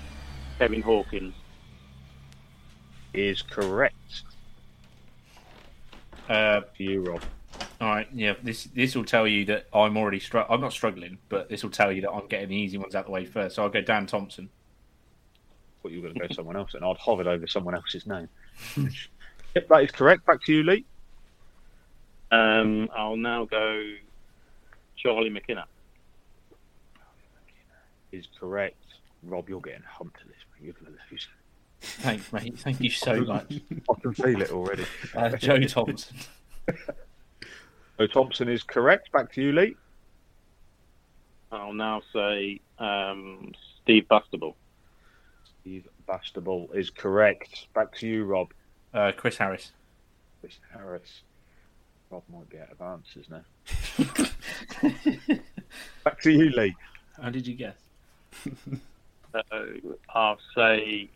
Kevin 0.58 0.82
Hawkins. 0.82 1.34
Is 3.12 3.42
correct. 3.42 4.22
Uh, 6.28 6.62
For 6.76 6.82
you, 6.82 7.02
Rob. 7.02 7.22
All 7.84 7.90
right. 7.90 8.08
Yeah. 8.14 8.34
This 8.42 8.64
this 8.74 8.96
will 8.96 9.04
tell 9.04 9.28
you 9.28 9.44
that 9.46 9.66
I'm 9.74 9.96
already 9.98 10.18
str- 10.18 10.38
I'm 10.48 10.60
not 10.60 10.72
struggling, 10.72 11.18
but 11.28 11.50
this 11.50 11.62
will 11.62 11.70
tell 11.70 11.92
you 11.92 12.00
that 12.02 12.10
I'm 12.10 12.26
getting 12.28 12.48
the 12.48 12.56
easy 12.56 12.78
ones 12.78 12.94
out 12.94 13.04
the 13.04 13.10
way 13.10 13.26
first. 13.26 13.56
So 13.56 13.62
I'll 13.62 13.68
go 13.68 13.82
Dan 13.82 14.06
Thompson. 14.06 14.48
thought 15.82 15.92
you 15.92 16.00
were 16.00 16.08
going 16.08 16.20
to 16.20 16.28
go 16.28 16.34
someone 16.34 16.56
else, 16.56 16.72
and 16.72 16.82
I'd 16.82 16.96
hovered 16.96 17.26
over 17.26 17.46
someone 17.46 17.74
else's 17.74 18.06
name. 18.06 18.28
yep, 19.54 19.68
that 19.68 19.84
is 19.84 19.90
correct. 19.90 20.24
Back 20.24 20.42
to 20.44 20.52
you, 20.52 20.62
Lee. 20.62 20.86
Um, 22.32 22.88
I'll 22.96 23.16
now 23.16 23.44
go 23.44 23.92
Charlie 24.96 25.30
McKinnon. 25.30 25.66
Is 28.12 28.28
correct. 28.40 28.76
Rob, 29.22 29.48
you're 29.48 29.60
getting 29.60 29.82
humped 29.82 30.20
to 30.20 30.26
this. 30.28 30.36
Mate. 30.54 30.64
You're 30.64 30.74
going 30.74 30.86
to 30.86 30.98
lose. 31.10 31.28
Thanks, 31.80 32.32
mate. 32.32 32.58
Thank 32.58 32.80
you 32.80 32.88
so 32.88 33.20
much. 33.20 33.60
I 33.90 34.00
can 34.00 34.14
feel 34.14 34.40
it 34.40 34.52
already. 34.52 34.86
Uh, 35.14 35.30
Joe 35.36 35.60
Thompson. 35.60 36.16
So 37.98 38.06
Thompson 38.06 38.48
is 38.48 38.62
correct. 38.62 39.12
Back 39.12 39.32
to 39.34 39.42
you, 39.42 39.52
Lee. 39.52 39.76
I'll 41.52 41.72
now 41.72 42.02
say 42.12 42.60
um, 42.78 43.52
Steve 43.82 44.06
Bastable. 44.10 44.54
Steve 45.60 45.86
Bastable 46.08 46.74
is 46.74 46.90
correct. 46.90 47.68
Back 47.74 47.94
to 47.98 48.06
you, 48.06 48.24
Rob. 48.24 48.52
Uh, 48.92 49.12
Chris 49.16 49.36
Harris. 49.36 49.72
Chris 50.40 50.58
Harris. 50.72 51.22
Rob 52.10 52.22
might 52.32 52.48
be 52.50 52.58
out 52.58 52.70
of 52.70 52.80
answers 52.80 53.26
now. 53.30 53.44
Back 56.04 56.20
to 56.22 56.30
you, 56.30 56.50
Lee. 56.50 56.74
How 57.20 57.30
did 57.30 57.46
you 57.46 57.54
guess? 57.54 57.76
Uh, 59.34 59.64
I'll 60.10 60.38
say 60.54 61.08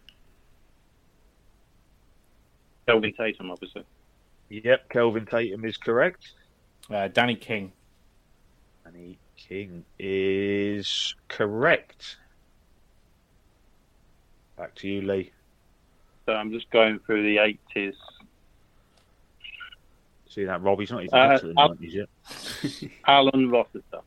Kelvin 2.84 3.12
Tatum, 3.12 3.52
obviously. 3.52 3.84
Yep, 4.48 4.88
Kelvin 4.88 5.24
Tatum 5.24 5.64
is 5.64 5.76
correct. 5.76 6.32
Uh, 6.90 7.08
Danny 7.08 7.36
King. 7.36 7.72
Danny 8.84 9.18
King 9.36 9.84
is 9.98 11.14
correct. 11.28 12.16
Back 14.56 14.74
to 14.76 14.88
you, 14.88 15.02
Lee. 15.02 15.32
So 16.26 16.34
I'm 16.34 16.50
just 16.50 16.70
going 16.70 16.98
through 17.00 17.22
the 17.22 17.36
80s. 17.36 17.94
See 20.28 20.44
that, 20.44 20.62
Rob? 20.62 20.78
He's 20.80 20.90
not 20.90 21.04
even 21.04 21.14
Uh, 21.18 21.28
got 21.28 21.40
to 21.40 21.46
the 21.48 21.54
I'll- 21.56 21.74
90s 21.74 21.94
yet. 21.94 22.90
Alan 23.06 23.50
Rossiter. 23.50 24.00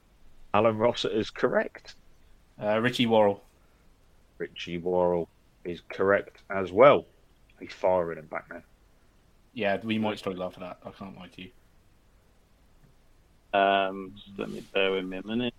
Alan 0.54 0.78
Rossiter 0.78 1.14
is 1.16 1.30
correct. 1.30 1.96
Uh, 2.62 2.80
Richie 2.80 3.06
Worrall. 3.08 3.44
Richie 4.38 4.78
Worrall 4.78 5.30
is 5.64 5.82
correct 5.90 6.42
as 6.50 6.72
well. 6.72 7.06
He's 7.60 7.74
firing 7.74 8.18
him 8.20 8.26
back 8.28 8.50
now. 8.52 8.62
Yeah, 9.54 9.78
we 9.84 9.98
might 9.98 10.18
struggle 10.20 10.44
after 10.44 10.60
that. 10.62 10.78
I 10.86 10.92
can't 10.92 11.18
lie 11.18 11.28
to 11.28 11.42
you. 11.44 11.52
Um, 13.54 14.14
just 14.16 14.38
let 14.38 14.50
me 14.50 14.64
bear 14.74 14.92
with 14.92 15.06
me 15.06 15.18
a 15.18 15.28
minute. 15.28 15.54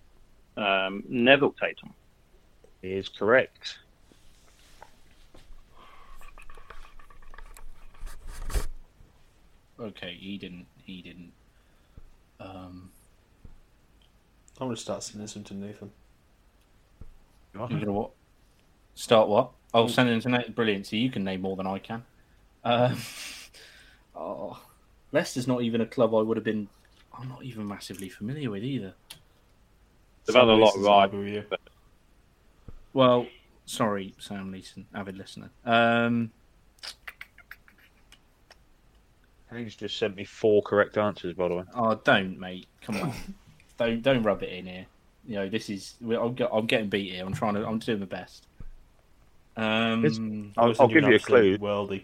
Um, 0.57 1.03
Neville 1.07 1.53
Tatum. 1.59 1.93
Is 2.81 3.07
correct. 3.07 3.77
okay, 9.79 10.17
he 10.19 10.37
didn't. 10.37 10.65
He 10.83 11.01
didn't. 11.01 11.31
Um, 12.39 12.91
I'm 14.59 14.67
going 14.67 14.75
to 14.75 14.81
start 14.81 15.03
sending 15.03 15.27
something 15.27 15.59
to 15.59 15.65
Nathan. 15.65 15.91
you're 17.53 17.67
gonna 17.67 17.91
what? 17.91 18.11
Start 18.95 19.27
what? 19.27 19.51
Oh, 19.73 19.87
sending 19.87 20.19
to 20.21 20.29
Nathan. 20.29 20.53
Brilliant. 20.53 20.87
So 20.87 20.95
you 20.95 21.09
can 21.09 21.23
name 21.23 21.41
more 21.41 21.55
than 21.55 21.67
I 21.67 21.79
can. 21.79 22.03
Um, 22.63 22.97
oh, 24.15 24.61
Leicester's 25.11 25.47
not 25.47 25.61
even 25.61 25.81
a 25.81 25.85
club 25.85 26.13
I 26.13 26.21
would 26.21 26.37
have 26.37 26.43
been. 26.43 26.67
I'm 27.13 27.29
not 27.29 27.43
even 27.43 27.67
massively 27.67 28.09
familiar 28.09 28.49
with 28.49 28.63
either. 28.63 28.93
They've 30.25 30.35
had 30.35 30.45
a 30.45 30.53
lot 30.53 30.73
Sam 30.73 30.83
right. 30.83 31.13
Leeson's 31.13 31.51
a 31.51 31.57
Well, 32.93 33.27
sorry, 33.65 34.13
Sam 34.19 34.51
Leeson, 34.51 34.85
avid 34.93 35.17
listener. 35.17 35.49
Um, 35.65 36.31
He's 39.55 39.75
just 39.75 39.97
sent 39.97 40.15
me 40.15 40.23
four 40.23 40.63
correct 40.63 40.97
answers, 40.97 41.35
by 41.35 41.47
the 41.47 41.55
way. 41.55 41.63
oh, 41.75 41.95
don't, 42.03 42.39
mate. 42.39 42.67
Come 42.81 42.99
on, 43.01 43.13
don't 43.77 44.01
don't 44.01 44.23
rub 44.23 44.41
it 44.41 44.49
in 44.49 44.65
here. 44.65 44.85
You 45.27 45.35
know, 45.35 45.49
this 45.49 45.69
is. 45.69 45.95
I'm, 46.01 46.35
I'm 46.51 46.65
getting 46.65 46.89
beat 46.89 47.13
here. 47.13 47.25
I'm 47.25 47.33
trying 47.33 47.53
to. 47.55 47.65
I'm 47.65 47.79
doing 47.79 47.99
my 47.99 48.05
best. 48.05 48.47
Um, 49.55 50.51
I'll, 50.57 50.69
I'll 50.69 50.75
I'll 50.79 50.87
give 50.87 51.03
you 51.03 51.15
a 51.15 51.19
clue. 51.19 51.57
Worldy. 51.57 52.03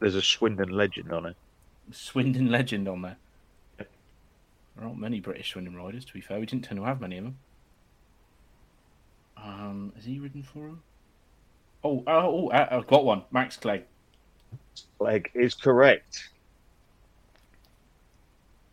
There's 0.00 0.16
a 0.16 0.22
Swindon 0.22 0.70
legend 0.70 1.12
on 1.12 1.26
it. 1.26 1.36
Swindon 1.92 2.50
legend 2.50 2.88
on 2.88 3.02
there. 3.02 3.10
There 3.10 3.18
aren't 4.82 4.98
many 4.98 5.20
British 5.20 5.52
Swindon 5.52 5.76
riders, 5.76 6.04
to 6.04 6.12
be 6.12 6.20
fair. 6.20 6.38
We 6.40 6.46
didn't 6.46 6.64
tend 6.64 6.78
to 6.78 6.84
have 6.84 7.00
many 7.00 7.18
of 7.18 7.24
them. 7.24 7.38
Um, 9.36 9.92
has 9.96 10.04
he 10.04 10.18
ridden 10.18 10.42
for 10.42 10.68
him? 10.68 10.82
Oh, 11.84 12.02
oh, 12.06 12.12
oh 12.12 12.48
uh, 12.48 12.68
I've 12.70 12.86
got 12.86 13.04
one. 13.04 13.22
Max 13.30 13.56
Clegg. 13.56 13.84
Leg 15.00 15.30
is 15.34 15.54
correct. 15.54 16.30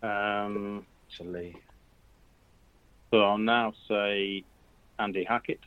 Um, 0.03 0.85
Actually, 1.07 1.55
so 3.09 3.21
I'll 3.21 3.37
now 3.37 3.73
say 3.87 4.43
Andy 4.99 5.23
Hackett. 5.23 5.59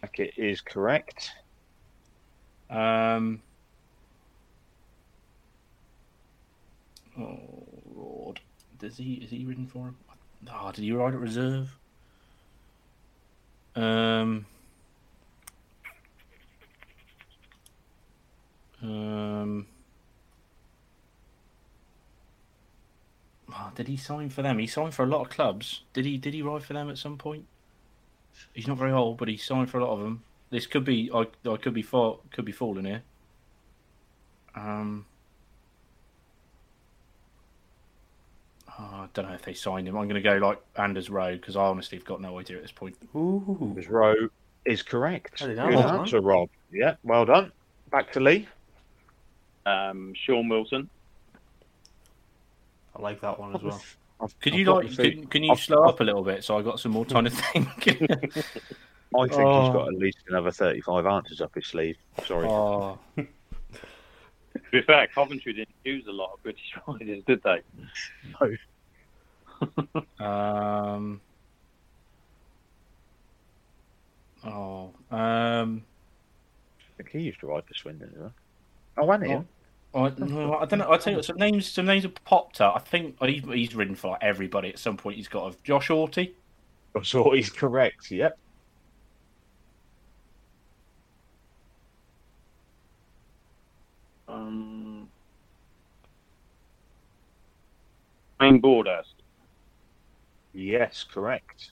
Hackett 0.00 0.32
is 0.38 0.60
correct. 0.62 1.32
Um, 2.70 3.42
oh 7.20 7.71
Does 8.82 8.96
he 8.96 9.14
is 9.14 9.30
he 9.30 9.44
ridden 9.44 9.68
for 9.68 9.86
him? 9.86 9.96
Ah, 10.50 10.72
did 10.72 10.82
he 10.82 10.90
ride 10.90 11.14
at 11.14 11.20
reserve? 11.20 11.76
Um, 13.76 14.44
um, 18.82 19.66
ah, 23.52 23.70
did 23.76 23.86
he 23.86 23.96
sign 23.96 24.30
for 24.30 24.42
them? 24.42 24.58
He 24.58 24.66
signed 24.66 24.94
for 24.94 25.04
a 25.04 25.06
lot 25.06 25.20
of 25.20 25.30
clubs. 25.30 25.82
Did 25.92 26.04
he? 26.04 26.18
Did 26.18 26.34
he 26.34 26.42
ride 26.42 26.64
for 26.64 26.72
them 26.72 26.90
at 26.90 26.98
some 26.98 27.16
point? 27.16 27.46
He's 28.52 28.66
not 28.66 28.78
very 28.78 28.90
old, 28.90 29.16
but 29.16 29.28
he 29.28 29.36
signed 29.36 29.70
for 29.70 29.78
a 29.78 29.84
lot 29.84 29.92
of 29.92 30.00
them. 30.00 30.24
This 30.50 30.66
could 30.66 30.84
be 30.84 31.08
I, 31.14 31.26
I 31.48 31.56
could 31.56 31.72
be 31.72 31.82
fall, 31.82 32.22
could 32.32 32.44
be 32.44 32.52
falling 32.52 32.86
here. 32.86 33.02
Um, 34.56 35.06
oh, 38.78 38.82
I 38.82 39.08
don't 39.14 39.28
know 39.28 39.34
if 39.34 39.42
they 39.42 39.54
signed 39.54 39.86
him. 39.88 39.96
I'm 39.96 40.08
going 40.08 40.22
to 40.22 40.28
go 40.28 40.36
like 40.38 40.60
Anders 40.76 41.10
Rowe 41.10 41.32
because 41.36 41.56
I 41.56 41.62
honestly 41.64 41.98
have 41.98 42.04
got 42.04 42.20
no 42.20 42.38
idea 42.38 42.56
at 42.56 42.62
this 42.62 42.72
point. 42.72 42.96
Ooh. 43.14 43.72
His 43.76 43.88
row 43.88 44.14
is 44.64 44.82
correct. 44.82 45.38
Good 45.40 45.48
didn't 45.56 45.70
know 45.70 45.82
that, 45.82 45.94
answer, 46.00 46.20
Rob. 46.20 46.48
Yeah, 46.72 46.94
well 47.04 47.24
done. 47.24 47.52
Back 47.90 48.12
to 48.12 48.20
Lee. 48.20 48.48
Um, 49.66 50.12
Sean 50.14 50.48
Wilson. 50.48 50.88
I 52.96 53.02
like 53.02 53.20
that 53.20 53.38
one 53.38 53.54
as 53.54 53.62
well. 53.62 53.80
I've- 54.20 54.32
Could 54.40 54.52
I've 54.52 54.58
you 54.58 54.64
like 54.72 54.90
to 54.90 55.10
can, 55.10 55.26
can 55.26 55.42
you 55.44 55.52
I've- 55.52 55.60
slow 55.60 55.82
I've- 55.82 55.90
up 55.94 56.00
a 56.00 56.04
little 56.04 56.22
bit 56.22 56.44
so 56.44 56.58
I 56.58 56.62
got 56.62 56.78
some 56.80 56.92
more 56.92 57.04
time 57.04 57.24
to 57.24 57.30
think? 57.30 57.68
I 57.88 59.26
think 59.26 59.40
Oh. 59.42 59.64
he's 59.64 59.72
got 59.74 59.88
at 59.88 59.94
least 59.98 60.18
another 60.28 60.50
35 60.50 61.04
answers 61.06 61.40
up 61.42 61.54
his 61.54 61.66
sleeve. 61.66 61.96
Sorry. 62.26 62.46
oh, 62.48 62.98
To 64.72 64.80
be 64.80 64.86
fair, 64.86 65.06
Coventry 65.08 65.52
didn't 65.52 65.74
use 65.84 66.06
a 66.06 66.12
lot 66.12 66.32
of 66.32 66.42
British 66.42 66.74
riders, 66.88 67.22
did 67.26 67.42
they? 67.42 67.60
No. 68.40 68.56
um, 70.24 71.20
oh, 74.44 74.90
um. 75.10 75.84
I 76.80 76.96
think 76.96 77.10
he 77.10 77.20
used 77.20 77.40
to 77.40 77.48
ride 77.48 77.64
for 77.64 77.74
Swindon 77.74 78.08
didn't 78.08 78.26
he? 78.26 78.32
Oh, 78.98 79.10
and 79.10 79.24
him. 79.24 79.48
I, 79.94 80.12
no, 80.18 80.54
I 80.54 80.64
don't 80.64 80.78
know. 80.78 80.90
I 80.90 80.96
tell 80.96 81.12
you 81.12 81.18
what, 81.18 81.26
some 81.26 81.36
names, 81.36 81.66
some 81.66 81.84
names 81.84 82.04
have 82.04 82.14
popped 82.24 82.62
up. 82.62 82.74
I 82.74 82.78
think 82.78 83.16
oh, 83.20 83.26
he's, 83.26 83.44
he's 83.44 83.74
ridden 83.74 83.94
for 83.94 84.12
like 84.12 84.22
everybody 84.22 84.70
at 84.70 84.78
some 84.78 84.96
point. 84.96 85.16
He's 85.16 85.28
got 85.28 85.52
a 85.52 85.56
Josh 85.64 85.88
Auty. 85.90 86.32
So 87.02 87.32
he's 87.32 87.50
correct. 87.50 88.10
Yep. 88.10 88.38
Um, 94.32 95.08
Wayne 98.40 98.60
Broadhurst. 98.60 99.14
Yes, 100.52 101.04
correct. 101.04 101.70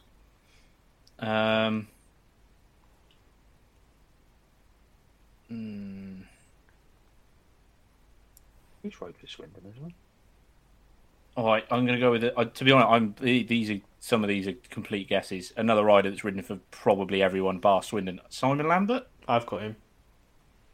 Um, 1.19 1.89
mm, 5.51 6.23
He's 8.83 9.01
rode 9.01 9.17
for 9.17 9.27
Swindon 9.27 9.63
as 9.69 9.79
well. 9.81 9.91
all 11.37 11.47
right, 11.47 11.65
I'm 11.71 11.87
going 11.87 11.99
to 11.99 12.01
go 12.01 12.11
with 12.11 12.25
it. 12.25 12.35
Uh, 12.37 12.45
to 12.47 12.65
be 12.65 12.73
honest, 12.73 12.89
I'm 12.91 13.15
these 13.21 13.71
are 13.71 13.81
some 14.01 14.25
of 14.25 14.29
these 14.29 14.49
are 14.49 14.55
complete 14.71 15.09
guesses. 15.09 15.53
Another 15.57 15.85
rider 15.85 16.11
that's 16.11 16.25
ridden 16.25 16.43
for 16.43 16.59
probably 16.71 17.23
everyone 17.23 17.59
bar 17.59 17.83
Swindon. 17.83 18.21
Simon 18.31 18.69
Lambert. 18.69 19.07
I've 19.29 19.47
got 19.47 19.63
him. 19.63 19.77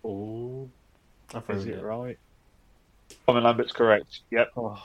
Oh, 0.05 0.70
I've 1.35 1.43
is 1.51 1.64
ruined 1.64 1.70
it 1.70 1.79
it. 1.79 1.85
right? 1.85 2.18
Simon 3.27 3.45
Lambert's 3.45 3.72
correct. 3.72 4.20
Yep. 4.31 4.53
Oh, 4.57 4.83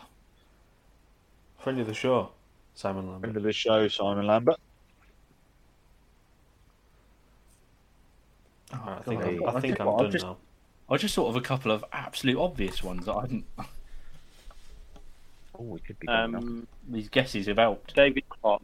Friend 1.59 1.79
of 1.79 1.87
the 1.87 1.93
show, 1.93 2.31
Simon 2.73 3.05
Lambert. 3.07 3.21
Friend 3.21 3.37
of 3.37 3.43
the 3.43 3.53
show, 3.53 3.87
Simon 3.87 4.25
Lambert. 4.27 4.57
Alright, 8.73 8.99
I 8.99 9.01
think, 9.01 9.21
God, 9.21 9.29
I'm, 9.29 9.45
I 9.45 9.57
I 9.57 9.61
think 9.61 9.79
I'm 9.81 9.87
I've 9.89 9.97
done 9.99 10.11
just- 10.11 10.25
now. 10.25 10.37
I 10.89 10.97
just 10.97 11.15
thought 11.15 11.27
of 11.29 11.35
a 11.37 11.41
couple 11.41 11.71
of 11.71 11.85
absolute 11.93 12.37
obvious 12.37 12.83
ones 12.83 13.05
that 13.05 13.13
I 13.13 13.21
didn't. 13.27 13.45
Oh, 13.57 13.65
we 15.63 15.79
could 15.79 15.97
be 15.99 16.07
going 16.07 16.35
up. 16.35 16.41
Um, 16.43 16.67
These 16.89 17.07
guesses 17.07 17.45
have 17.47 17.57
helped. 17.57 17.95
David 17.95 18.23
Clark. 18.27 18.61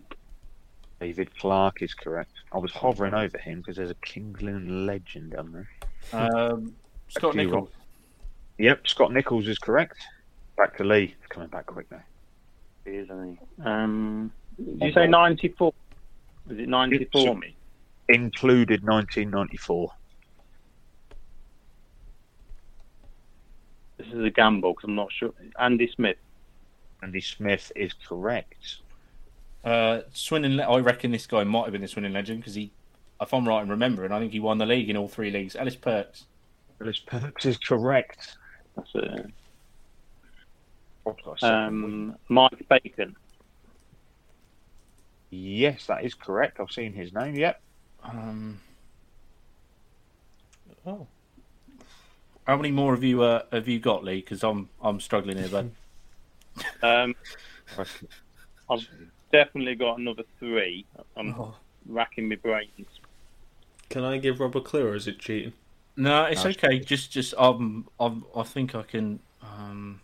David 0.99 1.29
Clark 1.37 1.81
is 1.81 1.93
correct. 1.93 2.31
I 2.51 2.57
was 2.57 2.71
hovering 2.73 3.13
over 3.13 3.37
him 3.37 3.59
because 3.59 3.77
there's 3.77 3.91
a 3.91 3.95
Kings 3.95 4.41
Lynn 4.41 4.85
legend 4.85 5.35
on 5.35 5.51
there. 5.53 5.69
Um, 6.11 6.75
Scott 7.09 7.35
Nicholls. 7.35 7.69
Yep, 8.57 8.87
Scott 8.87 9.13
Nicholls 9.13 9.47
is 9.47 9.57
correct. 9.57 9.97
Back 10.57 10.77
to 10.77 10.83
Lee. 10.83 11.07
He's 11.07 11.27
coming 11.29 11.49
back 11.49 11.67
quick 11.67 11.89
now. 11.91 12.01
He 12.85 12.91
is, 12.91 13.05
isn't 13.05 13.37
he? 13.57 13.63
Um, 13.63 14.31
did 14.57 14.81
you 14.81 14.91
say 14.93 15.07
94? 15.07 15.73
Was 16.47 16.57
it 16.57 16.67
94 16.67 17.35
me? 17.35 17.55
Included 18.09 18.83
1994. 18.83 19.91
This 23.97 24.07
is 24.07 24.23
a 24.23 24.29
gamble 24.29 24.73
because 24.73 24.87
I'm 24.87 24.95
not 24.95 25.11
sure. 25.11 25.33
Andy 25.59 25.91
Smith. 25.93 26.17
Andy 27.03 27.21
Smith 27.21 27.71
is 27.75 27.93
correct. 28.07 28.77
Uh, 29.63 30.01
Swindon. 30.13 30.55
Le- 30.57 30.63
I 30.63 30.79
reckon 30.79 31.11
this 31.11 31.27
guy 31.27 31.43
might 31.43 31.63
have 31.63 31.73
been 31.73 31.81
the 31.81 31.87
Swindon 31.87 32.13
legend 32.13 32.39
because 32.39 32.55
he, 32.55 32.71
if 33.19 33.33
I'm 33.33 33.47
right 33.47 33.61
in 33.61 33.69
remembering, 33.69 34.11
I 34.11 34.19
think 34.19 34.31
he 34.31 34.39
won 34.39 34.57
the 34.57 34.65
league 34.65 34.89
in 34.89 34.97
all 34.97 35.07
three 35.07 35.31
leagues. 35.31 35.55
Ellis 35.55 35.75
Perks. 35.75 36.25
Ellis 36.81 36.99
Perks 36.99 37.45
is 37.45 37.57
correct. 37.57 38.37
That's 38.75 38.89
it. 38.95 39.25
Rob's 41.05 41.23
a 41.25 41.37
second. 41.39 41.55
Um, 41.67 42.15
Mike 42.29 42.67
Bacon. 42.69 43.15
Yes, 45.29 45.87
that 45.87 46.05
is 46.05 46.13
correct. 46.13 46.59
I've 46.59 46.71
seen 46.71 46.93
his 46.93 47.13
name. 47.13 47.35
Yep. 47.35 47.61
Um, 48.03 48.59
Oh, 50.85 51.05
how 52.45 52.55
many 52.55 52.71
more 52.71 52.93
have 52.95 53.03
you 53.03 53.21
uh, 53.21 53.41
have 53.51 53.67
you 53.67 53.77
got, 53.77 54.05
Lee? 54.05 54.17
Because 54.21 54.41
I'm 54.41 54.69
I'm 54.81 55.01
struggling 55.01 55.37
here, 55.37 55.49
bud. 55.49 55.71
Um, 56.81 57.13
I've 58.69 58.87
definitely 59.33 59.75
got 59.75 59.99
another 59.99 60.23
three. 60.39 60.85
I'm 61.17 61.35
Oh. 61.37 61.55
racking 61.85 62.29
my 62.29 62.35
brains. 62.35 62.87
can 63.89 64.03
I 64.05 64.17
give 64.17 64.39
Rob 64.39 64.55
a 64.55 64.61
clue 64.61 64.87
or 64.87 64.95
is 64.95 65.07
it 65.07 65.19
cheating? 65.19 65.53
No, 65.97 66.25
it's 66.25 66.43
No, 66.43 66.49
it's 66.51 66.63
okay. 66.63 66.79
Just 66.79 67.11
just 67.11 67.33
um, 67.37 67.87
I'm, 67.99 68.23
I 68.35 68.43
think 68.43 68.75
I 68.75 68.83
can. 68.83 69.19
Um, 69.41 69.99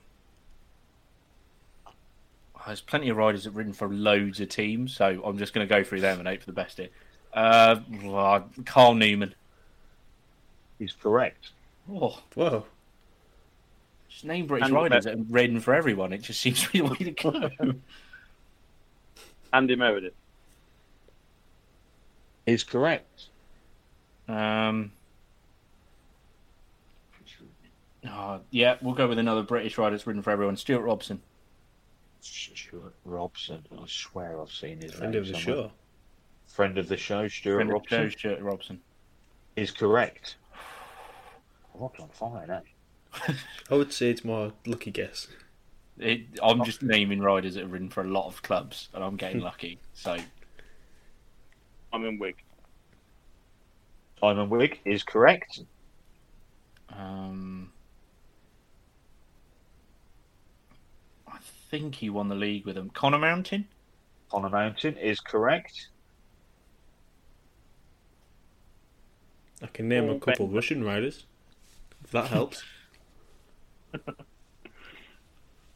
there's 2.66 2.82
plenty 2.82 3.10
of 3.10 3.18
riders 3.18 3.44
that 3.44 3.50
have 3.52 3.58
ridden 3.58 3.74
for 3.74 3.88
loads 3.90 4.40
of 4.40 4.50
teams, 4.50 4.96
so 4.96 5.22
I'm 5.24 5.38
just 5.38 5.54
going 5.54 5.68
to 5.68 5.74
go 5.74 5.84
through 5.84 6.02
them 6.02 6.20
and 6.20 6.28
hope 6.28 6.40
for 6.40 6.46
the 6.48 6.54
best 6.54 6.78
here. 6.78 6.90
Uh, 7.34 7.80
well, 8.04 8.50
Carl 8.66 8.96
Newman. 8.96 9.36
He's 10.80 10.94
correct. 10.94 11.50
Oh, 11.92 12.20
Whoa. 12.36 12.66
Just 14.10 14.26
name 14.26 14.48
British 14.48 14.68
And- 14.68 14.76
riders 14.76 15.06
and 15.06 15.30
ridden 15.32 15.60
for 15.60 15.74
everyone. 15.74 16.14
It 16.14 16.22
just 16.22 16.40
seems 16.42 16.62
to 16.64 16.72
be 16.72 16.80
the 16.80 16.86
way 16.86 16.96
to 16.98 17.12
go. 17.12 17.74
Andy 19.54 19.76
Meredith. 19.76 20.14
Is 22.46 22.64
correct. 22.64 23.26
Um, 24.28 24.92
oh, 28.08 28.42
yeah, 28.52 28.78
we'll 28.82 28.94
go 28.94 29.08
with 29.08 29.20
another 29.20 29.44
British 29.44 29.78
rider 29.78 29.96
that's 29.96 30.06
ridden 30.08 30.22
for 30.22 30.32
everyone. 30.32 30.58
Stuart 30.58 30.82
Robson. 30.82 31.22
Stuart 32.22 32.96
Robson. 33.06 33.66
I 33.72 33.84
swear 33.88 34.40
I've 34.42 34.52
seen 34.52 34.82
his 34.82 34.94
Friend 34.94 35.12
name 35.14 35.22
of 35.22 35.28
the 35.28 35.34
somewhere. 35.40 35.64
show. 35.66 35.72
Friend 36.48 36.78
of 36.78 36.88
the 36.88 36.98
show, 36.98 37.28
Stuart 37.28 37.56
Friend 37.56 37.70
of 37.70 37.74
the 37.90 37.96
Robson. 37.96 38.10
show, 38.10 38.18
Stuart 38.18 38.42
Robson. 38.42 38.82
Is 39.56 39.72
correct. 39.72 40.38
Rob's 41.74 42.00
on 42.00 42.10
fire 42.10 42.46
now. 42.48 42.62
I 43.72 43.76
would 43.76 43.94
say 43.94 44.10
it's 44.10 44.24
more 44.26 44.54
lucky 44.66 44.92
guess. 44.92 45.28
It, 46.00 46.22
I'm 46.42 46.64
just 46.64 46.82
naming 46.82 47.20
riders 47.20 47.54
that 47.54 47.62
have 47.62 47.72
ridden 47.72 47.90
for 47.90 48.02
a 48.02 48.08
lot 48.08 48.26
of 48.28 48.42
clubs, 48.42 48.90
and 48.94 49.04
I'm 49.04 49.16
getting 49.16 49.40
lucky. 49.42 49.80
So 49.94 50.18
I'm 51.92 52.06
in 52.06 52.18
Wig. 52.18 52.36
Simon 54.20 54.50
Wigg 54.50 54.80
is 54.86 55.04
correct. 55.04 55.60
Um, 56.90 57.72
I 61.28 61.38
think 61.80 61.96
he 61.96 62.10
won 62.12 62.30
the 62.30 62.36
league 62.36 62.68
with 62.68 62.76
them. 62.76 62.92
Connor 62.92 63.18
Mountain. 63.18 63.68
Connor 64.30 64.50
Mountain 64.50 64.96
is 64.98 65.20
correct. 65.20 65.88
I 69.60 69.66
can 69.66 69.88
name 69.88 70.08
a 70.08 70.20
couple 70.20 70.46
Bentley. 70.46 70.56
Russian 70.56 70.84
riders. 70.84 71.26
If 72.04 72.12
that 72.12 72.28
helps. 72.28 72.64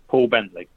Paul 0.07 0.27
Bentley. 0.27 0.67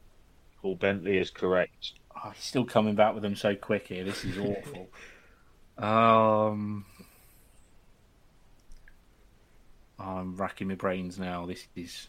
Paul 0.62 0.76
Bentley 0.76 1.18
is 1.18 1.30
correct. 1.30 1.92
Oh, 2.16 2.30
he's 2.30 2.42
still 2.42 2.64
coming 2.64 2.94
back 2.94 3.12
with 3.12 3.22
them 3.22 3.36
so 3.36 3.54
quick 3.54 3.88
here. 3.88 4.04
This 4.04 4.24
is 4.24 4.38
awful. 4.38 4.88
um, 5.86 6.86
oh, 9.98 10.02
I'm 10.02 10.34
racking 10.34 10.68
my 10.68 10.76
brains 10.76 11.18
now. 11.18 11.44
This 11.44 11.66
is. 11.76 12.08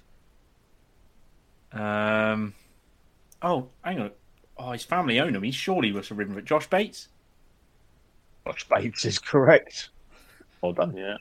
Um. 1.73 2.53
Oh, 3.41 3.69
hang 3.83 3.99
on. 3.99 4.11
Oh, 4.57 4.71
his 4.71 4.83
family 4.83 5.19
own 5.19 5.35
him. 5.35 5.43
He 5.43 5.51
surely 5.51 5.91
was 5.91 6.11
a 6.11 6.13
ridden 6.13 6.35
for 6.35 6.41
Josh 6.41 6.69
Bates. 6.69 7.07
Josh 8.45 8.67
Bates 8.67 9.05
is 9.05 9.17
correct. 9.19 9.89
Well 10.61 10.73
done. 10.73 10.95
Yeah. 10.95 11.17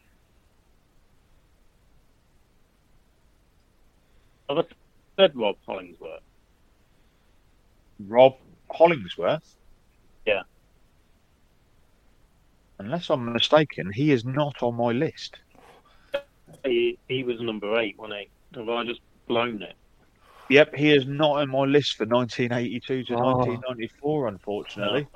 Have 4.48 4.58
I 4.58 4.64
said 5.16 5.36
Rob 5.36 5.56
Hollingsworth? 5.66 6.22
Rob 8.00 8.36
Hollingsworth. 8.70 9.56
Yeah. 10.26 10.42
Unless 12.78 13.10
I'm 13.10 13.32
mistaken, 13.32 13.92
he 13.92 14.10
is 14.10 14.24
not 14.24 14.62
on 14.62 14.74
my 14.74 14.92
list. 14.92 15.38
He, 16.64 16.98
he 17.08 17.22
was 17.22 17.40
number 17.40 17.78
eight, 17.78 17.98
wasn't 17.98 18.20
he? 18.20 18.58
Have 18.58 18.68
I 18.68 18.84
just 18.84 19.00
blown 19.28 19.62
it? 19.62 19.74
Yep, 20.50 20.74
he 20.74 20.92
is 20.92 21.06
not 21.06 21.40
on 21.40 21.48
my 21.48 21.64
list 21.64 21.96
for 21.96 22.04
1982 22.06 23.04
to 23.04 23.14
ah. 23.14 23.18
Oh. 23.18 23.36
1994, 23.38 24.28
unfortunately. 24.28 25.08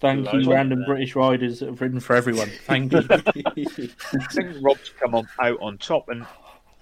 Thank 0.00 0.32
you, 0.32 0.50
random. 0.50 0.84
British 0.84 1.14
riders 1.14 1.60
that 1.60 1.66
have 1.66 1.80
ridden 1.80 2.00
for 2.00 2.16
everyone. 2.16 2.50
Thank 2.66 2.92
you. 2.92 2.98
I 3.10 4.26
think 4.30 4.56
Rob's 4.60 4.90
come 5.00 5.14
on, 5.14 5.26
out 5.40 5.58
on 5.60 5.78
top, 5.78 6.08
and 6.08 6.22
I 6.22 6.26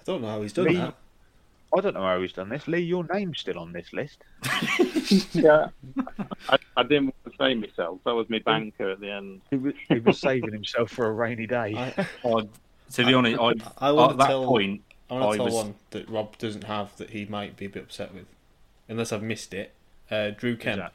don't 0.05 0.21
know 0.21 0.27
how 0.27 0.41
he's 0.41 0.53
done 0.53 0.65
Lee- 0.65 0.75
that. 0.75 0.95
I 1.77 1.81
don't 1.81 1.93
know 1.93 2.01
how 2.01 2.21
he's 2.21 2.31
done 2.31 2.47
this. 2.47 2.67
Lee, 2.67 2.79
your 2.79 3.05
name's 3.11 3.39
still 3.39 3.59
on 3.59 3.73
this 3.73 3.91
list. 3.93 4.23
Yeah. 5.33 5.67
I, 6.49 6.57
I 6.75 6.83
didn't 6.83 7.05
want 7.05 7.15
to 7.25 7.31
say 7.37 7.53
myself. 7.53 7.99
That 8.05 8.15
was 8.15 8.27
my 8.27 8.39
banker 8.39 8.89
at 8.89 8.99
the 8.99 9.11
end. 9.11 9.41
He 9.51 9.57
was, 9.57 9.73
he 9.87 9.99
was 9.99 10.19
saving 10.19 10.51
himself 10.51 10.89
for 10.89 11.05
a 11.05 11.11
rainy 11.11 11.45
day. 11.45 11.75
I, 11.75 12.07
I, 12.27 12.41
to 12.93 13.05
be 13.05 13.13
honest, 13.13 13.39
I, 13.39 13.53
I 13.77 13.91
want 13.91 14.13
at 14.13 14.17
that 14.17 14.27
tell. 14.27 14.45
point, 14.45 14.81
I 15.09 15.13
want 15.13 15.25
I 15.25 15.31
to 15.31 15.35
tell 15.37 15.45
was- 15.45 15.53
one 15.53 15.75
that 15.91 16.09
Rob 16.09 16.37
doesn't 16.37 16.63
have 16.65 16.95
that 16.97 17.11
he 17.11 17.25
might 17.25 17.55
be 17.57 17.65
a 17.65 17.69
bit 17.69 17.83
upset 17.83 18.13
with, 18.13 18.25
unless 18.89 19.11
I've 19.13 19.23
missed 19.23 19.53
it. 19.53 19.73
Uh, 20.09 20.29
Drew 20.31 20.55
Kemp. 20.55 20.77
that? 20.77 20.93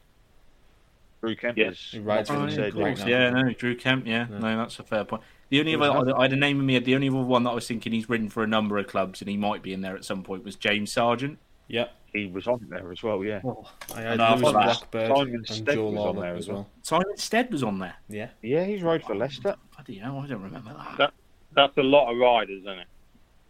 Drew 1.20 1.36
Kemp 1.36 1.58
Yes. 1.58 1.74
is 1.74 1.88
He 1.92 1.98
rides 1.98 2.30
not 2.30 2.48
for 2.48 2.54
said 2.54 2.74
right. 2.74 3.06
Yeah, 3.06 3.30
no, 3.30 3.52
Drew 3.52 3.76
Kemp. 3.76 4.06
Yeah, 4.06 4.26
Yeah. 4.30 4.38
no, 4.38 4.56
that's 4.56 4.78
a 4.78 4.82
fair 4.84 5.04
point. 5.04 5.22
The 5.50 5.58
only 5.60 5.74
other. 5.74 6.16
I 6.16 6.22
had 6.22 6.32
a 6.32 6.36
name 6.36 6.60
in 6.60 6.66
my 6.66 6.72
head. 6.74 6.84
The 6.84 6.94
only 6.94 7.08
other 7.08 7.18
one 7.18 7.42
that 7.42 7.50
I 7.50 7.54
was 7.54 7.66
thinking 7.66 7.92
he's 7.92 8.08
ridden 8.08 8.28
for 8.30 8.42
a 8.42 8.46
number 8.46 8.78
of 8.78 8.86
clubs 8.86 9.20
and 9.20 9.28
he 9.28 9.36
might 9.36 9.62
be 9.62 9.72
in 9.72 9.80
there 9.80 9.96
at 9.96 10.04
some 10.04 10.22
point 10.22 10.44
was 10.44 10.54
James 10.56 10.92
Sarjeant. 10.94 11.36
Yeah. 11.68 11.88
He 12.12 12.26
was 12.26 12.46
on 12.48 12.66
there 12.70 12.90
as 12.90 13.02
well, 13.02 13.22
yeah. 13.24 13.40
I 13.94 14.00
had 14.00 14.18
No, 14.18 14.24
I 14.24 14.30
Lewis 14.34 14.42
thought 14.42 14.52
Blackbird 14.64 15.16
Simon 15.16 15.34
and 15.34 15.46
Stead 15.48 15.74
Joe 15.74 15.90
was 15.90 16.06
on 16.06 16.16
there 16.20 16.34
as 16.34 16.38
as 16.38 16.48
well. 16.48 16.56
well. 16.56 16.68
Simon 16.82 17.16
Stead 17.16 17.52
was 17.52 17.62
on 17.62 17.78
there. 17.78 17.94
Yeah. 18.08 18.28
Yeah, 18.42 18.64
he's 18.64 18.82
rode 18.82 19.02
for 19.04 19.14
Leicester. 19.14 19.54
Bloody 19.76 19.98
hell, 19.98 20.18
I 20.18 20.26
don't 20.26 20.42
remember 20.42 20.72
that. 20.72 20.96
That- 20.98 21.12
That's 21.52 21.76
a 21.76 21.82
lot 21.82 22.10
of 22.12 22.18
riders, 22.18 22.60
isn't 22.62 22.78
it? 22.78 22.86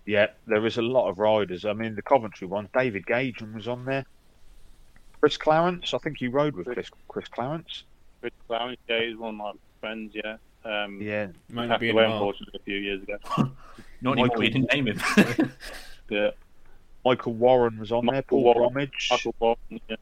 Yeah, 0.07 0.29
there 0.47 0.65
is 0.67 0.77
a 0.79 0.83
lot 0.83 1.09
of 1.09 1.19
riders. 1.19 1.65
I 1.65 1.73
mean, 1.73 1.95
the 1.95 2.03
Coventry 2.03 2.47
one, 2.47 2.69
David 2.77 3.05
Gagen 3.07 3.55
was 3.55 3.69
on 3.69 3.85
there. 3.85 4.05
Chris 5.21 5.37
Clarence, 5.37 5.93
I 5.95 5.99
think 5.99 6.19
he 6.19 6.29
rode 6.29 6.55
with 6.57 6.67
Chris, 6.67 6.89
Chris 7.09 7.29
Clarence. 7.29 7.85
Chris 8.21 8.33
Clarence, 8.49 8.79
yeah, 8.89 9.03
he's 9.03 9.17
one 9.17 9.31
of 9.31 9.35
my 9.37 9.53
friends, 9.81 10.13
yeah. 10.15 10.37
Um, 10.65 11.01
Yeah, 11.01 11.29
Might 11.51 11.67
not 11.67 11.75
passed 11.75 11.81
be 11.81 11.91
away, 11.91 12.05
anymore. 12.05 12.19
unfortunately, 12.33 12.61
a 12.61 12.65
few 12.65 12.77
years 12.79 13.03
ago. 13.03 13.17
Not 14.03 14.17
Michael- 14.17 14.43
anymore. 14.43 14.45
You 14.45 14.51
didn't 14.51 14.73
name 14.73 14.87
him. 14.89 15.53
Yeah. 16.11 16.31
Michael 17.05 17.35
Warren 17.35 17.79
was 17.79 17.93
on 17.93 18.05
there. 18.07 18.21
Paul 18.23 18.43
Warren, 18.43 18.73
Bromwich, 18.73 19.09
Michael 19.13 19.35
Warren, 19.39 19.81
yeah. 19.89 19.97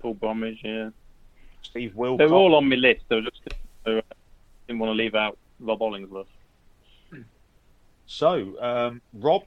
Paul 0.00 0.14
Bromwich, 0.14 0.58
yeah. 0.64 0.90
Steve 1.62 1.94
Wilcox. 1.94 2.18
They're 2.28 2.36
all 2.36 2.54
on 2.56 2.68
my 2.68 2.74
list. 2.76 3.02
They 3.08 3.16
were 3.16 3.22
just 3.22 3.40
uh, 3.86 4.00
didn't 4.66 4.80
want 4.80 4.90
to 4.90 4.94
leave 4.94 5.14
out 5.14 5.38
Rob 5.60 5.78
Hollingsworth. 5.78 6.26
So, 8.12 8.60
um, 8.60 9.00
Rob, 9.14 9.44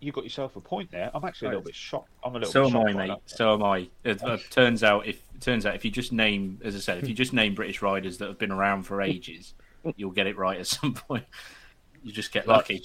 you 0.00 0.10
got 0.10 0.24
yourself 0.24 0.56
a 0.56 0.60
point 0.60 0.90
there. 0.90 1.08
I'm 1.14 1.24
actually 1.24 1.46
a 1.46 1.50
little 1.50 1.64
bit 1.64 1.76
shocked. 1.76 2.10
I'm 2.24 2.34
a 2.34 2.40
little 2.40 2.52
so 2.52 2.64
bit 2.64 2.74
am 2.74 2.86
I, 2.88 2.92
mate. 2.92 3.08
that. 3.08 3.20
So 3.26 3.54
am 3.54 3.62
I. 3.62 3.88
It, 4.02 4.20
uh, 4.24 4.38
turns 4.50 4.82
out 4.82 5.06
if 5.06 5.22
turns 5.38 5.64
out 5.66 5.76
if 5.76 5.84
you 5.84 5.92
just 5.92 6.10
name, 6.12 6.58
as 6.64 6.74
I 6.74 6.80
said, 6.80 6.98
if 6.98 7.08
you 7.08 7.14
just 7.14 7.32
name 7.32 7.54
British 7.54 7.80
riders 7.80 8.18
that 8.18 8.26
have 8.26 8.40
been 8.40 8.50
around 8.50 8.82
for 8.82 9.00
ages, 9.00 9.54
you'll 9.96 10.10
get 10.10 10.26
it 10.26 10.36
right 10.36 10.58
at 10.58 10.66
some 10.66 10.94
point. 10.94 11.24
You 12.04 12.10
just 12.10 12.32
get 12.32 12.48
lucky. 12.48 12.82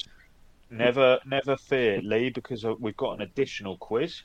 Never, 0.69 1.17
never 1.25 1.57
fear, 1.57 1.99
Lee, 2.03 2.29
because 2.29 2.63
uh, 2.63 2.75
we've 2.79 2.95
got 2.97 3.13
an 3.13 3.23
additional 3.23 3.77
quiz. 3.77 4.21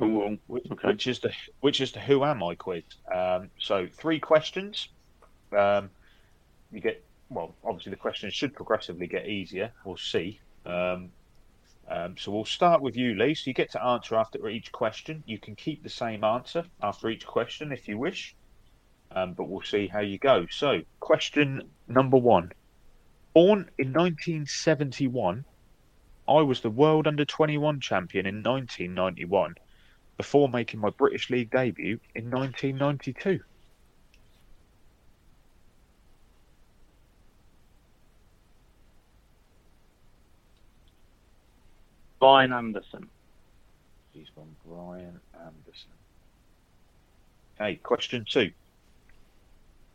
Ooh, 0.00 0.38
which, 0.46 0.64
Okay. 0.72 0.88
which 0.88 1.06
is 1.06 1.18
the 1.18 1.34
which 1.60 1.82
is 1.82 1.92
the 1.92 2.00
who 2.00 2.24
am 2.24 2.42
I 2.42 2.54
quiz. 2.54 2.84
Um, 3.14 3.50
so 3.58 3.86
three 3.86 4.18
questions. 4.18 4.88
Um, 5.54 5.90
you 6.70 6.80
get 6.80 7.04
well. 7.34 7.54
Obviously, 7.64 7.90
the 7.90 7.96
questions 7.96 8.34
should 8.34 8.54
progressively 8.54 9.06
get 9.06 9.26
easier. 9.26 9.72
We'll 9.84 9.96
see. 9.96 10.40
Um, 10.64 11.10
um, 11.88 12.16
so 12.16 12.32
we'll 12.32 12.44
start 12.44 12.80
with 12.80 12.96
you, 12.96 13.14
Lee. 13.14 13.34
So 13.34 13.50
you 13.50 13.54
get 13.54 13.72
to 13.72 13.84
answer 13.84 14.16
after 14.16 14.48
each 14.48 14.72
question. 14.72 15.22
You 15.26 15.38
can 15.38 15.56
keep 15.56 15.82
the 15.82 15.90
same 15.90 16.24
answer 16.24 16.64
after 16.82 17.10
each 17.10 17.26
question 17.26 17.72
if 17.72 17.88
you 17.88 17.98
wish, 17.98 18.34
um, 19.10 19.34
but 19.34 19.48
we'll 19.48 19.62
see 19.62 19.88
how 19.88 20.00
you 20.00 20.18
go. 20.18 20.46
So, 20.50 20.82
question 21.00 21.70
number 21.88 22.16
one: 22.16 22.52
Born 23.34 23.70
in 23.78 23.92
1971, 23.92 25.44
I 26.28 26.40
was 26.40 26.60
the 26.60 26.70
world 26.70 27.06
under 27.06 27.24
21 27.24 27.80
champion 27.80 28.26
in 28.26 28.42
1991 28.42 29.56
before 30.16 30.48
making 30.48 30.80
my 30.80 30.90
British 30.90 31.30
League 31.30 31.50
debut 31.50 31.98
in 32.14 32.30
1992. 32.30 33.40
Brian 42.22 42.52
Andersen. 42.52 43.08
He's 44.12 44.28
from 44.32 44.54
Brian 44.64 45.18
Andersen. 45.34 45.90
Okay, 47.60 47.74
question 47.82 48.24
two. 48.30 48.52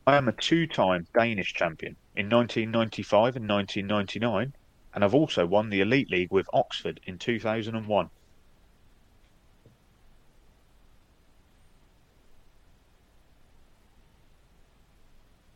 I 0.05 0.17
am 0.17 0.27
a 0.27 0.33
two 0.33 0.67
time 0.67 1.07
Danish 1.17 1.53
champion 1.53 1.95
in 2.17 2.29
1995 2.29 3.37
and 3.37 3.47
1999, 3.47 4.53
and 4.93 5.05
I've 5.05 5.15
also 5.15 5.45
won 5.45 5.69
the 5.69 5.79
Elite 5.79 6.11
League 6.11 6.29
with 6.29 6.49
Oxford 6.51 6.99
in 7.05 7.17
2001. 7.17 8.09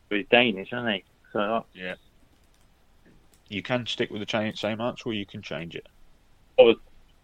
He's 0.08 0.26
Danish, 0.30 0.72
isn't 0.72 0.88
he? 0.90 1.04
So 1.34 1.38
uh, 1.38 1.62
Yeah. 1.74 1.96
You 3.50 3.60
can 3.60 3.84
stick 3.84 4.10
with 4.10 4.26
the 4.26 4.54
same 4.56 4.80
answer 4.80 5.10
or 5.10 5.12
you 5.12 5.26
can 5.26 5.42
change 5.42 5.76
it. 5.76 5.86
What 6.56 6.66
was 6.66 6.76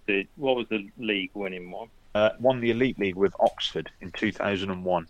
the 0.06 0.26
what 0.36 0.56
was 0.56 0.66
the 0.68 0.88
league 0.98 1.30
winning 1.34 1.70
one? 1.70 1.88
Uh, 2.14 2.30
won 2.40 2.60
the 2.60 2.70
Elite 2.70 2.98
League 2.98 3.16
with 3.16 3.34
Oxford 3.38 3.90
in 4.00 4.10
2001. 4.12 5.06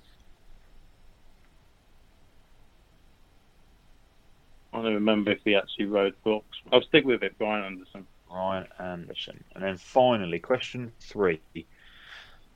I 4.73 4.82
don't 4.82 4.95
remember 4.95 5.31
if 5.31 5.40
he 5.45 5.55
actually 5.55 5.86
rode 5.86 6.15
books. 6.24 6.59
I'll 6.73 6.82
stick 6.82 7.05
with 7.05 7.23
it, 7.23 7.39
Brian 7.39 7.65
Andersen. 7.65 8.07
Brian 8.28 8.66
Andersen. 8.78 9.43
And 9.55 9.65
then 9.65 9.78
finally, 9.78 10.39
question 10.39 10.93
three. 11.01 11.40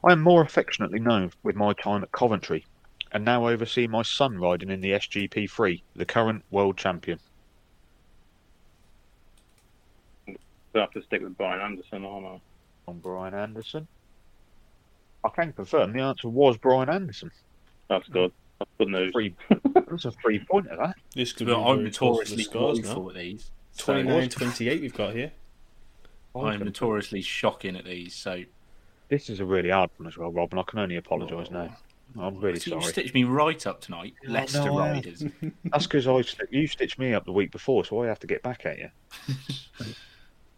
I 0.05 0.12
am 0.12 0.20
more 0.20 0.43
affectionately 0.43 0.98
known 0.98 1.32
with 1.43 1.56
my 1.56 1.72
time 1.72 2.02
at 2.02 2.12
Coventry 2.12 2.66
and 3.12 3.24
now 3.24 3.47
oversee 3.47 3.86
my 3.86 4.02
son 4.02 4.39
riding 4.39 4.70
in 4.70 4.80
the 4.80 4.93
SGP3, 4.93 5.82
the 5.94 6.06
current 6.06 6.44
world 6.51 6.78
champion. 6.78 7.18
So 10.26 10.34
I 10.74 10.81
have 10.81 10.90
to 10.93 11.03
stick 11.03 11.23
with 11.23 11.36
Brian 11.36 11.61
Andersen, 11.61 12.05
aren't 12.05 12.27
I? 12.27 12.40
On 12.89 12.99
Brian 12.99 13.35
Andersen. 13.35 13.86
I 15.24 15.28
can 15.28 15.53
confirm 15.53 15.93
the 15.93 16.01
answer 16.01 16.28
was 16.28 16.57
Brian 16.57 16.89
Andersen. 16.89 17.31
That's 17.89 18.09
good. 18.09 18.32
That's 18.59 18.70
good 18.78 18.89
news. 18.89 19.12
Free, 19.12 19.35
that's 19.74 20.05
a 20.05 20.11
three 20.12 20.40
pointer, 20.40 20.77
that. 20.77 20.97
This 21.15 21.32
could 21.32 21.47
But 21.47 21.57
be 21.57 21.62
I'm 21.62 21.78
very 21.78 21.90
close 21.90 22.28
to 22.28 22.36
the 22.36 22.43
notoriously 22.43 22.44
scores 22.44 22.81
woeful 22.81 23.03
now. 23.05 23.09
at 23.11 23.15
these. 23.16 23.51
So 23.73 23.93
29 23.93 24.28
28 24.28 24.81
we've 24.81 24.94
got 24.94 25.15
here. 25.15 25.32
I'm 26.35 26.61
notoriously 26.61 27.20
shocking 27.23 27.77
at 27.77 27.85
these. 27.85 28.15
So 28.15 28.43
This 29.09 29.28
is 29.28 29.40
a 29.40 29.44
really 29.44 29.70
hard 29.70 29.90
one 29.97 30.09
as 30.09 30.16
well, 30.16 30.32
Rob, 30.32 30.53
and 30.53 30.61
I 30.61 30.62
can 30.65 30.78
only 30.78 30.97
apologise 30.97 31.49
oh. 31.51 31.55
now. 31.55 31.77
I'm 32.20 32.39
really 32.40 32.59
So 32.59 32.77
you 32.77 32.82
stitched 32.82 33.15
me 33.15 33.24
right 33.24 33.66
up 33.66 33.81
tonight. 33.81 34.15
Leicester 34.27 34.66
no, 34.66 34.78
Riders. 34.78 35.24
That's 35.65 35.86
because 35.86 36.07
I 36.07 36.23
you 36.51 36.66
stitched 36.66 36.99
me 36.99 37.15
up 37.15 37.24
the 37.24 37.32
week 37.32 37.51
before, 37.51 37.85
so 37.85 38.03
I 38.03 38.07
have 38.07 38.20
to 38.20 38.27
get 38.27 38.43
back 38.43 38.66
at 38.66 38.78
you. 38.78 38.90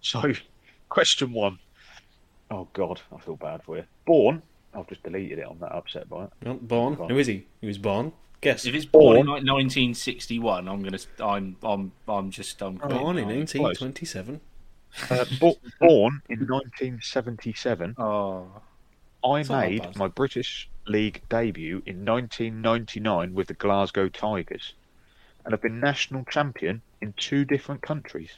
so, 0.13 0.33
question 0.89 1.33
one. 1.33 1.59
Oh 2.51 2.69
God, 2.75 3.01
I 3.15 3.19
feel 3.19 3.37
bad 3.37 3.63
for 3.63 3.79
you. 3.79 3.85
Born. 4.07 4.43
I've 4.75 4.89
just 4.89 5.03
deleted 5.03 5.39
it. 5.39 5.47
I'm 5.49 5.59
that 5.61 5.73
upset 5.73 6.09
by 6.09 6.25
it. 6.25 6.31
Well, 6.45 6.55
born. 6.55 6.95
Who 6.95 7.19
is 7.19 7.27
he? 7.27 7.47
He 7.61 7.67
was 7.67 7.79
born. 7.79 8.13
Guess. 8.41 8.67
If 8.67 8.75
it's 8.75 8.85
born 8.85 9.17
in 9.17 9.27
like 9.27 9.45
1961, 9.45 10.69
I'm 10.69 10.83
gonna. 10.83 10.99
I'm. 11.21 11.57
I'm. 11.63 11.93
I'm 12.07 12.31
just. 12.31 12.61
I'm. 12.61 12.77
Born 12.77 13.17
in 13.17 13.29
1927. 13.29 14.41
Uh, 15.11 15.25
bo- 15.41 15.59
born 15.81 16.23
in 16.29 16.41
1977. 16.41 17.95
Oh. 17.99 18.47
I 19.25 19.41
It's 19.41 19.49
made 19.49 19.97
my 19.97 20.09
British 20.09 20.69
League 20.87 21.23
debut 21.31 21.83
in 21.87 22.05
1999 22.05 23.33
with 23.33 23.49
the 23.49 23.55
Glasgow 23.55 24.11
Tigers, 24.11 24.75
and 25.45 25.55
I've 25.55 25.63
been 25.63 25.81
national 25.81 26.27
champion 26.27 26.83
in 27.01 27.15
two 27.15 27.47
different 27.47 27.81
countries. 27.81 28.33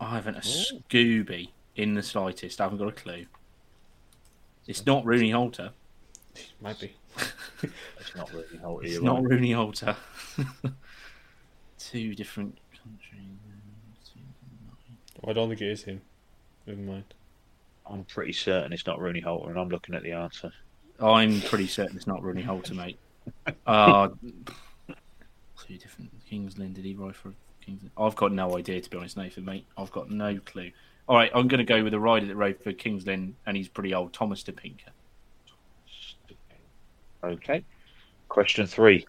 I 0.01 0.15
haven't 0.15 0.37
a 0.37 0.41
Scooby 0.41 1.51
in 1.77 1.95
the 1.95 2.03
slightest. 2.03 2.61
I 2.61 2.65
haven't 2.65 2.79
got 2.79 2.89
a 2.89 2.93
clue. 2.93 3.27
It's 4.67 4.87
not 4.87 5.05
Rune 5.05 5.33
Holta. 5.33 5.71
Might 6.61 6.79
be. 6.79 6.93
It's 7.99 8.15
not 8.15 8.33
really 8.33 8.57
Holter. 8.59 8.87
It's 8.87 9.03
not 9.03 9.23
right. 9.23 9.31
Rune 9.31 9.43
Holta. 9.43 9.97
Two 11.79 12.15
different 12.15 12.57
countries. 12.71 13.23
I 15.27 15.33
don't 15.33 15.49
think 15.49 15.61
it 15.61 15.69
is 15.69 15.83
him. 15.83 16.01
Never 16.67 16.81
mind. 16.81 17.15
I'm 17.85 18.05
pretty 18.05 18.33
certain 18.33 18.73
it's 18.73 18.87
not 18.87 19.01
Rune 19.01 19.21
Holta, 19.21 19.49
and 19.49 19.59
I'm 19.59 19.69
looking 19.69 19.97
at 19.97 20.05
the 20.05 20.13
answer. 20.13 20.53
I'm 21.01 21.41
pretty 21.43 21.67
certain 21.67 21.97
it's 21.97 22.07
not 22.07 22.23
Rune 22.23 22.43
Holta, 22.43 22.75
mate. 22.75 22.99
Uh, 23.67 24.09
two 25.67 25.77
different 25.77 26.11
Kings 26.29 26.59
Lynn. 26.59 26.73
Did 26.73 26.85
he 26.85 26.95
ride 26.95 27.15
for 27.15 27.33
Kings 27.65 27.83
Lynn? 27.83 27.93
I've 27.97 28.17
got 28.17 28.33
no 28.33 28.57
idea, 28.57 28.81
to 28.81 28.91
be 28.91 28.97
honest, 28.97 29.17
Nathan, 29.17 29.45
mate. 29.45 29.67
I've 29.77 29.93
got 29.93 30.11
no 30.11 30.39
clue. 30.45 30.71
All 31.09 31.17
right, 31.17 31.31
I'm 31.35 31.49
going 31.49 31.59
to 31.59 31.65
go 31.65 31.83
with 31.85 31.95
a 31.95 32.01
rider 32.01 32.27
that 32.27 32.37
rode 32.37 32.63
for 32.63 32.73
Kings 32.73 33.07
Lynn, 33.07 33.35
and 33.47 33.57
he's 33.57 33.69
pretty 33.69 33.95
old, 33.95 34.13
Tomas 34.13 34.43
Topinka. 34.43 34.89
Okay. 37.23 37.65
Question 38.29 38.67
three. 38.67 39.07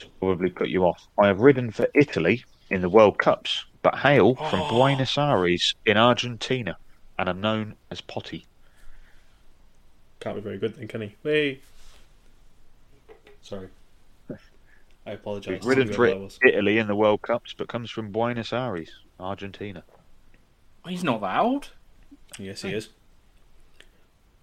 To 0.00 0.06
Probably 0.18 0.50
put 0.50 0.68
you 0.68 0.84
off. 0.84 1.06
I 1.22 1.26
have 1.26 1.40
ridden 1.40 1.70
for 1.70 1.86
Italy 1.94 2.44
in 2.70 2.80
the 2.80 2.88
World 2.88 3.18
Cups, 3.18 3.66
but 3.82 3.96
hail 3.98 4.34
from 4.34 4.68
Buenos 4.68 5.18
Aires 5.18 5.74
in 5.84 5.96
Argentina 5.96 6.76
and 7.18 7.28
are 7.28 7.34
known 7.34 7.74
as 7.90 8.00
Potty. 8.00 8.46
Can't 10.20 10.36
be 10.36 10.42
very 10.42 10.58
good 10.58 10.76
then, 10.76 10.86
can 10.86 11.00
he? 11.00 11.16
Wait. 11.22 11.62
Sorry. 13.42 13.68
I 15.06 15.12
apologise. 15.12 15.52
We've 15.52 15.64
ridden 15.64 15.92
for 15.92 16.06
whoever. 16.06 16.28
Italy 16.44 16.78
in 16.78 16.86
the 16.86 16.94
World 16.94 17.22
Cups, 17.22 17.54
but 17.56 17.68
comes 17.68 17.90
from 17.90 18.12
Buenos 18.12 18.52
Aires, 18.52 18.90
Argentina. 19.18 19.82
Oh, 20.84 20.90
he's 20.90 21.04
not 21.04 21.20
that 21.22 21.40
old. 21.40 21.70
Yes, 22.38 22.62
he 22.62 22.70
is. 22.70 22.90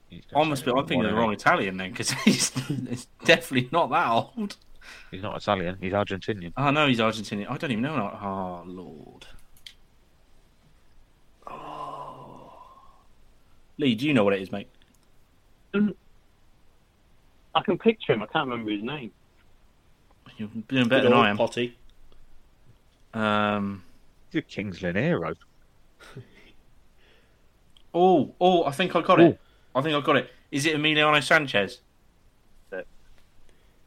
He's 0.09 0.23
I 0.35 0.43
must 0.43 0.65
be. 0.65 0.71
I'm 0.71 0.87
thinking 0.87 1.05
of 1.05 1.11
the 1.11 1.17
wrong 1.17 1.33
Italian 1.33 1.77
then, 1.77 1.91
because 1.91 2.11
he's 2.25 2.51
it's 2.89 3.07
definitely 3.23 3.69
not 3.71 3.89
that 3.91 4.09
old. 4.09 4.57
He's 5.11 5.21
not 5.21 5.37
Italian. 5.37 5.77
He's 5.79 5.93
Argentinian. 5.93 6.53
Oh 6.57 6.71
no, 6.71 6.87
he's 6.87 6.99
Argentinian. 6.99 7.49
I 7.49 7.57
don't 7.57 7.71
even 7.71 7.83
know. 7.83 7.95
Oh 7.95 8.63
lord. 8.65 9.25
Oh. 11.45 12.53
Lee, 13.77 13.95
do 13.95 14.07
you 14.07 14.13
know 14.13 14.23
what 14.23 14.33
it 14.33 14.41
is, 14.41 14.51
mate? 14.51 14.69
I 17.57 17.63
can 17.63 17.77
picture 17.77 18.13
him. 18.13 18.21
I 18.21 18.27
can't 18.27 18.47
remember 18.47 18.71
his 18.71 18.83
name. 18.83 19.11
You're 20.37 20.49
doing 20.67 20.87
better 20.87 21.01
Good 21.01 21.11
than 21.11 21.13
I 21.13 21.29
am. 21.29 21.37
Potty. 21.37 21.75
Um. 23.13 23.83
He's 24.31 24.39
a 24.39 24.41
Kings 24.43 24.81
Lynn 24.81 24.95
hero. 24.95 25.33
Oh, 27.93 28.35
oh, 28.39 28.63
I 28.65 28.71
think 28.71 28.95
I 28.95 29.01
got 29.01 29.19
it. 29.19 29.39
I 29.73 29.81
think 29.81 29.95
I 29.95 30.01
got 30.01 30.17
it. 30.17 30.29
Is 30.51 30.67
it 30.67 30.75
Emiliano 30.75 31.23
Sanchez? 31.23 31.79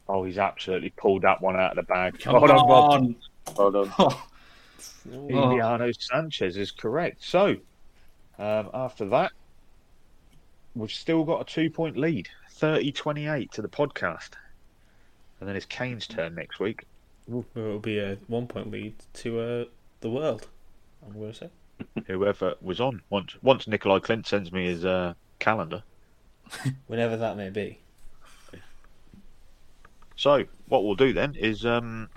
Oh, 0.09 0.25
he's 0.25 0.37
absolutely 0.37 0.89
pulled 0.89 1.21
that 1.21 1.41
one 1.41 1.55
out 1.55 1.71
of 1.71 1.75
the 1.77 1.83
bag. 1.83 2.19
Come 2.19 2.35
Hold 2.35 2.51
on, 2.51 2.67
Rob. 2.67 2.91
on. 2.91 3.15
Hold 3.55 3.75
on. 3.75 3.93
Oh, 5.11 5.27
Emiliano 5.29 5.91
Sanchez 5.97 6.57
is 6.57 6.69
correct. 6.69 7.23
So, 7.23 7.55
um, 8.37 8.69
after 8.73 9.05
that, 9.05 9.31
we've 10.75 10.91
still 10.91 11.23
got 11.23 11.41
a 11.41 11.45
two 11.45 11.71
point 11.71 11.97
lead 11.97 12.27
30 12.61 12.91
28 12.91 13.51
to 13.53 13.61
the 13.63 13.67
podcast. 13.67 14.29
And 15.39 15.49
then 15.49 15.55
it's 15.55 15.65
Kane's 15.65 16.05
turn 16.05 16.35
next 16.35 16.59
week. 16.59 16.83
It'll 17.27 17.79
be 17.79 17.97
a 17.97 18.17
one 18.27 18.45
point 18.45 18.69
lead 18.69 18.93
to 19.15 19.39
uh, 19.39 19.65
the 20.01 20.11
world. 20.11 20.47
I'm 21.03 21.13
going 21.13 21.33
to 21.33 21.37
say. 21.37 21.49
Whoever 22.05 22.53
was 22.61 22.79
on. 22.79 23.01
Once 23.09 23.35
once 23.41 23.67
Nicolai 23.67 23.97
Klindt 23.97 24.27
sends 24.27 24.51
me 24.51 24.67
his 24.67 24.85
uh, 24.85 25.15
calendar. 25.39 25.81
Whenever 26.87 27.17
that 27.17 27.35
may 27.35 27.49
be. 27.49 27.79
So 30.15 30.45
what 30.67 30.85
we'll 30.85 30.93
do 30.93 31.13
then 31.13 31.33
is, 31.33 31.65
um, 31.65 32.09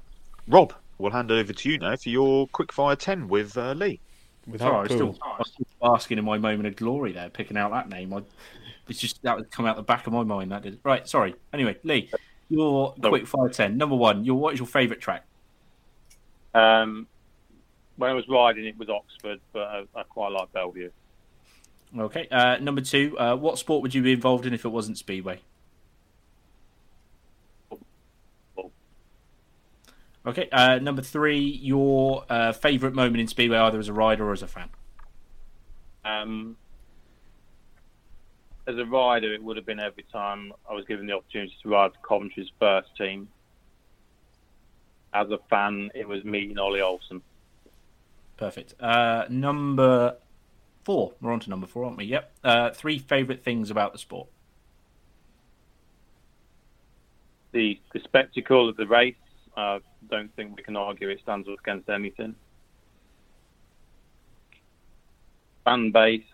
Rob, 0.47 0.75
we'll 0.99 1.13
hand 1.13 1.33
over 1.33 1.55
to 1.55 1.71
you 1.71 1.79
now 1.79 1.97
for 1.97 2.11
your 2.11 2.49
quickfire 2.49 2.99
ten 2.99 3.29
with 3.29 3.57
uh, 3.57 3.73
Lee. 3.73 3.99
Without 4.47 4.67
Sorry, 4.67 4.77
I 4.77 4.81
was 4.83 4.89
Poole. 4.89 5.15
still, 5.15 5.19
I 5.23 5.39
was 5.39 5.49
still 5.49 5.67
basking 5.81 6.19
in 6.19 6.25
my 6.27 6.37
moment 6.37 6.67
of 6.67 6.77
glory 6.77 7.13
there, 7.13 7.31
picking 7.31 7.57
out 7.57 7.71
that 7.71 7.89
name. 7.89 8.13
I, 8.13 8.23
it's 8.89 8.99
just 9.01 9.23
that 9.23 9.37
would 9.37 9.51
come 9.51 9.67
out 9.67 9.77
the 9.77 9.83
back 9.83 10.07
of 10.07 10.13
my 10.13 10.23
mind. 10.23 10.53
That 10.53 10.63
did. 10.63 10.79
Right, 10.83 11.09
sorry. 11.09 11.35
Anyway, 11.53 11.77
Lee, 11.85 12.11
your 12.49 12.95
No. 12.99 13.09
quick 13.09 13.27
fire 13.27 13.49
ten. 13.49 13.77
Number 13.77 13.97
one, 13.97 14.25
your 14.25 14.37
what 14.37 14.55
is 14.55 14.61
your 14.61 14.67
favourite 14.69 15.01
track? 15.01 15.25
Um, 16.55 17.07
when 17.97 18.11
I 18.11 18.15
was 18.15 18.29
riding, 18.29 18.65
it 18.67 18.77
was 18.79 18.89
Oxford, 18.89 19.41
but 19.53 19.63
I, 19.63 19.85
I 19.97 20.03
quite 20.05 20.33
like 20.33 20.53
Belle 20.53 20.71
Vue. 20.71 20.91
Okay. 21.97 22.27
Uh, 22.31 22.59
number 22.59 22.81
two, 22.81 23.17
uh, 23.19 23.37
what 23.37 23.59
sport 23.59 23.83
would 23.83 23.95
you 23.95 24.03
be 24.03 24.13
involved 24.13 24.47
in 24.47 24.53
if 24.55 24.65
it 24.65 24.69
wasn't 24.69 24.99
speedway? 24.99 25.41
Okay. 30.27 30.49
Uh, 30.51 30.79
number 30.79 31.03
three, 31.03 31.39
your 31.39 32.25
uh, 32.31 32.53
favourite 32.53 32.95
moment 32.95 33.21
in 33.21 33.29
speedway, 33.29 33.59
either 33.59 33.79
as 33.79 33.89
a 33.89 33.93
rider 33.93 34.27
or 34.29 34.33
as 34.33 34.43
a 34.43 34.47
fan. 34.49 34.71
Um, 36.05 36.57
as 38.67 38.79
a 38.79 38.85
rider, 38.85 39.33
it 39.33 39.43
would 39.43 39.57
have 39.57 39.67
been 39.67 39.81
every 39.81 40.05
time 40.13 40.53
I 40.69 40.75
was 40.75 40.85
given 40.87 41.07
the 41.07 41.13
opportunity 41.13 41.55
to 41.63 41.69
ride 41.69 41.93
Coventry's 42.03 42.51
first 42.59 42.89
team. 42.97 43.29
As 45.13 45.31
a 45.31 45.39
fan, 45.51 45.91
it 45.95 46.09
was 46.09 46.25
meeting 46.25 46.59
Ole 46.59 46.83
Olsen. 46.83 47.23
Perfect. 48.37 48.75
Uh, 48.81 49.27
number 49.29 50.17
four. 50.85 51.13
We're 51.21 51.33
on 51.33 51.41
to 51.41 51.51
number 51.51 51.67
four, 51.67 51.85
aren't 51.85 51.99
we? 51.99 52.05
Yep. 52.05 52.33
Uh, 52.43 52.71
three 52.71 52.99
favourite 52.99 53.45
things 53.45 53.71
about 53.71 53.93
the 53.93 53.99
sport. 53.99 54.29
The, 57.53 57.79
the 57.93 58.01
spectacle 58.01 58.69
of 58.69 58.77
the 58.77 58.87
race, 58.87 59.15
I 59.57 59.79
don't 60.11 60.35
think 60.35 60.57
we 60.57 60.63
can 60.65 60.77
argue 60.77 61.09
it 61.09 61.21
stands 61.23 61.49
up 61.49 61.61
against 61.61 61.89
anything. 61.89 62.35
Fan 65.65 65.93
base, 65.93 66.25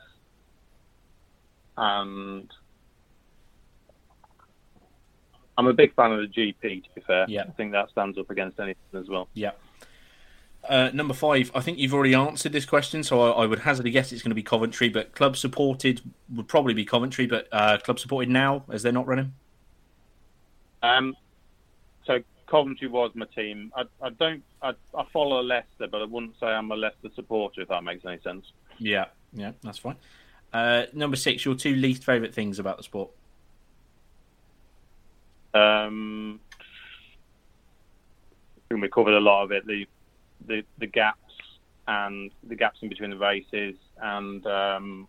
and 1.80 2.48
I'm 5.58 5.66
a 5.66 5.72
big 5.72 5.94
fan 5.94 6.12
of 6.12 6.20
the 6.20 6.26
GP. 6.26 6.84
To 6.84 6.90
be 6.94 7.00
fair, 7.06 7.24
Yeah. 7.28 7.42
I 7.42 7.50
think 7.52 7.72
that 7.72 7.90
stands 7.90 8.16
up 8.18 8.30
against 8.30 8.60
anything 8.60 8.82
as 8.94 9.08
well. 9.08 9.28
Yeah. 9.34 9.52
Uh, 10.68 10.90
number 10.92 11.14
five, 11.14 11.50
I 11.54 11.60
think 11.60 11.78
you've 11.78 11.94
already 11.94 12.14
answered 12.14 12.52
this 12.52 12.66
question, 12.66 13.02
so 13.02 13.20
I, 13.22 13.44
I 13.44 13.46
would 13.46 13.60
hazard 13.60 13.86
a 13.86 13.90
guess 13.90 14.12
it's 14.12 14.20
going 14.22 14.30
to 14.30 14.34
be 14.34 14.42
Coventry, 14.42 14.90
but 14.90 15.14
club 15.14 15.36
supported 15.38 16.02
would 16.34 16.48
probably 16.48 16.74
be 16.74 16.84
Coventry, 16.84 17.26
but 17.26 17.48
uh, 17.50 17.78
club 17.78 17.98
supported 17.98 18.28
now 18.28 18.64
as 18.70 18.82
they're 18.82 18.92
not 18.92 19.06
running. 19.06 19.32
Um, 20.82 21.16
so 22.04 22.20
Coventry 22.46 22.88
was 22.88 23.10
my 23.14 23.24
team. 23.34 23.72
I, 23.74 23.84
I 24.02 24.10
don't. 24.10 24.42
I, 24.60 24.72
I 24.94 25.04
follow 25.12 25.42
Leicester, 25.42 25.88
but 25.90 26.02
I 26.02 26.04
wouldn't 26.04 26.38
say 26.38 26.46
I'm 26.46 26.70
a 26.70 26.76
Leicester 26.76 27.08
supporter. 27.14 27.62
If 27.62 27.68
that 27.68 27.82
makes 27.82 28.04
any 28.04 28.20
sense. 28.20 28.52
Yeah, 28.78 29.06
yeah, 29.32 29.52
that's 29.62 29.78
fine. 29.78 29.96
Uh, 30.52 30.84
number 30.92 31.16
six, 31.16 31.44
your 31.44 31.54
two 31.54 31.74
least 31.74 32.04
favourite 32.04 32.34
things 32.34 32.58
about 32.58 32.76
the 32.76 32.82
sport. 32.82 33.10
Um, 35.54 36.40
I 38.56 38.60
think 38.68 38.82
we 38.82 38.88
covered 38.88 39.14
a 39.14 39.20
lot 39.20 39.44
of 39.44 39.52
it. 39.52 39.66
The 39.66 39.86
the 40.46 40.64
the 40.78 40.86
gaps 40.86 41.18
and 41.86 42.30
the 42.44 42.54
gaps 42.54 42.78
in 42.82 42.88
between 42.88 43.10
the 43.10 43.16
races, 43.16 43.76
and 44.00 44.46
um, 44.46 45.08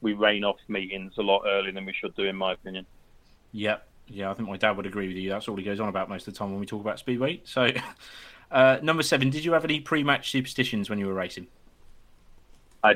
we 0.00 0.14
rain 0.14 0.44
off 0.44 0.56
meetings 0.68 1.14
a 1.18 1.22
lot 1.22 1.42
earlier 1.46 1.72
than 1.72 1.84
we 1.84 1.92
should 1.92 2.14
do, 2.16 2.24
in 2.24 2.36
my 2.36 2.52
opinion. 2.52 2.86
Yeah, 3.52 3.78
yeah, 4.08 4.30
I 4.30 4.34
think 4.34 4.48
my 4.48 4.56
dad 4.56 4.76
would 4.76 4.86
agree 4.86 5.08
with 5.08 5.16
you. 5.16 5.30
That's 5.30 5.48
all 5.48 5.56
he 5.56 5.62
goes 5.62 5.80
on 5.80 5.88
about 5.88 6.08
most 6.08 6.26
of 6.26 6.34
the 6.34 6.38
time 6.38 6.50
when 6.50 6.60
we 6.60 6.66
talk 6.66 6.80
about 6.80 6.98
speedway. 6.98 7.40
So, 7.44 7.70
uh, 8.50 8.78
number 8.82 9.02
seven, 9.02 9.30
did 9.30 9.44
you 9.44 9.52
have 9.52 9.64
any 9.64 9.80
pre-match 9.80 10.30
superstitions 10.30 10.88
when 10.88 10.98
you 10.98 11.06
were 11.06 11.14
racing? 11.14 11.46
I 12.82 12.94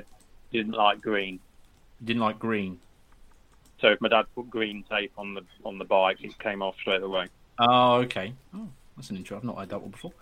didn't 0.55 0.73
like 0.75 1.01
green, 1.03 1.41
didn't 2.03 2.23
like 2.23 2.39
green. 2.39 2.79
so 3.81 3.89
if 3.89 4.01
my 4.01 4.09
dad 4.09 4.27
put 4.35 4.49
green 4.49 4.85
tape 4.89 5.13
on 5.19 5.35
the 5.35 5.43
on 5.65 5.79
the 5.79 5.85
bike, 5.85 6.19
it 6.23 6.39
came 6.39 6.63
off 6.63 6.77
straight 6.81 7.03
away. 7.03 7.27
Oh, 7.59 7.95
okay. 8.03 8.33
Oh, 8.55 8.69
that's 8.97 9.11
an 9.11 9.17
intro. 9.17 9.37
I've 9.37 9.45
not 9.45 9.59
heard 9.59 9.69
that 9.71 9.81
one 9.81 9.91
before. 9.91 10.13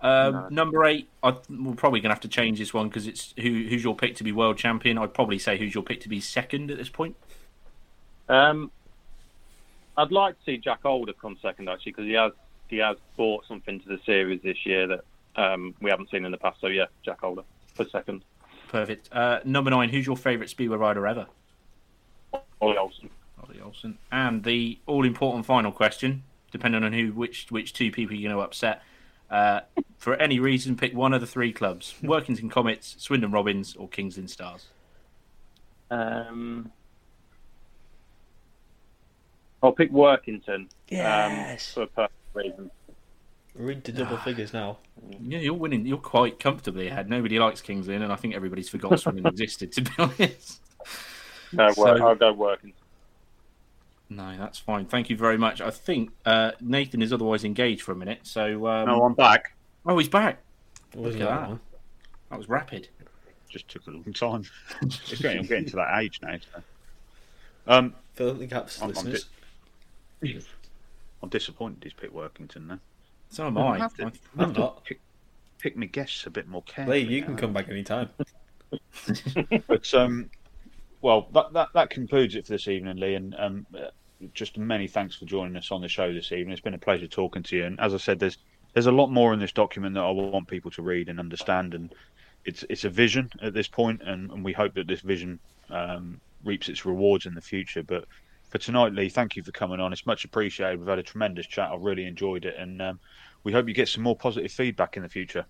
Um, 0.00 0.32
No. 0.32 0.48
Number 0.50 0.84
eight, 0.84 1.08
I, 1.22 1.36
we're 1.48 1.74
probably 1.74 2.00
going 2.00 2.10
to 2.10 2.14
have 2.14 2.20
to 2.22 2.28
change 2.28 2.58
this 2.58 2.74
one 2.74 2.88
because 2.88 3.06
it's 3.06 3.32
who, 3.38 3.64
who's 3.68 3.82
your 3.84 3.94
pick 3.96 4.16
to 4.16 4.24
be 4.24 4.32
world 4.32 4.58
champion. 4.58 4.98
I'd 4.98 5.14
probably 5.14 5.38
say 5.38 5.56
who's 5.58 5.74
your 5.74 5.82
pick 5.84 6.00
to 6.02 6.08
be 6.08 6.20
second 6.20 6.70
at 6.70 6.76
this 6.78 6.88
point. 6.90 7.16
Um, 8.28 8.70
I'd 9.96 10.12
like 10.12 10.38
to 10.38 10.44
see 10.44 10.58
Jack 10.58 10.82
Holder 10.82 11.12
come 11.14 11.38
second 11.40 11.68
actually 11.68 11.92
because 11.92 12.04
he 12.06 12.12
has 12.12 12.32
he 12.68 12.78
has 12.78 12.96
brought 13.16 13.46
something 13.46 13.80
to 13.80 13.88
the 13.88 13.98
series 14.04 14.42
this 14.42 14.66
year 14.66 14.86
that 14.86 15.04
um, 15.36 15.74
we 15.80 15.90
haven't 15.90 16.10
seen 16.10 16.24
in 16.24 16.32
the 16.32 16.38
past. 16.38 16.60
So 16.60 16.66
yeah, 16.66 16.86
Jack 17.04 17.20
Holder 17.20 17.42
for 17.74 17.86
second. 17.88 18.22
Perfect. 18.76 19.08
Uh, 19.10 19.40
number 19.44 19.70
nine, 19.70 19.88
who's 19.88 20.06
your 20.06 20.18
favourite 20.18 20.50
speedway 20.50 20.76
rider 20.76 21.06
ever? 21.06 21.26
Ole 22.60 22.78
Olsen. 22.78 23.08
Ole 23.42 23.62
Olsen. 23.64 23.96
And 24.12 24.44
the 24.44 24.78
all-important 24.86 25.46
final 25.46 25.72
question, 25.72 26.24
depending 26.50 26.84
on 26.84 26.92
who, 26.92 27.12
which, 27.12 27.46
which 27.48 27.72
two 27.72 27.90
people 27.90 28.14
you're 28.14 28.28
going 28.28 28.38
to 28.38 28.44
upset. 28.44 28.82
Uh, 29.30 29.60
for 29.96 30.14
any 30.16 30.38
reason, 30.38 30.76
pick 30.76 30.94
one 30.94 31.14
of 31.14 31.22
the 31.22 31.26
three 31.26 31.52
clubs: 31.54 31.94
Workington 32.02 32.50
Comets, 32.50 32.96
Swindon 32.98 33.30
Robins, 33.32 33.74
or 33.76 33.88
Kings 33.88 34.18
Lynn 34.18 34.28
Stars. 34.28 34.66
Um, 35.90 36.70
I'll 39.62 39.72
pick 39.72 39.90
Workington. 39.90 40.68
Yes. 40.88 41.70
Um, 41.70 41.74
for 41.74 41.82
a 41.82 42.08
personal 42.08 42.10
reason. 42.34 42.70
We're 43.58 43.70
into 43.70 43.92
double 43.92 44.18
figures 44.18 44.52
now. 44.52 44.78
Yeah, 45.20 45.38
you're 45.38 45.54
winning. 45.54 45.86
You're 45.86 45.96
quite 45.98 46.38
comfortably 46.38 46.88
ahead. 46.88 47.08
Nobody 47.08 47.38
likes 47.38 47.60
Kings 47.60 47.88
Lynn, 47.88 48.02
and 48.02 48.12
I 48.12 48.16
think 48.16 48.34
everybody's 48.34 48.68
forgotten 48.68 48.98
Swindon 48.98 49.26
existed. 49.26 49.72
To 49.72 49.80
be 49.82 49.90
honest. 49.98 50.60
No, 51.52 51.70
So- 51.72 51.86
I'll 51.86 52.14
go 52.14 52.34
Workington. 52.34 52.72
No, 54.08 54.36
that's 54.38 54.58
fine. 54.58 54.86
Thank 54.86 55.10
you 55.10 55.16
very 55.16 55.36
much. 55.36 55.60
I 55.60 55.70
think 55.70 56.10
uh, 56.24 56.52
Nathan 56.60 57.02
is 57.02 57.12
otherwise 57.12 57.42
engaged 57.44 57.82
for 57.82 57.90
a 57.90 57.96
minute. 57.96 58.20
So 58.22 58.68
um... 58.68 58.86
No, 58.86 59.02
I'm 59.02 59.14
back. 59.14 59.56
Oh, 59.84 59.98
he's 59.98 60.08
back. 60.08 60.38
Was 60.94 61.14
Look 61.16 61.22
at 61.22 61.28
that 61.28 61.40
that. 61.40 61.48
one? 61.48 61.60
That 62.30 62.38
was 62.38 62.48
rapid. 62.48 62.88
Just 63.48 63.66
took 63.68 63.84
a 63.88 63.90
long 63.90 64.12
time. 64.12 64.44
it's 64.82 65.20
getting, 65.20 65.40
I'm 65.40 65.46
getting 65.46 65.64
to 65.66 65.76
that 65.76 65.98
age 66.00 66.20
now. 66.22 66.36
So. 66.54 66.62
Um, 67.66 67.94
Fill 68.14 68.30
in 68.30 68.38
the 68.38 68.46
gaps, 68.46 68.80
I'm, 68.80 68.90
I'm, 68.90 68.94
listeners. 68.94 69.26
di- 70.22 70.40
I'm 71.22 71.28
disappointed 71.28 71.82
he's 71.82 71.92
picked 71.92 72.14
Workington 72.14 72.66
now. 72.68 72.78
So 73.28 73.46
am 73.46 73.58
I. 73.58 73.78
have 73.78 73.94
to- 73.94 74.06
I- 74.06 74.42
I'm 74.42 74.52
not. 74.52 74.84
Pick, 74.84 75.00
pick 75.58 75.76
me 75.76 75.86
guests 75.86 76.26
a 76.26 76.30
bit 76.30 76.46
more 76.48 76.62
carefully. 76.62 77.04
Lee, 77.04 77.14
you 77.14 77.22
can 77.22 77.36
come 77.36 77.52
back 77.52 77.68
anytime. 77.68 78.10
But 79.68 79.92
um, 79.94 80.28
well, 81.00 81.28
that, 81.34 81.52
that 81.52 81.68
that 81.74 81.90
concludes 81.90 82.34
it 82.34 82.46
for 82.46 82.52
this 82.52 82.66
evening, 82.68 82.96
Lee. 82.96 83.14
And 83.14 83.34
um, 83.38 83.66
uh, 83.76 83.88
just 84.34 84.58
many 84.58 84.88
thanks 84.88 85.14
for 85.16 85.24
joining 85.24 85.56
us 85.56 85.70
on 85.70 85.80
the 85.80 85.88
show 85.88 86.12
this 86.12 86.32
evening. 86.32 86.52
It's 86.52 86.60
been 86.60 86.74
a 86.74 86.78
pleasure 86.78 87.06
talking 87.06 87.42
to 87.44 87.56
you. 87.56 87.64
And 87.64 87.78
as 87.80 87.94
I 87.94 87.98
said, 87.98 88.18
there's 88.18 88.38
there's 88.72 88.86
a 88.86 88.92
lot 88.92 89.08
more 89.10 89.32
in 89.32 89.38
this 89.38 89.52
document 89.52 89.94
that 89.94 90.02
I 90.02 90.10
want 90.10 90.48
people 90.48 90.70
to 90.72 90.82
read 90.82 91.08
and 91.08 91.20
understand. 91.20 91.74
And 91.74 91.94
it's 92.44 92.64
it's 92.68 92.84
a 92.84 92.90
vision 92.90 93.30
at 93.42 93.54
this 93.54 93.68
point, 93.68 94.02
and, 94.04 94.30
and 94.30 94.44
we 94.44 94.52
hope 94.52 94.74
that 94.74 94.86
this 94.86 95.00
vision 95.00 95.38
um, 95.70 96.20
reaps 96.44 96.68
its 96.68 96.84
rewards 96.84 97.26
in 97.26 97.34
the 97.34 97.40
future. 97.40 97.82
But 97.82 98.06
for 98.56 98.64
tonight, 98.64 98.92
Lee, 98.92 99.08
thank 99.08 99.36
you 99.36 99.42
for 99.42 99.52
coming 99.52 99.80
on. 99.80 99.92
It's 99.92 100.06
much 100.06 100.24
appreciated. 100.24 100.78
We've 100.78 100.88
had 100.88 100.98
a 100.98 101.02
tremendous 101.02 101.46
chat. 101.46 101.70
I've 101.70 101.82
really 101.82 102.06
enjoyed 102.06 102.44
it, 102.44 102.54
and 102.58 102.80
um, 102.80 103.00
we 103.44 103.52
hope 103.52 103.68
you 103.68 103.74
get 103.74 103.88
some 103.88 104.02
more 104.02 104.16
positive 104.16 104.50
feedback 104.50 104.96
in 104.96 105.02
the 105.02 105.08
future. 105.08 105.46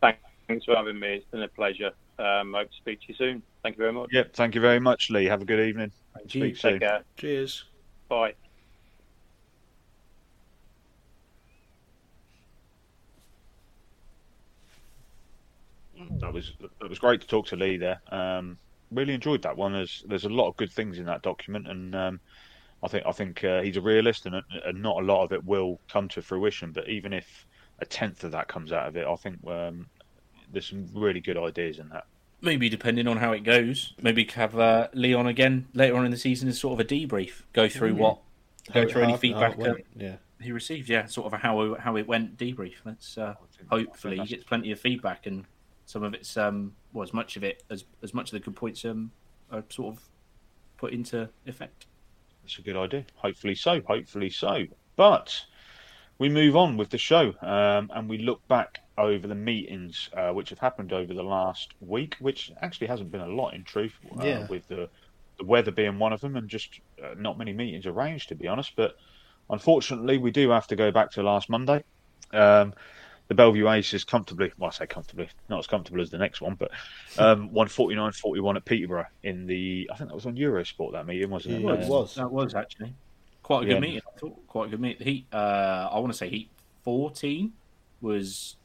Thanks 0.00 0.64
for 0.64 0.76
having 0.76 0.98
me. 0.98 1.14
It's 1.14 1.26
been 1.32 1.42
a 1.42 1.48
pleasure. 1.48 1.90
Um, 2.20 2.54
I 2.54 2.60
hope 2.60 2.70
to 2.70 2.76
speak 2.76 3.00
to 3.00 3.06
you 3.08 3.14
soon. 3.16 3.42
Thank 3.64 3.76
you 3.76 3.82
very 3.82 3.92
much. 3.92 4.10
Yep, 4.12 4.34
thank 4.34 4.54
you 4.54 4.60
very 4.60 4.78
much, 4.78 5.10
Lee. 5.10 5.24
Have 5.24 5.42
a 5.42 5.44
good 5.44 5.58
evening. 5.58 5.90
Thank 6.14 6.34
you. 6.34 6.40
Speak 6.42 6.56
soon. 6.56 6.72
Take 6.74 6.80
care. 6.82 7.04
Cheers. 7.16 7.64
Bye. 8.08 8.34
that 16.20 16.32
was 16.32 16.52
that 16.80 16.88
was 16.88 16.98
great 16.98 17.20
to 17.22 17.26
talk 17.26 17.46
to 17.46 17.56
Lee 17.56 17.76
there. 17.76 18.00
Um, 18.12 18.58
really 18.90 19.14
enjoyed 19.14 19.42
that 19.42 19.56
one. 19.56 19.72
There's 19.72 20.04
there's 20.06 20.24
a 20.24 20.28
lot 20.28 20.48
of 20.48 20.56
good 20.56 20.72
things 20.72 20.98
in 20.98 21.04
that 21.06 21.22
document, 21.22 21.68
and 21.68 21.94
um, 21.94 22.20
I 22.82 22.88
think 22.88 23.04
I 23.06 23.12
think 23.12 23.44
uh, 23.44 23.62
he's 23.62 23.76
a 23.76 23.80
realist, 23.80 24.26
and, 24.26 24.36
and 24.64 24.82
not 24.82 24.96
a 25.02 25.04
lot 25.04 25.24
of 25.24 25.32
it 25.32 25.44
will 25.44 25.80
come 25.90 26.08
to 26.10 26.22
fruition. 26.22 26.72
But 26.72 26.88
even 26.88 27.12
if 27.12 27.46
a 27.80 27.86
tenth 27.86 28.24
of 28.24 28.32
that 28.32 28.48
comes 28.48 28.72
out 28.72 28.86
of 28.88 28.96
it, 28.96 29.06
I 29.06 29.16
think 29.16 29.38
um, 29.46 29.86
there's 30.52 30.66
some 30.68 30.86
really 30.94 31.20
good 31.20 31.36
ideas 31.36 31.78
in 31.78 31.88
that. 31.90 32.06
Maybe 32.42 32.68
depending 32.68 33.08
on 33.08 33.16
how 33.16 33.32
it 33.32 33.44
goes, 33.44 33.94
maybe 34.00 34.24
have 34.34 34.58
uh, 34.58 34.88
Leon 34.92 35.26
again 35.26 35.66
later 35.72 35.96
on 35.96 36.04
in 36.04 36.10
the 36.10 36.18
season 36.18 36.48
as 36.48 36.60
sort 36.60 36.78
of 36.78 36.86
a 36.86 36.88
debrief, 36.88 37.42
go 37.54 37.68
through 37.68 37.94
what, 37.94 38.18
go 38.72 38.82
How- 38.82 38.88
through 38.88 39.02
any 39.02 39.12
how- 39.12 39.16
how 39.16 39.16
it 39.16 39.20
feedback 39.20 39.58
went, 39.58 39.78
uh, 39.78 39.82
Yeah. 39.96 40.16
he 40.40 40.52
received. 40.52 40.88
Yeah, 40.90 41.06
sort 41.06 41.26
of 41.26 41.32
a 41.32 41.38
how 41.38 41.76
how 41.76 41.96
it 41.96 42.06
went 42.06 42.36
debrief. 42.36 42.74
Let's 42.84 43.16
uh, 43.16 43.34
hopefully 43.70 44.18
he 44.18 44.26
gets 44.26 44.44
plenty 44.44 44.70
of 44.70 44.78
feedback 44.78 45.26
and 45.26 45.46
some 45.86 46.02
of 46.02 46.12
it's 46.14 46.36
um 46.36 46.74
well 46.92 47.02
as 47.04 47.14
much 47.14 47.36
of 47.36 47.44
it 47.44 47.62
as 47.70 47.84
as 48.02 48.12
much 48.12 48.28
of 48.28 48.32
the 48.32 48.40
good 48.40 48.54
points 48.56 48.84
um 48.84 49.10
are 49.50 49.64
sort 49.70 49.94
of 49.96 50.02
put 50.76 50.92
into 50.92 51.28
effect. 51.46 51.86
That's 52.42 52.58
a 52.58 52.62
good 52.62 52.76
idea. 52.76 53.06
Hopefully 53.14 53.54
so. 53.54 53.80
Hopefully 53.82 54.28
so. 54.30 54.64
But 54.96 55.44
we 56.18 56.28
move 56.28 56.56
on 56.56 56.76
with 56.76 56.90
the 56.90 56.98
show 56.98 57.34
um, 57.42 57.90
and 57.94 58.08
we 58.08 58.18
look 58.18 58.46
back 58.48 58.80
over 58.98 59.26
the 59.26 59.34
meetings 59.34 60.08
uh, 60.16 60.30
which 60.30 60.50
have 60.50 60.58
happened 60.58 60.92
over 60.92 61.12
the 61.14 61.22
last 61.22 61.72
week, 61.80 62.16
which 62.20 62.50
actually 62.62 62.86
hasn't 62.86 63.10
been 63.10 63.20
a 63.20 63.26
lot 63.26 63.54
in 63.54 63.62
truth, 63.64 63.92
uh, 64.18 64.24
Yeah. 64.24 64.46
with 64.48 64.66
the, 64.68 64.88
the 65.38 65.44
weather 65.44 65.70
being 65.70 65.98
one 65.98 66.12
of 66.12 66.20
them 66.20 66.36
and 66.36 66.48
just 66.48 66.80
uh, 67.02 67.14
not 67.18 67.36
many 67.36 67.52
meetings 67.52 67.86
arranged, 67.86 68.28
to 68.30 68.34
be 68.34 68.48
honest. 68.48 68.72
But 68.76 68.96
unfortunately, 69.50 70.18
we 70.18 70.30
do 70.30 70.50
have 70.50 70.66
to 70.68 70.76
go 70.76 70.90
back 70.90 71.10
to 71.12 71.22
last 71.22 71.48
Monday. 71.50 71.84
Um, 72.32 72.74
the 73.28 73.34
Belle 73.34 73.52
Vue 73.52 73.68
Aces 73.68 74.04
comfortably, 74.04 74.52
well, 74.58 74.68
I 74.68 74.72
say 74.72 74.86
comfortably, 74.86 75.28
not 75.48 75.58
as 75.58 75.66
comfortable 75.66 76.00
as 76.00 76.10
the 76.10 76.18
next 76.18 76.40
one, 76.40 76.54
but 76.54 76.70
um, 77.18 77.52
won 77.52 77.68
49 77.68 78.12
41 78.12 78.56
at 78.56 78.64
Peterborough 78.64 79.06
in 79.22 79.46
the, 79.46 79.88
I 79.92 79.96
think 79.96 80.10
that 80.10 80.14
was 80.14 80.26
on 80.26 80.36
Eurosport, 80.36 80.92
that 80.92 81.06
meeting, 81.06 81.30
wasn't 81.30 81.56
it? 81.56 81.60
Yeah, 81.62 81.72
it 81.74 81.88
was. 81.88 82.14
That 82.14 82.30
was 82.30 82.54
actually 82.54 82.94
quite 83.42 83.62
a 83.62 83.66
good 83.66 83.74
Yeah. 83.74 83.80
meeting. 83.80 84.00
I 84.14 84.18
thought 84.18 84.46
quite 84.46 84.66
a 84.68 84.70
good 84.70 84.80
meeting. 84.80 85.04
Heat. 85.06 85.26
Uh, 85.32 85.88
I 85.92 85.98
want 85.98 86.12
to 86.12 86.16
say 86.18 86.28
Heat 86.28 86.50
14 86.84 87.52
was 88.00 88.56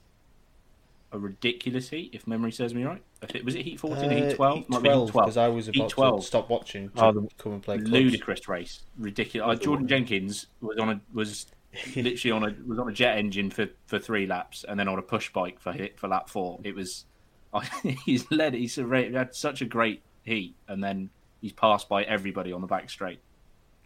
a 1.14 1.20
ridiculous 1.20 1.90
heat, 1.90 2.12
if 2.14 2.26
memory 2.26 2.52
serves 2.54 2.74
me 2.74 2.84
right. 2.86 3.02
I 3.22 3.42
Was 3.44 3.56
it 3.56 3.64
Heat 3.66 3.80
14 3.80 4.06
or 4.10 4.14
Uh, 4.14 4.16
Heat 4.30 4.36
12? 4.36 4.58
Heat 4.60 4.70
Might 4.70 4.84
be 4.84 4.90
Heat 4.90 4.94
12, 4.96 5.12
because 5.14 5.38
I 5.38 5.48
was 5.50 5.66
Heat 5.66 5.76
about 5.76 5.90
12. 5.90 6.22
to 6.22 6.26
stop 6.28 6.50
watching 6.50 6.90
to 6.92 7.04
Oh, 7.06 7.28
come 7.38 7.54
and 7.54 7.64
play 7.64 7.78
clubs. 7.78 7.92
ludicrous 7.92 8.48
race, 8.48 8.84
ridiculous. 8.98 9.58
Uh, 9.58 9.62
Jordan 9.62 9.88
Jenkins 9.88 10.48
was 10.62 10.78
on 10.78 10.90
a 10.90 11.02
was 11.14 11.48
literally 11.96 12.32
on 12.32 12.44
a 12.44 12.56
was 12.66 12.80
on 12.80 12.90
a 12.90 12.94
jet 12.94 13.18
engine 13.18 13.50
for, 13.50 13.68
for 13.88 14.00
three 14.00 14.26
laps, 14.28 14.66
and 14.68 14.80
then 14.80 14.88
on 14.88 15.00
a 15.00 15.02
push 15.02 15.32
bike 15.32 15.60
for 15.60 15.72
hit 15.72 16.00
for 16.00 16.08
lap 16.08 16.30
four. 16.30 16.60
It 16.64 16.76
was 16.76 17.06
he's 18.06 18.30
led. 18.32 18.54
He's 18.54 18.76
had 18.76 19.36
such 19.36 19.62
a 19.62 19.66
great 19.66 20.02
heat, 20.24 20.56
and 20.68 20.84
then 20.84 21.10
he's 21.42 21.54
passed 21.54 21.90
by 21.90 22.04
everybody 22.04 22.52
on 22.52 22.62
the 22.62 22.68
back 22.68 22.90
straight. 22.90 23.20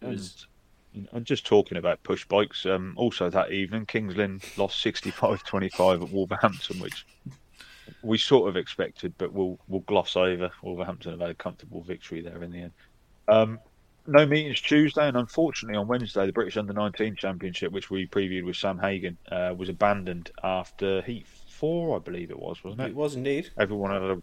It 0.02 0.08
was 0.08 0.46
And 1.12 1.24
just 1.24 1.46
talking 1.46 1.78
about 1.78 2.02
push 2.02 2.24
bikes, 2.24 2.66
um, 2.66 2.94
also 2.96 3.30
that 3.30 3.52
evening, 3.52 3.86
Kings 3.86 4.16
Lynn 4.16 4.40
lost 4.56 4.80
65 4.80 5.42
25 5.44 6.02
at 6.02 6.10
Wolverhampton, 6.10 6.80
which 6.80 7.06
we 8.02 8.18
sort 8.18 8.48
of 8.48 8.56
expected, 8.56 9.14
but 9.18 9.32
we'll, 9.32 9.58
we'll 9.68 9.80
gloss 9.82 10.16
over. 10.16 10.50
Wolverhampton 10.62 11.12
have 11.12 11.20
had 11.20 11.30
a 11.30 11.34
comfortable 11.34 11.82
victory 11.82 12.20
there 12.20 12.42
in 12.42 12.50
the 12.50 12.62
end. 12.62 12.72
Um, 13.28 13.58
no 14.06 14.26
meetings 14.26 14.60
Tuesday, 14.60 15.08
and 15.08 15.16
unfortunately 15.16 15.76
on 15.76 15.86
Wednesday, 15.86 16.26
the 16.26 16.32
British 16.32 16.56
Under 16.56 16.72
19 16.72 17.16
Championship, 17.16 17.72
which 17.72 17.90
we 17.90 18.06
previewed 18.06 18.44
with 18.44 18.56
Sam 18.56 18.78
Hagon, 18.78 19.16
uh, 19.30 19.54
was 19.56 19.68
abandoned 19.68 20.30
after 20.42 21.02
Heat 21.02 21.26
4, 21.26 21.96
I 21.96 21.98
believe 22.00 22.30
it 22.30 22.38
was, 22.38 22.62
wasn't 22.62 22.82
it? 22.82 22.88
It 22.88 22.94
was 22.94 23.16
indeed. 23.16 23.50
Everyone 23.58 23.90
had 23.90 24.02
a, 24.02 24.22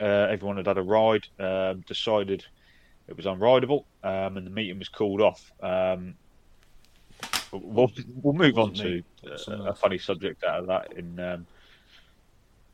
uh, 0.00 0.28
everyone 0.30 0.56
had 0.56 0.66
had 0.66 0.78
a 0.78 0.82
ride, 0.82 1.26
um, 1.38 1.82
decided 1.86 2.44
it 3.08 3.16
was 3.16 3.26
unrideable, 3.26 3.84
um, 4.02 4.36
and 4.36 4.46
the 4.46 4.50
meeting 4.50 4.78
was 4.78 4.88
called 4.88 5.20
off. 5.20 5.52
Um, 5.62 6.14
we'll, 7.52 7.90
we'll 8.22 8.34
move 8.34 8.58
on 8.58 8.74
to 8.74 9.02
uh, 9.26 9.52
a 9.64 9.74
funny 9.74 9.98
subject 9.98 10.44
out 10.44 10.60
of 10.60 10.66
that 10.68 10.92
in 10.92 11.18
um, 11.18 11.46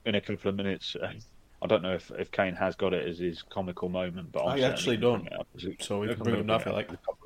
in 0.04 0.14
a 0.14 0.20
couple 0.20 0.48
of 0.48 0.54
minutes. 0.54 0.96
I 1.66 1.68
don't 1.68 1.82
know 1.82 1.94
if, 1.94 2.10
if 2.12 2.30
Kane 2.30 2.54
has 2.54 2.76
got 2.76 2.94
it 2.94 3.06
as 3.08 3.18
his 3.18 3.42
comical 3.42 3.88
moment, 3.88 4.30
but 4.30 4.44
I'm 4.46 4.58
I 4.58 4.60
actually 4.62 4.96
don't. 4.98 5.26
it 5.26 5.32
up 5.32 5.48
as 5.56 5.64
it- 5.64 5.82
So 5.82 5.98
we 6.00 6.06
can 6.06 6.16
bring 6.18 6.34
gonna 6.36 6.38
it 6.40 6.46
now 6.46 6.54
if 6.56 6.62
bring 6.64 6.74
you 6.76 6.80
it 6.80 6.88
like. 6.90 6.92
up. 7.08 7.18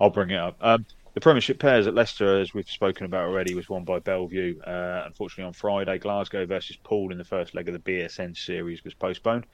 I'll 0.00 0.10
bring 0.10 0.30
it 0.30 0.38
up. 0.38 0.56
Um, 0.60 0.86
the 1.14 1.20
Premiership 1.20 1.58
pairs 1.58 1.86
at 1.86 1.94
Leicester, 1.94 2.38
as 2.40 2.54
we've 2.54 2.68
spoken 2.70 3.04
about 3.04 3.28
already, 3.28 3.54
was 3.54 3.68
won 3.68 3.84
by 3.84 3.98
Belle 3.98 4.26
Vue. 4.26 4.58
Uh, 4.66 5.02
unfortunately, 5.04 5.44
on 5.44 5.52
Friday, 5.52 5.98
Glasgow 5.98 6.46
versus 6.46 6.76
Poole 6.82 7.12
in 7.12 7.18
the 7.18 7.24
first 7.24 7.54
leg 7.54 7.68
of 7.68 7.74
the 7.74 7.80
BSN 7.80 8.34
series 8.36 8.84
was 8.84 8.94
postponed, 8.94 9.44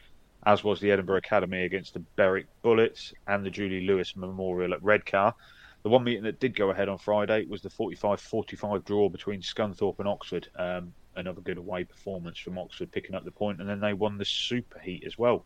as 0.47 0.63
was 0.63 0.79
the 0.81 0.93
Edinburgh 0.93 1.17
Academy 1.19 1.65
against 1.65 1.95
the 1.95 2.01
Berwick 2.17 2.47
Bullets 2.63 3.13
and 3.27 3.45
the 3.45 3.51
Julie 3.51 3.87
Lewis 3.87 4.15
Memorial 4.15 4.75
at 4.75 4.83
Redcar. 4.83 5.35
The 5.83 5.89
one 5.89 6.05
meeting 6.05 6.23
that 6.25 6.39
did 6.41 6.55
go 6.55 6.71
ahead 6.71 6.89
on 6.89 6.99
Friday 6.99 7.47
was 7.47 7.63
the 7.63 7.69
45-45 7.71 8.85
draw 8.85 9.09
between 9.09 9.41
Scunthorpe 9.41 9.99
and 9.99 10.09
Oxford. 10.09 10.49
Um, 10.57 10.93
another 11.17 11.41
good 11.41 11.59
away 11.59 11.85
performance 11.85 12.39
from 12.39 12.59
Oxford, 12.59 12.93
picking 12.93 13.15
up 13.15 13.25
the 13.25 13.31
point, 13.31 13.61
and 13.61 13.69
then 13.69 13.81
they 13.81 13.93
won 13.93 14.19
the 14.19 14.25
Super 14.25 14.79
Heat 14.79 15.05
as 15.07 15.19
well. 15.19 15.45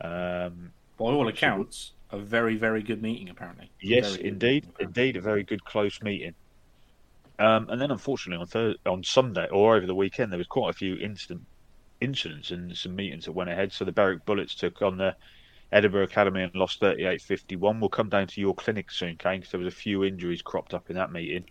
Um, 0.00 0.72
by 0.98 1.06
all 1.06 1.28
accounts 1.28 1.92
a 2.10 2.18
very 2.18 2.56
very 2.56 2.82
good 2.82 3.02
meeting. 3.02 3.28
Apparently, 3.28 3.70
Yes, 3.80 4.16
indeed, 4.16 4.66
meeting. 4.66 4.86
indeed, 4.86 5.16
a 5.16 5.20
very 5.20 5.42
good 5.42 5.64
close 5.64 6.00
meeting. 6.02 6.34
Um, 7.38 7.68
and 7.68 7.80
then, 7.80 7.90
unfortunately, 7.90 8.40
on 8.40 8.46
Thurs 8.46 8.76
on 8.86 9.02
Sunday 9.02 9.48
or 9.50 9.76
over 9.76 9.86
the 9.86 9.94
weekend, 9.94 10.32
there 10.32 10.38
was 10.38 10.46
quite 10.46 10.70
a 10.70 10.72
few 10.72 10.96
instant 10.96 11.42
incidents 12.00 12.50
and 12.50 12.76
some 12.76 12.94
meetings 12.94 13.24
that 13.24 13.32
went 13.32 13.50
ahead. 13.50 13.72
So 13.72 13.84
the 13.84 13.92
Berwick 13.92 14.24
Bullets 14.24 14.54
took 14.54 14.82
on 14.82 14.96
the 14.96 15.16
Edinburgh 15.72 16.04
Academy 16.04 16.42
and 16.42 16.54
lost 16.54 16.80
38-51. 16.80 17.80
We'll 17.80 17.88
come 17.88 18.08
down 18.08 18.26
to 18.28 18.40
your 18.40 18.54
clinic 18.54 18.90
soon, 18.90 19.16
Kane, 19.16 19.40
because 19.40 19.52
there 19.52 19.60
was 19.60 19.72
a 19.72 19.76
few 19.76 20.04
injuries 20.04 20.42
cropped 20.42 20.74
up 20.74 20.90
in 20.90 20.96
that 20.96 21.12
meeting. 21.12 21.44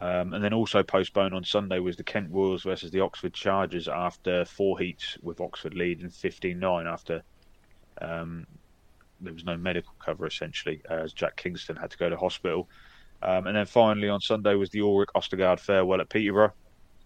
Um, 0.00 0.32
and 0.32 0.42
then 0.42 0.54
also 0.54 0.82
postponed 0.82 1.34
on 1.34 1.44
Sunday 1.44 1.78
was 1.78 1.96
the 1.96 2.04
Kent 2.04 2.28
Royals 2.30 2.62
versus 2.62 2.90
the 2.90 3.00
Oxford 3.00 3.34
Chargers 3.34 3.86
after 3.86 4.46
four 4.46 4.78
heats 4.78 5.18
with 5.20 5.40
Oxford 5.40 5.74
leading 5.74 6.08
15-9 6.08 6.90
after 6.90 7.22
um, 8.00 8.46
there 9.20 9.34
was 9.34 9.44
no 9.44 9.56
medical 9.56 9.92
cover 9.98 10.26
essentially, 10.26 10.80
uh, 10.90 10.94
as 10.94 11.12
Jack 11.12 11.36
Kingston 11.36 11.76
had 11.76 11.90
to 11.90 11.98
go 11.98 12.08
to 12.08 12.16
hospital. 12.16 12.68
Um, 13.22 13.46
and 13.46 13.56
then 13.56 13.66
finally 13.66 14.08
on 14.08 14.20
Sunday 14.20 14.54
was 14.54 14.70
the 14.70 14.80
Ulrich 14.80 15.10
Ostergaard 15.14 15.60
farewell 15.60 16.00
at 16.00 16.08
Peterborough, 16.08 16.54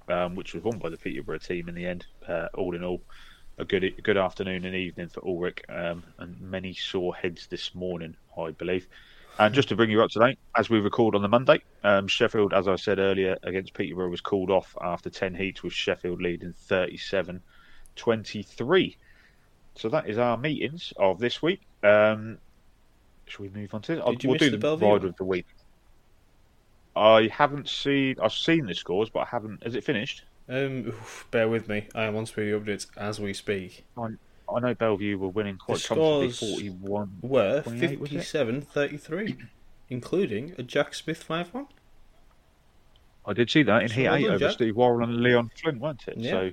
um, 0.08 0.36
which 0.36 0.54
was 0.54 0.62
won 0.62 0.78
by 0.78 0.88
the 0.88 0.96
Peterborough 0.96 1.38
team 1.38 1.68
in 1.68 1.74
the 1.74 1.86
end. 1.86 2.06
Uh, 2.26 2.46
all 2.54 2.74
in 2.76 2.84
all, 2.84 3.02
a 3.58 3.64
good 3.64 4.00
good 4.02 4.16
afternoon 4.16 4.64
and 4.64 4.76
evening 4.76 5.08
for 5.08 5.26
Ulrich, 5.26 5.62
um, 5.68 6.04
and 6.18 6.40
many 6.40 6.74
sore 6.74 7.14
heads 7.14 7.48
this 7.48 7.74
morning, 7.74 8.16
I 8.38 8.50
believe. 8.50 8.86
And 9.38 9.54
just 9.54 9.68
to 9.70 9.76
bring 9.76 9.90
you 9.90 10.02
up 10.02 10.10
to 10.10 10.20
date, 10.20 10.38
as 10.56 10.70
we 10.70 10.78
record 10.78 11.16
on 11.16 11.22
the 11.22 11.28
Monday, 11.28 11.60
um, 11.82 12.06
Sheffield, 12.06 12.54
as 12.54 12.68
I 12.68 12.76
said 12.76 12.98
earlier, 13.00 13.36
against 13.42 13.74
Peterborough 13.74 14.08
was 14.08 14.20
called 14.20 14.50
off 14.50 14.76
after 14.80 15.10
10 15.10 15.34
heats, 15.34 15.62
with 15.62 15.72
Sheffield 15.72 16.22
leading 16.22 16.52
37 16.52 17.42
23. 17.96 18.96
So 19.76 19.88
that 19.88 20.08
is 20.08 20.18
our 20.18 20.36
meetings 20.36 20.92
of 20.96 21.18
this 21.18 21.42
week. 21.42 21.62
Um, 21.82 22.38
shall 23.26 23.44
we 23.44 23.50
move 23.50 23.74
on 23.74 23.82
to 23.82 23.94
you 23.94 24.02
we'll 24.04 24.34
miss 24.34 24.42
do 24.42 24.50
the 24.50 24.56
the 24.56 24.76
rider 24.76 25.08
of 25.08 25.16
the 25.16 25.24
week. 25.24 25.46
I 26.96 27.28
haven't 27.32 27.68
seen. 27.68 28.16
I've 28.22 28.32
seen 28.32 28.66
the 28.66 28.74
scores, 28.74 29.10
but 29.10 29.20
I 29.20 29.26
haven't. 29.26 29.64
Has 29.64 29.74
it 29.74 29.82
finished? 29.82 30.22
Um, 30.48 30.88
oof, 30.88 31.26
bear 31.30 31.48
with 31.48 31.68
me. 31.68 31.88
I 31.94 32.04
am 32.04 32.16
on 32.16 32.26
Speedy 32.26 32.52
Updates 32.52 32.86
as 32.96 33.18
we 33.18 33.32
speak. 33.32 33.84
I, 33.98 34.08
I 34.52 34.60
know 34.60 34.74
Belle 34.74 34.96
Vue 34.96 35.18
were 35.18 35.28
winning 35.28 35.56
quite 35.56 35.78
The 35.78 35.88
comfortably, 35.88 36.30
forty-one. 36.32 37.18
Were 37.22 37.62
28, 37.62 38.00
was 38.00 38.10
it? 38.10 38.14
57 38.14 38.60
33, 38.62 39.36
including 39.88 40.54
a 40.58 40.62
Jack 40.62 40.94
Smith 40.94 41.22
5 41.22 41.54
1. 41.54 41.66
I 43.26 43.32
did 43.32 43.50
see 43.50 43.62
that 43.62 43.82
in 43.82 43.88
So 43.88 43.94
Heat 43.94 44.04
well 44.04 44.14
Eight 44.16 44.22
done, 44.24 44.30
over 44.34 44.38
Jack. 44.46 44.52
Steve 44.52 44.76
Worrall 44.76 45.02
and 45.04 45.16
Leon 45.22 45.50
Flint, 45.60 45.80
weren't 45.80 46.06
it? 46.08 46.18
Yeah. 46.18 46.30
So 46.30 46.50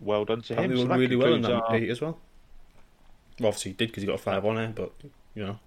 well 0.00 0.24
done 0.24 0.42
to 0.42 0.54
him. 0.54 0.58
Apparently 0.72 0.84
So 0.86 0.94
really 0.98 1.16
well 1.16 1.34
in 1.34 1.42
that 1.42 1.52
our- 1.52 1.74
as 1.76 2.00
well. 2.00 2.18
Well, 3.38 3.48
obviously 3.48 3.70
he 3.70 3.76
did 3.76 3.88
because 3.90 4.02
he 4.02 4.06
got 4.08 4.16
a 4.16 4.18
5 4.18 4.44
on 4.44 4.56
there, 4.56 4.68
but, 4.74 4.92
you 5.34 5.44
know. 5.44 5.58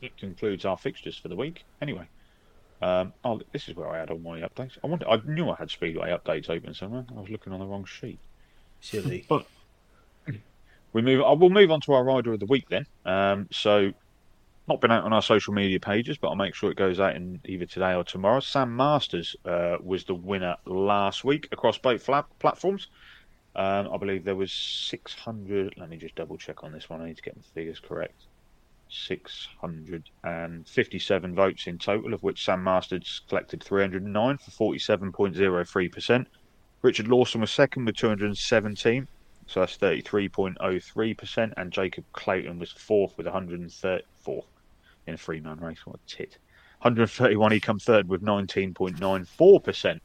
That 0.00 0.16
concludes 0.16 0.64
our 0.64 0.78
fixtures 0.78 1.18
for 1.18 1.28
the 1.28 1.36
week. 1.36 1.64
Anyway, 1.82 2.08
um, 2.80 3.12
oh, 3.24 3.40
this 3.52 3.68
is 3.68 3.74
where 3.76 3.88
I 3.88 3.98
had 3.98 4.10
all 4.10 4.18
my 4.18 4.40
updates. 4.40 4.78
I 4.82 4.86
wanted, 4.86 5.06
I 5.08 5.20
knew 5.26 5.50
I 5.50 5.56
had 5.56 5.70
Speedway 5.70 6.10
updates 6.10 6.48
open 6.48 6.72
somewhere. 6.72 7.04
I 7.14 7.20
was 7.20 7.28
looking 7.28 7.52
on 7.52 7.58
the 7.58 7.66
wrong 7.66 7.84
sheet. 7.84 8.18
Silly. 8.80 9.24
But 9.28 9.46
we 10.92 11.02
move. 11.02 11.22
I 11.22 11.32
will 11.32 11.50
move 11.50 11.70
on 11.70 11.80
to 11.82 11.92
our 11.92 12.02
rider 12.02 12.32
of 12.32 12.40
the 12.40 12.46
week 12.46 12.68
then. 12.68 12.86
Um, 13.04 13.48
so, 13.52 13.92
not 14.66 14.80
been 14.80 14.90
out 14.90 15.04
on 15.04 15.12
our 15.12 15.22
social 15.22 15.54
media 15.54 15.78
pages, 15.78 16.18
but 16.18 16.28
I'll 16.28 16.36
make 16.36 16.54
sure 16.54 16.70
it 16.70 16.76
goes 16.76 16.98
out 16.98 17.14
in 17.14 17.40
either 17.44 17.66
today 17.66 17.94
or 17.94 18.02
tomorrow. 18.02 18.40
Sam 18.40 18.74
Masters 18.74 19.36
uh, 19.44 19.76
was 19.80 20.04
the 20.04 20.14
winner 20.14 20.56
last 20.66 21.24
week 21.24 21.48
across 21.52 21.78
both 21.78 22.02
flat 22.02 22.26
platforms. 22.40 22.88
Um, 23.54 23.88
I 23.92 23.98
believe 23.98 24.24
there 24.24 24.36
was 24.36 24.52
600. 24.52 25.74
Let 25.76 25.88
me 25.88 25.96
just 25.96 26.14
double 26.14 26.36
check 26.36 26.62
on 26.64 26.72
this 26.72 26.90
one. 26.90 27.00
I 27.00 27.06
need 27.06 27.16
to 27.16 27.22
get 27.22 27.36
the 27.36 27.42
figures 27.42 27.80
correct. 27.80 28.26
657 28.88 31.34
votes 31.34 31.66
in 31.66 31.78
total, 31.78 32.14
of 32.14 32.22
which 32.22 32.44
Sam 32.44 32.62
Masters 32.64 33.22
collected 33.28 33.62
309 33.62 34.38
for 34.38 34.74
47.03%. 34.74 36.26
Richard 36.82 37.08
Lawson 37.08 37.40
was 37.40 37.50
second 37.50 37.84
with 37.84 37.96
217, 37.96 39.06
so 39.46 39.60
that's 39.60 39.76
33.03%, 39.76 41.52
and 41.56 41.72
Jacob 41.72 42.04
Clayton 42.12 42.58
was 42.58 42.72
fourth 42.72 43.16
with 43.16 43.26
134 43.26 44.44
in 45.06 45.14
a 45.14 45.16
three 45.16 45.40
man 45.40 45.58
race. 45.60 45.84
What 45.84 45.96
a 45.96 46.08
tit. 46.08 46.38
131, 46.82 47.52
he 47.52 47.60
come 47.60 47.78
third 47.78 48.08
with 48.08 48.22
19.94%, 48.22 50.00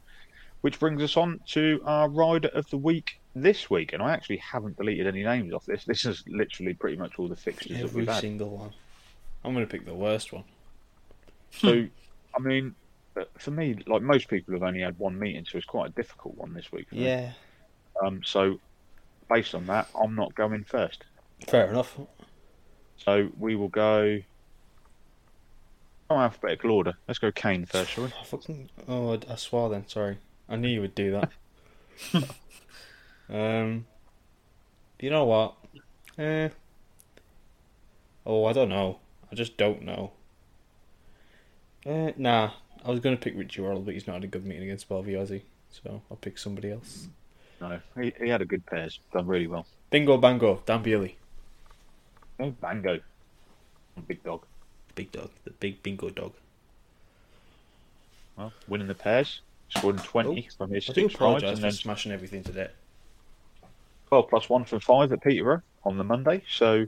which 0.62 0.80
brings 0.80 1.02
us 1.02 1.16
on 1.16 1.40
to 1.48 1.82
our 1.86 2.10
rider 2.10 2.50
of 2.50 2.70
the 2.70 2.78
week 2.78 3.22
this 3.34 3.70
week. 3.70 3.94
And 3.94 4.04
I 4.04 4.12
actually 4.12 4.38
haven't 4.38 4.76
deleted 4.76 5.08
any 5.08 5.24
names 5.24 5.54
off 5.54 5.66
this. 5.66 5.86
This 5.86 6.04
is 6.04 6.26
literally 6.28 6.74
pretty 6.74 6.98
much 6.98 7.18
all 7.18 7.30
the 7.30 7.36
fixtures 7.38 7.78
that 7.78 7.84
Every 7.84 8.02
we've 8.02 8.10
had. 8.10 8.20
single 8.20 8.50
one. 8.50 8.74
I'm 9.46 9.54
going 9.54 9.66
to 9.66 9.72
pick 9.72 9.86
the 9.86 9.94
worst 9.94 10.34
one. 10.34 10.44
So, 11.52 11.86
I 12.36 12.40
mean, 12.40 12.76
uh, 13.18 13.26
for 13.38 13.52
me, 13.52 13.78
like 13.88 14.02
most 14.02 14.28
people 14.28 14.54
have 14.54 14.64
only 14.64 14.82
had 14.82 14.98
one 15.00 15.18
meeting, 15.18 15.46
so 15.50 15.58
it's 15.58 15.66
quite 15.66 15.90
a 15.90 15.94
difficult 15.94 16.36
one 16.36 16.54
this 16.54 16.72
week. 16.72 16.90
For 16.90 16.96
me. 16.96 17.06
Yeah. 17.06 17.32
Um. 18.04 18.22
So, 18.24 18.60
based 19.30 19.56
on 19.56 19.68
that, 19.68 19.88
I'm 20.00 20.16
not 20.16 20.36
going 20.36 20.64
first. 20.64 21.04
Fair 21.48 21.70
enough. 21.70 21.98
So 22.98 23.30
we 23.38 23.56
will 23.56 23.70
go. 23.70 24.22
Oh, 26.10 26.18
alphabetical 26.18 26.72
order. 26.72 26.94
Let's 27.08 27.20
go 27.20 27.32
Kane 27.32 27.66
first, 27.66 27.92
shall 27.92 28.06
we? 28.06 28.12
I 28.20 28.24
fucking 28.26 28.70
oh, 28.88 29.20
I, 29.30 29.36
swore 29.36 29.70
then. 29.70 29.88
Sorry, 29.88 30.18
I 30.48 30.56
knew 30.56 30.70
you 30.70 30.82
would 30.82 30.96
do 30.96 31.12
that. 31.12 31.32
um, 33.30 33.86
you 35.00 35.10
know 35.10 35.26
what? 35.26 35.56
Eh. 36.18 36.50
Oh, 38.26 38.46
I 38.46 38.54
don't 38.54 38.70
know. 38.70 39.00
I 39.32 39.36
just 39.36 39.58
don't 39.58 39.84
know. 39.84 40.12
Eh, 41.86 42.14
nah, 42.18 42.52
I 42.86 42.92
was 42.92 43.00
going 43.00 43.18
to 43.18 43.22
pick 43.22 43.36
Richie 43.36 43.62
Worrall, 43.62 43.82
but 43.82 43.96
he's 43.96 44.06
not 44.06 44.14
had 44.14 44.24
a 44.26 44.28
good 44.28 44.46
meeting 44.46 44.64
against 44.64 44.88
Belle 44.88 45.02
Vue, 45.02 45.18
has 45.18 45.30
he? 45.30 45.42
So 45.72 46.02
I'll 46.10 46.18
pick 46.18 46.38
somebody 46.38 46.72
else. 46.72 47.08
No, 47.60 47.80
he, 48.00 48.14
he 48.22 48.30
had 48.30 48.42
a 48.42 48.46
good 48.46 48.66
pairs. 48.66 49.00
Done 49.12 49.26
really 49.26 49.48
well. 49.48 49.66
Bingo 49.90 50.18
bango, 50.18 50.62
Dan 50.66 50.84
Bewley. 50.84 51.18
Oh, 52.40 52.52
bango. 52.52 53.00
Big 54.08 54.24
dog. 54.24 54.46
Big 54.94 55.12
dog, 55.12 55.30
the 55.46 55.52
big 55.52 55.82
bingo 55.82 56.10
dog. 56.10 56.34
Well, 58.38 58.54
winning 58.68 58.88
the 58.88 58.96
pairs. 58.96 59.42
Scoring 59.70 59.98
20 59.98 60.48
Oh, 60.48 60.56
from 60.58 60.72
his 60.72 60.90
I 60.90 60.94
do 60.94 61.08
apologise 61.08 61.56
and 61.56 61.64
then 61.64 61.72
smashing 61.72 62.12
everything 62.12 62.44
today. 62.44 62.70
12 64.10 64.30
plus 64.30 64.48
1 64.48 64.66
from 64.66 64.80
5 64.80 65.12
at 65.12 65.24
Peterborough 65.24 65.64
on 65.84 65.98
the 65.98 66.04
Monday. 66.04 66.44
So, 66.50 66.86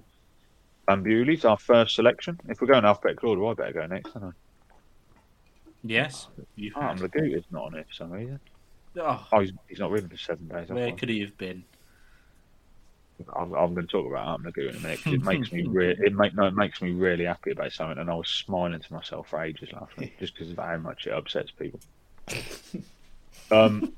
Dan 0.88 1.02
Bewley's 1.02 1.44
our 1.44 1.58
first 1.58 1.96
selection. 1.96 2.40
If 2.48 2.62
we're 2.62 2.68
going 2.68 2.86
alphabetical 2.86 3.32
order, 3.32 3.48
I 3.48 3.54
better 3.56 3.74
go 3.74 3.88
next, 3.88 4.14
don't 4.14 4.26
I? 4.26 4.32
Yes. 5.84 6.28
You 6.56 6.72
Oh, 6.76 6.82
had. 6.82 6.98
Laguta's 6.98 7.46
not 7.52 7.66
on 7.66 7.76
it 7.76 7.88
for 7.88 7.94
some 7.94 8.12
reason. 8.12 8.40
Oh, 9.00 9.28
Oh, 9.32 9.40
he's, 9.40 9.52
he's 9.70 9.80
not 9.80 9.92
ridden 9.92 10.10
for 10.10 10.18
seven 10.18 10.48
days. 10.48 10.70
where 10.70 10.88
that's 10.88 11.00
could 11.00 11.10
he 11.10 11.22
have 11.22 11.38
been? 11.38 11.64
I'm, 13.36 13.54
I'm 13.54 13.74
going 13.74 13.88
to 13.88 13.92
talk 13.92 14.06
about 14.08 14.28
Artem 14.28 14.46
Laguta 14.52 14.70
in 14.70 14.76
a 14.76 14.80
minute 14.80 15.00
'cause 15.04 15.14
it 15.14 15.24
makes 15.24 15.52
me 15.52 15.64
re- 15.68 15.96
it 16.00 16.14
make, 16.14 16.36
no, 16.36 16.46
it 16.48 16.54
makes 16.56 16.82
me 16.82 16.92
really 16.92 17.26
happy 17.26 17.52
about 17.52 17.72
something, 17.72 17.98
and 17.98 18.10
I 18.12 18.16
was 18.16 18.30
smiling 18.30 18.80
to 18.80 18.94
myself 18.94 19.30
for 19.30 19.42
ages 19.44 19.72
last 19.74 19.98
week 19.98 20.20
just 20.20 20.36
because 20.36 20.52
of 20.52 20.58
how 20.58 20.78
much 20.78 21.08
it 21.08 21.14
upsets 21.14 21.52
people. 21.52 21.80
um, 23.52 23.92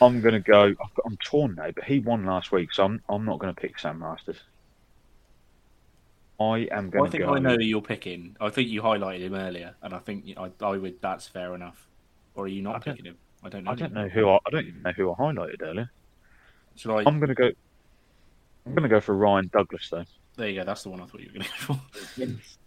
I'm 0.00 0.20
going 0.20 0.34
to 0.34 0.40
go. 0.40 0.62
I've 0.64 0.76
got, 0.76 1.06
I'm 1.06 1.16
torn 1.24 1.54
now, 1.54 1.70
but 1.74 1.84
he 1.84 2.00
won 2.00 2.24
last 2.26 2.52
week, 2.52 2.72
so 2.74 2.84
I'm 2.84 3.00
I'm 3.08 3.24
not 3.24 3.38
going 3.38 3.54
to 3.54 3.60
pick 3.60 3.78
Sam 3.78 3.98
Masters. 4.00 4.40
I 6.50 6.68
am 6.70 6.90
going 6.90 7.06
I 7.06 7.10
think 7.10 7.24
go. 7.24 7.34
I 7.34 7.38
know 7.38 7.54
who 7.56 7.64
you're 7.64 7.82
picking. 7.82 8.36
I 8.40 8.50
think 8.50 8.68
you 8.68 8.82
highlighted 8.82 9.20
him 9.20 9.34
earlier, 9.34 9.74
and 9.82 9.94
I 9.94 9.98
think 9.98 10.24
I, 10.36 10.50
I 10.64 10.76
would. 10.76 11.00
That's 11.00 11.26
fair 11.26 11.54
enough. 11.54 11.88
Or 12.34 12.44
are 12.44 12.48
you 12.48 12.62
not 12.62 12.84
picking 12.84 13.04
him? 13.04 13.16
I 13.42 13.48
don't 13.48 13.64
know. 13.64 13.72
I 13.72 13.74
don't 13.74 13.92
know 13.92 14.08
who 14.08 14.28
I, 14.28 14.36
I 14.46 14.50
don't 14.50 14.66
even 14.66 14.82
know 14.82 14.92
who 14.92 15.12
I 15.12 15.14
highlighted 15.14 15.62
earlier. 15.62 15.90
Shall 16.76 16.98
I? 16.98 17.02
I'm 17.06 17.18
going 17.18 17.28
to 17.28 17.34
go. 17.34 17.50
I'm 18.66 18.72
going 18.72 18.84
to 18.84 18.88
go 18.88 19.00
for 19.00 19.14
Ryan 19.14 19.50
Douglas 19.52 19.88
though. 19.90 20.04
there 20.36 20.48
you 20.48 20.60
go. 20.60 20.64
That's 20.64 20.82
the 20.82 20.90
one 20.90 21.00
I 21.00 21.06
thought 21.06 21.20
you 21.20 21.28
were 21.28 21.40
going 21.40 21.50
to 21.50 21.66
go 21.66 21.74
for. 21.74 22.40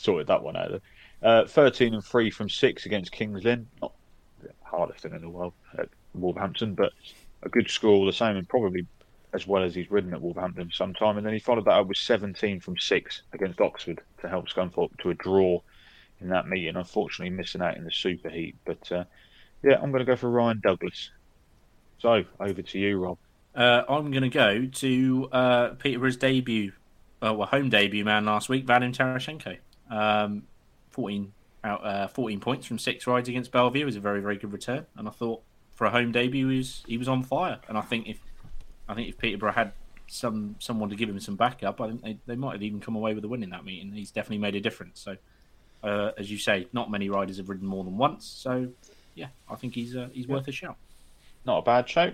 sorted 0.00 0.26
that 0.26 0.42
one 0.42 0.56
out. 0.56 0.82
Uh, 1.22 1.46
13 1.46 1.94
and 1.94 2.04
3 2.04 2.30
from 2.30 2.48
6 2.48 2.86
against 2.86 3.12
Kings 3.12 3.44
Lynn. 3.44 3.66
Not 3.82 3.92
the 4.42 4.50
hardest 4.62 5.00
thing 5.00 5.14
in 5.14 5.20
the 5.20 5.28
world 5.28 5.52
at 5.78 5.88
Wolverhampton, 6.14 6.74
but 6.74 6.92
a 7.42 7.48
good 7.48 7.70
score 7.70 7.90
all 7.90 8.06
the 8.06 8.12
same, 8.12 8.36
and 8.36 8.48
probably 8.48 8.86
as 9.32 9.46
well 9.46 9.62
as 9.62 9.74
he's 9.74 9.90
ridden 9.90 10.12
at 10.12 10.20
Wolverhampton 10.20 10.70
sometime. 10.72 11.16
And 11.16 11.26
then 11.26 11.32
he 11.32 11.38
followed 11.38 11.66
that 11.66 11.78
up 11.78 11.86
with 11.86 11.96
17 11.96 12.60
from 12.60 12.76
6 12.76 13.22
against 13.32 13.60
Oxford 13.60 14.00
to 14.20 14.28
help 14.28 14.48
Scunthorpe 14.48 14.96
to 14.98 15.10
a 15.10 15.14
draw 15.14 15.60
in 16.20 16.28
that 16.28 16.48
meeting. 16.48 16.76
Unfortunately, 16.76 17.30
missing 17.30 17.62
out 17.62 17.76
in 17.76 17.84
the 17.84 17.92
super 17.92 18.28
heat. 18.28 18.56
But 18.64 18.90
uh, 18.90 19.04
yeah, 19.62 19.78
I'm 19.80 19.90
going 19.90 20.04
to 20.04 20.10
go 20.10 20.16
for 20.16 20.30
Ryan 20.30 20.60
Douglas. 20.60 21.10
So, 21.98 22.24
over 22.38 22.62
to 22.62 22.78
you, 22.78 22.98
Rob. 22.98 23.18
Uh, 23.54 23.82
I'm 23.88 24.10
going 24.10 24.22
to 24.22 24.28
go 24.28 24.66
to 24.66 25.28
uh, 25.32 25.68
Peterborough's 25.70 26.16
debut, 26.16 26.72
uh, 27.22 27.34
well, 27.34 27.46
home 27.46 27.68
debut 27.68 28.04
man 28.04 28.24
last 28.24 28.48
week, 28.48 28.66
Vadim 28.66 28.94
Tarasenko. 28.94 29.58
Um, 29.90 30.44
14 30.90 31.32
out, 31.62 31.84
uh, 31.84 32.08
14 32.08 32.40
points 32.40 32.66
from 32.66 32.78
six 32.78 33.06
rides 33.06 33.28
against 33.28 33.52
Belle 33.52 33.70
Vue 33.70 33.86
is 33.86 33.96
a 33.96 34.00
very, 34.00 34.20
very 34.20 34.36
good 34.36 34.52
return. 34.52 34.86
And 34.96 35.08
I 35.08 35.10
thought 35.10 35.42
for 35.74 35.86
a 35.86 35.90
home 35.90 36.12
debut, 36.12 36.48
he 36.48 36.56
was 36.58 36.84
he 36.86 36.98
was 36.98 37.08
on 37.08 37.22
fire. 37.22 37.58
And 37.68 37.76
I 37.76 37.82
think 37.82 38.08
if 38.08 38.18
I 38.90 38.94
think 38.94 39.08
if 39.08 39.18
Peterborough 39.18 39.52
had 39.52 39.72
some 40.08 40.56
someone 40.58 40.90
to 40.90 40.96
give 40.96 41.08
him 41.08 41.20
some 41.20 41.36
backup, 41.36 41.80
I 41.80 41.88
think 41.88 42.02
they, 42.02 42.18
they 42.26 42.34
might 42.34 42.54
have 42.54 42.62
even 42.62 42.80
come 42.80 42.96
away 42.96 43.14
with 43.14 43.24
a 43.24 43.28
win 43.28 43.44
in 43.44 43.50
that 43.50 43.64
meeting. 43.64 43.92
He's 43.92 44.10
definitely 44.10 44.38
made 44.38 44.56
a 44.56 44.60
difference. 44.60 45.00
So, 45.00 45.16
uh, 45.84 46.10
as 46.18 46.30
you 46.30 46.38
say, 46.38 46.66
not 46.72 46.90
many 46.90 47.08
riders 47.08 47.36
have 47.36 47.48
ridden 47.48 47.68
more 47.68 47.84
than 47.84 47.96
once. 47.96 48.26
So, 48.26 48.68
yeah, 49.14 49.28
I 49.48 49.54
think 49.54 49.74
he's 49.74 49.94
uh, 49.94 50.08
he's 50.12 50.26
worth 50.26 50.48
a 50.48 50.52
shout. 50.52 50.76
Not 51.46 51.58
a 51.58 51.62
bad 51.62 51.88
show. 51.88 52.10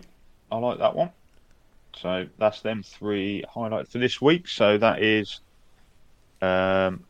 I 0.53 0.59
like 0.59 0.79
that 0.79 0.95
one. 0.95 1.11
So 1.97 2.27
that's 2.39 2.61
them 2.61 2.83
three 2.83 3.43
highlights 3.49 3.91
for 3.93 3.99
this 3.99 4.21
week. 4.21 4.47
So 4.47 4.77
that 4.77 5.03
is 5.03 5.41
um, 6.43 7.05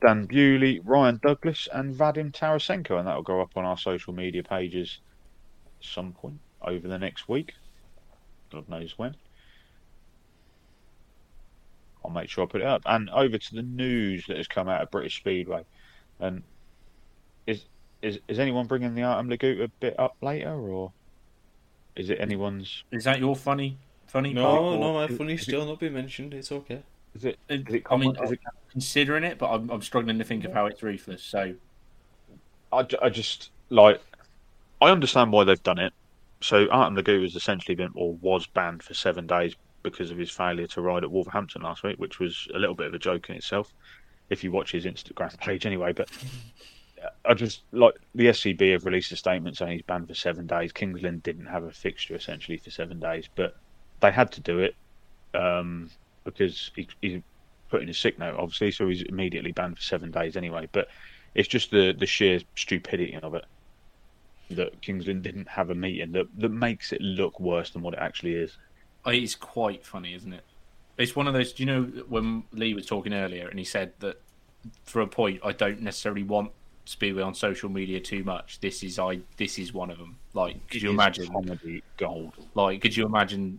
Dan 0.00 0.26
Bewley, 0.26 0.80
Ryan 0.82 1.20
Douglas, 1.22 1.68
and 1.72 1.94
Vadim 1.94 2.32
Tarasenko, 2.32 2.98
and 2.98 3.06
that 3.06 3.14
will 3.14 3.22
go 3.22 3.42
up 3.42 3.56
on 3.56 3.66
our 3.66 3.76
social 3.76 4.14
media 4.14 4.42
pages 4.42 5.00
at 5.66 5.84
some 5.84 6.12
point 6.12 6.40
over 6.62 6.88
the 6.88 6.98
next 6.98 7.28
week. 7.28 7.52
God 8.54 8.68
knows 8.68 8.96
when. 8.96 9.16
I'll 12.04 12.10
make 12.10 12.28
sure 12.28 12.44
I 12.44 12.46
put 12.46 12.60
it 12.60 12.66
up. 12.66 12.82
And 12.86 13.08
over 13.10 13.38
to 13.38 13.54
the 13.54 13.62
news 13.62 14.24
that 14.28 14.36
has 14.36 14.46
come 14.46 14.68
out 14.68 14.82
of 14.82 14.90
British 14.90 15.16
Speedway. 15.18 15.64
And 16.20 16.42
is 17.46 17.64
is 18.02 18.18
is 18.28 18.38
anyone 18.38 18.66
bringing 18.66 18.94
the 18.94 19.02
Artem 19.02 19.28
Laguta 19.28 19.70
bit 19.80 19.98
up 19.98 20.16
later, 20.20 20.52
or 20.54 20.92
is 21.96 22.10
it 22.10 22.20
anyone's? 22.20 22.84
Is 22.92 23.04
that 23.04 23.18
your 23.18 23.34
funny 23.34 23.78
funny 24.06 24.32
No, 24.32 24.44
part? 24.44 24.62
or- 24.62 24.78
no, 24.78 24.92
my 24.94 25.08
funny's 25.08 25.42
still 25.42 25.66
not 25.66 25.80
been 25.80 25.94
mentioned. 25.94 26.34
It's 26.34 26.52
okay. 26.52 26.82
Is 27.14 27.24
it? 27.24 27.38
It- 27.48 27.68
Is 27.68 27.74
it 27.76 27.82
I 27.90 27.96
mean. 27.96 28.16
Is 28.22 28.32
it 28.32 28.40
considering 28.70 29.24
it, 29.24 29.38
but 29.38 29.50
I'm, 29.50 29.70
I'm 29.70 29.82
struggling 29.82 30.18
to 30.18 30.24
think 30.24 30.44
of 30.44 30.52
how 30.52 30.66
it's 30.66 30.82
ruthless. 30.82 31.22
So 31.22 31.54
I, 32.72 32.86
I 33.02 33.08
just 33.08 33.50
like 33.70 34.00
I 34.80 34.90
understand 34.90 35.32
why 35.32 35.44
they've 35.44 35.62
done 35.62 35.78
it. 35.78 35.92
So 36.44 36.68
Artem 36.68 36.94
Lagu 36.94 37.22
has 37.22 37.34
essentially 37.34 37.74
been 37.74 37.92
or 37.94 38.16
was 38.16 38.46
banned 38.46 38.82
for 38.82 38.92
seven 38.92 39.26
days 39.26 39.56
because 39.82 40.10
of 40.10 40.18
his 40.18 40.30
failure 40.30 40.66
to 40.66 40.82
ride 40.82 41.02
at 41.02 41.10
Wolverhampton 41.10 41.62
last 41.62 41.82
week, 41.82 41.98
which 41.98 42.20
was 42.20 42.46
a 42.54 42.58
little 42.58 42.74
bit 42.74 42.86
of 42.86 42.92
a 42.92 42.98
joke 42.98 43.30
in 43.30 43.36
itself. 43.36 43.72
If 44.28 44.44
you 44.44 44.52
watch 44.52 44.72
his 44.72 44.84
Instagram 44.84 45.38
page, 45.38 45.64
anyway, 45.64 45.94
but 45.94 46.10
I 47.24 47.32
just 47.32 47.62
like 47.72 47.94
the 48.14 48.26
SCB 48.26 48.72
have 48.72 48.84
released 48.84 49.10
a 49.10 49.16
statement 49.16 49.56
saying 49.56 49.72
he's 49.72 49.82
banned 49.82 50.06
for 50.06 50.14
seven 50.14 50.46
days. 50.46 50.70
Kings 50.70 51.00
Lynn 51.00 51.20
didn't 51.20 51.46
have 51.46 51.64
a 51.64 51.72
fixture 51.72 52.14
essentially 52.14 52.58
for 52.58 52.70
seven 52.70 53.00
days, 53.00 53.26
but 53.34 53.56
they 54.00 54.12
had 54.12 54.30
to 54.32 54.42
do 54.42 54.58
it 54.58 54.76
um, 55.32 55.90
because 56.24 56.72
he, 56.76 56.86
he's 57.00 57.22
put 57.70 57.80
in 57.80 57.88
a 57.88 57.94
sick 57.94 58.18
note, 58.18 58.36
obviously, 58.38 58.70
so 58.70 58.86
he's 58.86 59.00
immediately 59.00 59.52
banned 59.52 59.78
for 59.78 59.82
seven 59.82 60.10
days 60.10 60.36
anyway. 60.36 60.68
But 60.72 60.88
it's 61.34 61.48
just 61.48 61.70
the 61.70 61.94
the 61.98 62.04
sheer 62.04 62.40
stupidity 62.54 63.16
of 63.22 63.34
it 63.34 63.46
that 64.50 64.80
Kings 64.80 65.06
Lynn 65.06 65.22
didn't 65.22 65.48
have 65.48 65.70
a 65.70 65.74
meeting 65.74 66.12
that 66.12 66.26
that 66.38 66.50
makes 66.50 66.92
it 66.92 67.00
look 67.00 67.38
worse 67.40 67.70
than 67.70 67.82
what 67.82 67.94
it 67.94 68.00
actually 68.00 68.34
is. 68.34 68.56
Uh, 69.06 69.10
it's 69.10 69.34
quite 69.34 69.84
funny, 69.84 70.14
isn't 70.14 70.32
it? 70.32 70.44
It's 70.96 71.16
one 71.16 71.26
of 71.26 71.34
those. 71.34 71.52
Do 71.52 71.62
you 71.62 71.66
know 71.66 71.82
when 72.08 72.44
Lee 72.52 72.74
was 72.74 72.86
talking 72.86 73.12
earlier 73.12 73.48
and 73.48 73.58
he 73.58 73.64
said 73.64 73.92
that 74.00 74.20
for 74.84 75.00
a 75.00 75.06
point, 75.06 75.40
I 75.44 75.52
don't 75.52 75.80
necessarily 75.80 76.22
want 76.22 76.52
Speedway 76.86 77.22
on 77.22 77.34
social 77.34 77.70
media 77.70 77.98
too 77.98 78.24
much. 78.24 78.60
This 78.60 78.82
is 78.82 78.98
I. 78.98 79.20
This 79.38 79.58
is 79.58 79.72
one 79.72 79.90
of 79.90 79.96
them. 79.96 80.18
Like, 80.34 80.68
could 80.68 80.82
you 80.82 80.90
imagine? 80.90 81.24
It 81.24 81.26
is 81.26 81.30
imagine? 81.30 81.48
comedy 81.48 81.82
gold? 81.96 82.32
Like, 82.54 82.82
could 82.82 82.94
you 82.94 83.06
imagine 83.06 83.58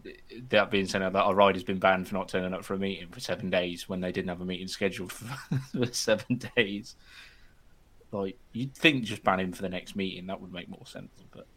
that 0.49 0.69
being 0.69 0.85
said 0.85 1.01
that 1.01 1.15
a 1.15 1.33
rider's 1.33 1.63
been 1.63 1.79
banned 1.79 2.07
for 2.07 2.13
not 2.13 2.29
turning 2.29 2.53
up 2.53 2.63
for 2.63 2.75
a 2.75 2.77
meeting 2.77 3.07
for 3.09 3.19
seven 3.19 3.49
days 3.49 3.89
when 3.89 3.99
they 3.99 4.11
didn't 4.11 4.29
have 4.29 4.41
a 4.41 4.45
meeting 4.45 4.67
scheduled 4.67 5.11
for, 5.11 5.25
for 5.71 5.91
seven 5.91 6.39
days? 6.55 6.95
Like, 8.15 8.37
you'd 8.53 8.73
think 8.75 9.03
just 9.03 9.23
ban 9.23 9.39
him 9.39 9.51
for 9.51 9.61
the 9.61 9.69
next 9.69 9.95
meeting. 9.95 10.27
That 10.27 10.41
would 10.41 10.51
make 10.53 10.69
more 10.69 10.85
sense. 10.85 11.11
But 11.31 11.47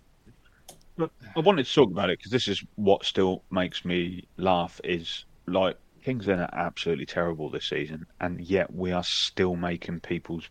Look, 0.97 1.12
I 1.36 1.40
wanted 1.40 1.64
to 1.66 1.72
talk 1.74 1.90
about 1.90 2.10
it 2.10 2.18
because 2.18 2.32
this 2.32 2.48
is 2.48 2.62
what 2.74 3.05
still 3.05 3.44
makes 3.51 3.85
me 3.85 4.26
laugh. 4.36 4.80
Is 4.82 5.24
like 5.47 5.76
Kings 6.02 6.26
Lynn 6.26 6.40
are 6.40 6.51
absolutely 6.52 7.06
terrible 7.06 7.51
this 7.51 7.68
season, 7.68 8.06
and 8.20 8.40
yet 8.40 8.72
we 8.74 8.90
are 8.93 9.05
still 9.05 9.55
making 9.55 10.01
people's 10.01 10.48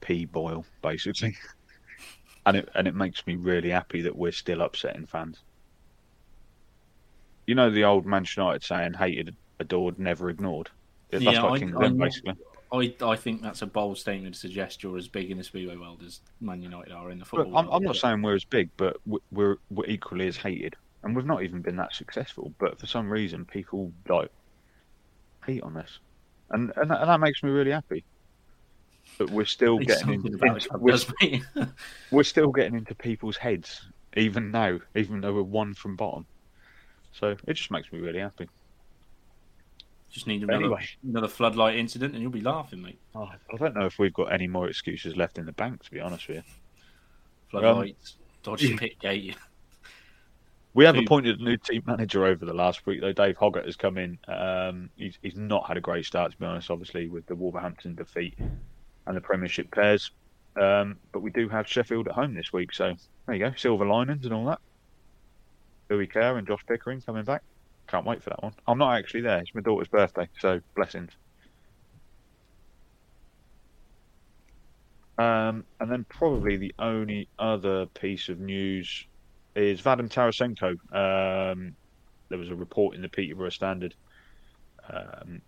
pee 0.00 0.24
boil, 0.24 0.64
basically. 0.82 1.36
and 2.46 2.56
it 2.56 2.68
and 2.74 2.88
it 2.88 2.94
makes 2.94 3.26
me 3.26 3.36
really 3.36 3.70
happy 3.70 4.00
that 4.02 4.16
we're 4.16 4.32
still 4.32 4.62
upsetting 4.62 5.06
fans. 5.06 5.42
You 7.46 7.54
know 7.54 7.70
the 7.70 7.84
old 7.84 8.06
Manchester 8.06 8.40
United 8.40 8.62
saying, 8.64 8.94
"Hated, 8.94 9.36
adored, 9.60 9.98
never 9.98 10.30
ignored." 10.30 10.70
That's 11.10 11.22
Yeah, 11.24 11.42
like 11.42 11.52
I- 11.52 11.58
Kings 11.58 11.74
Lynn, 11.76 12.00
I- 12.00 12.04
basically. 12.06 12.32
I, 12.32 12.53
I 12.78 13.16
think 13.16 13.42
that's 13.42 13.62
a 13.62 13.66
bold 13.66 13.98
statement 13.98 14.34
to 14.34 14.40
suggest 14.40 14.82
you're 14.82 14.96
as 14.96 15.08
big 15.08 15.30
in 15.30 15.38
the 15.38 15.44
Speedway 15.44 15.76
world 15.76 16.02
as 16.04 16.20
Man 16.40 16.62
United 16.62 16.92
are 16.92 17.10
in 17.10 17.18
the 17.18 17.24
Look, 17.24 17.28
football. 17.30 17.56
I'm, 17.58 17.66
world. 17.66 17.76
I'm 17.76 17.82
not 17.84 17.96
saying 17.96 18.22
we're 18.22 18.34
as 18.34 18.44
big, 18.44 18.70
but 18.76 18.96
we- 19.06 19.18
we're 19.30 19.56
we're 19.70 19.86
equally 19.86 20.26
as 20.28 20.36
hated, 20.36 20.74
and 21.02 21.14
we've 21.14 21.26
not 21.26 21.42
even 21.42 21.60
been 21.62 21.76
that 21.76 21.94
successful. 21.94 22.52
But 22.58 22.78
for 22.80 22.86
some 22.86 23.08
reason, 23.10 23.44
people 23.44 23.92
like 24.08 24.30
hate 25.46 25.62
on 25.62 25.76
us, 25.76 25.98
and 26.50 26.72
and 26.76 26.90
that, 26.90 27.00
and 27.00 27.10
that 27.10 27.20
makes 27.20 27.42
me 27.42 27.50
really 27.50 27.70
happy. 27.72 28.04
But 29.18 29.30
we're 29.30 29.44
still 29.44 29.78
getting 29.78 30.14
into, 30.14 30.28
into- 30.44 30.68
we're, 30.78 30.98
we're 32.10 32.22
still 32.24 32.50
getting 32.50 32.74
into 32.74 32.94
people's 32.94 33.36
heads, 33.36 33.86
even 34.16 34.50
now, 34.50 34.80
even 34.94 35.20
though 35.20 35.34
we're 35.34 35.42
one 35.42 35.74
from 35.74 35.94
bottom. 35.94 36.26
So 37.12 37.36
it 37.46 37.52
just 37.54 37.70
makes 37.70 37.92
me 37.92 38.00
really 38.00 38.18
happy. 38.18 38.48
Just 40.14 40.28
need 40.28 40.44
another 40.44 40.64
Anyway. 40.66 40.86
another 41.02 41.26
floodlight 41.26 41.74
incident, 41.76 42.14
and 42.14 42.22
you'll 42.22 42.30
be 42.30 42.40
laughing, 42.40 42.80
mate. 42.80 43.00
Oh, 43.16 43.24
I 43.52 43.56
don't 43.56 43.74
know 43.74 43.84
if 43.84 43.98
we've 43.98 44.14
got 44.14 44.32
any 44.32 44.46
more 44.46 44.68
excuses 44.68 45.16
left 45.16 45.38
in 45.38 45.44
the 45.44 45.50
bank, 45.52 45.82
to 45.82 45.90
be 45.90 45.98
honest 45.98 46.28
with 46.28 46.36
you. 46.36 46.42
Floodlights, 47.50 48.14
Um, 48.16 48.22
dodgy 48.44 48.76
pit 48.76 48.98
gate. 49.00 49.36
We 50.72 50.84
have 50.84 50.96
appointed 50.96 51.40
a 51.40 51.42
new 51.42 51.56
team 51.56 51.82
manager 51.84 52.24
over 52.24 52.44
the 52.44 52.54
last 52.54 52.86
week, 52.86 53.00
though. 53.00 53.12
Dave 53.12 53.36
Hoggett 53.36 53.64
has 53.66 53.74
come 53.74 53.98
in. 53.98 54.18
Um, 54.28 54.88
he's, 54.96 55.18
he's 55.20 55.34
not 55.36 55.66
had 55.66 55.76
a 55.76 55.80
great 55.80 56.04
start, 56.04 56.30
to 56.30 56.38
be 56.38 56.46
honest, 56.46 56.70
obviously, 56.70 57.08
with 57.08 57.26
the 57.26 57.34
Wolverhampton 57.34 57.96
defeat 57.96 58.34
and 59.06 59.16
the 59.16 59.20
Premiership 59.20 59.70
pairs. 59.72 60.12
Um, 60.56 60.96
but 61.10 61.22
we 61.22 61.30
do 61.32 61.48
have 61.48 61.66
Sheffield 61.68 62.06
at 62.06 62.14
home 62.14 62.34
this 62.34 62.52
week, 62.52 62.72
so 62.72 62.94
there 63.26 63.34
you 63.34 63.44
go. 63.50 63.52
Silver 63.56 63.84
linings 63.86 64.24
and 64.26 64.32
all 64.34 64.44
that. 64.46 64.60
Louis 65.90 66.06
Kerr 66.06 66.38
and 66.38 66.46
Josh 66.46 66.64
Pickering 66.66 67.00
coming 67.00 67.24
back. 67.24 67.42
Can't 67.94 68.06
wait 68.06 68.24
for 68.24 68.30
that 68.30 68.42
one. 68.42 68.52
I'm 68.66 68.78
not 68.78 68.98
actually 68.98 69.20
there. 69.20 69.38
It's 69.38 69.54
my 69.54 69.60
daughter's 69.60 69.86
birthday, 69.86 70.28
so 70.40 70.58
blessings. 70.74 71.12
Um, 75.16 75.64
and 75.78 75.92
then 75.92 76.04
probably 76.08 76.56
the 76.56 76.74
only 76.80 77.28
other 77.38 77.86
piece 77.86 78.28
of 78.28 78.40
news 78.40 79.06
is 79.54 79.80
Vadim 79.80 80.08
Tarasenko. 80.08 80.72
Um, 81.52 81.76
there 82.30 82.38
was 82.38 82.50
a 82.50 82.56
report 82.56 82.96
in 82.96 83.02
the 83.02 83.08
Peterborough 83.08 83.50
Standard, 83.50 83.94
um, 84.92 85.40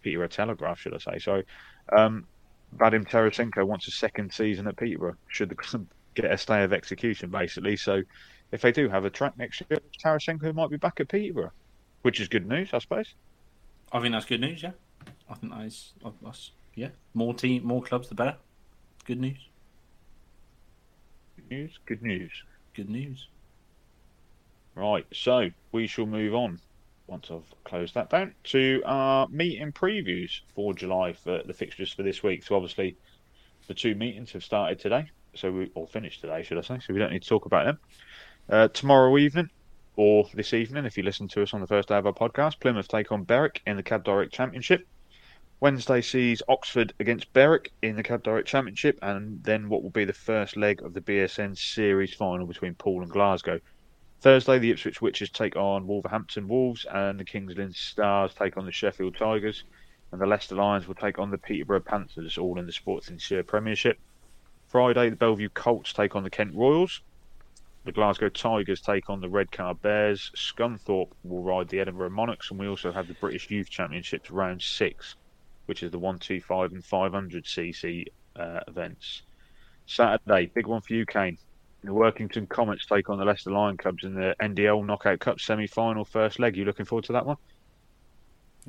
Peterborough 0.00 0.28
Telegraph, 0.28 0.78
should 0.78 0.94
I 0.94 0.98
say? 0.98 1.18
Sorry. 1.18 1.44
Um, 1.90 2.28
Vadim 2.76 3.04
Tarasenko 3.04 3.66
wants 3.66 3.88
a 3.88 3.90
second 3.90 4.32
season 4.32 4.68
at 4.68 4.76
Peterborough. 4.76 5.16
Should 5.26 5.48
the 5.48 5.56
club 5.56 5.88
get 6.14 6.30
a 6.30 6.38
stay 6.38 6.62
of 6.62 6.72
execution, 6.72 7.32
basically? 7.32 7.76
So, 7.76 8.00
if 8.52 8.62
they 8.62 8.70
do 8.70 8.88
have 8.88 9.04
a 9.04 9.10
track 9.10 9.36
next 9.36 9.60
year, 9.68 9.80
Tarasenko 10.00 10.54
might 10.54 10.70
be 10.70 10.76
back 10.76 11.00
at 11.00 11.08
Peterborough, 11.08 11.50
which 12.04 12.20
is 12.20 12.28
good 12.28 12.46
news, 12.46 12.68
I 12.74 12.78
suppose. 12.80 13.14
I 13.90 13.98
think 14.00 14.12
that's 14.12 14.26
good 14.26 14.42
news. 14.42 14.62
Yeah, 14.62 14.72
I 15.28 15.34
think 15.34 15.52
that 15.54 15.62
is. 15.62 15.94
That's, 16.22 16.50
yeah, 16.74 16.90
more 17.14 17.32
team, 17.32 17.64
more 17.64 17.82
clubs, 17.82 18.10
the 18.10 18.14
better. 18.14 18.36
Good 19.06 19.20
news. 19.20 19.38
Good 21.36 21.50
news. 21.50 21.78
Good 21.86 22.02
news. 22.02 22.30
Good 22.74 22.90
news. 22.90 23.28
Right, 24.74 25.06
so 25.14 25.48
we 25.72 25.86
shall 25.86 26.04
move 26.04 26.34
on 26.34 26.60
once 27.06 27.30
I've 27.30 27.54
closed 27.64 27.94
that 27.94 28.10
down 28.10 28.34
to 28.44 28.82
our 28.84 29.26
meeting 29.28 29.72
previews 29.72 30.40
for 30.54 30.74
July 30.74 31.14
for 31.14 31.42
the 31.42 31.54
fixtures 31.54 31.92
for 31.92 32.02
this 32.02 32.22
week. 32.22 32.44
So 32.44 32.54
obviously, 32.54 32.96
the 33.66 33.74
two 33.74 33.94
meetings 33.94 34.32
have 34.32 34.44
started 34.44 34.78
today, 34.78 35.10
so 35.34 35.50
we 35.50 35.70
or 35.74 35.86
finished 35.86 36.20
today, 36.20 36.42
should 36.42 36.58
I 36.58 36.62
say? 36.62 36.80
So 36.86 36.92
we 36.92 36.98
don't 36.98 37.12
need 37.12 37.22
to 37.22 37.28
talk 37.28 37.46
about 37.46 37.64
them. 37.64 37.78
Uh, 38.50 38.68
tomorrow 38.68 39.16
evening, 39.16 39.48
or 39.96 40.28
this 40.34 40.52
evening, 40.52 40.84
if 40.84 40.96
you 40.96 41.04
listen 41.04 41.28
to 41.28 41.42
us 41.42 41.54
on 41.54 41.60
the 41.60 41.66
first 41.66 41.88
day 41.88 41.96
of 41.96 42.06
our 42.06 42.12
podcast, 42.12 42.58
Plymouth 42.58 42.88
take 42.88 43.12
on 43.12 43.24
Berwick 43.24 43.62
in 43.66 43.76
the 43.76 43.82
Cab 43.82 44.04
Direct 44.04 44.32
Championship. 44.32 44.86
Wednesday 45.60 46.00
sees 46.00 46.42
Oxford 46.48 46.92
against 46.98 47.32
Berwick 47.32 47.72
in 47.80 47.96
the 47.96 48.02
Cab 48.02 48.22
Direct 48.22 48.48
Championship, 48.48 48.98
and 49.02 49.42
then 49.44 49.68
what 49.68 49.82
will 49.82 49.90
be 49.90 50.04
the 50.04 50.12
first 50.12 50.56
leg 50.56 50.82
of 50.82 50.94
the 50.94 51.00
BSN 51.00 51.56
Series 51.56 52.12
final 52.12 52.46
between 52.46 52.74
Poole 52.74 53.02
and 53.02 53.10
Glasgow. 53.10 53.60
Thursday, 54.20 54.58
the 54.58 54.70
Ipswich 54.70 55.00
Witches 55.00 55.30
take 55.30 55.54
on 55.54 55.86
Wolverhampton 55.86 56.48
Wolves, 56.48 56.86
and 56.92 57.20
the 57.20 57.24
Kings 57.24 57.54
Lynn 57.56 57.72
Stars 57.72 58.34
take 58.34 58.56
on 58.56 58.66
the 58.66 58.72
Sheffield 58.72 59.16
Tigers, 59.16 59.64
and 60.10 60.20
the 60.20 60.26
Leicester 60.26 60.56
Lions 60.56 60.88
will 60.88 60.94
take 60.94 61.18
on 61.18 61.30
the 61.30 61.38
Peterborough 61.38 61.80
Panthers, 61.80 62.36
all 62.36 62.58
in 62.58 62.66
the 62.66 62.72
Sports 62.72 63.06
Sportsmanshire 63.06 63.44
Premiership. 63.44 63.98
Friday, 64.68 65.10
the 65.10 65.16
Belle 65.16 65.36
Vue 65.36 65.48
Colts 65.50 65.92
take 65.92 66.16
on 66.16 66.24
the 66.24 66.30
Kent 66.30 66.54
Royals. 66.54 67.00
The 67.84 67.92
Glasgow 67.92 68.30
Tigers 68.30 68.80
take 68.80 69.10
on 69.10 69.20
the 69.20 69.28
Redcar 69.28 69.74
Bears. 69.74 70.30
Scunthorpe 70.34 71.12
will 71.22 71.42
ride 71.42 71.68
the 71.68 71.80
Edinburgh 71.80 72.10
Monarchs, 72.10 72.50
and 72.50 72.58
we 72.58 72.66
also 72.66 72.90
have 72.90 73.08
the 73.08 73.14
British 73.14 73.50
Youth 73.50 73.68
Championships 73.68 74.30
round 74.30 74.62
six, 74.62 75.16
which 75.66 75.82
is 75.82 75.90
the 75.90 75.98
125 75.98 76.72
and 76.72 76.84
500 76.84 77.44
cc 77.44 78.06
uh, 78.36 78.60
events. 78.66 79.22
Saturday, 79.86 80.46
big 80.54 80.66
one 80.66 80.80
for 80.80 80.94
you, 80.94 81.04
Kane. 81.04 81.36
The 81.82 81.90
Workington 81.90 82.48
Comets 82.48 82.86
take 82.86 83.10
on 83.10 83.18
the 83.18 83.26
Leicester 83.26 83.50
Lion 83.50 83.76
Cubs 83.76 84.04
in 84.04 84.14
the 84.14 84.34
NDL 84.40 84.86
Knockout 84.86 85.20
Cup 85.20 85.38
semi 85.38 85.66
final 85.66 86.06
first 86.06 86.38
leg. 86.38 86.56
You 86.56 86.64
looking 86.64 86.86
forward 86.86 87.04
to 87.04 87.12
that 87.12 87.26
one? 87.26 87.36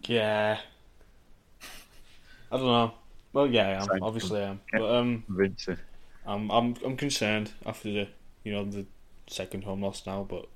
Yeah. 0.04 0.60
I 2.52 2.58
don't 2.58 2.66
know. 2.66 2.94
Well, 3.32 3.48
yeah, 3.48 3.68
I 3.68 3.72
am. 3.72 3.84
Same. 3.84 4.04
Obviously, 4.04 4.42
I 4.42 4.50
am. 4.50 4.62
But 4.74 4.94
um, 4.94 5.24
Vincent. 5.30 5.80
I'm 6.26 6.52
I'm 6.52 6.76
I'm 6.84 6.98
concerned 6.98 7.54
after 7.66 7.90
the 7.90 8.08
you 8.44 8.52
know 8.52 8.66
the 8.66 8.86
second 9.28 9.64
home 9.64 9.82
loss 9.82 10.06
now, 10.06 10.24
but 10.28 10.48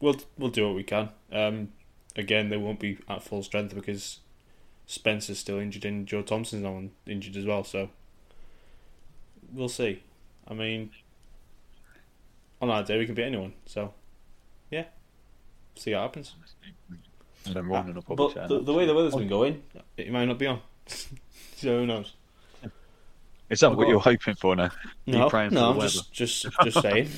we'll 0.00 0.16
we'll 0.38 0.50
do 0.50 0.66
what 0.66 0.76
we 0.76 0.82
can. 0.82 1.10
Um, 1.32 1.72
again, 2.14 2.48
they 2.48 2.56
won't 2.56 2.80
be 2.80 2.98
at 3.08 3.22
full 3.22 3.42
strength 3.42 3.74
because 3.74 4.20
Spencer's 4.86 5.38
still 5.38 5.58
injured 5.58 5.84
and 5.84 6.06
Joe 6.06 6.22
Thompson's 6.22 6.62
now 6.62 6.82
injured 7.06 7.36
as 7.36 7.44
well. 7.44 7.64
So 7.64 7.90
we'll 9.52 9.68
see. 9.68 10.02
I 10.48 10.54
mean, 10.54 10.90
on 12.60 12.70
our 12.70 12.82
day 12.82 12.98
we 12.98 13.06
can 13.06 13.14
beat 13.14 13.24
anyone. 13.24 13.54
So 13.66 13.92
yeah, 14.70 14.84
see 15.74 15.92
what 15.92 16.02
happens. 16.02 16.34
And 17.44 17.54
then 17.54 17.66
Ronan 17.66 17.94
will 17.94 18.02
probably 18.02 18.28
say 18.30 18.40
But 18.40 18.48
the, 18.48 18.58
that. 18.58 18.66
the 18.66 18.72
way 18.74 18.86
the 18.86 18.94
weather's 18.94 19.14
been 19.14 19.28
going, 19.28 19.62
it 19.96 20.10
might 20.10 20.24
not 20.24 20.38
be 20.38 20.46
on. 20.46 20.60
so 20.86 21.78
who 21.80 21.86
knows? 21.86 22.14
Is 23.50 23.60
that 23.60 23.76
what 23.76 23.88
you're 23.88 24.00
hoping 24.00 24.34
for 24.34 24.56
now? 24.56 24.64
Are 24.64 24.70
you 25.04 25.18
No, 25.18 25.28
praying 25.30 25.50
for 25.50 25.54
no, 25.54 25.60
the 25.60 25.66
I'm 25.70 25.76
weather? 25.76 25.88
just 25.88 26.12
just 26.12 26.46
just 26.64 26.80
saying. 26.82 27.08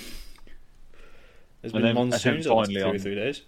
There's 1.63 1.73
been 1.73 1.83
then- 1.83 1.95
monsoons 1.95 2.45
the 2.45 2.55
last 2.55 2.67
finally 2.73 2.83
two 2.83 2.97
or 2.97 2.99
three 2.99 3.15
days. 3.15 3.43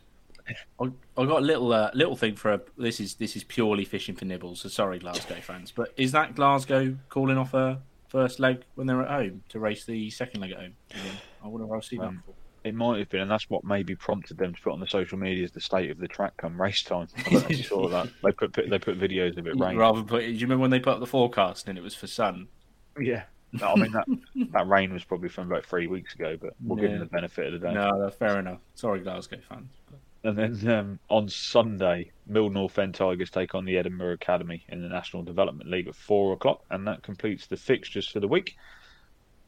I, 0.81 0.85
I 1.16 1.27
got 1.27 1.39
a 1.43 1.44
little 1.44 1.73
uh, 1.73 1.90
little 1.94 2.16
thing 2.16 2.35
for 2.35 2.52
a. 2.55 2.61
This 2.77 2.98
is 2.98 3.15
this 3.15 3.36
is 3.36 3.44
purely 3.44 3.85
fishing 3.85 4.16
for 4.16 4.24
nibbles. 4.24 4.61
So 4.62 4.69
sorry, 4.69 4.98
Glasgow 4.98 5.36
fans, 5.43 5.70
but 5.70 5.93
is 5.97 6.11
that 6.12 6.35
Glasgow 6.35 6.97
calling 7.09 7.36
off 7.39 7.55
a 7.55 7.81
first 8.09 8.40
leg 8.40 8.65
when 8.74 8.89
they're 8.89 9.02
at 9.02 9.09
home 9.11 9.43
to 9.51 9.61
race 9.61 9.85
the 9.85 10.11
second 10.11 10.40
leg 10.40 10.51
at 10.52 10.59
home? 10.59 10.73
Again? 10.90 11.02
I 11.44 11.47
wonder 11.48 11.66
if 11.66 11.73
I've 11.73 11.85
seen 11.85 12.01
that 12.01 12.07
Um, 12.09 12.16
before. 12.16 12.35
It 12.65 12.74
might 12.74 12.98
have 12.98 13.09
been, 13.09 13.20
and 13.23 13.31
that's 13.31 13.48
what 13.48 13.65
maybe 13.65 13.94
prompted 13.94 14.36
them 14.36 14.52
to 14.52 14.61
put 14.61 14.73
on 14.73 14.81
the 14.81 14.86
social 14.89 15.16
medias 15.16 15.51
the 15.52 15.61
state 15.62 15.90
of 15.90 15.98
the 15.98 16.09
track 16.09 16.36
come 16.36 16.61
race 16.61 16.82
time. 16.82 17.07
I 17.16 17.23
don't 17.23 17.32
know 17.32 17.39
if 17.48 17.57
you 17.57 17.62
saw 17.65 17.89
that. 17.89 18.09
They 18.24 18.32
put 18.32 18.52
they 18.55 18.78
put 18.78 18.98
videos 18.98 19.36
of 19.39 19.47
it 19.47 19.57
raining. 19.57 19.78
Rather 19.78 20.02
put, 20.02 20.20
do 20.23 20.27
you 20.32 20.40
remember 20.47 20.62
when 20.62 20.70
they 20.70 20.81
put 20.81 20.94
up 20.94 21.01
the 21.01 21.07
forecast 21.07 21.69
and 21.69 21.78
it 21.78 21.82
was 21.82 21.94
for 21.94 22.07
sun? 22.09 22.48
Yeah. 22.98 23.24
I 23.62 23.74
mean 23.74 23.92
that 23.92 24.06
that 24.52 24.68
rain 24.68 24.92
was 24.92 25.04
probably 25.04 25.28
from 25.28 25.50
about 25.50 25.66
three 25.66 25.86
weeks 25.88 26.14
ago, 26.14 26.36
but 26.40 26.54
we'll 26.62 26.76
give 26.76 26.90
Yeah. 26.90 26.98
them 26.98 27.00
the 27.00 27.06
benefit 27.10 27.52
of 27.52 27.60
the 27.60 27.66
day. 27.68 27.74
No, 27.74 28.00
that's 28.00 28.16
fair 28.16 28.38
enough. 28.38 28.60
Sorry, 28.74 29.00
Glasgow 29.00 29.38
fans. 29.48 29.70
And 30.22 30.36
then 30.36 30.68
um, 30.70 30.98
on 31.08 31.28
Sunday, 31.30 32.10
Mildenhall 32.30 32.70
Fen 32.70 32.92
Tigers 32.92 33.30
take 33.30 33.54
on 33.54 33.64
the 33.64 33.78
Edinburgh 33.78 34.12
Academy 34.12 34.64
in 34.68 34.82
the 34.82 34.88
National 34.88 35.22
Development 35.22 35.68
League 35.70 35.88
at 35.88 35.94
four 35.94 36.34
o'clock, 36.34 36.62
and 36.70 36.86
that 36.86 37.02
completes 37.02 37.46
the 37.46 37.56
fixtures 37.56 38.06
for 38.06 38.20
the 38.20 38.28
week. 38.28 38.56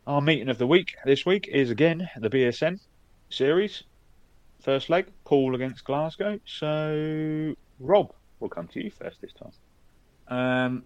Our 0.07 0.23
meeting 0.23 0.49
of 0.49 0.57
the 0.59 0.67
week 0.67 0.95
this 1.05 1.27
week 1.27 1.47
is 1.53 1.71
again 1.71 2.09
the 2.19 2.31
BSN 2.31 2.81
series, 3.29 3.83
first 4.63 4.89
leg, 4.91 5.07
Poole 5.25 5.55
against 5.55 5.85
Glasgow. 5.85 6.41
So, 6.45 7.55
Rob, 7.79 8.13
we'll 8.41 8.51
come 8.51 8.67
to 8.69 8.83
you 8.83 8.91
first 8.91 9.21
this 9.21 9.33
time. 9.35 9.53
Um, 10.29 10.85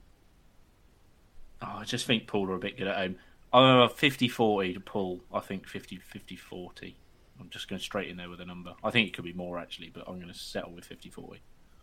oh, 1.62 1.76
I 1.80 1.84
just 1.84 2.06
think 2.06 2.26
Poole 2.26 2.50
are 2.50 2.54
a 2.54 2.58
bit 2.58 2.76
good 2.76 2.86
at 2.88 2.96
home. 2.96 3.16
I'm 3.52 3.88
50 3.88 4.28
40 4.28 4.74
to 4.74 4.80
Poole. 4.80 5.20
I 5.32 5.40
think 5.40 5.66
50 5.66 5.96
50 5.98 6.36
40. 6.36 6.96
I'm 7.40 7.48
just 7.50 7.68
going 7.68 7.80
straight 7.80 8.08
in 8.08 8.16
there 8.16 8.28
with 8.30 8.40
a 8.40 8.44
number. 8.46 8.74
I 8.82 8.90
think 8.90 9.08
it 9.08 9.14
could 9.14 9.24
be 9.24 9.32
more 9.32 9.58
actually, 9.58 9.90
but 9.90 10.04
I'm 10.08 10.16
going 10.16 10.32
to 10.32 10.38
settle 10.38 10.72
with 10.72 10.84
50 10.84 11.10
40. 11.10 11.40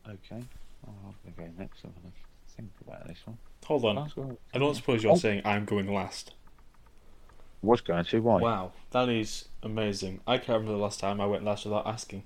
Okay, 0.08 0.44
oh, 0.88 0.92
I'm 1.06 1.14
going 1.24 1.34
to 1.36 1.42
go 1.56 1.62
next. 1.64 1.84
I'm 1.84 1.92
going 2.02 2.12
to 2.12 2.54
think 2.56 2.70
about 2.86 3.08
this 3.08 3.20
one. 3.26 3.38
Hold 3.66 3.86
on. 3.86 3.96
Glasgow. 3.96 4.38
I 4.54 4.58
don't 4.58 4.76
suppose 4.76 5.04
you're 5.04 5.14
Oh. 5.14 5.18
saying 5.18 5.42
I'm 5.46 5.66
going 5.66 5.92
last. 5.94 6.34
Was 7.62 7.80
going 7.82 8.04
to 8.04 8.20
why? 8.22 8.42
Wow, 8.42 8.74
that 8.92 9.08
is 9.08 9.46
amazing. 9.64 10.20
I 10.28 10.38
can't 10.38 10.50
remember 10.60 10.74
the 10.74 10.78
last 10.84 11.00
time 11.00 11.22
I 11.22 11.26
went 11.26 11.46
last 11.46 11.64
without 11.64 11.88
asking. 11.88 12.24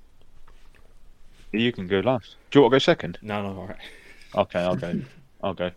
You 1.52 1.72
can 1.72 1.88
go 1.88 2.00
last. 2.00 2.36
Do 2.52 2.58
you 2.60 2.64
want 2.64 2.72
to 2.72 2.76
go 2.76 2.80
second? 2.80 3.20
No, 3.22 3.42
no, 3.44 3.60
all 3.60 3.68
right. 3.68 3.78
Okay, 4.36 4.60
I'll 4.60 4.76
go. 4.76 5.00
I'll 5.44 5.54
go. 5.54 5.72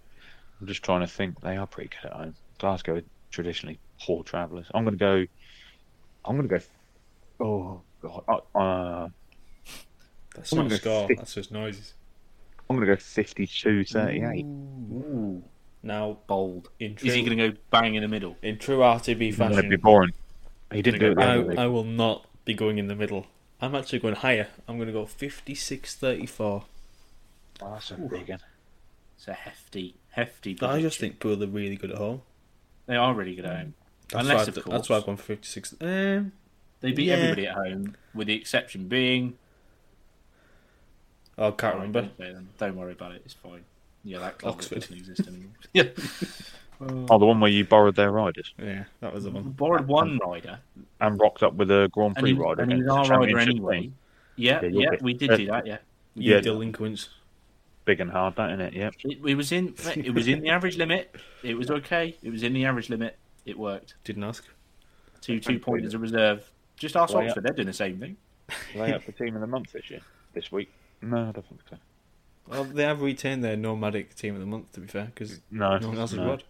I'm 0.61 0.67
just 0.67 0.83
trying 0.83 1.01
to 1.01 1.07
think. 1.07 1.41
They 1.41 1.57
are 1.57 1.67
pretty 1.67 1.91
good 1.91 2.11
at 2.11 2.17
home. 2.17 2.35
Glasgow 2.59 2.97
are 2.97 3.03
traditionally 3.31 3.79
poor 4.01 4.23
travellers. 4.25 4.67
I'm 4.75 4.85
going 4.85 4.99
to 4.99 4.99
go. 4.99 5.27
I'm 6.25 6.37
going 6.37 6.49
to 6.49 6.59
go. 6.59 7.45
Oh 7.45 7.83
God! 8.03 8.43
Uh, 8.55 8.59
uh, 8.59 9.09
That's 10.35 10.53
not 10.55 10.67
a 10.67 10.69
go 10.71 10.77
score. 10.77 11.09
fifth. 11.09 11.19
That's 11.19 11.35
just 11.35 11.51
noises. 11.53 11.95
I'm 12.69 12.77
going 12.77 12.87
to 12.87 12.95
go 12.95 13.01
52-38. 13.01 14.45
Ooh, 14.45 15.43
Now, 15.83 16.19
bold. 16.29 16.69
in 16.79 16.97
Is 17.03 17.15
he 17.15 17.23
going 17.25 17.37
to 17.37 17.51
go 17.51 17.57
bang 17.71 17.97
in 17.97 18.03
the 18.03 18.09
middle? 18.09 18.37
in 18.43 18.59
true 18.59 18.79
RTB 18.79 19.35
fashion. 19.35 19.57
That'd 19.57 19.71
be 19.71 19.77
fashion, 19.77 19.81
boring. 19.83 20.13
He 20.73 20.81
didn't 20.83 21.01
do 21.01 21.11
it 21.13 21.19
I. 21.19 21.65
I 21.65 21.67
will 21.67 21.83
not 21.83 22.27
be 22.45 22.55
going 22.55 22.79
in 22.79 22.87
the 22.87 22.95
middle. 22.95 23.27
I'm 23.61 23.75
actually 23.75 23.99
going 23.99 24.15
higher. 24.15 24.47
I'm 24.69 24.77
going 24.77 24.87
to 24.87 24.93
go 24.93 25.05
56-34. 25.05 26.39
Oh, 26.41 26.65
that's 27.61 27.91
a 27.91 27.95
big 27.95 28.29
one. 28.29 28.39
It's 29.17 29.27
a 29.27 29.33
hefty, 29.35 29.97
hefty. 30.11 30.55
But 30.55 30.71
I 30.71 30.81
just 30.81 30.99
prediction. 30.99 31.21
think 31.21 31.39
Poole 31.41 31.43
are 31.45 31.51
really 31.51 31.77
good 31.77 31.91
at 31.91 31.99
home. 31.99 32.23
they 32.87 32.97
are 32.97 33.15
really 33.15 33.35
good 33.35 33.45
at 33.45 33.57
home. 33.57 33.75
That's 34.09 34.23
Unless, 34.23 34.37
why, 34.37 34.43
of 34.43 34.49
I've- 34.49 34.61
course, 34.63 34.75
that's 34.77 34.89
why 34.89 34.97
I've 34.97 35.07
gone 35.07 35.17
56. 35.17 35.75
Um, 35.81 36.33
they 36.81 36.93
beat 36.93 37.05
yeah. 37.09 37.15
everybody 37.15 37.47
at 37.47 37.55
home, 37.55 37.97
with 38.15 38.27
the 38.27 38.35
exception 38.35 38.89
being 38.89 39.37
Oh, 41.39 41.53
can't 41.53 41.75
Oh, 41.75 41.79
remember. 41.79 42.11
Don't. 42.19 42.59
Don't 42.59 42.77
worry 42.77 42.93
about 42.93 43.13
it. 43.13 43.23
It's 43.25 43.33
fine. 43.35 43.65
Yeah, 44.05 44.19
that 44.19 44.39
club 44.39 44.55
Oxford. 44.55 44.81
doesn't 44.81 44.97
exist 44.97 45.27
anymore. 45.27 45.53
yeah. 45.73 45.85
Oh, 46.83 47.19
the 47.19 47.27
one 47.27 47.41
where 47.41 47.51
you 47.51 47.63
borrowed 47.67 47.95
their 47.95 48.11
riders 48.11 48.55
Yeah, 48.59 48.85
that 49.01 49.13
was 49.13 49.25
the 49.25 49.31
one. 49.31 49.51
borrowed 49.51 49.87
one 49.87 50.19
rider, 50.25 50.61
and 51.03 51.21
rocked 51.21 51.43
up 51.43 51.53
with 51.53 51.71
a 51.71 51.91
Grand 51.93 52.17
and 52.17 52.23
Prix 52.23 52.33
he, 52.33 52.39
rider. 52.41 52.63
and 52.63 52.73
he 52.73 52.79
was 52.79 52.87
against 52.87 53.11
our 53.11 53.19
the 53.27 53.35
rider 53.35 53.39
anyway. 53.39 53.81
team. 53.83 53.95
Yeah, 54.37 54.63
Yeah, 54.63 54.69
yeah, 54.93 54.99
we 55.03 55.13
did 55.13 55.31
uh, 55.31 55.37
do 55.37 55.47
that. 55.49 55.67
Yeah, 55.67 55.77
You 56.15 56.37
Yeah. 56.37 56.41
delinquents. 56.41 57.11
Big 57.91 57.99
and 57.99 58.09
hard, 58.13 58.37
that 58.37 58.51
isn't 58.51 58.61
it? 58.61 58.75
Yep. 58.75 58.95
it, 59.03 59.19
it 59.31 59.35
was 59.35 59.51
in. 59.51 59.75
It 59.97 60.15
was 60.15 60.29
in 60.29 60.43
the 60.43 60.51
average 60.51 60.77
limit. 60.77 61.13
It 61.43 61.59
was 61.59 61.73
okay. 61.73 62.17
It 62.23 62.31
was 62.31 62.45
in 62.45 62.53
the 62.53 62.65
average 62.65 62.89
limit. 62.89 63.19
It 63.45 63.59
worked. 63.59 63.95
Didn't 64.05 64.23
ask. 64.23 64.45
Two 65.21 65.41
two 65.41 65.59
points 65.59 65.89
as 65.89 65.95
a 65.95 65.99
reserve. 65.99 66.49
Just 66.77 66.95
ask 66.95 67.13
Well, 67.13 67.25
yeah. 67.25 67.31
Oxford. 67.31 67.43
They're 67.43 67.53
doing 67.53 67.67
the 67.67 67.73
same 67.73 67.99
thing. 67.99 68.17
Are 68.77 68.87
they 68.87 68.93
up 68.93 69.03
for 69.03 69.11
team 69.11 69.35
of 69.35 69.41
the 69.41 69.49
month 69.49 69.73
this 69.73 69.91
year? 69.91 70.03
This 70.35 70.53
week? 70.53 70.71
No, 71.03 71.17
I 71.17 71.33
don't 71.33 71.45
think 71.49 71.63
so. 71.69 71.79
Well, 72.47 72.63
they 72.63 72.85
have 72.85 73.03
retained 73.03 73.43
their 73.43 73.57
nomadic 73.57 74.15
team 74.15 74.35
of 74.35 74.41
the 74.41 74.47
month, 74.47 74.71
to 74.75 74.81
be 74.81 74.87
fair, 74.87 75.07
because 75.07 75.41
No, 75.51 75.77
no 75.79 75.89
one 75.89 75.99
else 75.99 76.13
has 76.13 76.21
no. 76.21 76.27
got. 76.27 76.45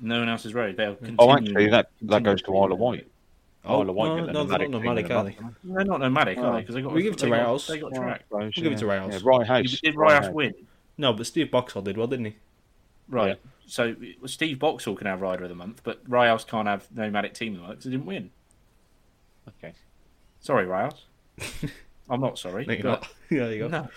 No 0.00 0.18
one 0.18 0.28
else 0.28 0.44
is 0.44 0.54
road. 0.54 0.76
They'll 0.76 0.90
oh, 0.90 0.96
continue. 0.96 1.16
Oh, 1.20 1.32
actually, 1.32 1.70
that 1.70 1.90
that 2.02 2.24
goes 2.24 2.42
to 2.42 2.56
Isle 2.56 2.72
of 2.72 2.80
Wight. 2.80 3.06
Oh, 3.64 3.80
Isle 3.82 3.90
of 3.90 3.94
Wight 3.94 4.08
no, 4.08 4.16
get 4.16 4.26
the 4.26 4.32
no, 4.32 4.44
they're 4.44 4.58
not 4.68 4.70
nomadic 4.70 5.06
team 5.06 5.16
of 5.16 5.24
nomadic, 5.26 5.40
are 5.42 5.52
they? 5.52 5.72
They're 5.72 5.84
not 5.84 6.00
nomadic, 6.00 6.38
are 6.38 6.46
Oh. 6.46 6.52
they? 6.54 6.60
Because 6.62 6.74
they 6.74 6.82
got. 6.82 6.92
We 6.92 7.02
give 7.04 7.12
it 7.12 7.18
to 7.20 7.26
they 7.26 7.30
got- 7.30 7.60
They 7.68 7.78
got 7.78 7.92
Yeah, 7.92 7.98
track. 8.00 8.24
We'll 8.30 8.50
give 8.50 8.72
it 8.72 8.78
to 8.78 8.86
yeah. 8.86 8.92
Rouse. 8.92 9.12
Yeah, 9.12 9.20
Rye 9.22 9.44
House. 9.44 9.80
Did 9.80 9.94
Rye 9.94 10.06
Rye 10.06 10.24
House. 10.24 10.34
win? 10.34 10.54
No, 11.00 11.14
but 11.14 11.26
Steve 11.26 11.50
Boxall 11.50 11.80
did 11.80 11.96
well, 11.96 12.06
didn't 12.06 12.26
he? 12.26 12.36
Right. 13.08 13.40
So 13.66 13.96
well, 14.20 14.28
Steve 14.28 14.58
Boxall 14.58 14.94
can 14.96 15.06
have 15.06 15.22
Rider 15.22 15.44
of 15.44 15.48
the 15.48 15.54
Month, 15.54 15.80
but 15.82 16.02
Rye 16.06 16.26
House 16.28 16.44
can't 16.44 16.68
have 16.68 16.86
Nomadic 16.94 17.32
Team 17.32 17.54
of 17.54 17.60
the 17.60 17.66
Month 17.66 17.78
because 17.78 17.84
he 17.86 17.90
didn't 17.92 18.06
win. 18.06 18.30
Okay. 19.48 19.72
Sorry, 20.40 20.66
Rye 20.66 20.82
House. 20.82 21.06
I'm 22.10 22.20
not 22.20 22.38
sorry. 22.38 22.66
No, 22.66 22.74
you're 22.74 22.82
not. 22.84 23.08
Yeah, 23.30 23.48
you 23.48 23.58
go. 23.60 23.68
No. 23.68 23.88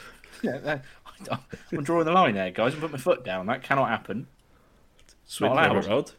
Yeah, 0.41 0.57
that- 0.59 0.85
I'm 1.71 1.83
drawing 1.83 2.05
the 2.05 2.11
line 2.11 2.35
there, 2.35 2.51
guys. 2.51 2.75
I 2.75 2.79
put 2.79 2.91
my 2.91 2.97
foot 2.97 3.23
down. 3.23 3.47
That 3.47 3.63
cannot 3.63 3.89
happen. 3.89 4.27
Switch 5.25 5.51
Not 5.51 5.87
Road. 5.87 6.11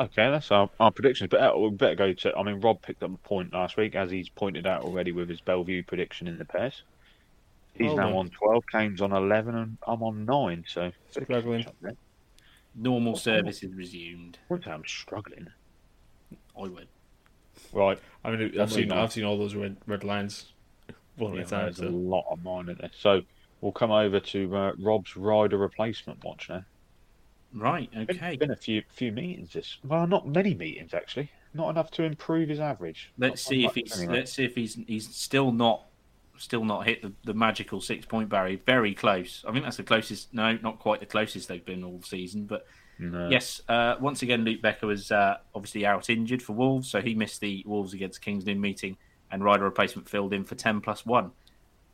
Okay, 0.00 0.28
that's 0.30 0.50
our, 0.50 0.70
our 0.80 0.90
predictions. 0.90 1.28
But 1.30 1.40
uh, 1.40 1.56
we 1.56 1.70
better 1.70 1.94
go 1.94 2.12
to. 2.12 2.36
I 2.36 2.42
mean, 2.42 2.60
Rob 2.60 2.82
picked 2.82 3.02
up 3.02 3.12
a 3.12 3.16
point 3.18 3.52
last 3.52 3.76
week, 3.76 3.94
as 3.94 4.10
he's 4.10 4.28
pointed 4.28 4.66
out 4.66 4.82
already 4.82 5.12
with 5.12 5.28
his 5.28 5.40
Belle 5.40 5.62
Vue 5.62 5.82
prediction 5.84 6.26
in 6.26 6.38
the 6.38 6.44
pairs. 6.44 6.82
He's 7.76 7.88
Well 7.88 7.96
now 7.96 8.08
done. 8.08 8.16
on 8.16 8.28
12, 8.30 8.64
Kane's 8.70 9.00
on 9.02 9.12
11, 9.12 9.54
and 9.54 9.78
I'm 9.86 10.02
on 10.02 10.24
9. 10.24 10.64
So, 10.68 10.92
Struggling. 11.10 11.66
Normal 12.74 13.16
service 13.16 13.62
is 13.62 13.72
resumed. 13.74 14.38
What 14.48 14.66
I'm 14.66 14.84
struggling. 14.86 15.48
I 16.56 16.62
would. 16.62 16.88
Right. 17.72 17.98
I 18.24 18.30
mean, 18.30 18.50
One 18.52 18.60
I've 18.60 18.72
seen. 18.72 18.92
I've 18.92 19.12
seen 19.12 19.24
all 19.24 19.38
those 19.38 19.54
red 19.54 19.76
red 19.86 20.02
lines 20.04 20.52
one 21.16 21.34
Yeah, 21.34 21.40
at 21.42 21.46
a 21.46 21.50
time. 21.50 21.64
there's 21.66 21.78
a 21.80 21.88
lot 21.88 22.24
of 22.30 22.42
mine 22.42 22.68
in 22.68 22.76
there. 22.80 22.90
So, 22.96 23.22
we'll 23.60 23.72
come 23.72 23.90
over 23.92 24.18
to 24.20 24.56
uh, 24.56 24.72
Rob's 24.78 25.16
rider 25.16 25.56
replacement 25.58 26.22
watch 26.24 26.48
now. 26.48 26.64
Right. 27.52 27.90
Been, 27.92 28.06
Okay. 28.10 28.36
been 28.36 28.50
a 28.50 28.56
few 28.56 28.82
few 28.90 29.12
meetings 29.12 29.52
this. 29.52 29.78
Well, 29.84 30.06
not 30.08 30.26
many 30.26 30.54
meetings 30.54 30.92
actually. 30.94 31.30
Not 31.56 31.70
enough 31.70 31.92
to 31.92 32.02
improve 32.02 32.48
his 32.48 32.58
average. 32.58 33.12
Let's 33.16 33.30
Not 33.46 33.50
see 33.50 33.60
if 33.64 33.66
much, 33.66 33.74
he's. 33.76 33.98
anyway. 34.00 34.14
Let's 34.18 34.32
see 34.32 34.44
if 34.44 34.54
he's. 34.56 34.74
He's 34.88 35.08
still 35.14 35.52
not. 35.52 35.84
Still 36.36 36.64
not 36.64 36.86
hit 36.86 37.00
the, 37.02 37.12
the 37.24 37.34
magical 37.34 37.80
six 37.80 38.04
point 38.06 38.28
barrier. 38.28 38.58
Very 38.66 38.92
close. 38.94 39.44
I 39.46 39.52
think 39.52 39.64
that's 39.64 39.76
the 39.76 39.82
closest. 39.84 40.34
No, 40.34 40.58
not 40.62 40.78
quite 40.80 41.00
the 41.00 41.06
closest 41.06 41.48
they've 41.48 41.64
been 41.64 41.84
all 41.84 42.00
season. 42.02 42.44
But 42.44 42.66
No. 42.98 43.28
yes, 43.28 43.62
uh, 43.68 43.94
once 44.00 44.22
again, 44.22 44.44
Luke 44.44 44.60
Becker 44.60 44.86
was 44.86 45.12
uh, 45.12 45.38
obviously 45.54 45.86
out 45.86 46.10
injured 46.10 46.42
for 46.42 46.52
Wolves, 46.54 46.90
so 46.90 47.00
he 47.00 47.14
missed 47.14 47.40
the 47.40 47.62
Wolves 47.66 47.94
against 47.94 48.20
Kingston 48.20 48.60
meeting, 48.60 48.96
and 49.30 49.44
rider 49.44 49.62
replacement 49.64 50.08
filled 50.08 50.32
in 50.32 50.42
for 50.44 50.54
ten 50.56 50.80
plus 50.80 51.06
one. 51.06 51.30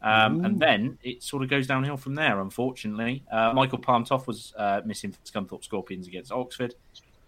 Um, 0.03 0.43
and 0.47 0.59
then 0.59 0.97
it 1.03 1.23
sort 1.23 1.43
of 1.43 1.51
goes 1.51 1.67
downhill 1.67 1.99
from 1.99 2.15
there, 2.15 2.41
unfortunately. 2.41 3.23
Uh, 3.31 3.53
Michael 3.53 3.77
Palm 3.77 4.05
Toft 4.05 4.27
was 4.27 4.55
uh, 4.57 4.81
missing 4.87 5.13
for 5.13 5.19
Scunthorpe 5.27 5.63
Scorpions 5.63 6.07
against 6.09 6.33
Oxford. 6.33 6.75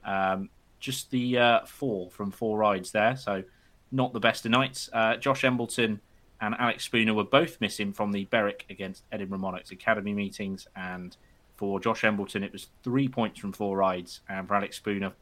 Um, 0.05 0.49
just 0.81 1.11
the 1.11 1.37
uh, 1.37 1.61
four 1.67 2.11
from 2.11 2.31
four 2.31 2.57
rides 2.57 2.91
there, 2.91 3.15
so 3.17 3.45
not 3.91 4.15
the 4.15 4.21
best 4.21 4.47
of 4.47 4.51
nights. 4.53 4.89
Uh, 4.95 5.17
Josh 5.17 5.45
Embleton 5.45 6.01
and 6.43 6.55
Alex 6.59 6.85
Spooner 6.85 7.15
were 7.15 7.25
both 7.25 7.59
missing 7.61 7.95
from 7.95 8.13
the 8.13 8.27
Berwick 8.27 8.67
against 8.69 9.05
Edinburgh 9.11 9.39
Monarchs 9.39 9.71
Academy 9.71 10.13
meetings, 10.13 10.67
and 10.77 11.17
for 11.57 11.81
Josh 11.81 12.05
Embleton 12.05 12.43
it 12.43 12.53
was 12.53 12.69
three 12.83 13.09
points 13.09 13.41
from 13.41 13.53
four 13.53 13.79
rides, 13.79 14.21
and 14.29 14.47
for 14.47 14.57
Alex 14.57 14.77
Spooner 14.77 15.13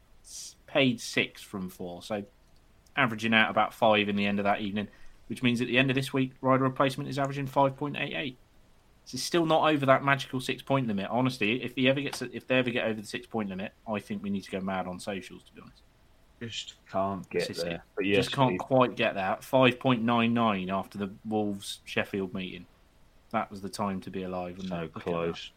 paid 0.67 0.99
six 0.99 1.41
from 1.41 1.69
four, 1.69 2.01
so 2.03 2.23
averaging 2.97 3.33
out 3.33 3.49
about 3.49 3.73
five 3.73 4.09
in 4.09 4.17
the 4.17 4.25
end 4.25 4.39
of 4.39 4.43
that 4.43 4.59
evening, 4.59 4.87
which 5.27 5.41
means 5.41 5.61
at 5.61 5.67
the 5.67 5.77
end 5.77 5.89
of 5.89 5.95
this 5.95 6.11
week, 6.11 6.33
rider 6.41 6.63
replacement 6.63 7.09
is 7.09 7.17
averaging 7.17 7.47
five 7.47 7.77
point 7.77 7.95
eight 7.97 8.15
eight. 8.15 8.37
So 9.05 9.15
it's 9.15 9.23
still 9.23 9.45
not 9.45 9.71
over 9.71 9.85
that 9.87 10.03
magical 10.03 10.39
six 10.39 10.61
point 10.61 10.87
limit. 10.87 11.07
Honestly, 11.09 11.63
if 11.63 11.73
he 11.75 11.89
ever 11.89 12.01
gets, 12.01 12.21
if 12.21 12.47
they 12.47 12.57
ever 12.57 12.69
get 12.69 12.85
over 12.85 13.01
the 13.01 13.07
six 13.07 13.25
point 13.25 13.49
limit, 13.49 13.73
I 13.87 13.99
think 13.99 14.21
we 14.21 14.29
need 14.29 14.43
to 14.43 14.51
go 14.51 14.59
mad 14.59 14.87
on 14.87 14.99
socials. 14.99 15.43
To 15.43 15.53
be 15.53 15.61
honest, 15.61 15.81
Just 16.41 16.73
can't 16.91 17.29
get 17.29 17.47
This 17.47 17.57
is 17.59 17.63
there. 17.63 17.83
But 17.95 18.05
yes, 18.05 18.25
just 18.25 18.31
can't 18.35 18.51
Steve, 18.51 18.59
quite 18.59 18.95
get 18.95 19.13
that. 19.15 19.43
Five 19.43 19.79
point 19.79 20.01
nine 20.01 20.33
nine 20.33 20.69
after 20.71 20.97
the 20.97 21.11
Wolves 21.25 21.79
Sheffield 21.85 22.33
meeting. 22.33 22.65
That 23.31 23.49
was 23.51 23.61
the 23.61 23.69
time 23.69 24.01
to 24.01 24.09
be 24.09 24.23
alive. 24.23 24.57
wasn't 24.57 24.69
so 24.73 24.77
it? 24.77 24.81
Look 24.81 24.97
at 24.97 25.05
that. 25.05 25.11
close. 25.11 25.51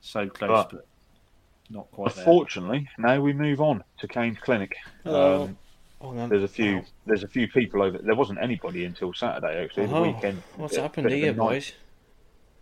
so 0.00 0.28
close, 0.28 0.48
But- 0.48 0.70
but, 0.70 0.86
not 1.70 1.90
quite 1.90 2.14
there. 2.14 2.24
Unfortunately, 2.24 2.88
now 2.98 3.20
we 3.20 3.32
move 3.32 3.60
on 3.60 3.82
to 3.98 4.06
Kane's 4.08 4.38
clinic. 4.38 4.76
Hello. 5.04 5.44
Um, 5.44 5.58
Hold 6.00 6.18
on. 6.18 6.28
there's 6.28 6.42
a 6.42 6.48
few. 6.48 6.78
Oh. 6.78 6.84
There's 7.06 7.22
a 7.24 7.28
few 7.28 7.48
people 7.48 7.82
over. 7.82 7.98
There 7.98 8.14
wasn't 8.14 8.40
anybody 8.40 8.84
until 8.84 9.12
Saturday. 9.14 9.64
Actually, 9.64 9.86
the 9.86 9.96
Oh, 9.96 10.02
weekend. 10.02 10.42
What's 10.56 10.74
bit- 10.74 10.82
happened 10.82 11.08
bit 11.08 11.18
here, 11.18 11.30
a 11.32 11.34
night- 11.34 11.38
boys? 11.48 11.72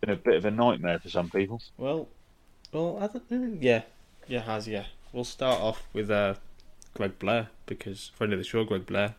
Been 0.01 0.11
a 0.11 0.17
bit 0.17 0.37
of 0.37 0.45
a 0.47 0.51
nightmare 0.51 0.99
for 0.99 1.11
some 1.11 1.29
people. 1.29 1.61
Well, 1.77 2.09
well, 2.73 2.99
I 3.01 3.07
don't, 3.09 3.61
yeah, 3.63 3.83
yeah, 4.29 4.39
it 4.41 4.45
has 4.45 4.67
yeah. 4.69 4.85
We'll 5.13 5.25
start 5.25 5.61
off 5.61 5.83
with 5.93 6.11
uh, 6.11 6.35
Greg 6.95 7.19
Blair 7.19 7.49
because 7.67 8.11
friend 8.15 8.33
of 8.33 8.39
the 8.39 8.45
show, 8.45 8.65
Greg 8.65 8.87
Blair, 8.87 9.15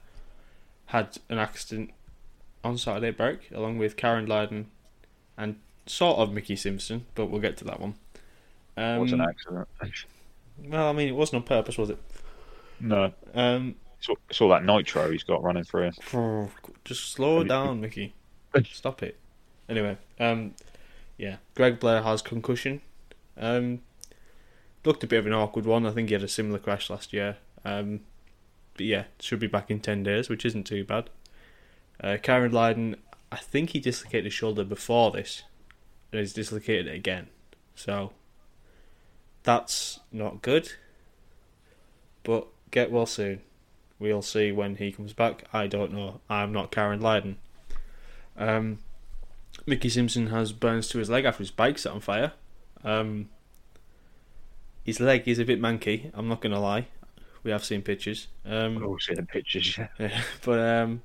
had 0.88 1.18
an 1.30 1.38
accident 1.38 1.92
on 2.64 2.78
Saturday 2.78 3.08
at 3.10 3.18
Berwick 3.18 3.50
along 3.54 3.78
with 3.78 3.96
Karen 3.98 4.26
Lydon 4.26 4.68
and 5.38 5.56
sort 5.86 6.20
of 6.20 6.32
Mickey 6.34 6.56
Simpson, 6.56 7.06
but 7.16 7.28
we'll 7.28 7.42
get 7.42 7.58
to 7.58 7.64
that 7.66 7.80
one. 7.80 7.96
Um, 8.78 9.00
was 9.00 9.12
an 9.12 9.22
accident. 9.22 9.68
well, 10.66 10.90
I 10.90 10.94
mean, 10.94 11.08
it 11.08 11.16
wasn't 11.16 11.42
on 11.42 11.48
purpose, 11.48 11.78
was 11.78 11.90
it? 11.90 11.98
No, 12.80 13.14
Um, 13.34 13.76
it's 13.98 14.10
all, 14.10 14.18
it's 14.30 14.42
all 14.42 14.50
that 14.50 14.66
nitro 14.66 15.12
he's 15.12 15.24
got 15.24 15.44
running 15.44 15.64
through. 15.64 15.92
him. 16.12 16.50
just 16.86 17.12
slow 17.12 17.44
down, 17.44 17.82
Mickey. 17.82 18.14
Stop 18.72 19.04
it. 19.04 19.18
Anyway, 19.70 19.98
um, 20.20 20.54
yeah, 21.18 21.38
Greg 21.56 21.80
Blair 21.80 22.02
has 22.02 22.22
concussion. 22.22 22.82
Um, 23.38 23.82
looked 24.84 25.04
a 25.04 25.08
bit 25.08 25.20
of 25.20 25.28
an 25.28 25.34
awkward 25.34 25.66
one. 25.66 25.86
I 25.86 25.92
think 25.92 26.10
he 26.10 26.14
had 26.14 26.24
a 26.24 26.28
similar 26.28 26.60
crash 26.60 26.90
last 26.90 27.14
year. 27.14 27.38
Um, 27.64 28.02
but 28.76 28.86
yeah, 28.86 29.04
should 29.20 29.40
be 29.40 29.48
back 29.48 29.70
in 29.70 29.80
ten 29.80 30.04
days, 30.04 30.30
which 30.30 30.46
isn't 30.46 30.64
too 30.64 30.84
bad. 30.84 31.10
Uh, 32.04 32.18
Karen 32.22 32.52
Lydon, 32.52 32.96
I 33.32 33.38
think 33.38 33.72
he 33.72 33.80
dislocated 33.80 34.26
his 34.26 34.34
shoulder 34.34 34.64
before 34.64 35.12
this, 35.12 35.44
and 36.12 36.20
he's 36.20 36.34
dislocated 36.34 36.88
it 36.88 36.96
again. 36.96 37.28
So 37.76 38.14
that's 39.44 40.00
not 40.12 40.42
good. 40.42 40.74
But 42.24 42.48
get 42.72 42.92
well 42.92 43.06
soon. 43.06 43.42
We'll 44.00 44.22
see 44.22 44.52
when 44.52 44.78
he 44.78 44.92
comes 44.92 45.14
back. 45.14 45.44
I 45.54 45.68
don't 45.68 45.94
know. 45.94 46.22
I'm 46.30 46.52
not 46.52 46.72
Karen 46.72 47.02
Lydon. 47.02 47.38
Um, 48.38 48.80
Mickey 49.66 49.90
Simpson 49.90 50.28
has 50.28 50.54
burns 50.54 50.88
to 50.90 50.98
his 50.98 51.10
leg 51.10 51.26
after 51.26 51.40
his 51.40 51.52
bike 51.52 51.78
set 51.78 51.94
on 51.94 52.00
fire. 52.00 52.34
Um, 52.84 53.30
his 54.84 55.00
leg 55.00 55.28
is 55.28 55.38
a 55.38 55.46
bit 55.46 55.62
manky. 55.62 56.10
I'm 56.14 56.28
not 56.28 56.42
going 56.42 56.54
to 56.54 56.60
lie. 56.60 56.88
We 57.44 57.52
have 57.52 57.64
seen 57.64 57.82
pictures. 57.82 58.28
Um, 58.46 58.76
We'll 58.76 59.00
see 59.00 59.16
the 59.16 59.24
pictures. 59.24 59.78
Yeah. 59.78 59.88
yeah, 60.00 60.22
but 60.46 60.60
um, 60.60 61.02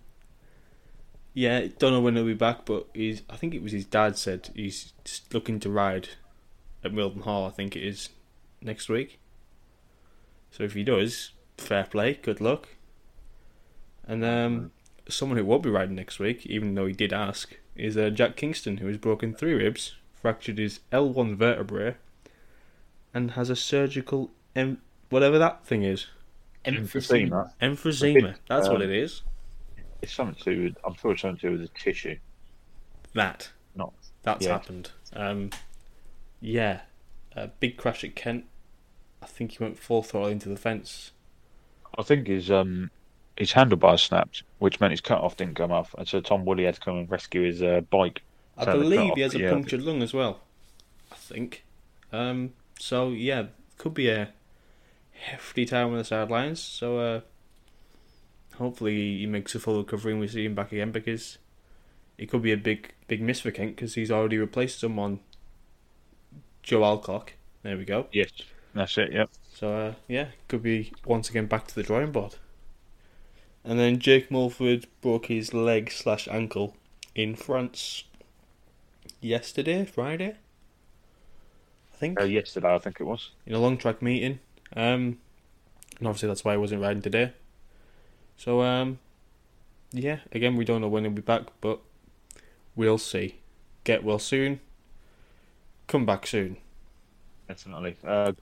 yeah, 1.33 1.67
don't 1.79 1.93
know 1.93 2.01
when 2.01 2.17
he'll 2.17 2.25
be 2.27 2.35
back. 2.35 2.67
But 2.67 2.87
he's. 2.95 3.23
I 3.31 3.37
think 3.37 3.55
it 3.55 3.63
was 3.63 3.73
his 3.73 3.85
dad 3.85 4.17
said 4.19 4.51
he's 4.55 4.93
looking 5.33 5.61
to 5.61 5.71
ride 5.71 6.11
at 6.85 6.93
Mildenhall. 6.93 7.47
I 7.49 7.51
think 7.51 7.75
it 7.77 7.83
is 7.83 8.11
next 8.61 8.89
week. 8.89 9.19
So 10.51 10.63
if 10.65 10.75
he 10.75 10.85
does, 10.85 11.33
fair 11.59 11.85
play, 11.85 12.15
good 12.15 12.41
luck. 12.41 12.69
And 14.07 14.25
um, 14.25 14.71
someone 15.09 15.37
who 15.39 15.45
won't 15.45 15.63
be 15.63 15.71
riding 15.71 15.97
next 15.97 16.19
week, 16.19 16.47
even 16.47 16.75
though 16.75 16.87
he 16.87 16.93
did 16.93 17.13
ask, 17.13 17.57
is 17.75 17.97
uh, 17.97 18.11
Jack 18.11 18.37
Kingston, 18.37 18.79
who 18.79 18.87
has 18.87 18.97
broken 18.97 19.35
three 19.35 19.55
ribs, 19.55 19.97
fractured 20.15 20.59
his 20.59 20.81
L1 20.93 21.37
vertebrae, 21.37 21.97
and 23.13 23.33
has 23.33 23.51
a 23.51 23.57
surgical 23.57 24.31
em- 24.55 24.81
whatever 25.11 25.39
that 25.39 25.65
thing 25.67 25.83
is. 25.83 26.07
Emphysema. 26.67 27.51
Emphysema. 27.61 28.37
That's 28.49 28.69
what 28.69 28.77
Um, 28.77 28.83
it 28.83 28.91
is. 28.91 29.23
It's 30.03 30.13
something 30.13 30.43
to 30.45 30.55
do 30.55 30.63
with. 30.65 30.77
I'm 30.85 30.95
sure 30.95 31.13
it's 31.13 31.23
something 31.23 31.39
to 31.41 31.47
do 31.47 31.53
with 31.59 31.63
the 31.63 31.79
tissue. 31.79 32.19
That. 33.15 33.51
Not. 33.75 33.93
That's 34.23 34.45
Yeah. 34.45 34.53
happened. 34.53 34.91
Um, 35.13 35.51
yeah. 36.41 36.83
A 37.35 37.49
big 37.49 37.77
crash 37.77 38.05
at 38.05 38.15
Kent. 38.17 38.45
I 39.23 39.27
think 39.27 39.53
he 39.53 39.65
went 39.65 39.79
full 39.79 40.03
throttle 40.03 40.29
into 40.29 40.49
the 40.49 40.57
fence. 40.57 41.13
I 41.99 42.03
think 42.03 42.27
his 42.27 42.51
um 42.51 42.91
his 43.37 43.53
handlebars 43.53 44.03
snapped, 44.03 44.43
which 44.59 44.81
meant 44.81 44.93
his 44.93 45.01
cut 45.01 45.21
off 45.21 45.37
didn't 45.37 45.57
come 45.57 45.73
off, 45.73 45.95
and 45.99 46.07
so 46.09 46.21
Tom 46.21 46.45
Woolley 46.45 46.65
had 46.65 46.75
to 46.75 46.81
come 46.81 46.97
and 46.99 47.11
rescue 47.11 47.43
his 47.43 47.63
uh, 47.63 47.83
bike 47.91 48.23
I 48.57 48.65
Turn 48.65 48.79
the 48.79 48.83
cut 48.85 48.91
believe 48.91 49.15
he 49.15 49.21
has 49.21 49.35
a 49.35 49.39
yeah. 49.41 49.51
punctured 49.51 49.83
lung 49.83 50.03
as 50.03 50.15
well. 50.15 50.41
I 51.13 51.17
think. 51.17 51.65
Um, 52.13 52.55
so 52.79 53.11
yeah, 53.11 53.47
could 53.79 53.95
be 53.95 54.09
a 54.09 54.33
hefty 55.19 55.65
time 55.67 55.89
on 55.93 55.99
the 55.99 56.05
sidelines. 56.05 56.61
So 56.61 56.99
uh, 56.99 57.21
hopefully 58.57 59.19
he 59.19 59.27
makes 59.27 59.55
a 59.55 59.61
full 59.61 59.79
recovery 59.79 60.13
and 60.13 60.21
we 60.21 60.29
see 60.29 60.45
him 60.45 60.55
back 60.55 60.73
again 60.73 60.93
because 60.93 61.39
it 62.19 62.27
could 62.27 62.43
be 62.43 62.53
a 62.53 62.57
big 62.57 62.93
big 63.09 63.21
miss 63.23 63.41
for 63.41 63.51
Kent 63.51 63.77
because 63.77 63.95
he's 63.95 64.11
already 64.11 64.39
replaced 64.39 64.81
someone. 64.81 65.21
Joe 66.63 66.83
Alcock. 66.85 67.35
There 67.63 67.77
we 67.77 67.85
go. 67.85 68.07
Yes, 68.13 68.31
that's 68.75 68.97
it. 68.99 69.13
Yep. 69.13 69.31
So 69.55 69.73
uh, 69.73 69.95
yeah, 70.09 70.29
could 70.49 70.63
be 70.63 70.93
once 71.05 71.31
again 71.31 71.47
back 71.47 71.67
to 71.69 71.75
the 71.75 71.83
drawing 71.83 72.13
board. 72.13 72.37
And 73.65 73.79
then 73.79 73.99
Jake 73.99 74.31
Mulford 74.31 74.87
broke 75.01 75.27
his 75.27 75.53
leg 75.53 75.91
slash 75.91 76.29
ankle 76.29 76.77
in 77.15 77.35
France 77.35 78.05
yesterday, 79.21 79.85
Friday. 79.85 80.37
I 81.93 81.97
think 81.97 82.21
Uh, 82.21 82.25
yesterday, 82.25 82.75
I 82.75 82.79
think 82.79 83.01
it 83.01 83.05
was. 83.05 83.31
in 83.47 83.55
a 83.55 83.59
long 83.59 83.77
track 83.77 84.01
meeting. 84.03 84.39
Um, 84.75 85.19
and 85.99 86.09
obviously 86.09 86.29
that's 86.29 86.45
why 86.45 86.55
I 86.55 86.57
wasn't 86.57 86.83
riding 86.83 87.03
today. 87.03 87.33
So 88.37 88.63
um, 88.63 88.99
yeah, 89.93 90.19
again 90.33 90.57
we 90.57 90.65
don't 90.65 90.81
know 90.81 90.89
when 90.89 91.05
he'll 91.05 91.13
be 91.13 91.23
back, 91.23 91.43
but 91.61 91.81
we'll 92.75 92.99
see. 92.99 93.37
Get 93.85 94.03
well 94.03 94.19
soon. 94.19 94.61
Come 95.87 96.05
back 96.05 96.27
soon. 96.27 96.57
Definitely. 97.49 97.97
Uh, 98.05 98.33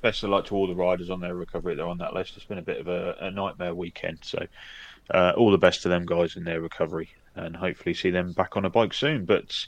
best 0.00 0.22
of 0.22 0.30
luck 0.30 0.46
to 0.46 0.54
all 0.54 0.66
the 0.66 0.74
riders 0.74 1.10
on 1.10 1.20
their 1.20 1.34
recovery. 1.34 1.74
They're 1.74 1.86
on 1.86 1.98
that 1.98 2.14
list. 2.14 2.36
It's 2.36 2.46
been 2.46 2.58
a 2.58 2.62
bit 2.62 2.80
of 2.80 2.88
a, 2.88 3.16
a 3.20 3.30
nightmare 3.30 3.74
weekend, 3.74 4.20
so 4.22 4.46
uh, 5.10 5.32
all 5.36 5.50
the 5.50 5.58
best 5.58 5.82
to 5.82 5.88
them 5.88 6.06
guys 6.06 6.36
in 6.36 6.44
their 6.44 6.60
recovery, 6.60 7.10
and 7.34 7.56
hopefully 7.56 7.94
see 7.94 8.10
them 8.10 8.32
back 8.32 8.56
on 8.56 8.64
a 8.64 8.70
bike 8.70 8.94
soon. 8.94 9.24
But 9.24 9.66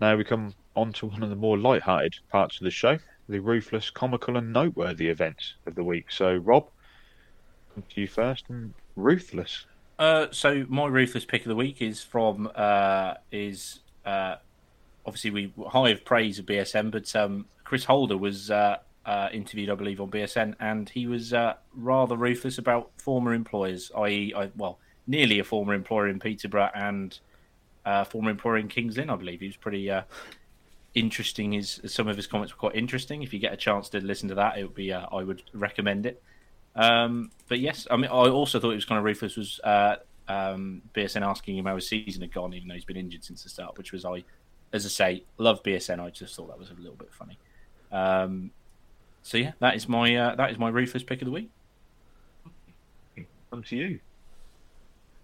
now 0.00 0.16
we 0.16 0.24
come 0.24 0.54
on 0.74 0.92
to 0.94 1.06
one 1.06 1.22
of 1.22 1.30
the 1.30 1.36
more 1.36 1.58
light-hearted 1.58 2.20
parts 2.30 2.56
of 2.58 2.64
the 2.64 2.70
show: 2.70 2.98
the 3.28 3.40
ruthless, 3.40 3.90
comical, 3.90 4.36
and 4.36 4.52
noteworthy 4.52 5.08
events 5.08 5.54
of 5.66 5.74
the 5.74 5.84
week. 5.84 6.06
So, 6.10 6.36
Rob, 6.36 6.68
come 7.74 7.84
to 7.94 8.00
you 8.00 8.06
first. 8.06 8.44
And 8.48 8.74
ruthless. 8.96 9.66
Uh, 9.98 10.26
so 10.30 10.64
my 10.68 10.86
ruthless 10.86 11.24
pick 11.24 11.42
of 11.42 11.48
the 11.48 11.56
week 11.56 11.82
is 11.82 12.02
from 12.02 12.50
uh, 12.54 13.14
is 13.32 13.80
uh, 14.06 14.36
obviously 15.04 15.30
we 15.30 15.52
high 15.68 15.90
of 15.90 16.04
praise 16.04 16.38
of 16.38 16.46
BSN, 16.46 16.90
but 16.90 17.14
um, 17.16 17.46
Chris 17.64 17.84
Holder 17.84 18.16
was 18.16 18.50
uh, 18.50 18.76
uh, 19.04 19.28
interviewed, 19.32 19.70
I 19.70 19.74
believe, 19.74 20.00
on 20.00 20.10
BSN, 20.10 20.54
and 20.60 20.88
he 20.88 21.06
was 21.06 21.32
uh, 21.32 21.54
rather 21.74 22.16
ruthless 22.16 22.58
about 22.58 22.90
former 22.96 23.34
employers, 23.34 23.90
i.e., 23.96 24.32
I, 24.36 24.50
well, 24.56 24.78
nearly 25.06 25.40
a 25.40 25.44
former 25.44 25.74
employer 25.74 26.08
in 26.08 26.20
Peterborough 26.20 26.70
and 26.74 27.18
former 28.10 28.30
employer 28.30 28.58
in 28.58 28.68
Kings 28.68 28.98
Lynn, 28.98 29.10
I 29.10 29.16
believe. 29.16 29.40
He 29.40 29.46
was 29.46 29.56
pretty 29.56 29.90
interesting. 30.98 31.52
His 31.52 31.80
some 31.86 32.08
of 32.08 32.16
his 32.16 32.26
comments 32.26 32.52
were 32.52 32.58
quite 32.58 32.76
interesting. 32.76 33.22
If 33.22 33.32
you 33.32 33.38
get 33.38 33.52
a 33.52 33.56
chance 33.56 33.88
to 33.90 34.00
listen 34.00 34.28
to 34.28 34.34
that, 34.36 34.58
it 34.58 34.62
would 34.62 34.74
be 34.74 34.92
uh, 34.92 35.06
I 35.12 35.22
would 35.22 35.42
recommend 35.52 36.06
it. 36.06 36.22
Um, 36.74 37.30
but 37.48 37.60
yes, 37.60 37.86
I 37.90 37.96
mean, 37.96 38.10
I 38.10 38.28
also 38.28 38.60
thought 38.60 38.70
it 38.70 38.76
was 38.76 38.84
kind 38.84 38.98
of 38.98 39.04
ruthless 39.04 39.36
was 39.36 39.60
uh, 39.64 39.96
um, 40.28 40.82
BSN 40.94 41.22
asking 41.22 41.58
him 41.58 41.66
how 41.66 41.74
his 41.74 41.88
season 41.88 42.22
had 42.22 42.32
gone, 42.32 42.54
even 42.54 42.68
though 42.68 42.74
he's 42.74 42.84
been 42.84 42.96
injured 42.96 43.24
since 43.24 43.42
the 43.42 43.48
start, 43.48 43.76
which 43.78 43.92
was 43.92 44.04
I, 44.04 44.24
as 44.72 44.84
I 44.84 44.88
say, 44.88 45.24
love 45.38 45.62
BSN. 45.62 46.00
I 46.00 46.10
just 46.10 46.36
thought 46.36 46.48
that 46.48 46.58
was 46.58 46.70
a 46.70 46.74
little 46.74 46.96
bit 46.96 47.12
funny. 47.12 47.38
Um, 47.90 48.50
so 49.22 49.38
yeah, 49.38 49.52
that 49.60 49.76
is 49.76 49.88
my 49.88 50.14
uh, 50.14 50.34
that 50.36 50.50
is 50.50 50.58
my 50.58 50.68
ruthless 50.68 51.02
pick 51.02 51.22
of 51.22 51.26
the 51.26 51.32
week. 51.32 51.50
Come 53.50 53.62
to 53.62 53.76
you. 53.76 54.00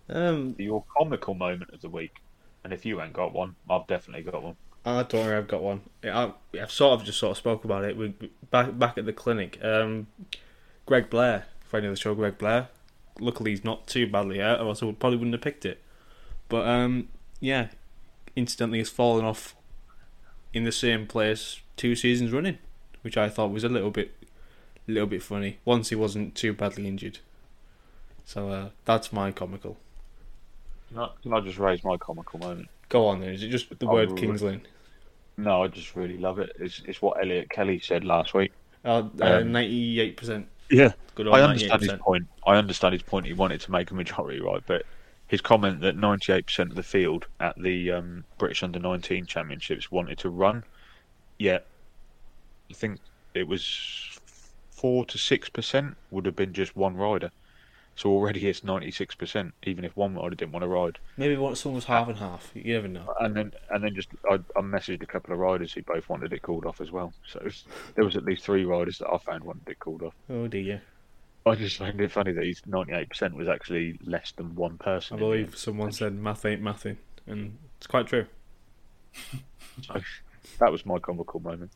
Um, 0.08 0.54
Your 0.58 0.84
comical 0.96 1.34
moment 1.34 1.72
of 1.72 1.80
the 1.80 1.88
week. 1.88 2.16
And 2.62 2.72
if 2.72 2.86
you 2.86 3.00
ain't 3.02 3.12
got 3.12 3.32
one, 3.32 3.56
I've 3.68 3.86
definitely 3.86 4.22
got 4.30 4.42
one. 4.42 4.56
I 4.86 5.02
don't 5.02 5.24
worry, 5.24 5.36
I've 5.36 5.48
got 5.48 5.62
one. 5.62 5.80
I, 6.02 6.32
I've 6.60 6.70
sort 6.70 7.00
of 7.00 7.06
just 7.06 7.18
sort 7.18 7.32
of 7.32 7.36
spoke 7.38 7.64
about 7.64 7.84
it. 7.84 7.96
We 7.96 8.14
back 8.50 8.78
back 8.78 8.98
at 8.98 9.06
the 9.06 9.12
clinic. 9.12 9.58
Um, 9.64 10.08
Greg 10.86 11.08
Blair, 11.08 11.46
friend 11.64 11.86
of 11.86 11.92
the 11.92 11.96
show, 11.96 12.14
Greg 12.14 12.36
Blair. 12.38 12.68
Luckily, 13.18 13.52
he's 13.52 13.64
not 13.64 13.86
too 13.86 14.06
badly 14.06 14.38
hurt, 14.40 14.60
or 14.60 14.66
else 14.68 14.82
I 14.82 14.86
would 14.86 14.98
probably 14.98 15.18
wouldn't 15.18 15.34
have 15.34 15.40
picked 15.40 15.64
it. 15.64 15.80
But 16.48 16.66
um, 16.66 17.08
yeah, 17.40 17.68
incidentally 18.36 18.78
has 18.78 18.90
fallen 18.90 19.24
off 19.24 19.54
in 20.52 20.64
the 20.64 20.72
same 20.72 21.06
place 21.06 21.60
two 21.76 21.96
seasons 21.96 22.32
running, 22.32 22.58
which 23.02 23.16
I 23.16 23.28
thought 23.28 23.50
was 23.50 23.64
a 23.64 23.68
little 23.68 23.90
bit, 23.90 24.12
little 24.86 25.08
bit 25.08 25.22
funny. 25.22 25.58
Once 25.64 25.88
he 25.88 25.94
wasn't 25.94 26.34
too 26.34 26.52
badly 26.52 26.86
injured, 26.86 27.20
so 28.26 28.50
uh, 28.50 28.68
that's 28.84 29.12
my 29.12 29.30
comical. 29.32 29.78
Can 30.88 30.98
I, 30.98 31.08
can 31.22 31.32
I 31.32 31.40
just 31.40 31.58
raise 31.58 31.82
my 31.82 31.96
comical 31.96 32.38
moment? 32.38 32.68
Go 32.90 33.06
on 33.06 33.20
then. 33.20 33.30
Is 33.30 33.42
it 33.42 33.48
just 33.48 33.76
the 33.78 33.86
Oh, 33.86 33.92
word 33.94 34.10
right. 34.10 34.20
Kings 34.20 34.42
Lynn? 34.42 34.60
No, 35.36 35.64
I 35.64 35.68
just 35.68 35.96
really 35.96 36.18
love 36.18 36.38
it. 36.38 36.54
It's, 36.58 36.82
it's 36.86 37.02
what 37.02 37.20
Elliot 37.20 37.50
Kelly 37.50 37.80
said 37.80 38.04
last 38.04 38.34
week. 38.34 38.52
Uh, 38.84 39.04
Um, 39.20 39.50
ninety-eight 39.52 40.16
percent. 40.16 40.46
Yeah, 40.70 40.92
Good 41.14 41.26
old 41.26 41.36
I 41.36 41.42
understand 41.42 41.82
his 41.82 41.90
98%. 41.90 41.98
point. 42.00 42.26
I 42.46 42.56
understand 42.56 42.92
his 42.94 43.02
point. 43.02 43.26
He 43.26 43.32
wanted 43.34 43.60
to 43.62 43.70
make 43.70 43.90
a 43.90 43.94
majority, 43.94 44.40
right? 44.40 44.62
But 44.66 44.84
his 45.28 45.40
comment 45.40 45.80
that 45.80 45.96
98% 45.96 46.58
of 46.70 46.74
the 46.74 46.82
field 46.82 47.26
at 47.40 47.54
the 47.60 47.90
um, 47.92 48.24
British 48.38 48.62
Under 48.62 48.78
19 48.78 49.26
Championships 49.26 49.90
wanted 49.90 50.18
to 50.18 50.30
run, 50.30 50.64
yet 51.38 51.66
I 52.70 52.74
think 52.74 53.00
it 53.34 53.46
was 53.46 54.18
four 54.70 55.04
to 55.06 55.18
six 55.18 55.48
percent 55.48 55.96
would 56.10 56.26
have 56.26 56.36
been 56.36 56.52
just 56.52 56.76
one 56.76 56.96
rider. 56.96 57.30
So 57.96 58.10
already 58.10 58.46
it's 58.48 58.60
96%, 58.62 59.52
even 59.62 59.84
if 59.84 59.96
one 59.96 60.14
rider 60.16 60.34
didn't 60.34 60.52
want 60.52 60.64
to 60.64 60.68
ride. 60.68 60.98
Maybe 61.16 61.36
what 61.36 61.56
someone 61.56 61.76
was 61.76 61.84
half 61.84 62.08
and 62.08 62.18
half. 62.18 62.50
You 62.54 62.74
never 62.74 62.88
know. 62.88 63.14
And 63.20 63.36
then, 63.36 63.52
and 63.70 63.84
then 63.84 63.94
just 63.94 64.08
I, 64.28 64.34
I 64.56 64.60
messaged 64.62 65.02
a 65.02 65.06
couple 65.06 65.32
of 65.32 65.38
riders 65.38 65.72
who 65.72 65.82
both 65.82 66.08
wanted 66.08 66.32
it 66.32 66.42
called 66.42 66.66
off 66.66 66.80
as 66.80 66.90
well. 66.90 67.12
So 67.28 67.38
it's- 67.38 67.64
there 67.94 68.04
was 68.04 68.16
at 68.16 68.24
least 68.24 68.44
three 68.44 68.64
riders 68.64 68.98
that 68.98 69.08
I 69.08 69.18
found 69.18 69.44
wanted 69.44 69.68
it 69.68 69.78
called 69.78 70.02
off. 70.02 70.14
Oh 70.28 70.48
dear. 70.48 70.82
I 71.46 71.54
just 71.54 71.76
find 71.76 72.00
it 72.00 72.10
funny 72.10 72.32
that 72.32 72.42
he's 72.44 72.62
98% 72.62 73.34
was 73.34 73.48
actually 73.48 73.98
less 74.04 74.32
than 74.32 74.54
one 74.54 74.78
person. 74.78 75.16
I 75.16 75.20
believe 75.20 75.56
someone 75.56 75.92
said 75.92 76.14
math 76.14 76.44
ain't 76.46 76.62
mathing, 76.62 76.96
and 77.26 77.58
it's 77.76 77.86
quite 77.86 78.06
true. 78.06 78.26
So 79.82 80.00
that 80.60 80.70
was 80.70 80.86
my 80.86 80.98
comical 80.98 81.40
moment. 81.40 81.70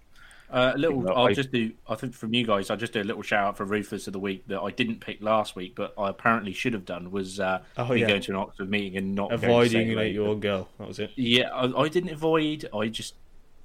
Uh, 0.51 0.73
a 0.75 0.79
little. 0.79 1.09
I'll 1.11 1.27
I- 1.27 1.33
just 1.35 1.53
do. 1.53 1.73
I 1.89 1.95
think 1.95 2.15
from 2.15 2.33
you 2.33 2.47
guys, 2.47 2.70
I'll 2.70 2.77
just 2.77 2.93
do 2.95 3.03
a 3.03 3.05
little 3.05 3.23
shout 3.23 3.47
out 3.49 3.57
for 3.59 3.65
Rufus 3.65 4.07
of 4.07 4.15
the 4.15 4.19
week 4.19 4.47
that 4.49 4.61
I 4.61 4.70
didn't 4.70 5.01
pick 5.01 5.23
last 5.23 5.55
week, 5.57 5.75
but 5.75 5.93
I 5.99 6.09
apparently 6.09 6.53
should 6.55 6.73
have 6.73 6.87
done 6.87 7.11
was 7.11 7.39
uh, 7.39 7.61
Oh, 7.77 7.89
me 7.89 8.01
yeah. 8.01 8.09
going 8.09 8.23
to 8.23 8.33
an 8.33 8.37
Oxford 8.39 8.70
meeting 8.70 8.97
and 8.97 9.15
not 9.15 9.29
going 9.29 9.41
to 9.43 9.47
Avoiding 9.47 9.95
say 9.97 10.16
an 10.16 10.41
girl. 10.41 10.69
That 10.79 10.89
was 10.89 10.99
it. 11.01 11.11
Yeah, 11.16 11.51
I, 11.51 11.83
I 11.83 11.89
didn't 11.89 12.11
avoid. 12.11 12.66
I 12.75 12.89
just, 12.89 13.15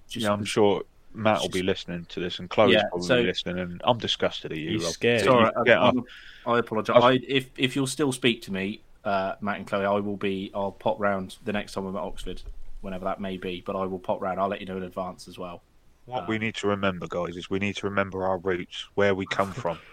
just 0.10 0.26
yeah, 0.26 0.34
I'm 0.34 0.44
sure 0.44 0.84
Matt 1.14 1.42
will 1.42 1.48
be 1.50 1.64
listening 1.64 2.06
to 2.10 2.20
this, 2.20 2.40
and 2.40 2.50
Chloe's 2.50 2.74
Yeah, 2.74 2.84
probably 2.90 3.08
so- 3.08 3.22
listening, 3.22 3.60
and 3.60 3.82
I'm 3.86 3.98
disgusted 3.98 4.52
at 4.52 4.58
you. 4.58 4.72
He's 4.72 4.84
Rob. 4.84 4.94
scared. 4.94 5.22
Sorry, 5.22 5.46
you 5.46 5.62
I, 5.62 5.64
get 5.64 5.78
up. 5.78 5.94
I'm- 5.96 6.06
I 6.46 6.60
apologise. 6.60 6.98
I, 7.02 7.14
if 7.26 7.50
if 7.58 7.78
you'll 7.78 7.88
still 7.88 8.12
speak 8.12 8.42
to 8.42 8.52
me, 8.52 8.82
uh, 9.06 9.36
Matt 9.40 9.56
and 9.60 9.66
Chloe, 9.68 9.86
I 9.86 10.00
will 10.02 10.18
be. 10.18 10.52
I'll 10.54 10.74
pop 10.74 11.00
round 11.00 11.38
the 11.46 11.54
next 11.54 11.72
time 11.72 11.86
I'm 11.86 11.96
at 11.96 12.02
Oxford, 12.02 12.42
whenever 12.82 13.06
that 13.06 13.22
may 13.22 13.38
be. 13.38 13.64
But 13.66 13.78
I 13.78 13.86
will 13.86 14.00
pop 14.00 14.22
round. 14.22 14.42
I'll 14.42 14.50
let 14.50 14.60
you 14.60 14.66
know 14.68 14.76
in 14.76 14.84
advance 14.84 15.30
as 15.30 15.40
well. 15.40 15.62
What 16.06 16.28
we 16.28 16.38
need 16.38 16.56
to 16.56 16.68
remember, 16.68 17.08
guys, 17.08 17.38
is 17.38 17.50
we 17.50 17.60
need 17.60 17.76
to 17.78 17.88
remember 17.88 18.26
our 18.26 18.38
roots, 18.38 18.88
where 18.96 19.16
we 19.16 19.26
come 19.26 19.52
from. 19.52 19.80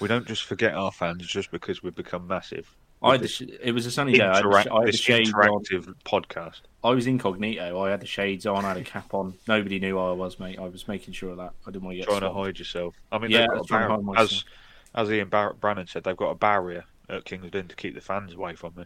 We 0.00 0.08
don't 0.08 0.26
just 0.26 0.44
forget 0.44 0.72
our 0.72 0.90
fans 0.90 1.26
just 1.26 1.50
because 1.50 1.82
we've 1.82 1.94
become 1.94 2.26
massive. 2.26 2.74
I 3.02 3.12
had 3.12 3.20
the 3.20 3.28
sh- 3.28 3.42
it 3.62 3.72
was 3.72 3.84
a 3.84 3.90
sunny 3.90 4.14
day. 4.14 4.24
I 4.24 4.36
had, 4.36 4.44
the 4.44 4.72
I 4.72 4.78
had 4.84 4.88
the 4.88 4.96
shades 4.96 5.30
on. 5.34 5.42
interactive 5.42 5.94
podcast. 6.06 6.60
I 6.82 6.90
was 6.92 7.06
incognito. 7.06 7.78
I 7.78 7.90
had 7.90 8.00
the 8.00 8.06
shades 8.06 8.46
on. 8.46 8.64
I 8.64 8.68
had 8.68 8.76
a 8.78 8.84
cap 8.84 9.12
on. 9.12 9.34
Nobody 9.46 9.78
knew 9.78 9.90
who 9.90 9.98
I 9.98 10.12
was, 10.12 10.40
mate. 10.40 10.58
I 10.58 10.66
was 10.66 10.88
making 10.88 11.12
sure 11.12 11.32
of 11.32 11.36
that. 11.36 11.52
I 11.66 11.70
didn't 11.70 11.84
want 11.84 11.94
to 11.94 11.98
get 11.98 12.08
trying 12.08 12.22
to 12.22 12.32
hide 12.32 12.58
yourself. 12.58 12.94
I 13.12 13.18
mean, 13.18 13.32
Yeah, 13.32 13.42
I 13.42 13.46
got 13.48 13.56
was 13.58 13.64
a 13.66 13.68
trying 13.68 13.88
to 14.06 14.12
hide 14.12 14.22
as 14.22 14.44
as 14.94 15.10
Ian 15.10 15.28
Bar- 15.28 15.52
Brannan 15.54 15.88
said, 15.88 16.04
they've 16.04 16.16
got 16.16 16.30
a 16.30 16.36
barrier 16.36 16.84
at 17.10 17.26
Kingston 17.26 17.68
to 17.68 17.76
keep 17.76 17.94
the 17.94 18.00
fans 18.00 18.32
away 18.32 18.54
from 18.54 18.72
me. 18.76 18.84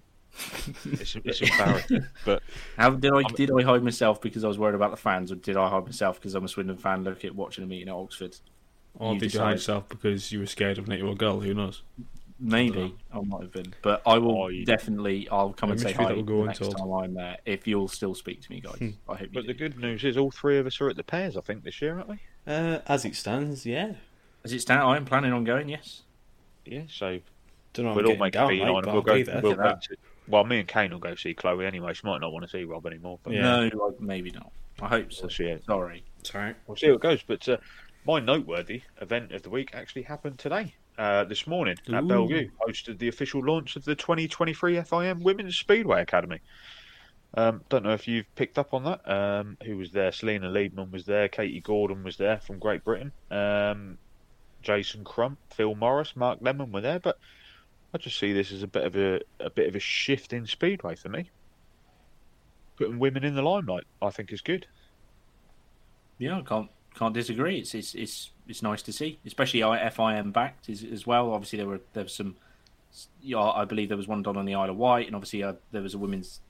It's, 0.84 1.16
it's 1.24 1.40
embarrassing, 1.40 2.06
but 2.24 2.42
How 2.76 2.90
did 2.90 3.12
I 3.12 3.22
did 3.34 3.50
I 3.50 3.62
hide 3.62 3.82
myself 3.82 4.20
because 4.20 4.44
I 4.44 4.48
was 4.48 4.58
worried 4.58 4.74
about 4.74 4.90
the 4.90 4.96
fans, 4.96 5.32
or 5.32 5.36
did 5.36 5.56
I 5.56 5.68
hide 5.68 5.84
myself 5.84 6.18
because 6.20 6.34
I'm 6.34 6.44
a 6.44 6.48
Swindon 6.48 6.76
fan? 6.76 7.04
Look 7.04 7.24
at 7.24 7.34
watching 7.34 7.64
a 7.64 7.66
meeting 7.66 7.88
at 7.88 7.94
Oxford. 7.94 8.36
Or 8.98 9.14
You 9.14 9.20
did 9.20 9.34
you 9.34 9.40
hide 9.40 9.52
yourself 9.52 9.88
because 9.88 10.32
you 10.32 10.38
were 10.40 10.46
scared 10.46 10.78
of 10.78 10.86
an 10.86 10.92
eight-year-old 10.92 11.18
girl? 11.18 11.40
Who 11.40 11.52
knows? 11.54 11.82
Maybe 12.38 12.94
I 13.14 13.20
might 13.20 13.42
have 13.42 13.52
been, 13.52 13.72
but 13.80 14.02
I 14.06 14.18
will 14.18 14.42
Oh, 14.42 14.48
you- 14.48 14.66
definitely. 14.66 15.26
I'll 15.30 15.54
come 15.54 15.70
and 15.70 15.80
I'm 15.80 15.86
say 15.86 15.92
hi 15.94 16.04
that 16.08 16.16
will 16.16 16.22
go 16.22 16.40
the 16.42 16.46
next 16.48 16.60
untold. 16.60 16.76
time 16.78 16.92
I'm 16.92 17.14
there. 17.14 17.38
If 17.46 17.66
you'll 17.66 17.88
still 17.88 18.14
speak 18.14 18.42
to 18.42 18.50
me, 18.52 18.60
guys, 18.60 18.76
I 19.08 19.14
hope 19.14 19.20
you 19.20 19.28
but 19.32 19.40
do. 19.42 19.46
the 19.46 19.54
good 19.54 19.78
news 19.78 20.04
is 20.04 20.18
all 20.18 20.30
three 20.30 20.58
of 20.58 20.66
us 20.66 20.78
are 20.82 20.90
at 20.90 20.96
the 20.96 21.02
pairs. 21.02 21.36
I 21.36 21.40
think 21.40 21.64
this 21.64 21.80
year, 21.80 21.94
aren't 21.96 22.08
we? 22.10 22.18
Uh, 22.46 22.80
as 22.86 23.06
it 23.06 23.16
stands, 23.16 23.64
yeah. 23.64 23.94
As 24.44 24.52
it 24.52 24.60
stands, 24.60 24.84
I 24.84 24.96
am 24.96 25.06
planning 25.06 25.32
on 25.32 25.44
going. 25.44 25.68
Yes. 25.70 26.02
Yeah, 26.66 26.82
so 26.88 27.20
Don't 27.72 27.86
know. 27.86 27.94
we'll 27.94 28.06
all 28.06 28.16
make 28.16 28.34
a 28.34 28.38
down, 28.38 28.48
beeline 28.50 28.68
mate, 28.72 28.84
and 28.84 28.92
we'll 28.92 29.02
go. 29.02 29.22
there. 29.24 29.40
We'll 29.42 29.54
go 29.54 29.78
to, 29.80 29.96
well, 30.28 30.44
me 30.44 30.58
and 30.60 30.68
Kane 30.68 30.90
will 30.92 30.98
go 30.98 31.14
see 31.14 31.34
Chloe 31.34 31.64
anyway. 31.66 31.94
She 31.94 32.06
might 32.06 32.20
not 32.20 32.32
want 32.32 32.44
to 32.44 32.50
see 32.50 32.64
Rob 32.64 32.86
anymore, 32.86 33.18
but 33.22 33.32
Yeah. 33.32 33.42
No, 33.42 33.88
I- 33.88 34.02
maybe 34.04 34.30
not. 34.30 34.50
I 34.80 34.88
hope 34.88 35.12
so. 35.12 35.22
we'll 35.22 35.30
see 35.30 35.44
it. 35.44 35.64
Sorry. 35.64 36.04
It's. 36.20 36.30
We'll 36.66 36.76
see 36.76 36.88
how 36.88 36.94
it 36.94 37.00
goes. 37.00 37.22
But 37.22 37.48
uh, 37.48 37.56
my 38.06 38.20
noteworthy 38.20 38.82
event 39.00 39.32
of 39.32 39.42
the 39.42 39.50
week 39.50 39.70
actually 39.74 40.02
happened 40.02 40.38
today. 40.38 40.74
Uh, 40.98 41.24
this 41.24 41.46
morning 41.46 41.76
at 41.88 42.02
Ooh. 42.02 42.08
Belle 42.08 42.26
Vue, 42.26 42.50
hosted 42.66 42.98
the 42.98 43.08
official 43.08 43.44
launch 43.44 43.76
of 43.76 43.84
the 43.84 43.94
2023 43.94 44.76
FIM 44.76 45.20
Women's 45.20 45.54
Speedway 45.56 46.00
Academy. 46.00 46.40
Um, 47.34 47.60
don't 47.68 47.82
know 47.82 47.92
if 47.92 48.08
you've 48.08 48.34
picked 48.34 48.58
up 48.58 48.72
on 48.72 48.84
that. 48.84 49.06
Um, 49.10 49.58
who 49.66 49.76
was 49.76 49.90
there? 49.92 50.10
Celina 50.10 50.48
Liebmann 50.48 50.90
was 50.90 51.04
there. 51.04 51.28
Katie 51.28 51.60
Gordon 51.60 52.02
was 52.02 52.16
there 52.16 52.38
from 52.38 52.58
Great 52.58 52.82
Britain. 52.82 53.12
Um, 53.30 53.98
Jason 54.62 55.04
Crump, 55.04 55.38
Phil 55.52 55.74
Morris, 55.74 56.16
Mark 56.16 56.38
Lemon 56.40 56.72
were 56.72 56.80
there. 56.80 56.98
But 56.98 57.18
I 57.94 57.98
just 57.98 58.18
see 58.18 58.32
this 58.32 58.52
as 58.52 58.62
a 58.62 58.66
bit 58.66 58.84
of 58.84 58.96
a 58.96 59.20
a 59.40 59.50
bit 59.50 59.68
of 59.68 59.76
a 59.76 59.80
shift 59.80 60.32
in 60.32 60.46
speedway 60.46 60.96
for 60.96 61.08
me. 61.08 61.30
Putting 62.76 62.98
women 62.98 63.24
in 63.24 63.34
the 63.34 63.42
limelight, 63.42 63.84
I 64.02 64.10
think, 64.10 64.32
is 64.32 64.42
good. 64.42 64.66
Yeah, 66.18 66.38
I 66.38 66.42
can't 66.42 66.70
can't 66.94 67.14
disagree. 67.14 67.58
It's 67.58 67.74
it's 67.74 67.94
it's 67.94 68.30
it's 68.48 68.62
nice 68.62 68.82
to 68.82 68.92
see, 68.92 69.18
especially 69.26 69.60
FIM 69.60 70.32
backed 70.32 70.68
as, 70.68 70.84
as 70.84 71.06
well. 71.06 71.32
Obviously, 71.32 71.58
there 71.58 71.66
were 71.66 71.80
there 71.92 72.04
was 72.04 72.14
some. 72.14 72.36
Yeah, 73.20 73.40
I 73.40 73.64
believe 73.64 73.88
there 73.88 73.96
was 73.96 74.08
one 74.08 74.22
done 74.22 74.36
on 74.36 74.46
the 74.46 74.54
Isle 74.54 74.70
of 74.70 74.76
Wight, 74.76 75.06
and 75.06 75.14
obviously 75.14 75.42
uh, 75.42 75.54
there 75.70 75.82
was 75.82 75.92
a 75.92 75.98
women's 75.98 76.40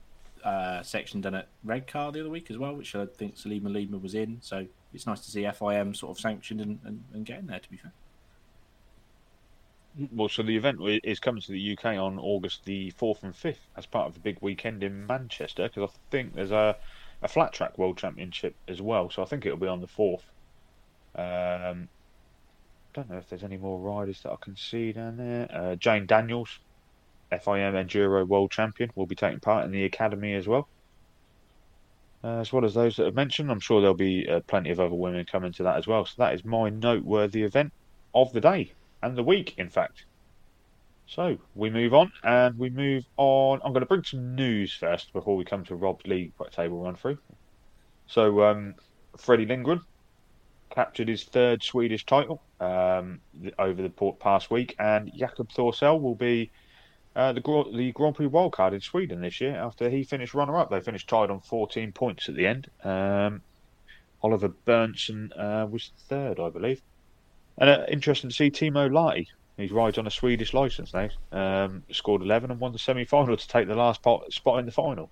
uh, 0.43 0.81
section 0.81 1.19
done 1.19 1.35
at 1.35 1.49
Redcar 1.65 2.11
the 2.13 2.21
other 2.21 2.29
week 2.29 2.49
as 2.49 2.57
well, 2.57 2.73
which 2.73 2.95
I 2.95 3.05
think 3.05 3.37
Celina 3.37 3.69
Liebmann 3.69 4.01
was 4.01 4.15
in. 4.15 4.37
So 4.41 4.65
it's 4.93 5.05
nice 5.05 5.19
to 5.21 5.31
see 5.31 5.41
FIM 5.43 5.95
sort 5.95 6.15
of 6.15 6.21
sanctioned 6.21 6.61
and, 6.61 6.79
and, 6.85 7.03
and 7.13 7.25
getting 7.25 7.47
there. 7.47 7.59
To 7.59 7.69
be 7.69 7.77
fair. 7.77 7.91
Well, 10.11 10.29
so 10.29 10.43
the 10.43 10.55
event 10.55 10.79
is 11.03 11.19
coming 11.19 11.41
to 11.41 11.51
the 11.51 11.77
UK 11.77 11.97
on 11.97 12.19
August 12.19 12.65
the 12.65 12.91
fourth 12.91 13.23
and 13.23 13.35
fifth 13.35 13.67
as 13.75 13.87
part 13.87 14.07
of 14.07 14.13
the 14.13 14.19
big 14.19 14.37
weekend 14.41 14.83
in 14.83 15.07
Manchester. 15.07 15.63
Because 15.67 15.89
I 15.89 15.97
think 16.11 16.35
there's 16.35 16.51
a 16.51 16.77
a 17.21 17.27
flat 17.27 17.53
track 17.53 17.77
world 17.77 17.97
championship 17.97 18.55
as 18.67 18.81
well. 18.81 19.09
So 19.09 19.23
I 19.23 19.25
think 19.25 19.45
it'll 19.45 19.57
be 19.57 19.67
on 19.67 19.81
the 19.81 19.87
fourth. 19.87 20.23
Um, 21.15 21.89
don't 22.93 23.09
know 23.09 23.17
if 23.17 23.27
there's 23.27 23.43
any 23.43 23.57
more 23.57 23.79
riders 23.79 24.21
that 24.21 24.31
I 24.31 24.35
can 24.41 24.55
see 24.55 24.91
down 24.91 25.17
there. 25.17 25.47
Uh, 25.51 25.75
Jane 25.75 26.05
Daniels, 26.05 26.59
FIM 27.31 27.73
Enduro 27.73 28.27
World 28.27 28.51
Champion, 28.51 28.91
will 28.95 29.07
be 29.07 29.15
taking 29.15 29.39
part 29.39 29.65
in 29.65 29.71
the 29.71 29.85
academy 29.85 30.35
as 30.35 30.47
well. 30.47 30.69
Uh, 32.23 32.39
as 32.39 32.53
well 32.53 32.65
as 32.65 32.73
those 32.73 32.97
that 32.97 33.05
have 33.05 33.15
mentioned, 33.15 33.49
I'm 33.49 33.59
sure 33.59 33.81
there'll 33.81 33.95
be 33.95 34.27
uh, 34.29 34.41
plenty 34.47 34.69
of 34.69 34.79
other 34.79 34.95
women 34.95 35.25
coming 35.25 35.53
to 35.53 35.63
that 35.63 35.77
as 35.77 35.87
well. 35.87 36.05
So 36.05 36.13
that 36.19 36.35
is 36.35 36.45
my 36.45 36.69
noteworthy 36.69 37.43
event 37.43 37.73
of 38.13 38.31
the 38.31 38.41
day 38.41 38.73
and 39.01 39.17
the 39.17 39.23
week, 39.23 39.55
in 39.57 39.69
fact. 39.69 40.05
So 41.07 41.37
we 41.55 41.69
move 41.69 41.93
on 41.93 42.11
and 42.23 42.57
we 42.57 42.69
move 42.69 43.05
on. 43.15 43.61
I'm 43.63 43.71
going 43.71 43.81
to 43.81 43.87
bring 43.87 44.03
some 44.03 44.35
news 44.35 44.73
first 44.73 45.13
before 45.13 45.37
we 45.37 45.45
come 45.45 45.63
to 45.65 45.75
Rob's 45.75 46.05
league 46.05 46.33
table 46.51 46.83
run 46.83 46.95
through. 46.95 47.17
So 48.07 48.43
um, 48.43 48.75
Freddie 49.17 49.45
Lindgren 49.45 49.81
captured 50.69 51.07
his 51.07 51.23
third 51.23 51.63
Swedish 51.63 52.05
title 52.05 52.41
um, 52.59 53.19
over 53.57 53.81
the 53.81 54.13
past 54.19 54.51
week, 54.51 54.75
and 54.79 55.11
Jakob 55.15 55.49
Thorsell 55.49 56.01
will 56.01 56.15
be 56.15 56.51
uh, 57.15 57.33
the, 57.33 57.41
the 57.73 57.91
Grand 57.93 58.15
Prix 58.15 58.27
wildcard 58.27 58.73
in 58.73 58.81
Sweden 58.81 59.21
this 59.21 59.41
year 59.41 59.55
after 59.55 59.89
he 59.89 60.03
finished 60.03 60.33
runner 60.33 60.57
up. 60.57 60.69
They 60.69 60.81
finished 60.81 61.09
tied 61.09 61.31
on 61.31 61.39
14 61.39 61.91
points 61.93 62.29
at 62.29 62.35
the 62.35 62.45
end. 62.45 62.69
Um, 62.83 63.41
Oliver 64.21 64.49
Berntsson 64.49 65.31
uh, 65.37 65.65
was 65.67 65.91
third, 66.09 66.39
I 66.39 66.49
believe. 66.49 66.81
And 67.57 67.69
uh, 67.69 67.85
interesting 67.89 68.29
to 68.29 68.35
see 68.35 68.51
Timo 68.51 68.89
Lahti 68.89 69.27
he 69.57 69.67
rides 69.67 69.97
on 69.97 70.05
a 70.05 70.11
Swedish 70.11 70.53
license 70.53 70.93
now. 70.93 71.09
Um, 71.31 71.83
scored 71.91 72.21
11 72.21 72.51
and 72.51 72.59
won 72.59 72.73
the 72.73 72.79
semi 72.79 73.05
final 73.05 73.35
to 73.35 73.47
take 73.47 73.67
the 73.67 73.75
last 73.75 74.03
pot, 74.03 74.31
spot 74.31 74.59
in 74.59 74.65
the 74.67 74.71
final. 74.71 75.09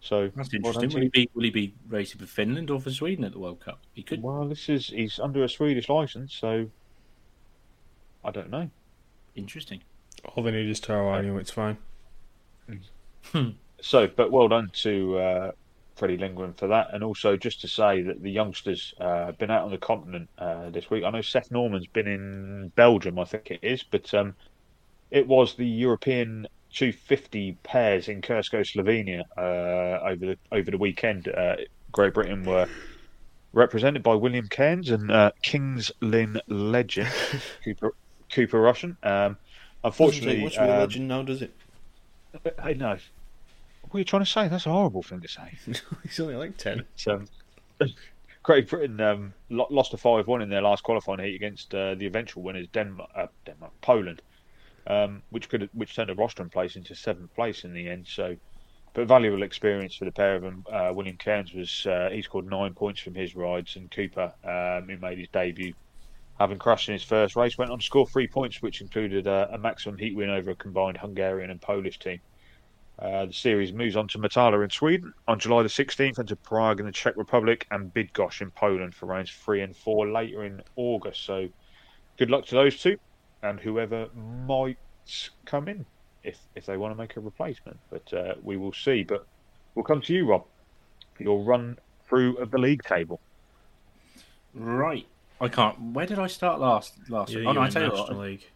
So 0.00 0.30
that's 0.34 0.54
interesting. 0.54 0.90
Will 0.90 1.02
he 1.02 1.08
be 1.08 1.30
will 1.34 1.42
he 1.42 1.50
be 1.50 1.74
racing 1.88 2.20
for 2.20 2.26
Finland 2.26 2.70
or 2.70 2.80
for 2.80 2.90
Sweden 2.90 3.24
at 3.24 3.32
the 3.32 3.38
World 3.38 3.60
Cup? 3.60 3.80
He 3.92 4.02
could. 4.02 4.22
Well, 4.22 4.48
this 4.48 4.68
is 4.68 4.86
he's 4.86 5.18
under 5.18 5.42
a 5.42 5.48
Swedish 5.48 5.88
license, 5.88 6.32
so 6.32 6.70
I 8.24 8.30
don't 8.30 8.48
know. 8.48 8.70
Interesting. 9.34 9.82
All 10.24 10.42
they 10.42 10.52
need 10.52 10.68
is 10.68 10.80
Taro 10.80 11.12
anyway. 11.14 11.40
It's 11.40 11.50
fine. 11.50 11.78
So, 13.80 14.08
but 14.08 14.32
well 14.32 14.48
done 14.48 14.70
to 14.82 15.18
uh, 15.18 15.52
Freddie 15.98 16.16
Lindgren 16.16 16.54
for 16.54 16.68
that, 16.68 16.88
and 16.92 17.02
also 17.02 17.36
just 17.36 17.60
to 17.62 17.68
say 17.68 18.02
that 18.02 18.22
the 18.22 18.30
youngsters 18.30 18.94
uh, 19.00 19.26
have 19.26 19.38
been 19.38 19.50
out 19.50 19.64
on 19.64 19.70
the 19.70 19.78
continent 19.78 20.28
uh, 20.38 20.70
this 20.70 20.88
week. 20.88 21.04
I 21.04 21.10
know 21.10 21.20
Seth 21.20 21.50
Norman's 21.50 21.86
been 21.86 22.06
in 22.06 22.72
Belgium, 22.76 23.18
I 23.18 23.24
think 23.24 23.50
it 23.50 23.60
is, 23.62 23.82
but 23.82 24.12
um, 24.14 24.34
it 25.10 25.26
was 25.26 25.54
the 25.54 25.66
European 25.66 26.46
250 26.72 27.58
pairs 27.62 28.08
in 28.08 28.22
Krško, 28.22 28.60
Slovenia 28.60 29.24
uh, 29.36 30.08
over 30.08 30.26
the 30.26 30.38
over 30.52 30.70
the 30.70 30.78
weekend. 30.78 31.28
Uh, 31.28 31.56
Great 31.90 32.14
Britain 32.14 32.44
were 32.44 32.68
represented 33.52 34.02
by 34.02 34.14
William 34.14 34.46
Cairns 34.48 34.90
and 34.90 35.10
uh, 35.10 35.32
Kings 35.42 35.90
Lynn 36.00 36.40
legend 36.46 37.12
Cooper, 37.64 37.94
Cooper 38.30 38.58
Rushen. 38.58 38.96
Um, 39.02 39.36
unfortunately, 39.82 40.42
what's 40.42 40.58
um, 40.58 40.68
legend 40.68 41.08
now? 41.08 41.22
Does 41.22 41.42
it? 41.42 41.54
I 42.62 42.74
know. 42.74 42.98
What 43.90 43.96
are 43.96 44.00
you 44.00 44.04
trying 44.04 44.24
to 44.24 44.30
say? 44.30 44.48
That's 44.48 44.66
a 44.66 44.70
horrible 44.70 45.02
thing 45.02 45.22
to 45.22 45.28
say. 45.28 45.54
He's 46.02 46.20
only 46.20 46.36
like 46.36 46.58
10. 46.58 46.84
Um, 47.06 47.26
Great 48.42 48.68
Britain 48.68 49.00
um, 49.00 49.32
lost 49.48 49.94
a 49.94 49.96
5 49.96 50.26
1 50.26 50.42
in 50.42 50.50
their 50.50 50.60
last 50.60 50.82
qualifying 50.82 51.20
heat 51.20 51.34
against 51.34 51.74
uh, 51.74 51.94
the 51.94 52.06
eventual 52.06 52.42
winners, 52.42 52.66
Denmark, 52.68 53.10
uh, 53.14 53.26
Denmark 53.46 53.72
Poland, 53.80 54.20
um, 54.86 55.22
which 55.30 55.48
could 55.48 55.70
which 55.72 55.94
turned 55.94 56.10
a 56.10 56.14
Rostron 56.14 56.50
place 56.50 56.76
into 56.76 56.94
seventh 56.94 57.34
place 57.34 57.64
in 57.64 57.72
the 57.72 57.88
end. 57.88 58.06
So, 58.06 58.36
but 58.92 59.06
valuable 59.06 59.42
experience 59.42 59.94
for 59.94 60.04
the 60.04 60.12
pair 60.12 60.34
of 60.34 60.42
them. 60.42 60.64
Uh, 60.70 60.92
William 60.94 61.16
Cairns 61.16 61.54
was 61.54 61.86
uh, 61.86 62.10
he 62.12 62.20
scored 62.20 62.46
nine 62.46 62.74
points 62.74 63.00
from 63.00 63.14
his 63.14 63.34
rides, 63.34 63.76
and 63.76 63.90
Cooper, 63.90 64.32
um, 64.44 64.88
who 64.88 64.98
made 64.98 65.18
his 65.18 65.28
debut, 65.28 65.74
having 66.38 66.58
crashed 66.58 66.88
in 66.88 66.94
his 66.94 67.02
first 67.02 67.36
race, 67.36 67.56
went 67.56 67.70
on 67.70 67.78
to 67.78 67.84
score 67.84 68.06
three 68.06 68.28
points, 68.28 68.60
which 68.60 68.80
included 68.80 69.26
a, 69.26 69.50
a 69.52 69.58
maximum 69.58 69.98
heat 69.98 70.14
win 70.14 70.30
over 70.30 70.50
a 70.50 70.56
combined 70.56 70.98
Hungarian 70.98 71.50
and 71.50 71.60
Polish 71.60 71.98
team. 71.98 72.20
Uh, 72.98 73.26
the 73.26 73.32
series 73.32 73.72
moves 73.72 73.94
on 73.94 74.08
to 74.08 74.18
Motala 74.18 74.64
in 74.64 74.70
Sweden 74.70 75.14
on 75.28 75.38
July 75.38 75.62
the 75.62 75.68
16th 75.68 76.18
and 76.18 76.28
to 76.28 76.34
Prague 76.34 76.80
in 76.80 76.86
the 76.86 76.92
Czech 76.92 77.16
Republic 77.16 77.64
and 77.70 77.94
Bydgoszcz 77.94 78.40
in 78.40 78.50
Poland 78.50 78.92
for 78.92 79.06
rounds 79.06 79.30
three 79.30 79.62
and 79.62 79.76
four 79.76 80.08
later 80.08 80.44
in 80.44 80.60
August. 80.74 81.24
So 81.24 81.48
good 82.16 82.28
luck 82.28 82.44
to 82.46 82.56
those 82.56 82.80
two 82.80 82.98
and 83.42 83.60
whoever 83.60 84.08
might 84.46 84.78
come 85.44 85.68
in 85.68 85.86
if, 86.24 86.38
if 86.56 86.66
they 86.66 86.76
want 86.76 86.92
to 86.92 86.98
make 86.98 87.16
a 87.16 87.20
replacement. 87.20 87.78
But 87.88 88.12
uh, 88.12 88.34
we 88.42 88.56
will 88.56 88.72
see. 88.72 89.04
But 89.04 89.26
we'll 89.74 89.84
come 89.84 90.02
to 90.02 90.12
you, 90.12 90.26
Rob, 90.26 90.44
for 91.14 91.22
your 91.22 91.40
run 91.44 91.78
through 92.08 92.36
of 92.38 92.50
the 92.50 92.58
league 92.58 92.82
table. 92.82 93.20
Right. 94.54 95.06
I 95.40 95.48
can't. 95.48 95.80
Where 95.80 96.06
did 96.06 96.18
I 96.18 96.26
start 96.26 96.58
last? 96.58 96.94
Last 97.08 97.32
yeah, 97.32 97.48
Oh 97.48 97.52
no, 97.52 97.60
I 97.60 97.68
tell 97.68 97.84
you 97.84 97.92
what. 97.92 98.16
League. 98.16 98.48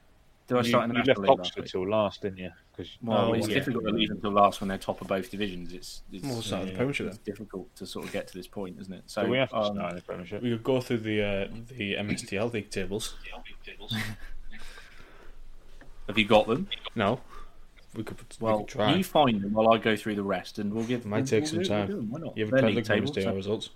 Did 0.48 0.58
I 0.58 0.62
start 0.62 0.72
you, 0.72 0.82
in 0.82 0.88
the 0.88 0.94
you 0.94 0.98
National 0.98 1.20
left 1.22 1.30
League 1.30 1.30
Oxford 1.40 1.60
last 1.62 1.70
till 1.72 1.88
last, 1.88 2.22
didn't 2.22 2.38
you? 2.38 2.50
Cause, 2.76 2.98
well, 3.02 3.18
Oh, 3.28 3.32
it's 3.34 3.48
yeah. 3.48 3.54
difficult 3.54 3.84
to 3.84 3.90
leave 3.90 4.10
until 4.10 4.32
last 4.32 4.60
when 4.60 4.68
they're 4.68 4.78
top 4.78 5.00
of 5.00 5.06
both 5.08 5.30
divisions. 5.30 5.72
It's, 5.72 6.02
it's, 6.12 6.24
Well, 6.24 6.42
start 6.42 6.62
of 6.64 6.68
the 6.70 6.74
Premiership 6.74 7.06
it's 7.08 7.18
difficult 7.18 7.74
to 7.76 7.86
sort 7.86 8.04
of 8.06 8.12
get 8.12 8.26
to 8.28 8.34
this 8.34 8.46
point, 8.48 8.76
isn't 8.80 8.92
it? 8.92 9.02
So 9.06 9.22
So 9.22 9.28
we 9.28 9.36
have 9.38 9.50
to 9.50 9.56
um, 9.56 9.74
start 9.76 9.90
in 9.92 9.96
the 9.96 10.02
Premiership. 10.02 10.42
We 10.42 10.50
could 10.50 10.64
go 10.64 10.80
through 10.80 10.98
the 10.98 11.22
uh, 11.22 11.48
the 11.68 11.94
MSDL 11.94 12.52
league 12.52 12.70
tables. 12.70 13.14
have 16.08 16.18
you 16.18 16.24
got 16.24 16.46
them? 16.46 16.68
No, 16.94 17.20
we 17.94 18.02
could, 18.04 18.18
we 18.18 18.24
Well, 18.46 18.58
could 18.60 18.68
try. 18.68 18.94
you 18.94 19.04
find 19.04 19.40
them 19.42 19.52
while 19.52 19.72
I 19.72 19.78
go 19.78 19.96
through 19.96 20.16
the 20.16 20.22
rest, 20.22 20.58
and 20.58 20.72
we'll 20.72 20.84
give. 20.84 21.00
It 21.00 21.06
might 21.06 21.18
we'll- 21.18 21.26
take 21.26 21.42
we'll 21.44 21.50
some 21.50 21.62
do- 21.62 21.68
we'll 21.70 21.78
time. 21.78 21.86
do 21.88 21.96
them. 21.96 22.10
Why 22.10 22.20
not? 22.20 22.36
You 22.36 22.44
have 22.44 22.50
They're 22.52 22.64
a 22.64 22.66
league 22.66 22.76
league 22.76 22.84
table, 22.86 23.10
MSDL 23.12 23.22
so- 23.24 23.34
results. 23.34 23.70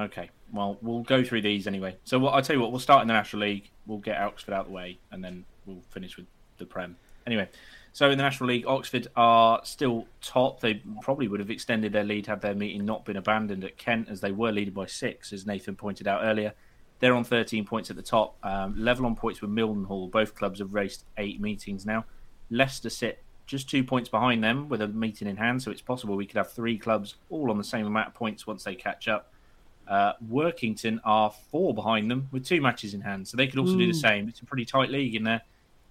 Okay, 0.00 0.30
well, 0.52 0.78
we'll 0.80 1.02
go 1.02 1.24
through 1.24 1.42
these 1.42 1.66
anyway. 1.66 1.96
So 2.04 2.18
what, 2.18 2.34
I'll 2.34 2.42
tell 2.42 2.54
you 2.54 2.62
what, 2.62 2.70
we'll 2.70 2.80
start 2.80 3.02
in 3.02 3.08
the 3.08 3.14
National 3.14 3.42
League, 3.42 3.70
we'll 3.86 3.98
get 3.98 4.20
Oxford 4.20 4.54
out 4.54 4.60
of 4.60 4.66
the 4.66 4.72
way, 4.72 4.98
and 5.10 5.24
then 5.24 5.44
we'll 5.66 5.82
finish 5.90 6.16
with 6.16 6.26
the 6.58 6.66
Prem. 6.66 6.96
Anyway, 7.26 7.48
so 7.92 8.10
in 8.10 8.16
the 8.16 8.22
National 8.22 8.48
League, 8.48 8.66
Oxford 8.66 9.08
are 9.16 9.60
still 9.64 10.06
top. 10.22 10.60
They 10.60 10.82
probably 11.02 11.26
would 11.26 11.40
have 11.40 11.50
extended 11.50 11.92
their 11.92 12.04
lead 12.04 12.26
had 12.26 12.40
their 12.40 12.54
meeting 12.54 12.84
not 12.84 13.04
been 13.04 13.16
abandoned 13.16 13.64
at 13.64 13.76
Kent, 13.76 14.08
as 14.08 14.20
they 14.20 14.30
were 14.30 14.52
leading 14.52 14.72
by 14.72 14.86
six, 14.86 15.32
as 15.32 15.46
Nathan 15.46 15.74
pointed 15.74 16.06
out 16.06 16.22
earlier. 16.22 16.54
They're 17.00 17.14
on 17.14 17.24
13 17.24 17.64
points 17.64 17.90
at 17.90 17.96
the 17.96 18.02
top, 18.02 18.36
um, 18.44 18.74
level 18.78 19.04
on 19.06 19.16
points 19.16 19.40
with 19.40 19.50
Mildenhall. 19.50 20.10
Both 20.10 20.34
clubs 20.34 20.60
have 20.60 20.74
raced 20.74 21.04
eight 21.16 21.40
meetings 21.40 21.84
now. 21.84 22.04
Leicester 22.50 22.90
sit 22.90 23.22
just 23.46 23.68
two 23.68 23.82
points 23.82 24.08
behind 24.08 24.44
them 24.44 24.68
with 24.68 24.80
a 24.80 24.88
meeting 24.88 25.26
in 25.26 25.36
hand, 25.36 25.62
so 25.62 25.70
it's 25.70 25.80
possible 25.80 26.16
we 26.16 26.26
could 26.26 26.36
have 26.36 26.52
three 26.52 26.78
clubs 26.78 27.16
all 27.30 27.50
on 27.50 27.58
the 27.58 27.64
same 27.64 27.86
amount 27.86 28.08
of 28.08 28.14
points 28.14 28.46
once 28.46 28.62
they 28.62 28.74
catch 28.74 29.08
up. 29.08 29.32
Uh, 29.88 30.12
Workington 30.30 31.00
are 31.04 31.32
four 31.50 31.74
behind 31.74 32.10
them 32.10 32.28
with 32.30 32.44
two 32.44 32.60
matches 32.60 32.94
in 32.94 33.00
hand, 33.00 33.26
so 33.26 33.36
they 33.36 33.46
could 33.46 33.58
also 33.58 33.76
do 33.76 33.86
the 33.86 33.98
same. 33.98 34.28
It's 34.28 34.40
a 34.40 34.44
pretty 34.44 34.64
tight 34.64 34.90
league 34.90 35.14
in 35.14 35.24
there, 35.24 35.42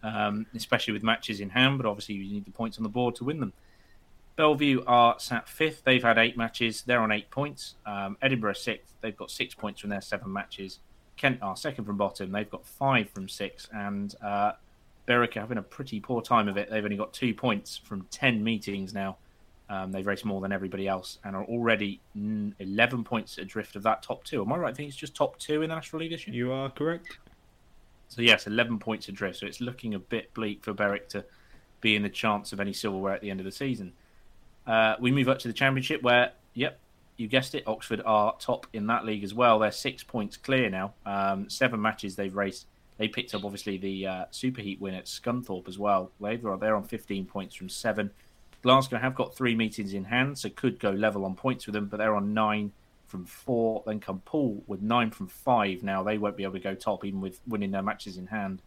um, 0.04 0.46
especially 0.56 0.94
with 0.94 1.04
matches 1.04 1.40
in 1.40 1.50
hand, 1.50 1.78
but 1.78 1.88
obviously 1.88 2.16
you 2.16 2.34
need 2.34 2.46
the 2.46 2.52
points 2.52 2.78
on 2.78 2.84
the 2.84 2.90
board 2.90 3.16
to 3.16 3.24
win 3.24 3.40
them. 3.40 3.54
Belle 4.36 4.54
Vue 4.54 4.84
are 4.86 5.20
sat 5.20 5.50
fifth. 5.50 5.84
They've 5.84 6.04
had 6.04 6.20
eight 6.20 6.38
matches. 6.38 6.84
They're 6.84 7.02
on 7.02 7.12
eight 7.12 7.32
points. 7.32 7.74
Um, 7.88 8.18
Edinburgh 8.22 8.54
sixth. 8.54 8.94
They've 9.02 9.18
got 9.18 9.32
six 9.32 9.56
points 9.56 9.82
from 9.82 9.90
their 9.90 10.02
seven 10.02 10.32
matches. 10.32 10.80
Kent 11.18 11.40
are 11.42 11.58
second 11.58 11.86
from 11.86 11.98
bottom. 11.98 12.32
They've 12.32 12.50
got 12.50 12.64
five 12.64 13.10
from 13.10 13.28
six. 13.28 13.68
And 13.74 14.14
uh, 14.24 14.52
Berwick 15.08 15.36
are 15.38 15.40
having 15.40 15.58
a 15.58 15.64
pretty 15.64 16.00
poor 16.00 16.22
time 16.22 16.48
of 16.48 16.56
it. 16.56 16.70
They've 16.70 16.84
only 16.84 16.98
got 16.98 17.14
two 17.14 17.34
points 17.34 17.78
from 17.78 18.06
10 18.12 18.44
meetings 18.44 18.94
now. 18.94 19.18
Um, 19.70 19.92
they've 19.92 20.06
raced 20.06 20.24
more 20.24 20.40
than 20.40 20.52
everybody 20.52 20.88
else 20.88 21.20
and 21.26 21.36
are 21.36 21.44
already 21.44 22.00
mm, 22.18 22.54
11 22.60 23.04
points 23.04 23.38
adrift 23.38 23.76
of 23.76 23.84
that 23.84 24.02
top 24.02 24.24
two. 24.24 24.42
Am 24.42 24.52
I 24.54 24.58
right? 24.58 24.70
I 24.70 24.74
think 24.74 24.88
it's 24.88 24.98
just 24.98 25.16
top 25.16 25.38
two 25.40 25.62
in 25.62 25.70
the 25.70 25.76
National 25.76 26.02
League 26.02 26.12
this 26.12 26.26
year. 26.26 26.36
You 26.36 26.52
are 26.54 26.70
correct. 26.70 27.18
So, 28.08 28.22
yes, 28.22 28.48
11 28.48 28.80
points 28.80 29.10
adrift. 29.10 29.40
So 29.40 29.46
it's 29.46 29.60
looking 29.60 29.94
a 29.94 30.00
bit 30.00 30.34
bleak 30.34 30.64
for 30.64 30.74
Berwick 30.74 31.10
to 31.10 31.26
be 31.82 31.96
in 31.96 32.04
the 32.04 32.10
chance 32.10 32.54
of 32.54 32.60
any 32.60 32.72
silverware 32.72 33.14
at 33.14 33.22
the 33.22 33.30
end 33.30 33.42
of 33.42 33.46
the 33.46 33.52
season. 33.52 33.92
Uh, 34.66 34.96
we 35.00 35.12
move 35.12 35.28
up 35.28 35.40
to 35.40 35.48
the 35.48 35.54
Championship, 35.54 36.02
where, 36.02 36.32
yep, 36.54 36.80
you 37.18 37.28
guessed 37.28 37.56
it, 37.56 37.64
Oxford 37.68 38.02
are 38.06 38.36
top 38.40 38.68
in 38.74 38.88
that 38.88 39.06
league 39.06 39.24
as 39.24 39.34
well. 39.34 39.60
They're 39.60 39.72
six 39.72 40.04
points 40.04 40.38
clear 40.38 40.70
now. 40.70 40.94
Um, 41.06 41.50
seven 41.50 41.82
matches 41.82 42.16
they've 42.16 42.36
raced. 42.36 42.68
They 42.98 43.08
picked 43.08 43.36
up 43.36 43.44
obviously 43.44 43.78
the 43.78 44.08
uh, 44.08 44.26
Superheat 44.32 44.80
win 44.80 44.94
at 44.94 45.06
Scunthorpe 45.06 45.68
as 45.68 45.78
well. 45.78 46.12
They're 46.20 46.38
they're 46.38 46.76
on 46.76 46.84
15 46.84 47.26
points 47.26 47.56
from 47.56 47.70
seven. 47.70 48.12
Glasgow 48.64 48.98
have 48.98 49.16
got 49.16 49.36
three 49.36 49.56
meetings 49.56 49.94
in 49.94 50.06
hand, 50.06 50.38
so 50.38 50.50
could 50.50 50.80
go 50.80 50.90
level 50.92 51.26
on 51.26 51.36
points 51.36 51.66
with 51.68 51.74
them, 51.74 51.86
but 51.88 51.98
they're 51.98 52.16
on 52.16 52.34
nine 52.34 52.72
from 53.06 53.26
four. 53.26 53.84
Then 53.86 54.00
come 54.00 54.22
Poole 54.26 54.64
with 54.68 54.82
nine 54.82 55.12
from 55.12 55.28
five. 55.28 55.84
Now 55.84 56.04
they 56.04 56.18
won't 56.18 56.36
be 56.38 56.44
able 56.44 56.54
to 56.54 56.60
go 56.60 56.76
top 56.76 57.06
even 57.06 57.22
with 57.22 57.40
winning 57.48 57.72
their 57.72 57.82
matches 57.84 58.18
in 58.18 58.28
hand. 58.28 58.62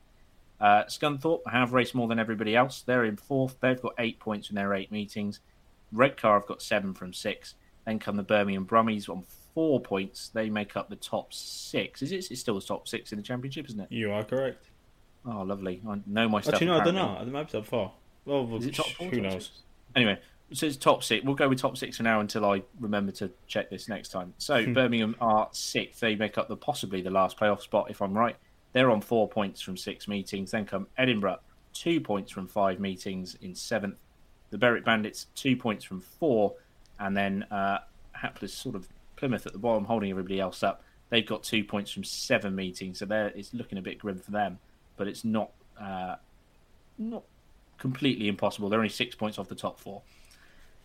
Uh, 0.60 0.84
Scunthorpe 0.84 1.40
have 1.50 1.72
raced 1.72 1.94
more 1.94 2.06
than 2.08 2.18
everybody 2.18 2.54
else. 2.54 2.82
They're 2.82 3.04
in 3.04 3.16
fourth. 3.16 3.56
They've 3.60 3.80
got 3.80 3.94
eight 3.98 4.18
points 4.20 4.50
in 4.50 4.56
their 4.56 4.74
eight 4.74 4.92
meetings. 4.92 5.40
Redcar 5.92 6.38
have 6.38 6.46
got 6.46 6.62
seven 6.62 6.94
from 6.94 7.12
six. 7.12 7.54
Then 7.86 7.98
come 7.98 8.16
the 8.16 8.22
Birmingham 8.22 8.66
Brummies 8.66 9.08
on 9.08 9.24
four 9.54 9.80
points. 9.80 10.28
They 10.28 10.50
make 10.50 10.76
up 10.76 10.88
the 10.90 10.96
top 10.96 11.32
six. 11.32 12.02
Is 12.02 12.12
it? 12.12 12.30
It's 12.30 12.40
still 12.40 12.54
the 12.54 12.60
top 12.60 12.86
six 12.88 13.10
in 13.12 13.16
the 13.18 13.22
championship, 13.24 13.66
isn't 13.70 13.80
it? 13.80 13.88
You 13.90 14.12
are 14.12 14.22
correct. 14.22 14.66
Oh, 15.26 15.42
lovely. 15.42 15.80
I 15.88 16.00
know 16.06 16.28
my 16.28 16.40
stuff. 16.42 16.54
Actually, 16.54 16.68
no, 16.68 16.74
I 16.74 16.84
don't 16.84 16.96
apparently. 16.96 17.18
know. 17.18 17.24
They 17.24 17.30
might 17.32 17.46
be 17.46 17.52
top 17.58 17.66
four. 17.66 17.92
Well, 18.26 18.56
Is 18.56 18.66
it 18.66 18.74
top 18.74 18.86
four? 18.90 19.08
who 19.08 19.20
knows? 19.22 19.32
six? 19.46 19.50
Anyway, 19.96 20.18
so 20.52 20.66
it's 20.66 20.76
top 20.76 21.02
six. 21.02 21.24
We'll 21.24 21.34
go 21.34 21.48
with 21.48 21.60
top 21.60 21.76
six 21.76 21.96
for 21.96 22.02
now 22.02 22.20
until 22.20 22.44
I 22.44 22.62
remember 22.78 23.12
to 23.12 23.30
check 23.46 23.70
this 23.70 23.88
next 23.88 24.08
time. 24.10 24.34
So 24.38 24.64
Hmm. 24.64 24.72
Birmingham 24.72 25.16
are 25.20 25.48
sixth. 25.52 26.00
They 26.00 26.16
make 26.16 26.38
up 26.38 26.48
the 26.48 26.56
possibly 26.56 27.02
the 27.02 27.10
last 27.10 27.38
playoff 27.38 27.60
spot, 27.60 27.90
if 27.90 28.00
I'm 28.02 28.16
right. 28.16 28.36
They're 28.72 28.90
on 28.90 29.00
four 29.00 29.28
points 29.28 29.60
from 29.60 29.76
six 29.76 30.06
meetings. 30.06 30.52
Then 30.52 30.64
come 30.64 30.86
Edinburgh, 30.96 31.40
two 31.72 32.00
points 32.00 32.30
from 32.30 32.46
five 32.46 32.78
meetings 32.80 33.36
in 33.40 33.54
seventh. 33.54 33.96
The 34.50 34.58
Berwick 34.58 34.84
Bandits, 34.84 35.26
two 35.34 35.56
points 35.56 35.84
from 35.84 36.00
four, 36.00 36.54
and 36.98 37.16
then 37.16 37.44
uh, 37.50 37.78
hapless 38.12 38.52
sort 38.52 38.74
of 38.74 38.88
Plymouth 39.16 39.46
at 39.46 39.52
the 39.52 39.58
bottom, 39.58 39.84
holding 39.84 40.10
everybody 40.10 40.40
else 40.40 40.62
up. 40.62 40.82
They've 41.10 41.26
got 41.26 41.42
two 41.42 41.62
points 41.62 41.90
from 41.90 42.04
seven 42.04 42.54
meetings, 42.54 43.00
so 43.00 43.04
there 43.06 43.28
it's 43.28 43.52
looking 43.52 43.78
a 43.78 43.82
bit 43.82 43.98
grim 43.98 44.18
for 44.18 44.30
them. 44.30 44.58
But 44.96 45.08
it's 45.08 45.24
not 45.24 45.50
uh, 45.80 46.16
not 46.98 47.24
completely 47.80 48.28
impossible. 48.28 48.68
They're 48.68 48.78
only 48.78 48.90
six 48.90 49.16
points 49.16 49.38
off 49.38 49.48
the 49.48 49.56
top 49.56 49.80
four. 49.80 50.02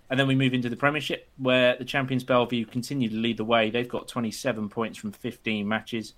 And 0.09 0.19
then 0.19 0.27
we 0.27 0.35
move 0.35 0.53
into 0.53 0.69
the 0.69 0.75
Premiership, 0.75 1.27
where 1.37 1.75
the 1.77 1.85
champions 1.85 2.23
Belle 2.23 2.45
Vue 2.45 2.65
continue 2.65 3.09
to 3.09 3.15
lead 3.15 3.37
the 3.37 3.45
way. 3.45 3.69
They've 3.69 3.87
got 3.87 4.07
27 4.07 4.69
points 4.69 4.97
from 4.97 5.11
15 5.11 5.67
matches. 5.67 6.13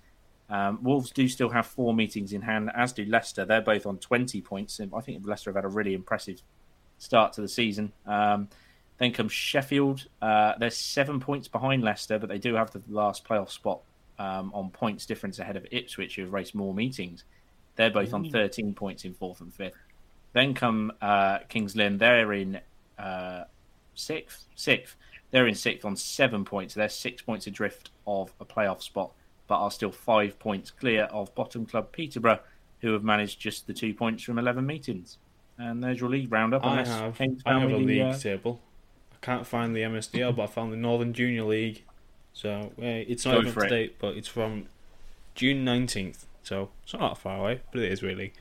Um, 0.50 0.82
Wolves 0.82 1.10
do 1.10 1.28
still 1.28 1.50
have 1.50 1.66
four 1.66 1.94
meetings 1.94 2.32
in 2.32 2.42
hand, 2.42 2.70
as 2.74 2.92
do 2.92 3.04
Leicester. 3.04 3.44
They're 3.44 3.60
both 3.60 3.86
on 3.86 3.98
20 3.98 4.40
points. 4.42 4.80
I 4.80 5.00
think 5.00 5.26
Leicester 5.26 5.50
have 5.50 5.56
had 5.56 5.64
a 5.64 5.68
really 5.68 5.94
impressive 5.94 6.40
start 6.98 7.34
to 7.34 7.40
the 7.40 7.48
season. 7.48 7.92
Um, 8.06 8.48
then 8.98 9.12
comes 9.12 9.32
Sheffield. 9.32 10.06
Uh, 10.20 10.54
they're 10.58 10.70
seven 10.70 11.20
points 11.20 11.48
behind 11.48 11.82
Leicester, 11.82 12.18
but 12.18 12.28
they 12.28 12.38
do 12.38 12.54
have 12.54 12.70
the 12.70 12.82
last 12.88 13.26
playoff 13.26 13.50
spot 13.50 13.80
um, 14.18 14.50
on 14.54 14.70
points 14.70 15.06
difference 15.06 15.38
ahead 15.38 15.56
of 15.56 15.66
Ipswich, 15.70 16.16
who 16.16 16.22
have 16.22 16.32
raced 16.32 16.54
more 16.54 16.74
meetings. 16.74 17.24
They're 17.76 17.90
both 17.90 18.12
on 18.12 18.28
13 18.28 18.74
points 18.74 19.04
in 19.04 19.14
fourth 19.14 19.40
and 19.40 19.54
fifth. 19.54 19.76
Then 20.32 20.54
come 20.54 20.92
uh, 21.00 21.38
Kings 21.48 21.74
Lynn. 21.74 21.98
They're 21.98 22.32
in 22.32 22.60
uh, 22.98 23.44
sixth. 23.94 24.44
Sixth. 24.54 24.96
They're 25.30 25.46
in 25.46 25.54
sixth 25.54 25.84
on 25.84 25.96
seven 25.96 26.44
points. 26.44 26.74
They're 26.74 26.88
six 26.88 27.22
points 27.22 27.46
adrift 27.46 27.90
of 28.06 28.32
a 28.40 28.44
playoff 28.44 28.82
spot, 28.82 29.12
but 29.46 29.58
are 29.58 29.70
still 29.70 29.92
five 29.92 30.38
points 30.38 30.70
clear 30.70 31.04
of 31.04 31.34
bottom 31.34 31.66
club 31.66 31.92
Peterborough, 31.92 32.40
who 32.80 32.92
have 32.92 33.04
managed 33.04 33.40
just 33.40 33.66
the 33.66 33.74
two 33.74 33.92
points 33.92 34.22
from 34.22 34.38
11 34.38 34.64
meetings. 34.64 35.18
And 35.58 35.82
there's 35.82 36.00
your 36.00 36.08
league 36.08 36.32
roundup. 36.32 36.64
I 36.64 36.84
have. 36.84 37.20
I 37.44 37.58
have 37.58 37.70
a 37.70 37.76
league 37.76 38.02
uh, 38.02 38.16
table. 38.16 38.60
I 39.12 39.26
can't 39.26 39.46
find 39.46 39.74
the 39.74 39.80
MSDL, 39.80 40.36
but 40.36 40.42
I 40.42 40.46
found 40.46 40.72
the 40.72 40.76
Northern 40.76 41.12
Junior 41.12 41.44
League. 41.44 41.82
So 42.32 42.72
uh, 42.78 42.84
it's 42.84 43.24
not 43.26 43.38
even 43.38 43.48
up 43.48 43.54
to 43.64 43.68
date, 43.68 43.96
but 43.98 44.16
it's 44.16 44.28
from 44.28 44.66
June 45.34 45.64
nineteenth. 45.64 46.26
So 46.44 46.70
it's 46.84 46.92
not 46.92 47.00
that 47.00 47.18
far 47.18 47.40
away, 47.40 47.60
but 47.72 47.82
it 47.82 47.90
is 47.90 48.02
really. 48.02 48.32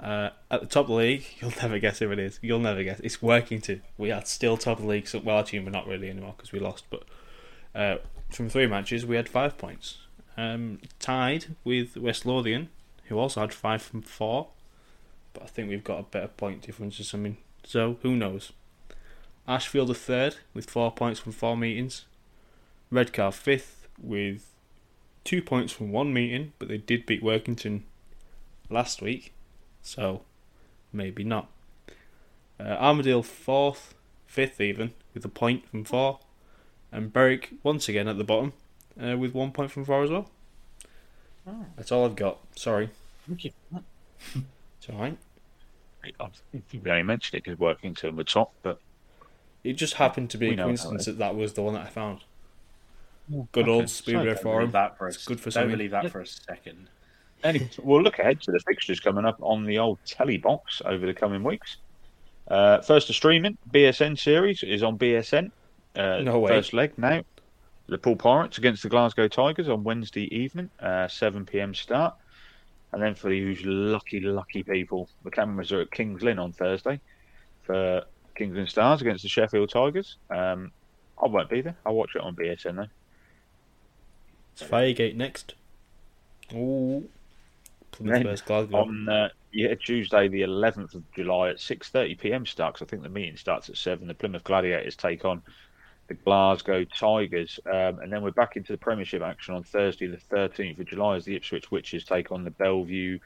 Uh, 0.00 0.30
at 0.50 0.60
the 0.60 0.66
top 0.66 0.84
of 0.84 0.88
the 0.88 0.94
league, 0.94 1.24
you'll 1.40 1.52
never 1.62 1.78
guess 1.78 1.98
who 1.98 2.10
it 2.12 2.18
is. 2.18 2.38
You'll 2.42 2.58
never 2.58 2.82
guess. 2.82 3.00
It's 3.00 3.22
working 3.22 3.60
Workington. 3.60 3.80
We 3.96 4.10
are 4.10 4.24
still 4.24 4.56
top 4.56 4.78
of 4.78 4.84
the 4.84 4.90
league. 4.90 5.08
So, 5.08 5.18
well, 5.18 5.38
actually, 5.38 5.60
we're 5.60 5.70
not 5.70 5.86
really 5.86 6.10
anymore 6.10 6.34
because 6.36 6.52
we 6.52 6.58
lost. 6.58 6.84
But 6.90 7.04
uh, 7.74 7.96
from 8.30 8.48
three 8.48 8.66
matches, 8.66 9.06
we 9.06 9.16
had 9.16 9.28
five 9.28 9.56
points. 9.58 9.98
Um, 10.36 10.80
tied 10.98 11.56
with 11.64 11.96
West 11.96 12.26
Lothian, 12.26 12.68
who 13.04 13.18
also 13.18 13.40
had 13.40 13.54
five 13.54 13.82
from 13.82 14.02
four. 14.02 14.48
But 15.32 15.44
I 15.44 15.46
think 15.46 15.70
we've 15.70 15.84
got 15.84 16.00
a 16.00 16.04
better 16.04 16.28
point 16.28 16.62
difference 16.62 17.00
or 17.00 17.04
something. 17.04 17.38
So 17.64 17.98
who 18.02 18.16
knows? 18.16 18.52
Ashfield 19.48 19.90
are 19.90 19.94
third 19.94 20.36
with 20.54 20.68
four 20.68 20.92
points 20.92 21.20
from 21.20 21.32
four 21.32 21.56
meetings. 21.56 22.04
Redcar 22.90 23.32
fifth 23.32 23.88
with 24.00 24.52
two 25.24 25.42
points 25.42 25.72
from 25.72 25.90
one 25.90 26.12
meeting, 26.12 26.52
but 26.58 26.68
they 26.68 26.78
did 26.78 27.06
beat 27.06 27.22
Workington 27.22 27.82
last 28.70 29.02
week, 29.02 29.32
so 29.86 30.22
maybe 30.92 31.22
not. 31.24 31.48
Uh, 32.58 32.64
Armadale 32.64 33.22
fourth, 33.22 33.94
fifth 34.26 34.60
even, 34.60 34.92
with 35.14 35.24
a 35.24 35.28
point 35.28 35.68
from 35.68 35.84
four, 35.84 36.18
and 36.90 37.12
Berwick 37.12 37.50
once 37.62 37.88
again 37.88 38.08
at 38.08 38.18
the 38.18 38.24
bottom 38.24 38.52
uh, 39.02 39.16
with 39.16 39.34
one 39.34 39.52
point 39.52 39.70
from 39.70 39.84
four 39.84 40.02
as 40.02 40.10
well. 40.10 40.30
That's 41.76 41.92
all 41.92 42.04
I've 42.04 42.16
got. 42.16 42.38
Sorry, 42.56 42.90
Thank 43.28 43.44
you. 43.44 43.52
it's 44.34 44.88
all 44.92 44.98
right. 44.98 45.16
I 46.20 46.28
think 46.52 46.84
we 46.84 46.90
only 46.90 47.02
mentioned 47.02 47.38
it 47.38 47.44
because 47.44 47.58
Workington 47.58 48.16
the 48.16 48.24
top, 48.24 48.52
but 48.62 48.80
It 49.64 49.74
just 49.74 49.94
happened 49.94 50.30
to 50.30 50.38
be 50.38 50.50
a 50.50 50.56
know 50.56 50.64
how 50.64 50.68
it 50.70 50.78
coincidence 50.78 51.02
is. 51.02 51.06
that 51.06 51.18
that 51.18 51.34
was 51.36 51.52
the 51.54 51.62
one 51.62 51.74
that 51.74 51.86
I 51.86 51.90
found. 51.90 52.20
Good 53.52 53.68
okay. 53.68 53.70
old 53.70 53.88
So 53.88 53.94
Speedway 54.02 54.34
don't 54.34 54.42
Don't 54.42 54.42
Forum. 54.42 54.70
that 54.72 54.96
for 54.98 55.08
a, 55.08 55.10
It's 55.10 55.24
good 55.24 55.40
for 55.40 55.50
don't 55.50 55.52
something. 55.52 55.70
believe 55.70 55.90
that 55.92 56.10
for 56.10 56.20
a 56.20 56.26
second. 56.26 56.88
Anyway, 57.44 57.68
we'll 57.82 58.02
look 58.02 58.18
ahead 58.18 58.40
to 58.42 58.50
the 58.52 58.60
fixtures 58.60 58.98
coming 59.00 59.24
up 59.24 59.36
on 59.40 59.64
the 59.64 59.78
old 59.78 59.98
telly 60.06 60.38
box 60.38 60.82
over 60.84 61.06
the 61.06 61.14
coming 61.14 61.44
weeks. 61.44 61.76
Uh, 62.48 62.80
first 62.80 63.06
to 63.08 63.12
streaming, 63.12 63.56
BSN 63.72 64.18
series 64.18 64.62
is 64.62 64.82
on 64.82 64.98
BSN. 64.98 65.50
Uh, 65.94 66.20
No 66.22 66.38
way. 66.40 66.50
First 66.50 66.72
leg 66.72 66.96
now. 66.96 67.22
The 67.88 67.98
Poole 67.98 68.16
Pirates 68.16 68.58
against 68.58 68.82
the 68.82 68.88
Glasgow 68.88 69.28
Tigers 69.28 69.68
on 69.68 69.84
Wednesday 69.84 70.34
evening, 70.34 70.70
uh, 70.80 71.06
7 71.08 71.44
pm 71.46 71.72
start. 71.74 72.14
And 72.92 73.02
then 73.02 73.14
for 73.14 73.28
these 73.28 73.64
lucky, 73.64 74.20
lucky 74.20 74.62
people, 74.62 75.08
the 75.22 75.30
cameras 75.30 75.70
are 75.72 75.80
at 75.82 75.90
Kings 75.90 76.22
Lynn 76.22 76.38
on 76.38 76.52
Thursday 76.52 77.00
for 77.62 78.02
Kings 78.34 78.56
Lynn 78.56 78.66
Stars 78.66 79.02
against 79.02 79.22
the 79.22 79.28
Sheffield 79.28 79.70
Tigers. 79.70 80.16
Um, 80.30 80.72
I 81.22 81.26
won't 81.26 81.48
be 81.48 81.60
there. 81.60 81.76
I'll 81.84 81.94
watch 81.94 82.14
it 82.14 82.22
on 82.22 82.34
BSN 82.34 82.76
though. 82.76 82.86
It's 84.52 84.62
Firegate 84.62 85.14
next. 85.16 85.54
Ooh. 86.54 87.08
Plymouth 87.96 88.22
versus 88.22 88.40
Glasgow. 88.42 88.76
on 88.76 89.08
uh, 89.08 89.28
yeah 89.52 89.74
Tuesday 89.74 90.28
the 90.28 90.42
11th 90.42 90.94
of 90.94 91.02
July 91.12 91.50
at 91.50 91.56
6:30 91.56 92.18
p.m. 92.18 92.46
starts. 92.46 92.82
I 92.82 92.84
think 92.84 93.02
the 93.02 93.08
meeting 93.08 93.36
starts 93.36 93.68
at 93.68 93.76
seven. 93.76 94.08
The 94.08 94.14
Plymouth 94.14 94.44
Gladiators 94.44 94.96
take 94.96 95.24
on 95.24 95.42
the 96.08 96.14
Glasgow 96.14 96.84
Tigers, 96.84 97.58
um, 97.66 97.98
and 97.98 98.12
then 98.12 98.22
we're 98.22 98.30
back 98.30 98.56
into 98.56 98.72
the 98.72 98.78
Premiership 98.78 99.22
action 99.22 99.54
on 99.54 99.64
Thursday 99.64 100.06
the 100.06 100.16
13th 100.16 100.78
of 100.78 100.86
July 100.86 101.16
as 101.16 101.24
the 101.24 101.34
Ipswich 101.34 101.70
Witches 101.70 102.04
take 102.04 102.30
on 102.30 102.44
the 102.44 102.50
Belle 102.50 102.84
Vue 102.84 103.18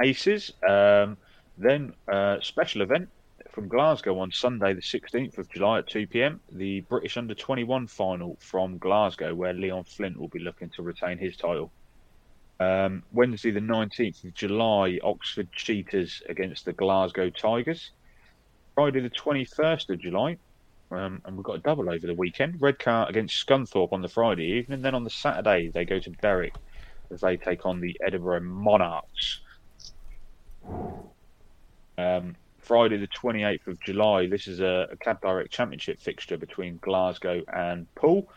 Aces. 0.00 0.52
Um, 0.68 1.16
then 1.58 1.92
uh, 2.08 2.38
special 2.40 2.82
event 2.82 3.08
from 3.50 3.68
Glasgow 3.68 4.18
on 4.18 4.30
Sunday 4.30 4.72
the 4.72 4.80
16th 4.80 5.36
of 5.38 5.48
July 5.50 5.78
at 5.78 5.88
2 5.88 6.06
p.m. 6.06 6.40
The 6.52 6.80
British 6.82 7.16
Under 7.16 7.34
21 7.34 7.86
final 7.86 8.36
from 8.40 8.78
Glasgow, 8.78 9.34
where 9.34 9.52
Leon 9.52 9.84
Flint 9.84 10.18
will 10.18 10.28
be 10.28 10.38
looking 10.38 10.70
to 10.70 10.82
retain 10.82 11.18
his 11.18 11.36
title. 11.36 11.70
Um, 12.60 13.02
Wednesday, 13.12 13.50
the 13.50 13.60
19th 13.60 14.24
of 14.24 14.34
July, 14.34 14.98
Oxford 15.02 15.50
Cheetahs 15.52 16.22
against 16.28 16.64
the 16.64 16.72
Glasgow 16.72 17.30
Tigers. 17.30 17.90
Friday, 18.74 19.00
the 19.00 19.10
21st 19.10 19.90
of 19.90 20.00
July, 20.00 20.38
um, 20.90 21.20
and 21.24 21.36
we've 21.36 21.44
got 21.44 21.56
a 21.56 21.60
double 21.60 21.90
over 21.90 22.06
the 22.06 22.14
weekend. 22.14 22.60
Redcar 22.60 23.08
against 23.08 23.46
Scunthorpe 23.46 23.92
on 23.92 24.00
the 24.00 24.08
Friday 24.08 24.44
evening. 24.44 24.82
Then 24.82 24.94
on 24.94 25.04
the 25.04 25.10
Saturday, 25.10 25.68
they 25.68 25.84
go 25.84 25.98
to 25.98 26.10
Berwick 26.22 26.54
as 27.10 27.20
they 27.20 27.36
take 27.36 27.66
on 27.66 27.80
the 27.80 27.96
Edinburgh 28.04 28.40
Monarchs. 28.42 29.40
Um, 31.98 32.36
Friday, 32.58 32.96
the 32.96 33.08
28th 33.08 33.66
of 33.66 33.80
July, 33.80 34.26
this 34.26 34.46
is 34.46 34.60
a, 34.60 34.88
a 34.92 34.96
Cab 34.96 35.20
Direct 35.20 35.50
Championship 35.50 36.00
fixture 36.00 36.36
between 36.36 36.78
Glasgow 36.80 37.42
and 37.52 37.92
Poole. 37.94 38.28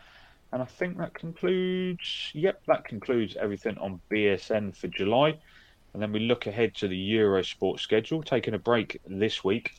And 0.56 0.62
I 0.62 0.66
think 0.66 0.96
that 0.96 1.12
concludes. 1.12 2.30
Yep, 2.32 2.62
that 2.66 2.86
concludes 2.86 3.36
everything 3.36 3.76
on 3.76 4.00
BSN 4.10 4.74
for 4.74 4.88
July. 4.88 5.38
And 5.92 6.02
then 6.02 6.12
we 6.12 6.20
look 6.20 6.46
ahead 6.46 6.74
to 6.76 6.88
the 6.88 7.12
Eurosport 7.12 7.78
schedule, 7.78 8.22
taking 8.22 8.54
a 8.54 8.58
break 8.58 8.98
this 9.06 9.44
week. 9.44 9.74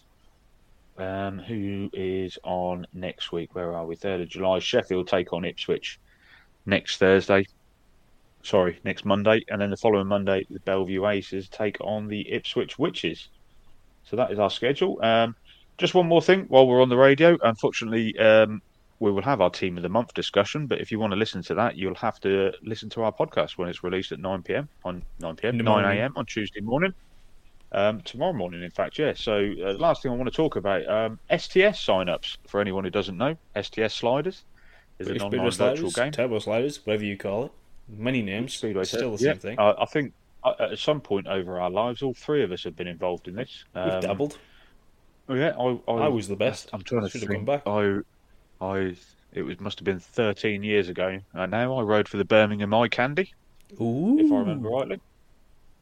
Um, 0.99 1.39
who 1.39 1.89
is 1.93 2.37
on 2.43 2.85
next 2.93 3.31
week? 3.31 3.55
Where 3.55 3.73
are 3.73 3.87
we? 3.87 3.95
Third 3.95 4.21
of 4.21 4.29
July. 4.29 4.59
Sheffield 4.59 5.07
take 5.07 5.33
on 5.33 5.45
Ipswich 5.45 5.99
next 6.67 6.97
Thursday. 6.97 7.47
Sorry, 8.43 8.79
next 8.83 9.03
Monday, 9.03 9.45
and 9.49 9.59
then 9.59 9.71
the 9.71 9.77
following 9.77 10.05
Monday, 10.05 10.45
the 10.47 10.59
Belle 10.59 10.85
Vue 10.85 11.07
Aces 11.07 11.49
take 11.49 11.77
on 11.81 12.07
the 12.07 12.31
Ipswich 12.31 12.77
Witches. 12.77 13.29
So 14.03 14.15
that 14.15 14.31
is 14.31 14.37
our 14.37 14.51
schedule. 14.51 14.99
Um, 15.01 15.35
just 15.79 15.95
one 15.95 16.05
more 16.05 16.21
thing 16.21 16.45
while 16.49 16.67
we're 16.67 16.83
on 16.83 16.89
the 16.89 16.97
radio. 16.97 17.35
Unfortunately, 17.41 18.15
um, 18.19 18.61
we 18.99 19.11
will 19.11 19.21
have 19.21 19.41
our 19.41 19.49
team 19.49 19.77
of 19.77 19.83
the 19.83 19.89
month 19.89 20.13
discussion, 20.13 20.65
but 20.67 20.81
if 20.81 20.91
you 20.91 20.99
want 20.99 21.11
to 21.11 21.17
listen 21.17 21.41
to 21.43 21.53
that, 21.55 21.75
you'll 21.77 21.95
have 21.95 22.19
to 22.21 22.51
listen 22.63 22.89
to 22.89 23.03
our 23.03 23.11
podcast 23.11 23.57
when 23.57 23.69
it's 23.69 23.83
released 23.83 24.11
at 24.11 24.19
9 24.19 24.41
p.m. 24.43 24.67
on 24.83 25.03
9 25.19 25.35
p.m. 25.35 25.57
9 25.57 25.97
a.m. 25.97 26.13
on 26.15 26.25
Tuesday 26.25 26.61
morning. 26.61 26.93
Um, 27.73 28.01
tomorrow 28.01 28.33
morning, 28.33 28.63
in 28.63 28.71
fact, 28.71 28.97
yeah. 28.97 29.13
So, 29.15 29.53
uh, 29.63 29.73
last 29.73 30.01
thing 30.01 30.11
I 30.11 30.15
want 30.15 30.29
to 30.31 30.35
talk 30.35 30.55
about 30.55 30.87
um, 30.87 31.19
STS 31.37 31.79
sign-ups 31.81 32.37
for 32.47 32.61
anyone 32.61 32.85
who 32.85 32.89
doesn't 32.89 33.17
know. 33.17 33.35
STS 33.61 33.93
Sliders 33.93 34.43
is 34.99 35.07
British 35.07 35.21
an 35.21 35.25
online 35.27 35.51
virtual 35.51 35.91
sliders, 35.91 35.93
game. 35.95 36.11
turbo 36.11 36.39
sliders, 36.39 36.85
whatever 36.85 37.03
you 37.03 37.17
call 37.17 37.45
it. 37.45 37.51
Many 37.89 38.21
names, 38.21 38.53
Speedway 38.53 38.83
still 38.85 39.15
the 39.15 39.23
yeah. 39.23 39.31
same 39.33 39.39
thing. 39.39 39.59
Uh, 39.59 39.73
I 39.79 39.85
think 39.85 40.13
uh, 40.43 40.53
at 40.71 40.79
some 40.79 41.01
point 41.01 41.27
over 41.27 41.59
our 41.59 41.69
lives, 41.69 42.01
all 42.01 42.13
three 42.13 42.41
of 42.43 42.51
us 42.51 42.63
have 42.63 42.75
been 42.75 42.87
involved 42.87 43.27
in 43.27 43.35
this. 43.35 43.65
We've 43.75 43.83
Um, 43.83 44.01
dabbled. 44.01 44.37
Oh, 45.29 45.33
yeah, 45.35 45.53
I, 45.59 45.91
I, 45.91 46.05
I 46.05 46.07
was 46.07 46.29
the 46.29 46.37
best. 46.37 46.69
I'm 46.73 46.81
trying 46.83 47.03
to 47.03 47.09
Should 47.09 47.21
have 47.21 47.29
think. 47.29 47.45
gone 47.45 47.57
back. 47.57 47.67
I, 47.67 47.99
I, 48.61 48.95
it 49.33 49.41
was 49.43 49.59
must 49.59 49.79
have 49.79 49.85
been 49.85 49.99
13 49.99 50.63
years 50.63 50.89
ago. 50.89 51.19
And 51.33 51.51
now 51.51 51.77
I 51.77 51.81
rode 51.83 52.07
for 52.07 52.17
the 52.17 52.25
Birmingham 52.25 52.73
Eye 52.73 52.87
Candy, 52.87 53.33
Ooh, 53.81 54.17
if 54.19 54.31
I 54.31 54.37
remember 54.39 54.69
rightly. 54.69 54.99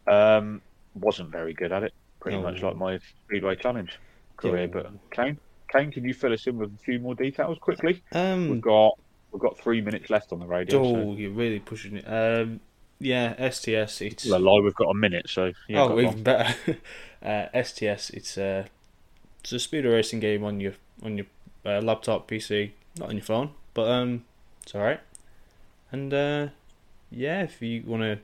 Um, 0.07 0.61
wasn't 0.93 1.29
very 1.29 1.53
good 1.53 1.71
at 1.71 1.83
it. 1.83 1.93
Pretty 2.19 2.37
No. 2.37 2.43
much 2.43 2.61
like 2.61 2.75
my 2.75 2.99
Speedway 3.27 3.55
Challenge 3.55 3.97
career. 4.37 4.61
Yeah. 4.61 4.67
But 4.67 4.91
Kane, 5.11 5.37
Kane, 5.71 5.91
can 5.91 6.03
you 6.05 6.13
fill 6.13 6.33
us 6.33 6.47
in 6.47 6.57
with 6.57 6.73
a 6.73 6.77
few 6.77 6.99
more 6.99 7.15
details 7.15 7.57
quickly? 7.59 8.01
We've 8.13 8.21
Um, 8.21 8.59
got 8.59 8.97
we've 9.31 9.41
got 9.41 9.57
three 9.57 9.81
minutes 9.81 10.09
left 10.09 10.31
on 10.31 10.39
the 10.39 10.45
radio. 10.45 10.79
oh, 10.83 11.13
you're 11.15 11.31
really 11.31 11.59
pushing 11.59 11.97
it. 11.97 12.05
Um, 12.05 12.59
yeah, 12.99 13.33
STS. 13.49 14.01
It's 14.01 14.23
So. 14.23 14.31
Well, 14.31 14.39
lie, 14.39 14.61
we've 14.63 14.73
got 14.75 14.89
a 14.89 14.93
minute, 14.93 15.29
so 15.29 15.51
yeah. 15.67 15.83
oh, 15.83 15.99
even 15.99 16.23
better. 16.23 16.55
uh, 17.23 17.63
STS. 17.63 18.09
It's 18.11 18.37
a 18.37 18.65
it's 19.41 19.51
a 19.51 19.59
speed 19.59 19.85
racing 19.85 20.19
game 20.21 20.43
on 20.43 20.59
your 20.59 20.73
on 21.03 21.17
your 21.17 21.25
uh, 21.65 21.81
laptop, 21.81 22.29
PC, 22.29 22.71
not 22.97 23.09
on 23.09 23.15
your 23.15 23.23
phone, 23.23 23.51
but 23.73 23.89
um, 23.89 24.25
it's 24.63 24.75
all 24.75 24.81
right. 24.81 24.99
And 25.91 26.13
uh, 26.13 26.47
yeah, 27.09 27.43
if 27.43 27.61
you 27.61 27.83
want 27.85 28.03
to 28.03 28.19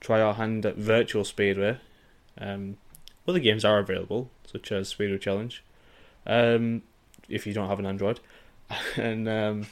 try 0.00 0.20
our 0.20 0.34
hand 0.34 0.66
at 0.66 0.76
virtual 0.76 1.24
speedway, 1.24 1.78
um, 2.38 2.76
other 3.26 3.38
games 3.38 3.64
are 3.64 3.78
available, 3.78 4.30
such 4.46 4.70
as 4.72 4.88
Speedway 4.88 5.18
Challenge. 5.18 5.62
Um, 6.26 6.82
if 7.28 7.46
you 7.46 7.52
don't 7.52 7.68
have 7.68 7.78
an 7.78 7.86
Android, 7.86 8.20
and 8.96 9.28
um, 9.28 9.66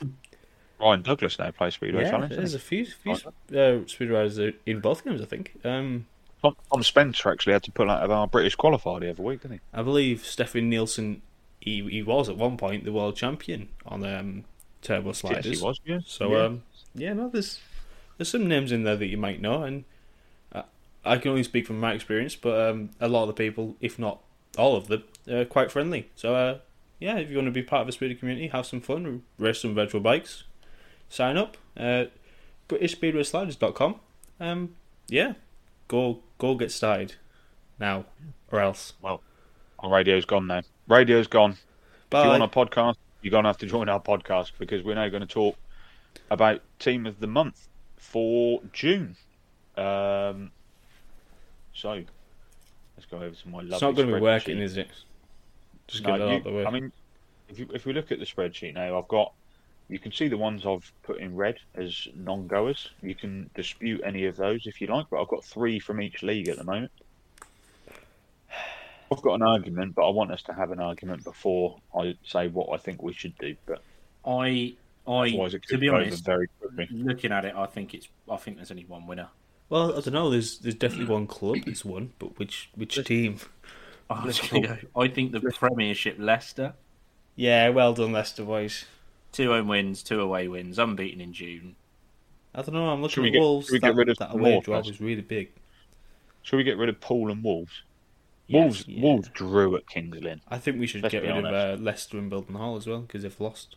Ryan 0.80 1.02
Douglas 1.02 1.38
now 1.38 1.50
plays 1.50 1.74
Speedway 1.74 2.02
yeah, 2.04 2.10
Challenge. 2.10 2.34
there's 2.34 2.54
a 2.54 2.58
few, 2.58 2.86
few 2.86 3.12
uh, 3.12 3.86
speed 3.86 4.10
riders 4.10 4.38
in 4.66 4.80
both 4.80 5.04
games, 5.04 5.20
I 5.20 5.26
think. 5.26 5.58
Um. 5.64 6.06
Tom, 6.42 6.56
Tom 6.72 6.82
Spencer 6.82 7.30
actually 7.30 7.52
had 7.52 7.62
to 7.62 7.70
pull 7.70 7.88
out 7.88 8.02
of 8.02 8.10
our 8.10 8.26
British 8.26 8.56
qualifier 8.56 8.98
the 8.98 9.10
other 9.10 9.22
week, 9.22 9.42
didn't 9.42 9.58
he? 9.58 9.60
I 9.72 9.82
believe 9.82 10.24
Stefan 10.24 10.68
Nielsen, 10.68 11.22
he, 11.62 11.88
he 11.88 12.02
was 12.02 12.28
at 12.28 12.36
one 12.36 12.56
point 12.56 12.84
the 12.84 12.92
world 12.92 13.16
champion 13.16 13.68
on 13.86 14.04
um, 14.04 14.44
turbo 14.82 15.12
sliders. 15.12 15.46
Yes, 15.46 15.58
he 15.58 15.64
was. 15.64 15.80
Yeah. 15.84 15.98
So 16.04 16.32
yeah. 16.32 16.44
um, 16.44 16.62
yeah, 16.94 17.12
no, 17.12 17.28
there's 17.28 17.60
there's 18.18 18.28
some 18.28 18.48
names 18.48 18.72
in 18.72 18.82
there 18.82 18.96
that 18.96 19.06
you 19.06 19.16
might 19.16 19.40
know, 19.40 19.62
and 19.62 19.84
I, 20.52 20.64
I 21.04 21.18
can 21.18 21.30
only 21.30 21.44
speak 21.44 21.66
from 21.66 21.78
my 21.78 21.92
experience, 21.92 22.34
but 22.34 22.68
um, 22.68 22.90
a 23.00 23.08
lot 23.08 23.22
of 23.22 23.28
the 23.28 23.34
people, 23.34 23.76
if 23.80 23.96
not 23.98 24.20
all 24.58 24.76
of 24.76 24.88
them, 24.88 25.04
are 25.30 25.44
quite 25.44 25.70
friendly. 25.70 26.10
So 26.16 26.34
uh, 26.34 26.58
yeah, 26.98 27.18
if 27.18 27.30
you 27.30 27.36
want 27.36 27.46
to 27.46 27.52
be 27.52 27.62
part 27.62 27.82
of 27.82 27.88
a 27.88 27.92
speeder 27.92 28.14
community, 28.14 28.48
have 28.48 28.66
some 28.66 28.80
fun, 28.80 29.22
race 29.38 29.60
some 29.60 29.74
virtual 29.74 30.00
bikes, 30.00 30.44
sign 31.08 31.36
up. 31.36 31.56
Uh, 31.76 32.06
BritishSpeedwaySliders.com. 32.68 33.96
Um, 34.40 34.76
yeah, 35.08 35.34
go 35.88 36.20
go 36.38 36.54
get 36.54 36.72
started 36.72 37.14
now, 37.78 38.06
or 38.50 38.60
else. 38.60 38.94
Well, 39.00 39.20
our 39.78 39.90
radio's 39.90 40.24
gone 40.24 40.46
now. 40.46 40.62
Radio's 40.92 41.26
gone. 41.26 41.52
If 41.52 42.24
you 42.24 42.28
want 42.30 42.42
a 42.42 42.48
podcast, 42.48 42.96
you're 43.22 43.30
going 43.30 43.44
to 43.44 43.48
have 43.48 43.58
to 43.58 43.66
join 43.66 43.88
our 43.88 44.00
podcast 44.00 44.52
because 44.58 44.82
we're 44.82 44.94
now 44.94 45.08
going 45.08 45.22
to 45.22 45.26
talk 45.26 45.56
about 46.30 46.60
Team 46.78 47.06
of 47.06 47.18
the 47.18 47.26
Month 47.26 47.68
for 47.96 48.60
June. 48.74 49.16
Um, 49.78 50.50
so, 51.72 52.02
let's 52.96 53.06
go 53.10 53.16
over 53.16 53.30
to 53.30 53.48
my 53.48 53.58
lovely 53.58 53.72
It's 53.72 53.82
not 53.82 53.94
going 53.94 54.08
to 54.08 54.14
be 54.16 54.20
working, 54.20 54.58
is 54.58 54.76
it? 54.76 54.90
Just 55.88 56.04
No, 56.04 56.10
get 56.10 56.18
that 56.18 56.28
you- 56.28 56.36
out 56.36 56.44
the 56.44 56.52
way. 56.52 56.66
I 56.66 56.70
mean, 56.70 56.92
if 57.48 57.58
you, 57.58 57.68
if 57.72 57.86
we 57.86 57.94
look 57.94 58.12
at 58.12 58.18
the 58.18 58.26
spreadsheet 58.26 58.74
now, 58.74 58.98
I've 58.98 59.08
got. 59.08 59.32
You 59.88 59.98
can 59.98 60.12
see 60.12 60.28
the 60.28 60.38
ones 60.38 60.64
I've 60.64 60.90
put 61.02 61.18
in 61.18 61.36
red 61.36 61.58
as 61.74 62.08
non-goers. 62.14 62.90
You 63.02 63.14
can 63.14 63.50
dispute 63.54 64.00
any 64.04 64.24
of 64.24 64.36
those 64.36 64.66
if 64.66 64.80
you 64.80 64.86
like, 64.86 65.06
but 65.10 65.20
I've 65.20 65.28
got 65.28 65.44
three 65.44 65.78
from 65.78 66.00
each 66.00 66.22
league 66.22 66.48
at 66.48 66.56
the 66.56 66.64
moment. 66.64 66.92
I've 69.12 69.22
got 69.22 69.34
an 69.34 69.42
argument, 69.42 69.94
but 69.94 70.06
I 70.06 70.10
want 70.10 70.30
us 70.32 70.42
to 70.44 70.52
have 70.52 70.70
an 70.70 70.80
argument 70.80 71.24
before 71.24 71.78
I 71.96 72.16
say 72.24 72.48
what 72.48 72.68
I 72.72 72.76
think 72.78 73.02
we 73.02 73.12
should 73.12 73.36
do. 73.38 73.54
But 73.66 73.82
I, 74.26 74.74
I, 75.06 75.30
to 75.68 75.78
be 75.78 75.88
honest, 75.88 76.24
very 76.24 76.48
quickly. 76.60 76.88
looking 76.92 77.32
at 77.32 77.44
it, 77.44 77.54
I 77.56 77.66
think 77.66 77.94
it's, 77.94 78.08
I 78.30 78.36
think 78.36 78.56
there's 78.56 78.70
only 78.70 78.84
one 78.84 79.06
winner. 79.06 79.28
well, 79.68 79.90
I 79.96 80.00
don't 80.00 80.12
know. 80.14 80.30
There's 80.30 80.58
there's 80.58 80.74
definitely 80.74 81.12
one 81.12 81.26
club 81.26 81.58
that's 81.66 81.84
won, 81.84 82.12
but 82.18 82.38
which 82.38 82.70
which 82.74 83.02
team? 83.04 83.36
I 84.10 84.24
was 84.24 84.40
gonna 84.40 84.66
go. 84.66 85.00
I 85.00 85.08
think 85.08 85.32
the 85.32 85.40
Premiership 85.40 86.16
Leicester, 86.18 86.74
Yeah, 87.36 87.70
well 87.70 87.94
done, 87.94 88.12
Leicester 88.12 88.44
boys. 88.44 88.84
two 89.32 89.48
home 89.50 89.68
wins, 89.68 90.02
two 90.02 90.20
away 90.20 90.48
wins, 90.48 90.78
unbeaten 90.78 91.20
in 91.20 91.32
June. 91.32 91.76
I 92.54 92.60
don't 92.60 92.74
know. 92.74 92.90
I'm 92.90 92.98
Should 93.08 93.20
looking 93.20 93.22
we 93.22 93.28
at 93.30 93.32
get- 93.32 93.40
Wolves. 93.40 93.66
should 93.66 93.72
we 93.72 93.78
that, 93.78 93.86
get 93.88 93.96
rid 93.96 94.08
of 94.10 94.18
that 94.18 94.32
away 94.34 94.50
North 94.52 94.64
draw 94.66 94.78
was 94.80 95.00
really 95.00 95.22
big. 95.22 95.50
Should 96.42 96.56
we 96.56 96.64
get 96.64 96.76
rid 96.76 96.90
of 96.90 97.00
Poole 97.00 97.30
and 97.30 97.42
Wolves? 97.42 97.72
Yes, 98.52 98.62
Wolves, 98.62 98.84
yeah. 98.88 99.02
Wolves 99.02 99.28
drew 99.32 99.76
at 99.76 99.86
Kings 99.88 100.16
Lynn. 100.20 100.40
I 100.48 100.58
think 100.58 100.78
we 100.78 100.86
should 100.86 101.02
Let's 101.02 101.12
get 101.12 101.22
be 101.22 101.30
rid 101.30 101.44
of 101.44 101.52
uh. 101.80 101.82
Leicester 101.82 102.18
and 102.18 102.28
Belton 102.30 102.54
Hall 102.54 102.76
as 102.76 102.86
well 102.86 103.00
because 103.00 103.22
they've 103.22 103.40
lost. 103.40 103.76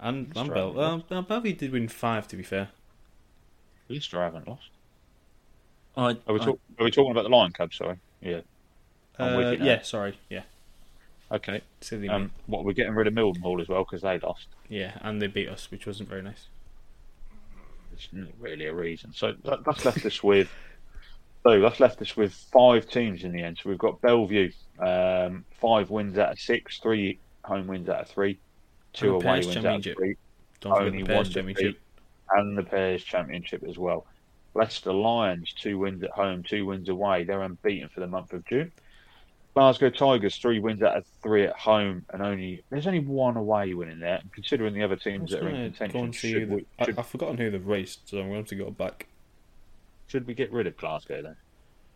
And 0.00 0.28
Leicester 0.28 0.40
and 0.40 0.54
Bel- 0.54 0.72
well, 0.72 0.92
lost. 0.96 1.04
well, 1.10 1.22
Belle 1.22 1.40
Vue 1.40 1.52
did 1.54 1.72
win 1.72 1.88
five. 1.88 2.28
To 2.28 2.36
be 2.36 2.42
fair, 2.42 2.68
Leicester 3.88 4.20
haven't 4.22 4.48
lost. 4.48 4.70
I, 5.96 6.10
Are 6.26 6.34
we, 6.34 6.40
I- 6.40 6.44
talk, 6.44 6.60
are 6.78 6.84
we 6.84 6.90
talking 6.90 7.10
about 7.10 7.22
the 7.24 7.28
Lion 7.28 7.52
Cub? 7.52 7.74
Sorry. 7.74 7.96
Yeah. 8.20 8.40
Uh, 9.18 9.56
yeah. 9.60 9.82
Sorry, 9.82 10.16
yeah. 10.30 10.42
Okay. 11.30 11.60
Silly 11.80 12.08
Um, 12.08 12.30
what 12.46 12.64
we're 12.64 12.72
getting 12.72 12.94
rid 12.94 13.06
of 13.08 13.14
Mildenhall 13.14 13.60
as 13.60 13.68
well 13.68 13.84
because 13.84 14.02
they 14.02 14.18
lost. 14.20 14.46
Yeah, 14.68 14.92
and 15.02 15.20
they 15.20 15.26
beat 15.26 15.48
us, 15.48 15.70
which 15.70 15.86
wasn't 15.86 16.08
very 16.08 16.22
nice. 16.22 16.46
It's 17.92 18.08
not 18.12 18.28
really 18.38 18.66
a 18.66 18.72
reason. 18.72 19.12
So 19.12 19.34
that, 19.44 19.64
that's 19.64 19.84
left 19.84 20.06
us 20.06 20.22
with. 20.22 20.50
So 21.48 21.60
that's 21.60 21.80
left 21.80 22.02
us 22.02 22.14
with 22.14 22.34
five 22.34 22.86
teams 22.90 23.24
in 23.24 23.32
the 23.32 23.42
end. 23.42 23.58
So 23.62 23.70
we've 23.70 23.78
got 23.78 24.02
Belle 24.02 24.26
Vue, 24.26 24.52
um, 24.78 25.46
five 25.58 25.88
wins 25.88 26.18
out 26.18 26.32
of 26.32 26.38
six, 26.38 26.78
three 26.78 27.18
home 27.42 27.66
wins 27.66 27.88
out 27.88 28.02
of 28.02 28.08
three, 28.08 28.38
two 28.92 29.14
away 29.14 29.22
Pairs 29.22 29.46
wins 29.46 29.64
out 29.64 29.86
of 29.86 29.96
three, 29.96 30.16
Don't 30.60 30.78
only 30.78 31.02
one 31.04 31.24
defeat, 31.24 31.78
and 32.32 32.58
the 32.58 32.62
Pairs 32.62 33.02
Championship 33.02 33.64
as 33.66 33.78
well. 33.78 34.06
Leicester 34.52 34.92
Lions, 34.92 35.54
two 35.54 35.78
wins 35.78 36.02
at 36.02 36.10
home, 36.10 36.42
two 36.42 36.66
wins 36.66 36.90
away. 36.90 37.24
They're 37.24 37.40
unbeaten 37.40 37.88
for 37.88 38.00
the 38.00 38.08
month 38.08 38.34
of 38.34 38.44
June. 38.44 38.70
Glasgow 39.54 39.88
Tigers, 39.88 40.36
three 40.36 40.58
wins 40.58 40.82
out 40.82 40.98
of 40.98 41.06
three 41.22 41.44
at 41.44 41.56
home, 41.56 42.04
and 42.10 42.20
only 42.20 42.62
there's 42.68 42.86
only 42.86 43.00
one 43.00 43.38
away 43.38 43.72
win 43.72 43.88
in 43.88 44.00
there. 44.00 44.20
Considering 44.32 44.74
the 44.74 44.82
other 44.82 44.96
teams 44.96 45.30
that 45.30 45.42
are 45.42 45.48
in 45.48 45.72
contention, 45.72 46.12
should, 46.12 46.50
the, 46.50 46.54
we, 46.56 46.66
I, 46.78 46.84
should, 46.84 46.98
I've 46.98 47.06
forgotten 47.06 47.38
who 47.38 47.50
they've 47.50 47.66
raced, 47.66 48.10
so 48.10 48.18
I'm 48.18 48.24
going 48.24 48.32
to 48.32 48.38
have 48.40 48.46
to 48.48 48.54
go 48.56 48.70
back. 48.70 49.06
Should 50.08 50.26
we 50.26 50.34
get 50.34 50.52
rid 50.52 50.66
of 50.66 50.76
Glasgow 50.76 51.22
then? 51.22 51.36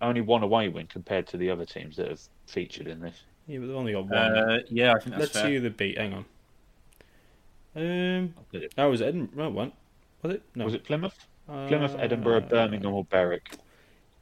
Only 0.01 0.21
one 0.21 0.43
away 0.43 0.69
win 0.69 0.87
compared 0.87 1.27
to 1.29 1.37
the 1.37 1.51
other 1.51 1.65
teams 1.67 1.97
that 1.97 2.09
have 2.09 2.21
featured 2.47 2.87
in 2.87 3.01
this. 3.01 3.23
Yeah, 3.47 3.59
but 3.59 3.67
they've 3.67 3.77
only 3.77 3.93
got 3.93 4.05
one. 4.09 4.15
uh, 4.19 4.59
yeah, 4.69 4.93
I 4.93 4.99
think 5.01 5.11
that's 5.11 5.21
Let's 5.21 5.33
fair. 5.33 5.45
see 5.47 5.55
who 5.55 5.61
they 5.61 5.69
beat. 5.69 5.99
Hang 5.99 6.15
on. 6.15 6.25
Um, 7.75 8.35
that 8.77 8.85
was 8.85 9.01
Edinburgh. 9.03 9.51
What 9.51 9.73
was 10.23 10.35
it? 10.35 10.43
No, 10.55 10.65
Was 10.65 10.75
it 10.75 10.85
Plymouth? 10.85 11.27
Plymouth, 11.47 11.97
Edinburgh, 11.99 12.37
Uh, 12.45 12.49
Birmingham, 12.49 12.93
or 12.95 13.05
Berwick? 13.05 13.57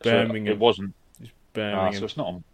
So 0.02 0.10
Birmingham. 0.10 0.52
it 0.52 0.58
wasn't. 0.58 0.94
Ah, 1.22 1.26
Birmingham. 1.52 1.94
so 1.94 2.04
it's 2.04 2.16
not 2.16 2.26
on. 2.28 2.44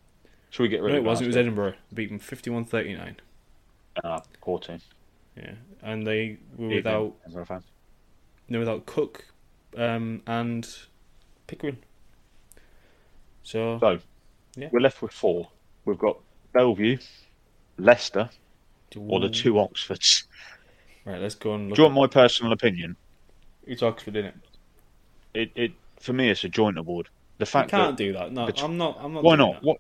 Should 0.50 0.62
we 0.62 0.68
get 0.68 0.82
rid 0.82 0.92
no, 0.92 0.98
of 0.98 1.04
No, 1.04 1.06
it 1.06 1.10
wasn't. 1.10 1.26
It 1.26 1.28
was 1.28 1.36
Edinburgh. 1.36 1.74
Beat 1.94 2.08
them 2.08 2.18
51-39. 2.18 3.16
Ah, 4.04 4.22
poor 4.40 4.58
team. 4.58 4.78
Yeah, 5.36 5.52
and 5.82 6.06
they 6.06 6.38
were 6.56 6.64
Evening, 6.64 6.76
without 6.76 7.14
Edinburgh 7.24 7.44
fans. 7.44 7.64
no 8.48 8.58
without 8.58 8.86
Cook, 8.86 9.26
um, 9.76 10.22
and 10.26 10.66
Pickering. 11.47 11.78
So 13.43 13.78
So 13.78 13.98
Yeah. 14.56 14.68
we're 14.73 14.81
left 14.81 15.02
with 15.02 15.12
four. 15.12 15.48
We've 15.85 15.98
got 15.98 16.18
Belle 16.52 16.74
Vue, 16.74 16.98
Leicester, 17.78 18.28
or 18.97 19.20
the 19.20 19.28
two 19.28 19.59
Oxfords. 19.59 20.24
Right, 21.05 21.20
let's 21.20 21.36
go 21.36 21.55
and 21.55 21.68
look. 21.68 21.77
Do 21.77 21.82
you 21.82 21.89
want 21.89 22.12
my 22.12 22.23
personal 22.23 22.52
opinion? 22.52 22.97
It's 23.64 23.82
Oxford, 23.82 24.16
in 24.16 24.27
it? 24.27 24.35
It, 25.35 25.51
it 25.55 25.73
for 26.01 26.12
me, 26.12 26.31
it's 26.31 26.44
a 26.44 26.48
joint 26.48 26.78
award. 26.78 27.09
The 27.39 27.47
fact 27.47 27.73
You 27.73 27.78
fact 27.78 27.85
can't 27.85 27.97
that 27.97 28.05
do 28.05 28.12
that. 28.14 28.32
No, 28.32 28.47
the- 28.47 28.64
I'm 28.64 28.77
not. 28.77 28.98
I'm 29.01 29.14
not. 29.14 29.23
why 29.23 29.36
doing 29.36 29.52
not? 29.52 29.62
What? 29.62 29.78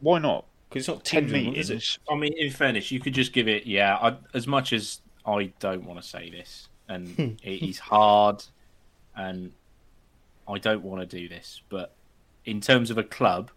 Why 0.00 0.18
not? 0.18 0.44
Because 0.68 0.82
it's 0.82 0.88
not 0.88 1.04
Ten 1.04 1.22
teams 1.22 1.32
in 1.32 1.40
a 1.40 1.44
month, 1.44 1.56
is 1.56 1.70
it? 1.70 1.98
I 2.10 2.14
mean, 2.14 2.32
in 2.36 2.50
fairness, 2.50 2.90
you 2.90 3.00
could 3.00 3.14
just 3.14 3.32
give 3.32 3.48
it. 3.48 3.66
Yeah, 3.66 3.96
I, 3.96 4.16
as 4.34 4.46
much 4.46 4.72
as 4.72 5.00
I 5.26 5.52
don't 5.58 5.84
want 5.84 6.00
to 6.00 6.06
say 6.06 6.30
this, 6.30 6.68
and 6.88 7.08
hmm. 7.08 7.28
it 7.42 7.62
is 7.62 7.78
hard, 7.78 8.44
and 9.16 9.52
I 10.50 10.58
don't 10.58 10.82
want 10.82 11.08
to 11.08 11.18
do 11.18 11.28
this, 11.28 11.62
but 11.68 11.94
in 12.44 12.60
terms 12.60 12.90
of 12.90 12.98
a 12.98 13.02
club, 13.04 13.50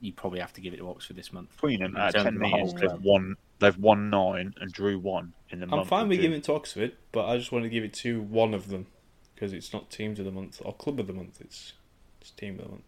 you 0.00 0.12
probably 0.12 0.40
have 0.40 0.52
to 0.54 0.60
give 0.60 0.74
it 0.74 0.78
to 0.78 0.88
Oxford 0.88 1.16
this 1.16 1.32
month. 1.32 1.50
Between 1.56 1.80
them, 1.80 1.94
In 1.96 2.00
out 2.02 2.08
of 2.08 2.14
terms 2.14 2.24
ten 2.24 2.34
of 2.34 2.40
the 2.40 2.80
they've 2.80 2.90
term. 2.90 3.02
won. 3.04 3.36
They've 3.60 3.78
won 3.78 4.10
nine 4.10 4.54
and 4.60 4.72
drew 4.72 4.98
one 4.98 5.32
in 5.50 5.60
the 5.60 5.64
I'm 5.66 5.70
month. 5.70 5.88
fine 5.88 6.08
with 6.08 6.20
giving 6.20 6.38
it 6.38 6.44
to 6.44 6.54
Oxford, 6.54 6.92
but 7.12 7.26
I 7.28 7.38
just 7.38 7.52
want 7.52 7.64
to 7.64 7.68
give 7.68 7.84
it 7.84 7.92
to 7.94 8.20
one 8.22 8.54
of 8.54 8.68
them 8.68 8.86
because 9.34 9.52
it's 9.52 9.72
not 9.72 9.90
teams 9.90 10.18
of 10.18 10.24
the 10.24 10.32
month 10.32 10.60
or 10.64 10.74
club 10.74 10.98
of 10.98 11.06
the 11.06 11.12
month. 11.12 11.40
It's 11.40 11.74
it's 12.20 12.30
team 12.32 12.58
of 12.58 12.64
the 12.64 12.70
month. 12.72 12.84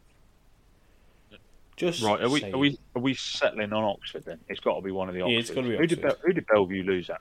Just 1.77 2.03
Right, 2.03 2.21
are 2.21 2.29
we 2.29 2.41
saying. 2.41 2.55
are 2.55 2.59
we 2.59 2.79
are 2.97 3.03
we 3.03 3.15
settling 3.15 3.73
on 3.73 3.85
Oxford 3.85 4.25
then? 4.25 4.41
It's 4.49 4.61
got 4.61 4.75
to 4.77 4.81
be 4.81 4.91
one 4.91 5.09
of 5.09 5.15
the 5.15 5.21
Oxfords. 5.23 5.33
Yeah, 5.35 5.41
it's 5.41 5.51
gotta 5.51 5.69
be 5.69 5.77
Who 5.77 5.87
did, 5.87 5.99
Oxford. 6.05 6.09
Bel- 6.09 6.27
who 6.27 6.33
did 6.33 6.47
Belle 6.47 6.67
Vue 6.67 6.83
lose 6.83 7.11
at? 7.11 7.21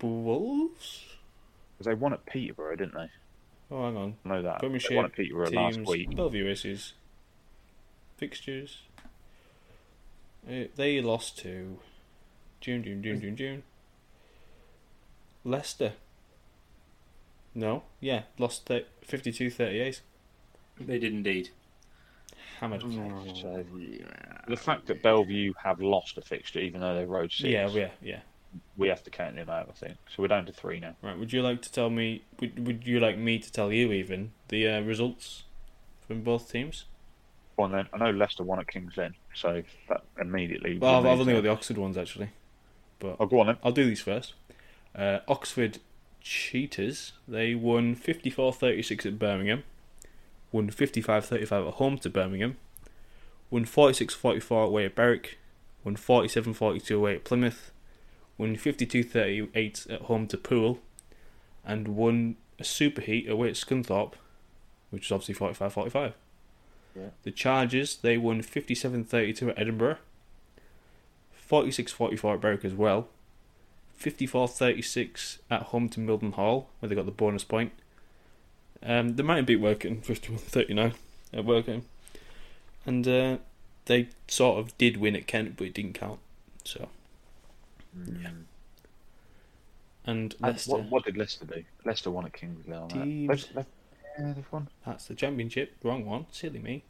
Wolves? 0.00 1.04
Because 1.78 1.86
they 1.86 1.94
won 1.94 2.12
at 2.12 2.24
Peterborough, 2.26 2.76
didn't 2.76 2.94
they? 2.94 3.10
Oh, 3.70 3.84
hang 3.84 3.96
on. 3.96 4.16
I 4.24 4.28
know 4.28 4.42
that. 4.42 4.58
Premiership 4.60 4.90
They 4.90 4.96
won 4.96 5.04
at 5.06 5.12
Peterborough 5.12 5.46
teams, 5.46 5.78
last 5.78 5.88
week. 5.88 6.14
Belle 6.14 6.28
Vue 6.28 6.48
Aces. 6.48 6.92
Fixtures. 8.16 8.82
Uh, 10.48 10.64
they 10.76 11.00
lost 11.00 11.38
to 11.38 11.78
June, 12.60 12.82
June, 12.84 13.02
June, 13.02 13.20
June, 13.20 13.36
June. 13.36 13.62
Leicester. 15.44 15.94
No, 17.54 17.84
yeah, 18.00 18.22
lost 18.38 18.68
52 19.02 19.50
38. 19.50 20.00
They 20.80 20.98
did 20.98 21.12
indeed. 21.12 21.50
Hammered. 22.58 22.82
So, 22.82 23.64
the 24.48 24.56
fact 24.56 24.86
that 24.86 25.02
Belle 25.02 25.24
Vue 25.24 25.54
have 25.62 25.80
lost 25.80 26.18
a 26.18 26.20
fixture, 26.22 26.58
even 26.58 26.80
though 26.80 26.94
they 26.94 27.04
rode 27.04 27.30
six, 27.30 27.48
Yeah, 27.48 27.68
yeah, 27.68 27.90
yeah. 28.02 28.20
We 28.76 28.88
have 28.88 29.02
to 29.04 29.10
count 29.10 29.36
them 29.36 29.48
out. 29.48 29.68
I 29.68 29.72
think 29.72 29.96
so. 30.08 30.22
We're 30.22 30.28
down 30.28 30.46
to 30.46 30.52
three 30.52 30.80
now. 30.80 30.96
Right, 31.02 31.18
would 31.18 31.32
you 31.32 31.42
like 31.42 31.62
to 31.62 31.72
tell 31.72 31.90
me, 31.90 32.22
would, 32.40 32.66
would 32.66 32.86
you 32.86 33.00
like 33.00 33.18
me 33.18 33.38
to 33.38 33.52
tell 33.52 33.72
you 33.72 33.92
even, 33.92 34.32
the 34.48 34.68
uh, 34.68 34.80
results 34.80 35.44
from 36.06 36.22
both 36.22 36.50
teams? 36.50 36.84
Well, 37.56 37.68
then 37.68 37.88
I 37.92 37.98
know 37.98 38.10
Leicester 38.10 38.42
won 38.42 38.58
at 38.58 38.66
Kings 38.66 38.96
Lynn, 38.96 39.14
so 39.34 39.62
that 39.88 40.02
immediately. 40.20 40.78
Well, 40.78 40.96
I've, 40.96 41.06
I've 41.06 41.20
only 41.20 41.34
got 41.34 41.42
the 41.44 41.50
Oxford 41.50 41.78
ones 41.78 41.96
actually. 41.96 42.30
But 42.98 43.16
Oh, 43.20 43.26
go 43.26 43.40
on 43.40 43.46
then. 43.46 43.56
I'll 43.62 43.72
do 43.72 43.84
these 43.84 44.00
first. 44.00 44.34
Uh, 44.94 45.20
Oxford 45.28 45.78
Cheetahs, 46.20 47.12
they 47.28 47.54
won 47.54 47.94
54 47.94 48.52
36 48.52 49.06
at 49.06 49.18
Birmingham, 49.18 49.62
won 50.52 50.70
55 50.70 51.26
35 51.26 51.66
at 51.66 51.74
home 51.74 51.98
to 51.98 52.10
Birmingham, 52.10 52.56
won 53.50 53.64
46 53.64 54.14
44 54.14 54.64
away 54.64 54.86
at 54.86 54.94
Berwick, 54.94 55.38
won 55.84 55.96
47 55.96 56.54
42 56.54 56.96
away 56.96 57.16
at 57.16 57.24
Plymouth, 57.24 57.70
won 58.38 58.56
52 58.56 59.02
38 59.02 59.86
at 59.90 60.02
home 60.02 60.26
to 60.28 60.36
Poole, 60.36 60.80
and 61.64 61.88
won 61.88 62.36
a 62.58 62.62
superheat 62.62 63.28
away 63.28 63.48
at 63.48 63.54
Scunthorpe, 63.54 64.14
which 64.90 65.06
is 65.06 65.12
obviously 65.12 65.34
45 65.34 65.72
45. 65.72 66.14
Yeah. 66.96 67.02
The 67.24 67.30
Chargers, 67.30 67.96
they 67.96 68.16
won 68.16 68.42
57 68.42 69.04
32 69.04 69.50
at 69.50 69.58
Edinburgh, 69.58 69.98
46 71.34 71.92
44 71.92 72.34
at 72.34 72.40
Berwick 72.40 72.64
as 72.64 72.74
well. 72.74 73.08
54 73.94 74.48
36 74.48 75.38
at 75.50 75.62
home 75.62 75.88
to 75.90 76.00
Mildenhall, 76.00 76.66
where 76.78 76.88
they 76.88 76.94
got 76.94 77.06
the 77.06 77.12
bonus 77.12 77.44
point. 77.44 77.72
Um, 78.82 79.16
they 79.16 79.22
might 79.22 79.36
have 79.36 79.46
beat 79.46 79.60
Workington 79.60 80.04
51 80.04 80.38
39 80.38 80.92
at 81.32 81.44
Workington. 81.44 81.82
And 82.86 83.08
uh, 83.08 83.38
they 83.86 84.08
sort 84.28 84.58
of 84.58 84.76
did 84.78 84.98
win 84.98 85.16
at 85.16 85.26
Kent, 85.26 85.56
but 85.56 85.66
it 85.66 85.74
didn't 85.74 85.94
count. 85.94 86.18
So, 86.64 86.88
Mm. 87.96 88.22
yeah. 88.22 88.28
And 90.06 90.34
And 90.34 90.36
Leicester, 90.40 90.72
what, 90.72 90.84
what 90.90 91.04
did 91.04 91.16
Leicester 91.16 91.46
do? 91.46 91.64
Leicester 91.84 92.10
won 92.10 92.26
at 92.26 92.32
Kings 92.32 92.66
Lynn. 92.66 92.88
Teams. 92.88 93.28
They've, 93.28 93.54
they've, 93.54 93.66
yeah, 94.18 94.32
they've 94.34 94.52
won. 94.52 94.68
that's 94.86 95.06
the 95.06 95.14
championship. 95.14 95.74
Wrong 95.82 96.04
one. 96.04 96.26
Silly 96.30 96.58
me. 96.58 96.84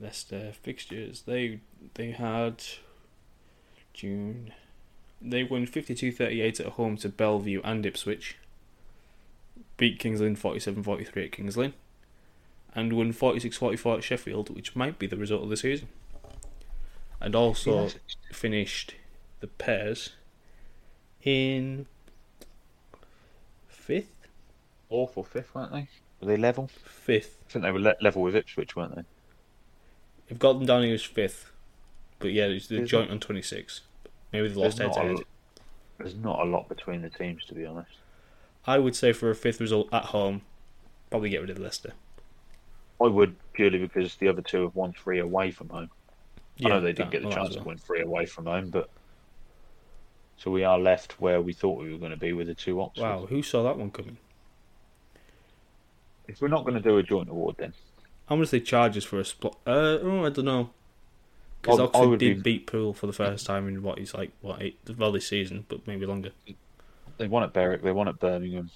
Leicester 0.00 0.52
fixtures. 0.62 1.22
They 1.22 1.60
they 1.94 2.12
had 2.12 2.62
June. 3.92 4.52
They 5.20 5.44
won 5.44 5.66
52-38 5.66 6.58
at 6.58 6.66
home 6.72 6.96
to 6.96 7.08
Belle 7.08 7.38
Vue 7.38 7.60
and 7.62 7.86
Ipswich. 7.86 8.36
Beat 9.76 10.00
Kings 10.00 10.20
Lynn 10.20 10.34
47-43 10.34 11.24
at 11.26 11.32
Kings 11.32 11.56
Lynn. 11.56 11.74
And 12.74 12.94
won 12.94 13.12
46-44 13.12 13.98
at 13.98 14.04
Sheffield, 14.04 14.50
which 14.50 14.74
might 14.74 14.98
be 14.98 15.06
the 15.06 15.16
result 15.16 15.44
of 15.44 15.50
the 15.50 15.56
season. 15.56 15.86
And 17.20 17.36
also 17.36 17.88
finished 18.32 18.96
the 19.42 19.48
pairs 19.48 20.10
in 21.22 21.84
fifth. 23.68 24.26
Fourth 24.88 25.18
or 25.18 25.24
fifth, 25.24 25.54
weren't 25.54 25.72
they? 25.72 25.88
Were 26.20 26.28
they 26.28 26.36
level? 26.36 26.70
Fifth. 26.84 27.42
I 27.48 27.52
think 27.52 27.64
they 27.64 27.72
were 27.72 27.80
le- 27.80 27.96
level 28.00 28.22
with 28.22 28.34
Ipswich, 28.36 28.74
weren't 28.76 28.94
they? 28.96 29.02
They've 30.28 30.38
got 30.38 30.54
them 30.54 30.64
down 30.64 30.84
here 30.84 30.94
as 30.94 31.02
fifth. 31.02 31.50
But 32.20 32.32
yeah, 32.32 32.44
it's 32.44 32.68
the 32.68 32.82
Is 32.82 32.88
joint 32.88 33.10
on 33.10 33.18
26. 33.18 33.80
Maybe 34.32 34.48
they've 34.48 34.56
lost 34.56 34.78
head 34.78 34.92
to 34.92 35.00
head. 35.00 35.16
there's 35.98 36.14
not 36.14 36.38
a 36.40 36.44
lot 36.44 36.68
between 36.68 37.02
the 37.02 37.10
teams, 37.10 37.44
to 37.46 37.54
be 37.54 37.66
honest. 37.66 37.90
I 38.64 38.78
would 38.78 38.94
say 38.94 39.12
for 39.12 39.28
a 39.28 39.34
fifth 39.34 39.60
result 39.60 39.88
at 39.92 40.04
home, 40.06 40.42
probably 41.10 41.30
get 41.30 41.40
rid 41.40 41.50
of 41.50 41.58
Leicester. 41.58 41.92
I 43.00 43.08
would 43.08 43.34
purely 43.54 43.78
because 43.78 44.14
the 44.16 44.28
other 44.28 44.42
two 44.42 44.62
have 44.62 44.76
won 44.76 44.92
three 44.92 45.18
away 45.18 45.50
from 45.50 45.68
home. 45.70 45.90
I 46.64 46.68
know 46.68 46.80
they 46.80 46.92
didn't 46.92 47.10
get 47.10 47.24
the 47.24 47.30
chance 47.30 47.50
as 47.50 47.56
to 47.56 47.62
win 47.64 47.78
three 47.78 48.02
away 48.02 48.26
from 48.26 48.46
home, 48.46 48.70
but 48.70 48.88
so 50.36 50.50
we 50.50 50.64
are 50.64 50.78
left 50.78 51.20
where 51.20 51.40
we 51.40 51.52
thought 51.52 51.80
we 51.80 51.92
were 51.92 51.98
going 51.98 52.10
to 52.10 52.16
be 52.16 52.32
with 52.32 52.46
the 52.46 52.54
two 52.54 52.80
options. 52.80 53.02
Wow, 53.02 53.26
who 53.26 53.42
saw 53.42 53.62
that 53.64 53.78
one 53.78 53.90
coming? 53.90 54.16
If 56.28 56.40
we're 56.40 56.48
not 56.48 56.64
going 56.64 56.74
to 56.74 56.80
do 56.80 56.98
a 56.98 57.02
joint 57.02 57.28
award, 57.28 57.56
then 57.58 57.74
How 58.28 58.36
much 58.36 58.50
they 58.50 58.60
charges 58.60 59.04
for 59.04 59.18
a 59.18 59.24
spot? 59.24 59.56
Uh, 59.66 59.98
oh, 60.02 60.24
I 60.24 60.30
don't 60.30 60.44
know. 60.44 60.70
Because 61.60 61.78
Oxford 61.78 62.18
did 62.18 62.42
be- 62.42 62.58
beat 62.58 62.66
Poole 62.66 62.92
for 62.92 63.06
the 63.06 63.12
first 63.12 63.46
time 63.46 63.68
in 63.68 63.82
what 63.82 63.98
is 63.98 64.14
like 64.14 64.32
what 64.40 64.60
eight 64.60 64.78
well 64.98 65.12
this 65.12 65.28
season, 65.28 65.64
but 65.68 65.86
maybe 65.86 66.06
longer. 66.06 66.30
they 67.18 67.28
won 67.28 67.44
at 67.44 67.52
Berwick, 67.52 67.82
they 67.82 67.92
won 67.92 68.08
at 68.08 68.18
Birmingham. 68.18 68.70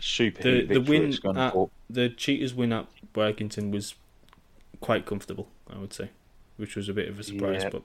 Super 0.00 0.42
The 0.42 0.64
the 0.64 0.80
win 0.80 1.12
at 1.36 1.54
the 1.88 2.08
Cheetahs 2.08 2.52
win 2.52 2.72
at 2.72 2.86
Workington 3.14 3.70
was 3.70 3.94
quite 4.80 5.06
comfortable, 5.06 5.48
I 5.72 5.78
would 5.78 5.92
say, 5.92 6.10
which 6.56 6.74
was 6.76 6.88
a 6.88 6.92
bit 6.92 7.08
of 7.08 7.18
a 7.18 7.22
surprise. 7.22 7.64
But 7.70 7.82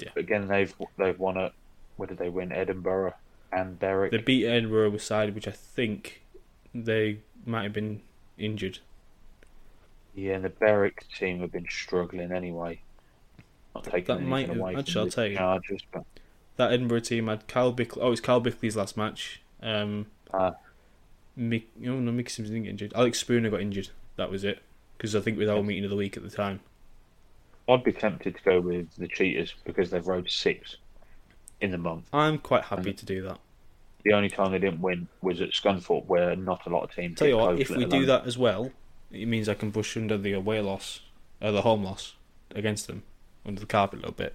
Yeah. 0.00 0.10
But 0.14 0.20
Again, 0.24 0.48
they've 0.48 0.74
they've 0.98 1.18
won 1.18 1.38
at 1.38 1.52
where 1.96 2.06
did 2.06 2.18
they 2.18 2.28
win? 2.28 2.52
Edinburgh 2.52 3.14
and 3.52 3.78
Berwick. 3.78 4.10
they 4.10 4.18
beat 4.18 4.46
Edinburgh 4.46 4.90
with 4.90 5.02
side, 5.02 5.34
which 5.34 5.48
I 5.48 5.52
think 5.52 6.22
they 6.74 7.20
might 7.44 7.62
have 7.64 7.72
been 7.72 8.02
injured. 8.38 8.78
Yeah, 10.14 10.34
and 10.34 10.44
the 10.44 10.48
Berwick 10.50 11.06
team 11.18 11.40
have 11.40 11.52
been 11.52 11.66
struggling 11.68 12.32
anyway. 12.32 12.80
Not 13.74 13.84
taking 13.84 14.16
that 14.16 14.22
might 14.22 14.48
have- 14.48 14.56
away 14.58 14.74
actually, 14.74 15.00
I'll 15.04 15.10
tell 15.10 15.26
you. 15.26 15.36
Chargers, 15.36 15.82
but 15.92 16.04
That 16.56 16.72
Edinburgh 16.72 17.00
team 17.00 17.26
had 17.26 17.46
Carl 17.48 17.72
Bickley. 17.72 18.00
Oh, 18.00 18.12
it's 18.12 18.20
Carl 18.22 18.40
Bickley's 18.40 18.76
last 18.76 18.96
match. 18.96 19.42
Um, 19.62 20.06
Ah. 20.32 20.56
Mick, 21.38 21.64
no, 21.76 22.00
no, 22.00 22.10
Mickey 22.12 22.30
Sims 22.30 22.48
didn't 22.48 22.62
get 22.64 22.70
injured. 22.70 22.92
Alex 22.94 23.18
Spooner 23.18 23.50
got 23.50 23.60
injured. 23.60 23.90
That 24.16 24.30
was 24.30 24.42
it. 24.42 24.60
Because 24.96 25.14
I 25.14 25.20
think 25.20 25.36
we 25.36 25.44
with 25.44 25.54
our 25.54 25.62
meeting 25.62 25.84
of 25.84 25.90
the 25.90 25.96
week 25.96 26.16
at 26.16 26.22
the 26.22 26.30
time. 26.30 26.60
I'd 27.68 27.84
be 27.84 27.92
tempted 27.92 28.36
to 28.36 28.42
go 28.42 28.60
with 28.60 28.90
the 28.96 29.06
Cheetahs 29.06 29.52
because 29.66 29.90
they've 29.90 30.06
rode 30.06 30.30
six 30.30 30.76
in 31.60 31.70
the 31.70 31.78
month. 31.78 32.08
I'm 32.12 32.38
quite 32.38 32.64
happy 32.64 32.92
to 32.92 33.06
do 33.06 33.22
that. 33.22 33.38
The 34.04 34.12
only 34.12 34.28
time 34.28 34.52
they 34.52 34.58
didn't 34.58 34.80
win 34.80 35.08
was 35.20 35.40
at 35.40 35.50
Scunthorpe, 35.50 36.06
where 36.06 36.36
not 36.36 36.66
a 36.66 36.70
lot 36.70 36.84
of 36.84 36.94
teams. 36.94 37.18
Tell 37.18 37.26
you 37.26 37.36
what, 37.36 37.58
if 37.60 37.70
let 37.70 37.78
we 37.78 37.84
do 37.86 38.06
that 38.06 38.26
as 38.26 38.38
well, 38.38 38.70
it 39.10 39.26
means 39.26 39.48
I 39.48 39.54
can 39.54 39.72
push 39.72 39.96
under 39.96 40.16
the 40.16 40.32
away 40.32 40.60
loss, 40.60 41.00
or 41.42 41.50
the 41.50 41.62
home 41.62 41.82
loss 41.82 42.14
against 42.54 42.86
them 42.86 43.02
under 43.44 43.60
the 43.60 43.66
carpet 43.66 43.98
a 43.98 44.02
little 44.02 44.14
bit 44.14 44.34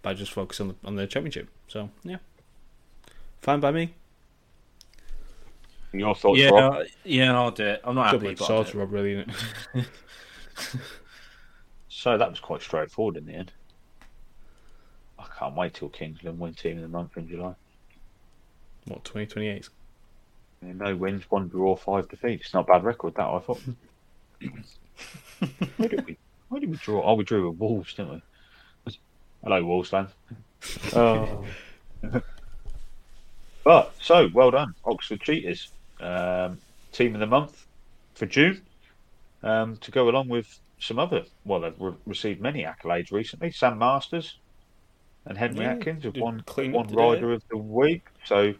by 0.00 0.14
just 0.14 0.32
focusing 0.32 0.68
on 0.68 0.76
the, 0.80 0.88
on 0.88 0.96
the 0.96 1.06
championship. 1.06 1.48
So 1.66 1.90
yeah, 2.02 2.16
fine 3.42 3.60
by 3.60 3.72
me. 3.72 3.94
your 5.92 6.14
thoughts, 6.14 6.38
yeah, 6.38 6.48
Rob? 6.48 6.74
Uh, 6.74 6.84
yeah, 7.04 7.34
I'll 7.36 7.50
do 7.50 7.64
it. 7.64 7.80
I'm 7.84 7.94
not 7.94 8.06
happy, 8.06 8.18
Double 8.18 8.34
but 8.34 8.40
I'll 8.40 8.46
sword 8.46 8.66
do 8.66 8.72
to 8.72 8.78
it. 8.78 8.80
Rob, 8.80 8.92
really. 8.92 9.12
Isn't 9.12 9.34
it? 9.74 9.86
So 11.98 12.16
that 12.16 12.30
was 12.30 12.38
quite 12.38 12.62
straightforward 12.62 13.16
in 13.16 13.26
the 13.26 13.32
end. 13.32 13.52
I 15.38 15.44
can't 15.44 15.54
wait 15.54 15.74
till 15.74 15.88
Kings 15.88 16.18
Lynn 16.24 16.38
win 16.38 16.54
Team 16.54 16.76
of 16.78 16.82
the 16.82 16.88
Month 16.88 17.16
in 17.16 17.28
July. 17.28 17.54
what 18.86 19.04
twenty 19.04 19.26
twenty 19.26 19.48
eight? 19.48 19.68
No 20.60 20.96
wins, 20.96 21.30
one 21.30 21.46
draw, 21.46 21.76
five 21.76 22.08
defeats. 22.08 22.46
It's 22.46 22.54
Not 22.54 22.64
a 22.68 22.72
bad 22.72 22.82
record, 22.82 23.14
that 23.14 23.26
I 23.28 23.38
thought. 23.38 23.60
where 25.76 25.88
did 25.88 26.06
we? 26.06 26.18
Where 26.48 26.60
did 26.60 26.70
we 26.70 26.76
draw? 26.76 27.02
Oh, 27.04 27.14
we 27.14 27.22
drew 27.22 27.48
with 27.48 27.60
Wolves, 27.60 27.94
didn't 27.94 28.22
we? 28.86 28.98
Hello, 29.44 29.64
Wolves 29.64 29.90
fans. 29.90 30.10
Oh. 30.96 31.44
but 33.62 33.94
so 34.00 34.28
well 34.34 34.50
done, 34.50 34.74
Oxford 34.84 35.20
Cheetahs. 35.20 35.68
Um, 36.00 36.58
team 36.90 37.14
of 37.14 37.20
the 37.20 37.26
month 37.26 37.64
for 38.14 38.26
June. 38.26 38.62
Um, 39.44 39.76
to 39.76 39.92
go 39.92 40.08
along 40.08 40.28
with 40.28 40.58
some 40.80 40.98
other, 40.98 41.22
well, 41.44 41.60
they've 41.60 41.80
re- 41.80 41.94
received 42.06 42.40
many 42.40 42.64
accolades 42.64 43.12
recently. 43.12 43.52
Sam 43.52 43.78
Masters 43.78 44.34
and 45.28 45.36
Henry 45.36 45.64
Yeah, 45.64 45.72
Atkins 45.72 46.04
have 46.04 46.14
did 46.14 46.22
won 46.22 46.42
clean 46.46 46.72
one 46.72 46.88
rider 46.88 47.32
of 47.32 47.42
the 47.48 47.56
week. 47.56 48.06
So, 48.24 48.54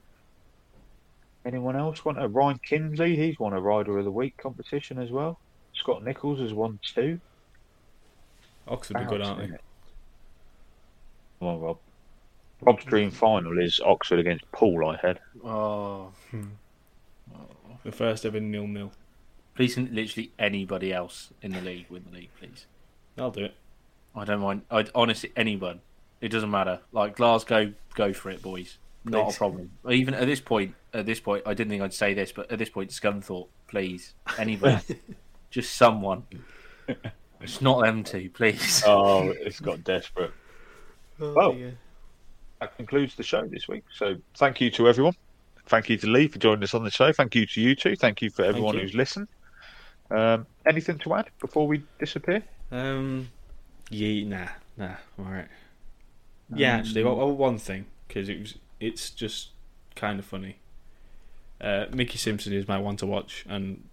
anyone 1.45 1.75
else 1.75 2.05
want 2.05 2.23
a 2.23 2.29
Ryan 2.29 2.59
Kinsley? 2.59 3.17
He's 3.17 3.39
won 3.39 3.55
a 3.55 3.61
rider 3.61 3.99
of 3.99 4.05
the 4.05 4.11
week 4.13 4.37
competition 4.37 4.99
as 4.99 5.11
well. 5.11 5.41
Scott 5.73 6.05
Nicholls 6.05 6.41
has 6.41 6.53
won 6.53 6.79
two. 6.83 7.21
Oxford 8.69 8.99
are 8.99 9.07
good, 9.07 9.23
aren't 9.23 9.41
they? 9.41 9.57
Come 11.39 11.49
on, 11.49 11.61
Rob. 11.61 11.79
Rob's 12.61 12.85
dream 12.85 13.11
final 13.11 13.59
is 13.59 13.81
Oxford 13.81 14.19
against 14.19 14.51
Poole. 14.53 14.89
I 14.89 14.97
had. 14.97 15.21
Oh, 15.45 16.13
hmm. 16.31 16.49
The 17.85 17.93
first 17.93 18.27
ever 18.27 18.41
nil 18.41 18.67
nil. 18.67 18.93
please, 19.55 19.79
literally 19.79 20.33
anybody 20.39 20.93
else 20.93 21.33
in 21.41 21.53
the 21.53 21.61
league 21.61 21.87
win 21.89 22.05
the 22.11 22.19
league, 22.19 22.31
please. 22.39 22.67
I'll 23.17 23.31
do 23.31 23.45
it. 23.45 23.55
I 24.15 24.25
don't 24.25 24.41
mind. 24.41 24.63
I'd 24.71 24.91
honestly 24.95 25.33
anyone. 25.37 25.81
It 26.21 26.29
doesn't 26.29 26.51
matter. 26.51 26.81
Like 26.93 27.17
Glasgow, 27.17 27.73
go 27.95 28.13
for 28.13 28.31
it, 28.31 28.43
boys. 28.43 28.79
Not 29.05 29.27
Please. 29.27 29.35
a 29.35 29.39
problem. 29.39 29.71
Even 29.91 30.15
at 30.15 30.27
this 30.27 30.41
point, 30.41 30.75
at 30.93 31.07
this 31.07 31.21
point, 31.21 31.45
I 31.47 31.55
didn't 31.55 31.71
think 31.71 31.83
I'd 31.83 31.95
say 31.95 32.15
this, 32.15 32.33
but 32.33 32.51
at 32.51 32.59
this 32.59 32.69
point, 32.69 32.91
Scunthorpe, 32.91 33.49
please, 33.69 34.15
anybody, 34.39 34.83
just 35.51 35.77
someone. 35.77 36.25
It's 37.41 37.61
not 37.61 37.83
them 37.83 38.03
two, 38.05 38.31
please. 38.31 38.83
Oh, 38.87 39.31
it's 39.31 39.61
got 39.61 39.85
desperate. 39.85 40.33
Oh, 41.21 41.33
Well, 41.35 41.57
that 42.61 42.77
concludes 42.77 43.15
the 43.15 43.23
show 43.23 43.47
this 43.47 43.69
week. 43.69 43.85
So 43.95 44.17
thank 44.37 44.61
you 44.61 44.71
to 44.73 44.89
everyone. 44.89 45.15
Thank 45.67 45.89
you 45.91 45.97
to 45.99 46.07
Lee 46.07 46.29
for 46.29 46.39
joining 46.39 46.65
us 46.65 46.75
on 46.75 46.83
the 46.83 46.91
show. 46.91 47.13
Thank 47.13 47.35
you 47.35 47.47
to 47.47 47.61
you 47.61 47.77
two. 47.77 47.95
Thank 47.95 48.23
you 48.23 48.31
for 48.31 48.45
everyone 48.45 48.75
you. 48.75 48.81
who's 48.81 48.95
listened. 48.95 49.29
Um, 50.11 50.47
anything 50.67 50.99
to 50.99 51.15
add 51.15 51.29
before 51.41 51.67
we 51.67 51.83
disappear? 51.99 52.43
Um, 52.73 53.29
yeah, 53.91 54.25
nah, 54.25 54.49
nah, 54.77 54.95
all 55.19 55.27
right. 55.27 55.49
Yeah, 56.55 56.77
actually, 56.77 57.05
well, 57.05 57.17
well, 57.17 57.33
one 57.37 57.59
thing 57.59 57.87
because 58.07 58.29
it 58.29 58.41
was, 58.41 58.55
it's 58.81 59.11
just 59.11 59.51
kind 59.95 60.19
of 60.19 60.25
funny. 60.25 60.57
Uh, 61.61 61.87
Mickey 61.93 62.19
Simpson 62.19 62.53
is 62.53 62.69
my 62.69 62.79
one 62.79 62.97
to 62.97 63.07
watch, 63.07 63.45
and 63.49 63.85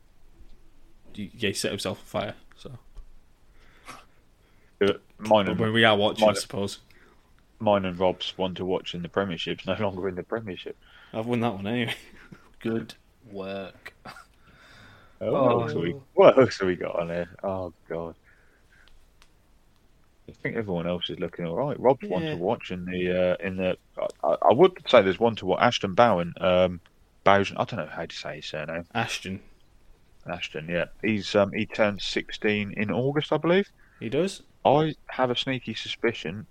he, 1.13 1.31
yeah, 1.35 1.49
he 1.49 1.53
set 1.53 1.71
himself 1.71 1.99
on 1.99 2.05
fire. 2.05 2.33
So 2.55 2.71
Uh, 4.81 4.93
Mine 5.17 5.45
but 5.45 5.51
and, 5.51 5.59
when 5.59 5.73
we 5.73 5.83
are 5.83 5.97
watching, 5.97 6.29
I 6.29 6.33
suppose 6.33 6.79
mine 7.59 7.85
and 7.85 7.97
Rob's 7.97 8.37
one 8.37 8.53
to 8.55 8.65
watch 8.65 8.93
in 8.93 9.01
the 9.01 9.09
Premiership's 9.09 9.65
no 9.65 9.75
longer 9.75 10.07
in 10.09 10.15
the 10.15 10.23
Premiership. 10.23 10.77
I've 11.13 11.25
won 11.25 11.39
that 11.41 11.53
one 11.53 11.67
anyway. 11.67 11.95
Good 12.59 12.93
work. 13.31 13.93
Oh, 15.21 15.31
what, 15.31 15.51
else 15.51 15.73
have 15.73 15.81
we, 15.81 15.95
what 16.13 16.37
else 16.37 16.59
have 16.59 16.67
we 16.67 16.75
got 16.75 16.99
on 16.99 17.07
there? 17.07 17.29
Oh, 17.43 17.73
God. 17.87 18.15
I 20.27 20.31
think 20.31 20.55
everyone 20.55 20.87
else 20.87 21.09
is 21.09 21.19
looking 21.19 21.45
all 21.45 21.55
right. 21.55 21.79
Rob's 21.79 22.07
one 22.07 22.23
to 22.23 22.35
watch 22.35 22.71
in 22.71 22.85
the 22.85 23.35
uh, 23.39 23.45
in 23.45 23.57
the. 23.57 23.77
I, 24.23 24.35
I 24.49 24.53
would 24.53 24.71
say 24.87 25.01
there's 25.01 25.19
one 25.19 25.35
to 25.37 25.45
watch. 25.45 25.61
Ashton 25.61 25.93
Bowen, 25.93 26.33
um, 26.41 26.81
Bowden. 27.23 27.57
I 27.57 27.65
don't 27.65 27.79
know 27.79 27.85
how 27.91 28.05
to 28.05 28.15
say 28.15 28.37
his 28.37 28.45
surname. 28.45 28.85
Ashton, 28.93 29.41
Ashton, 30.27 30.67
yeah, 30.69 30.85
he's 31.03 31.35
um 31.35 31.51
he 31.51 31.65
turned 31.65 32.01
16 32.01 32.73
in 32.75 32.91
August, 32.91 33.31
I 33.31 33.37
believe. 33.37 33.69
he 33.99 34.09
does. 34.09 34.41
I 34.65 34.95
have 35.09 35.29
a 35.29 35.35
sneaky 35.35 35.75
suspicion 35.75 36.47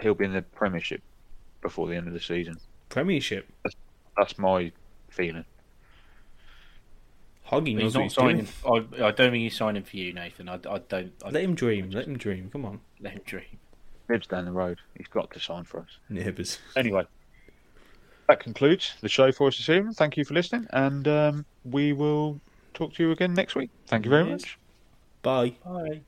he'll 0.00 0.14
be 0.14 0.24
in 0.24 0.32
the 0.32 0.42
Premiership 0.42 1.02
before 1.60 1.88
the 1.88 1.96
end 1.96 2.06
of 2.06 2.12
the 2.12 2.20
season. 2.20 2.56
Premiership. 2.88 3.48
That's 4.16 4.38
my 4.38 4.72
feeling. 5.10 5.44
Hoggy 7.50 7.74
knows 7.74 7.94
He's 7.94 7.94
not 7.94 8.12
signing. 8.12 8.46
I, 8.66 9.06
I 9.06 9.10
don't 9.10 9.30
think 9.30 9.36
he's 9.36 9.56
signing 9.56 9.82
for 9.82 9.96
you, 9.96 10.12
Nathan. 10.12 10.48
I, 10.48 10.54
I 10.54 10.78
don't. 10.78 11.12
I, 11.24 11.30
Let 11.30 11.42
him 11.42 11.54
dream. 11.54 11.90
Let 11.90 12.06
him 12.06 12.18
dream. 12.18 12.50
Come 12.52 12.64
on, 12.64 12.80
let 13.00 13.12
him 13.14 13.22
dream. 13.24 13.58
Lives 14.08 14.26
down 14.26 14.44
the 14.46 14.52
road. 14.52 14.78
He's 14.96 15.06
got 15.08 15.30
to 15.32 15.40
sign 15.40 15.64
for 15.64 15.80
us. 15.80 15.98
neighbours. 16.08 16.58
Anyway, 16.76 17.04
that 18.28 18.40
concludes 18.40 18.94
the 19.00 19.08
show 19.08 19.32
for 19.32 19.48
us 19.48 19.56
this 19.58 19.68
evening. 19.68 19.92
Thank 19.94 20.16
you 20.16 20.24
for 20.24 20.34
listening, 20.34 20.66
and 20.70 21.06
um, 21.08 21.46
we 21.64 21.92
will 21.92 22.40
talk 22.74 22.94
to 22.94 23.02
you 23.02 23.10
again 23.12 23.34
next 23.34 23.54
week. 23.54 23.70
Thank 23.86 24.04
you 24.04 24.10
very 24.10 24.28
Yes. 24.28 24.40
much. 24.42 24.58
Bye. 25.22 25.56
Bye. 25.64 26.07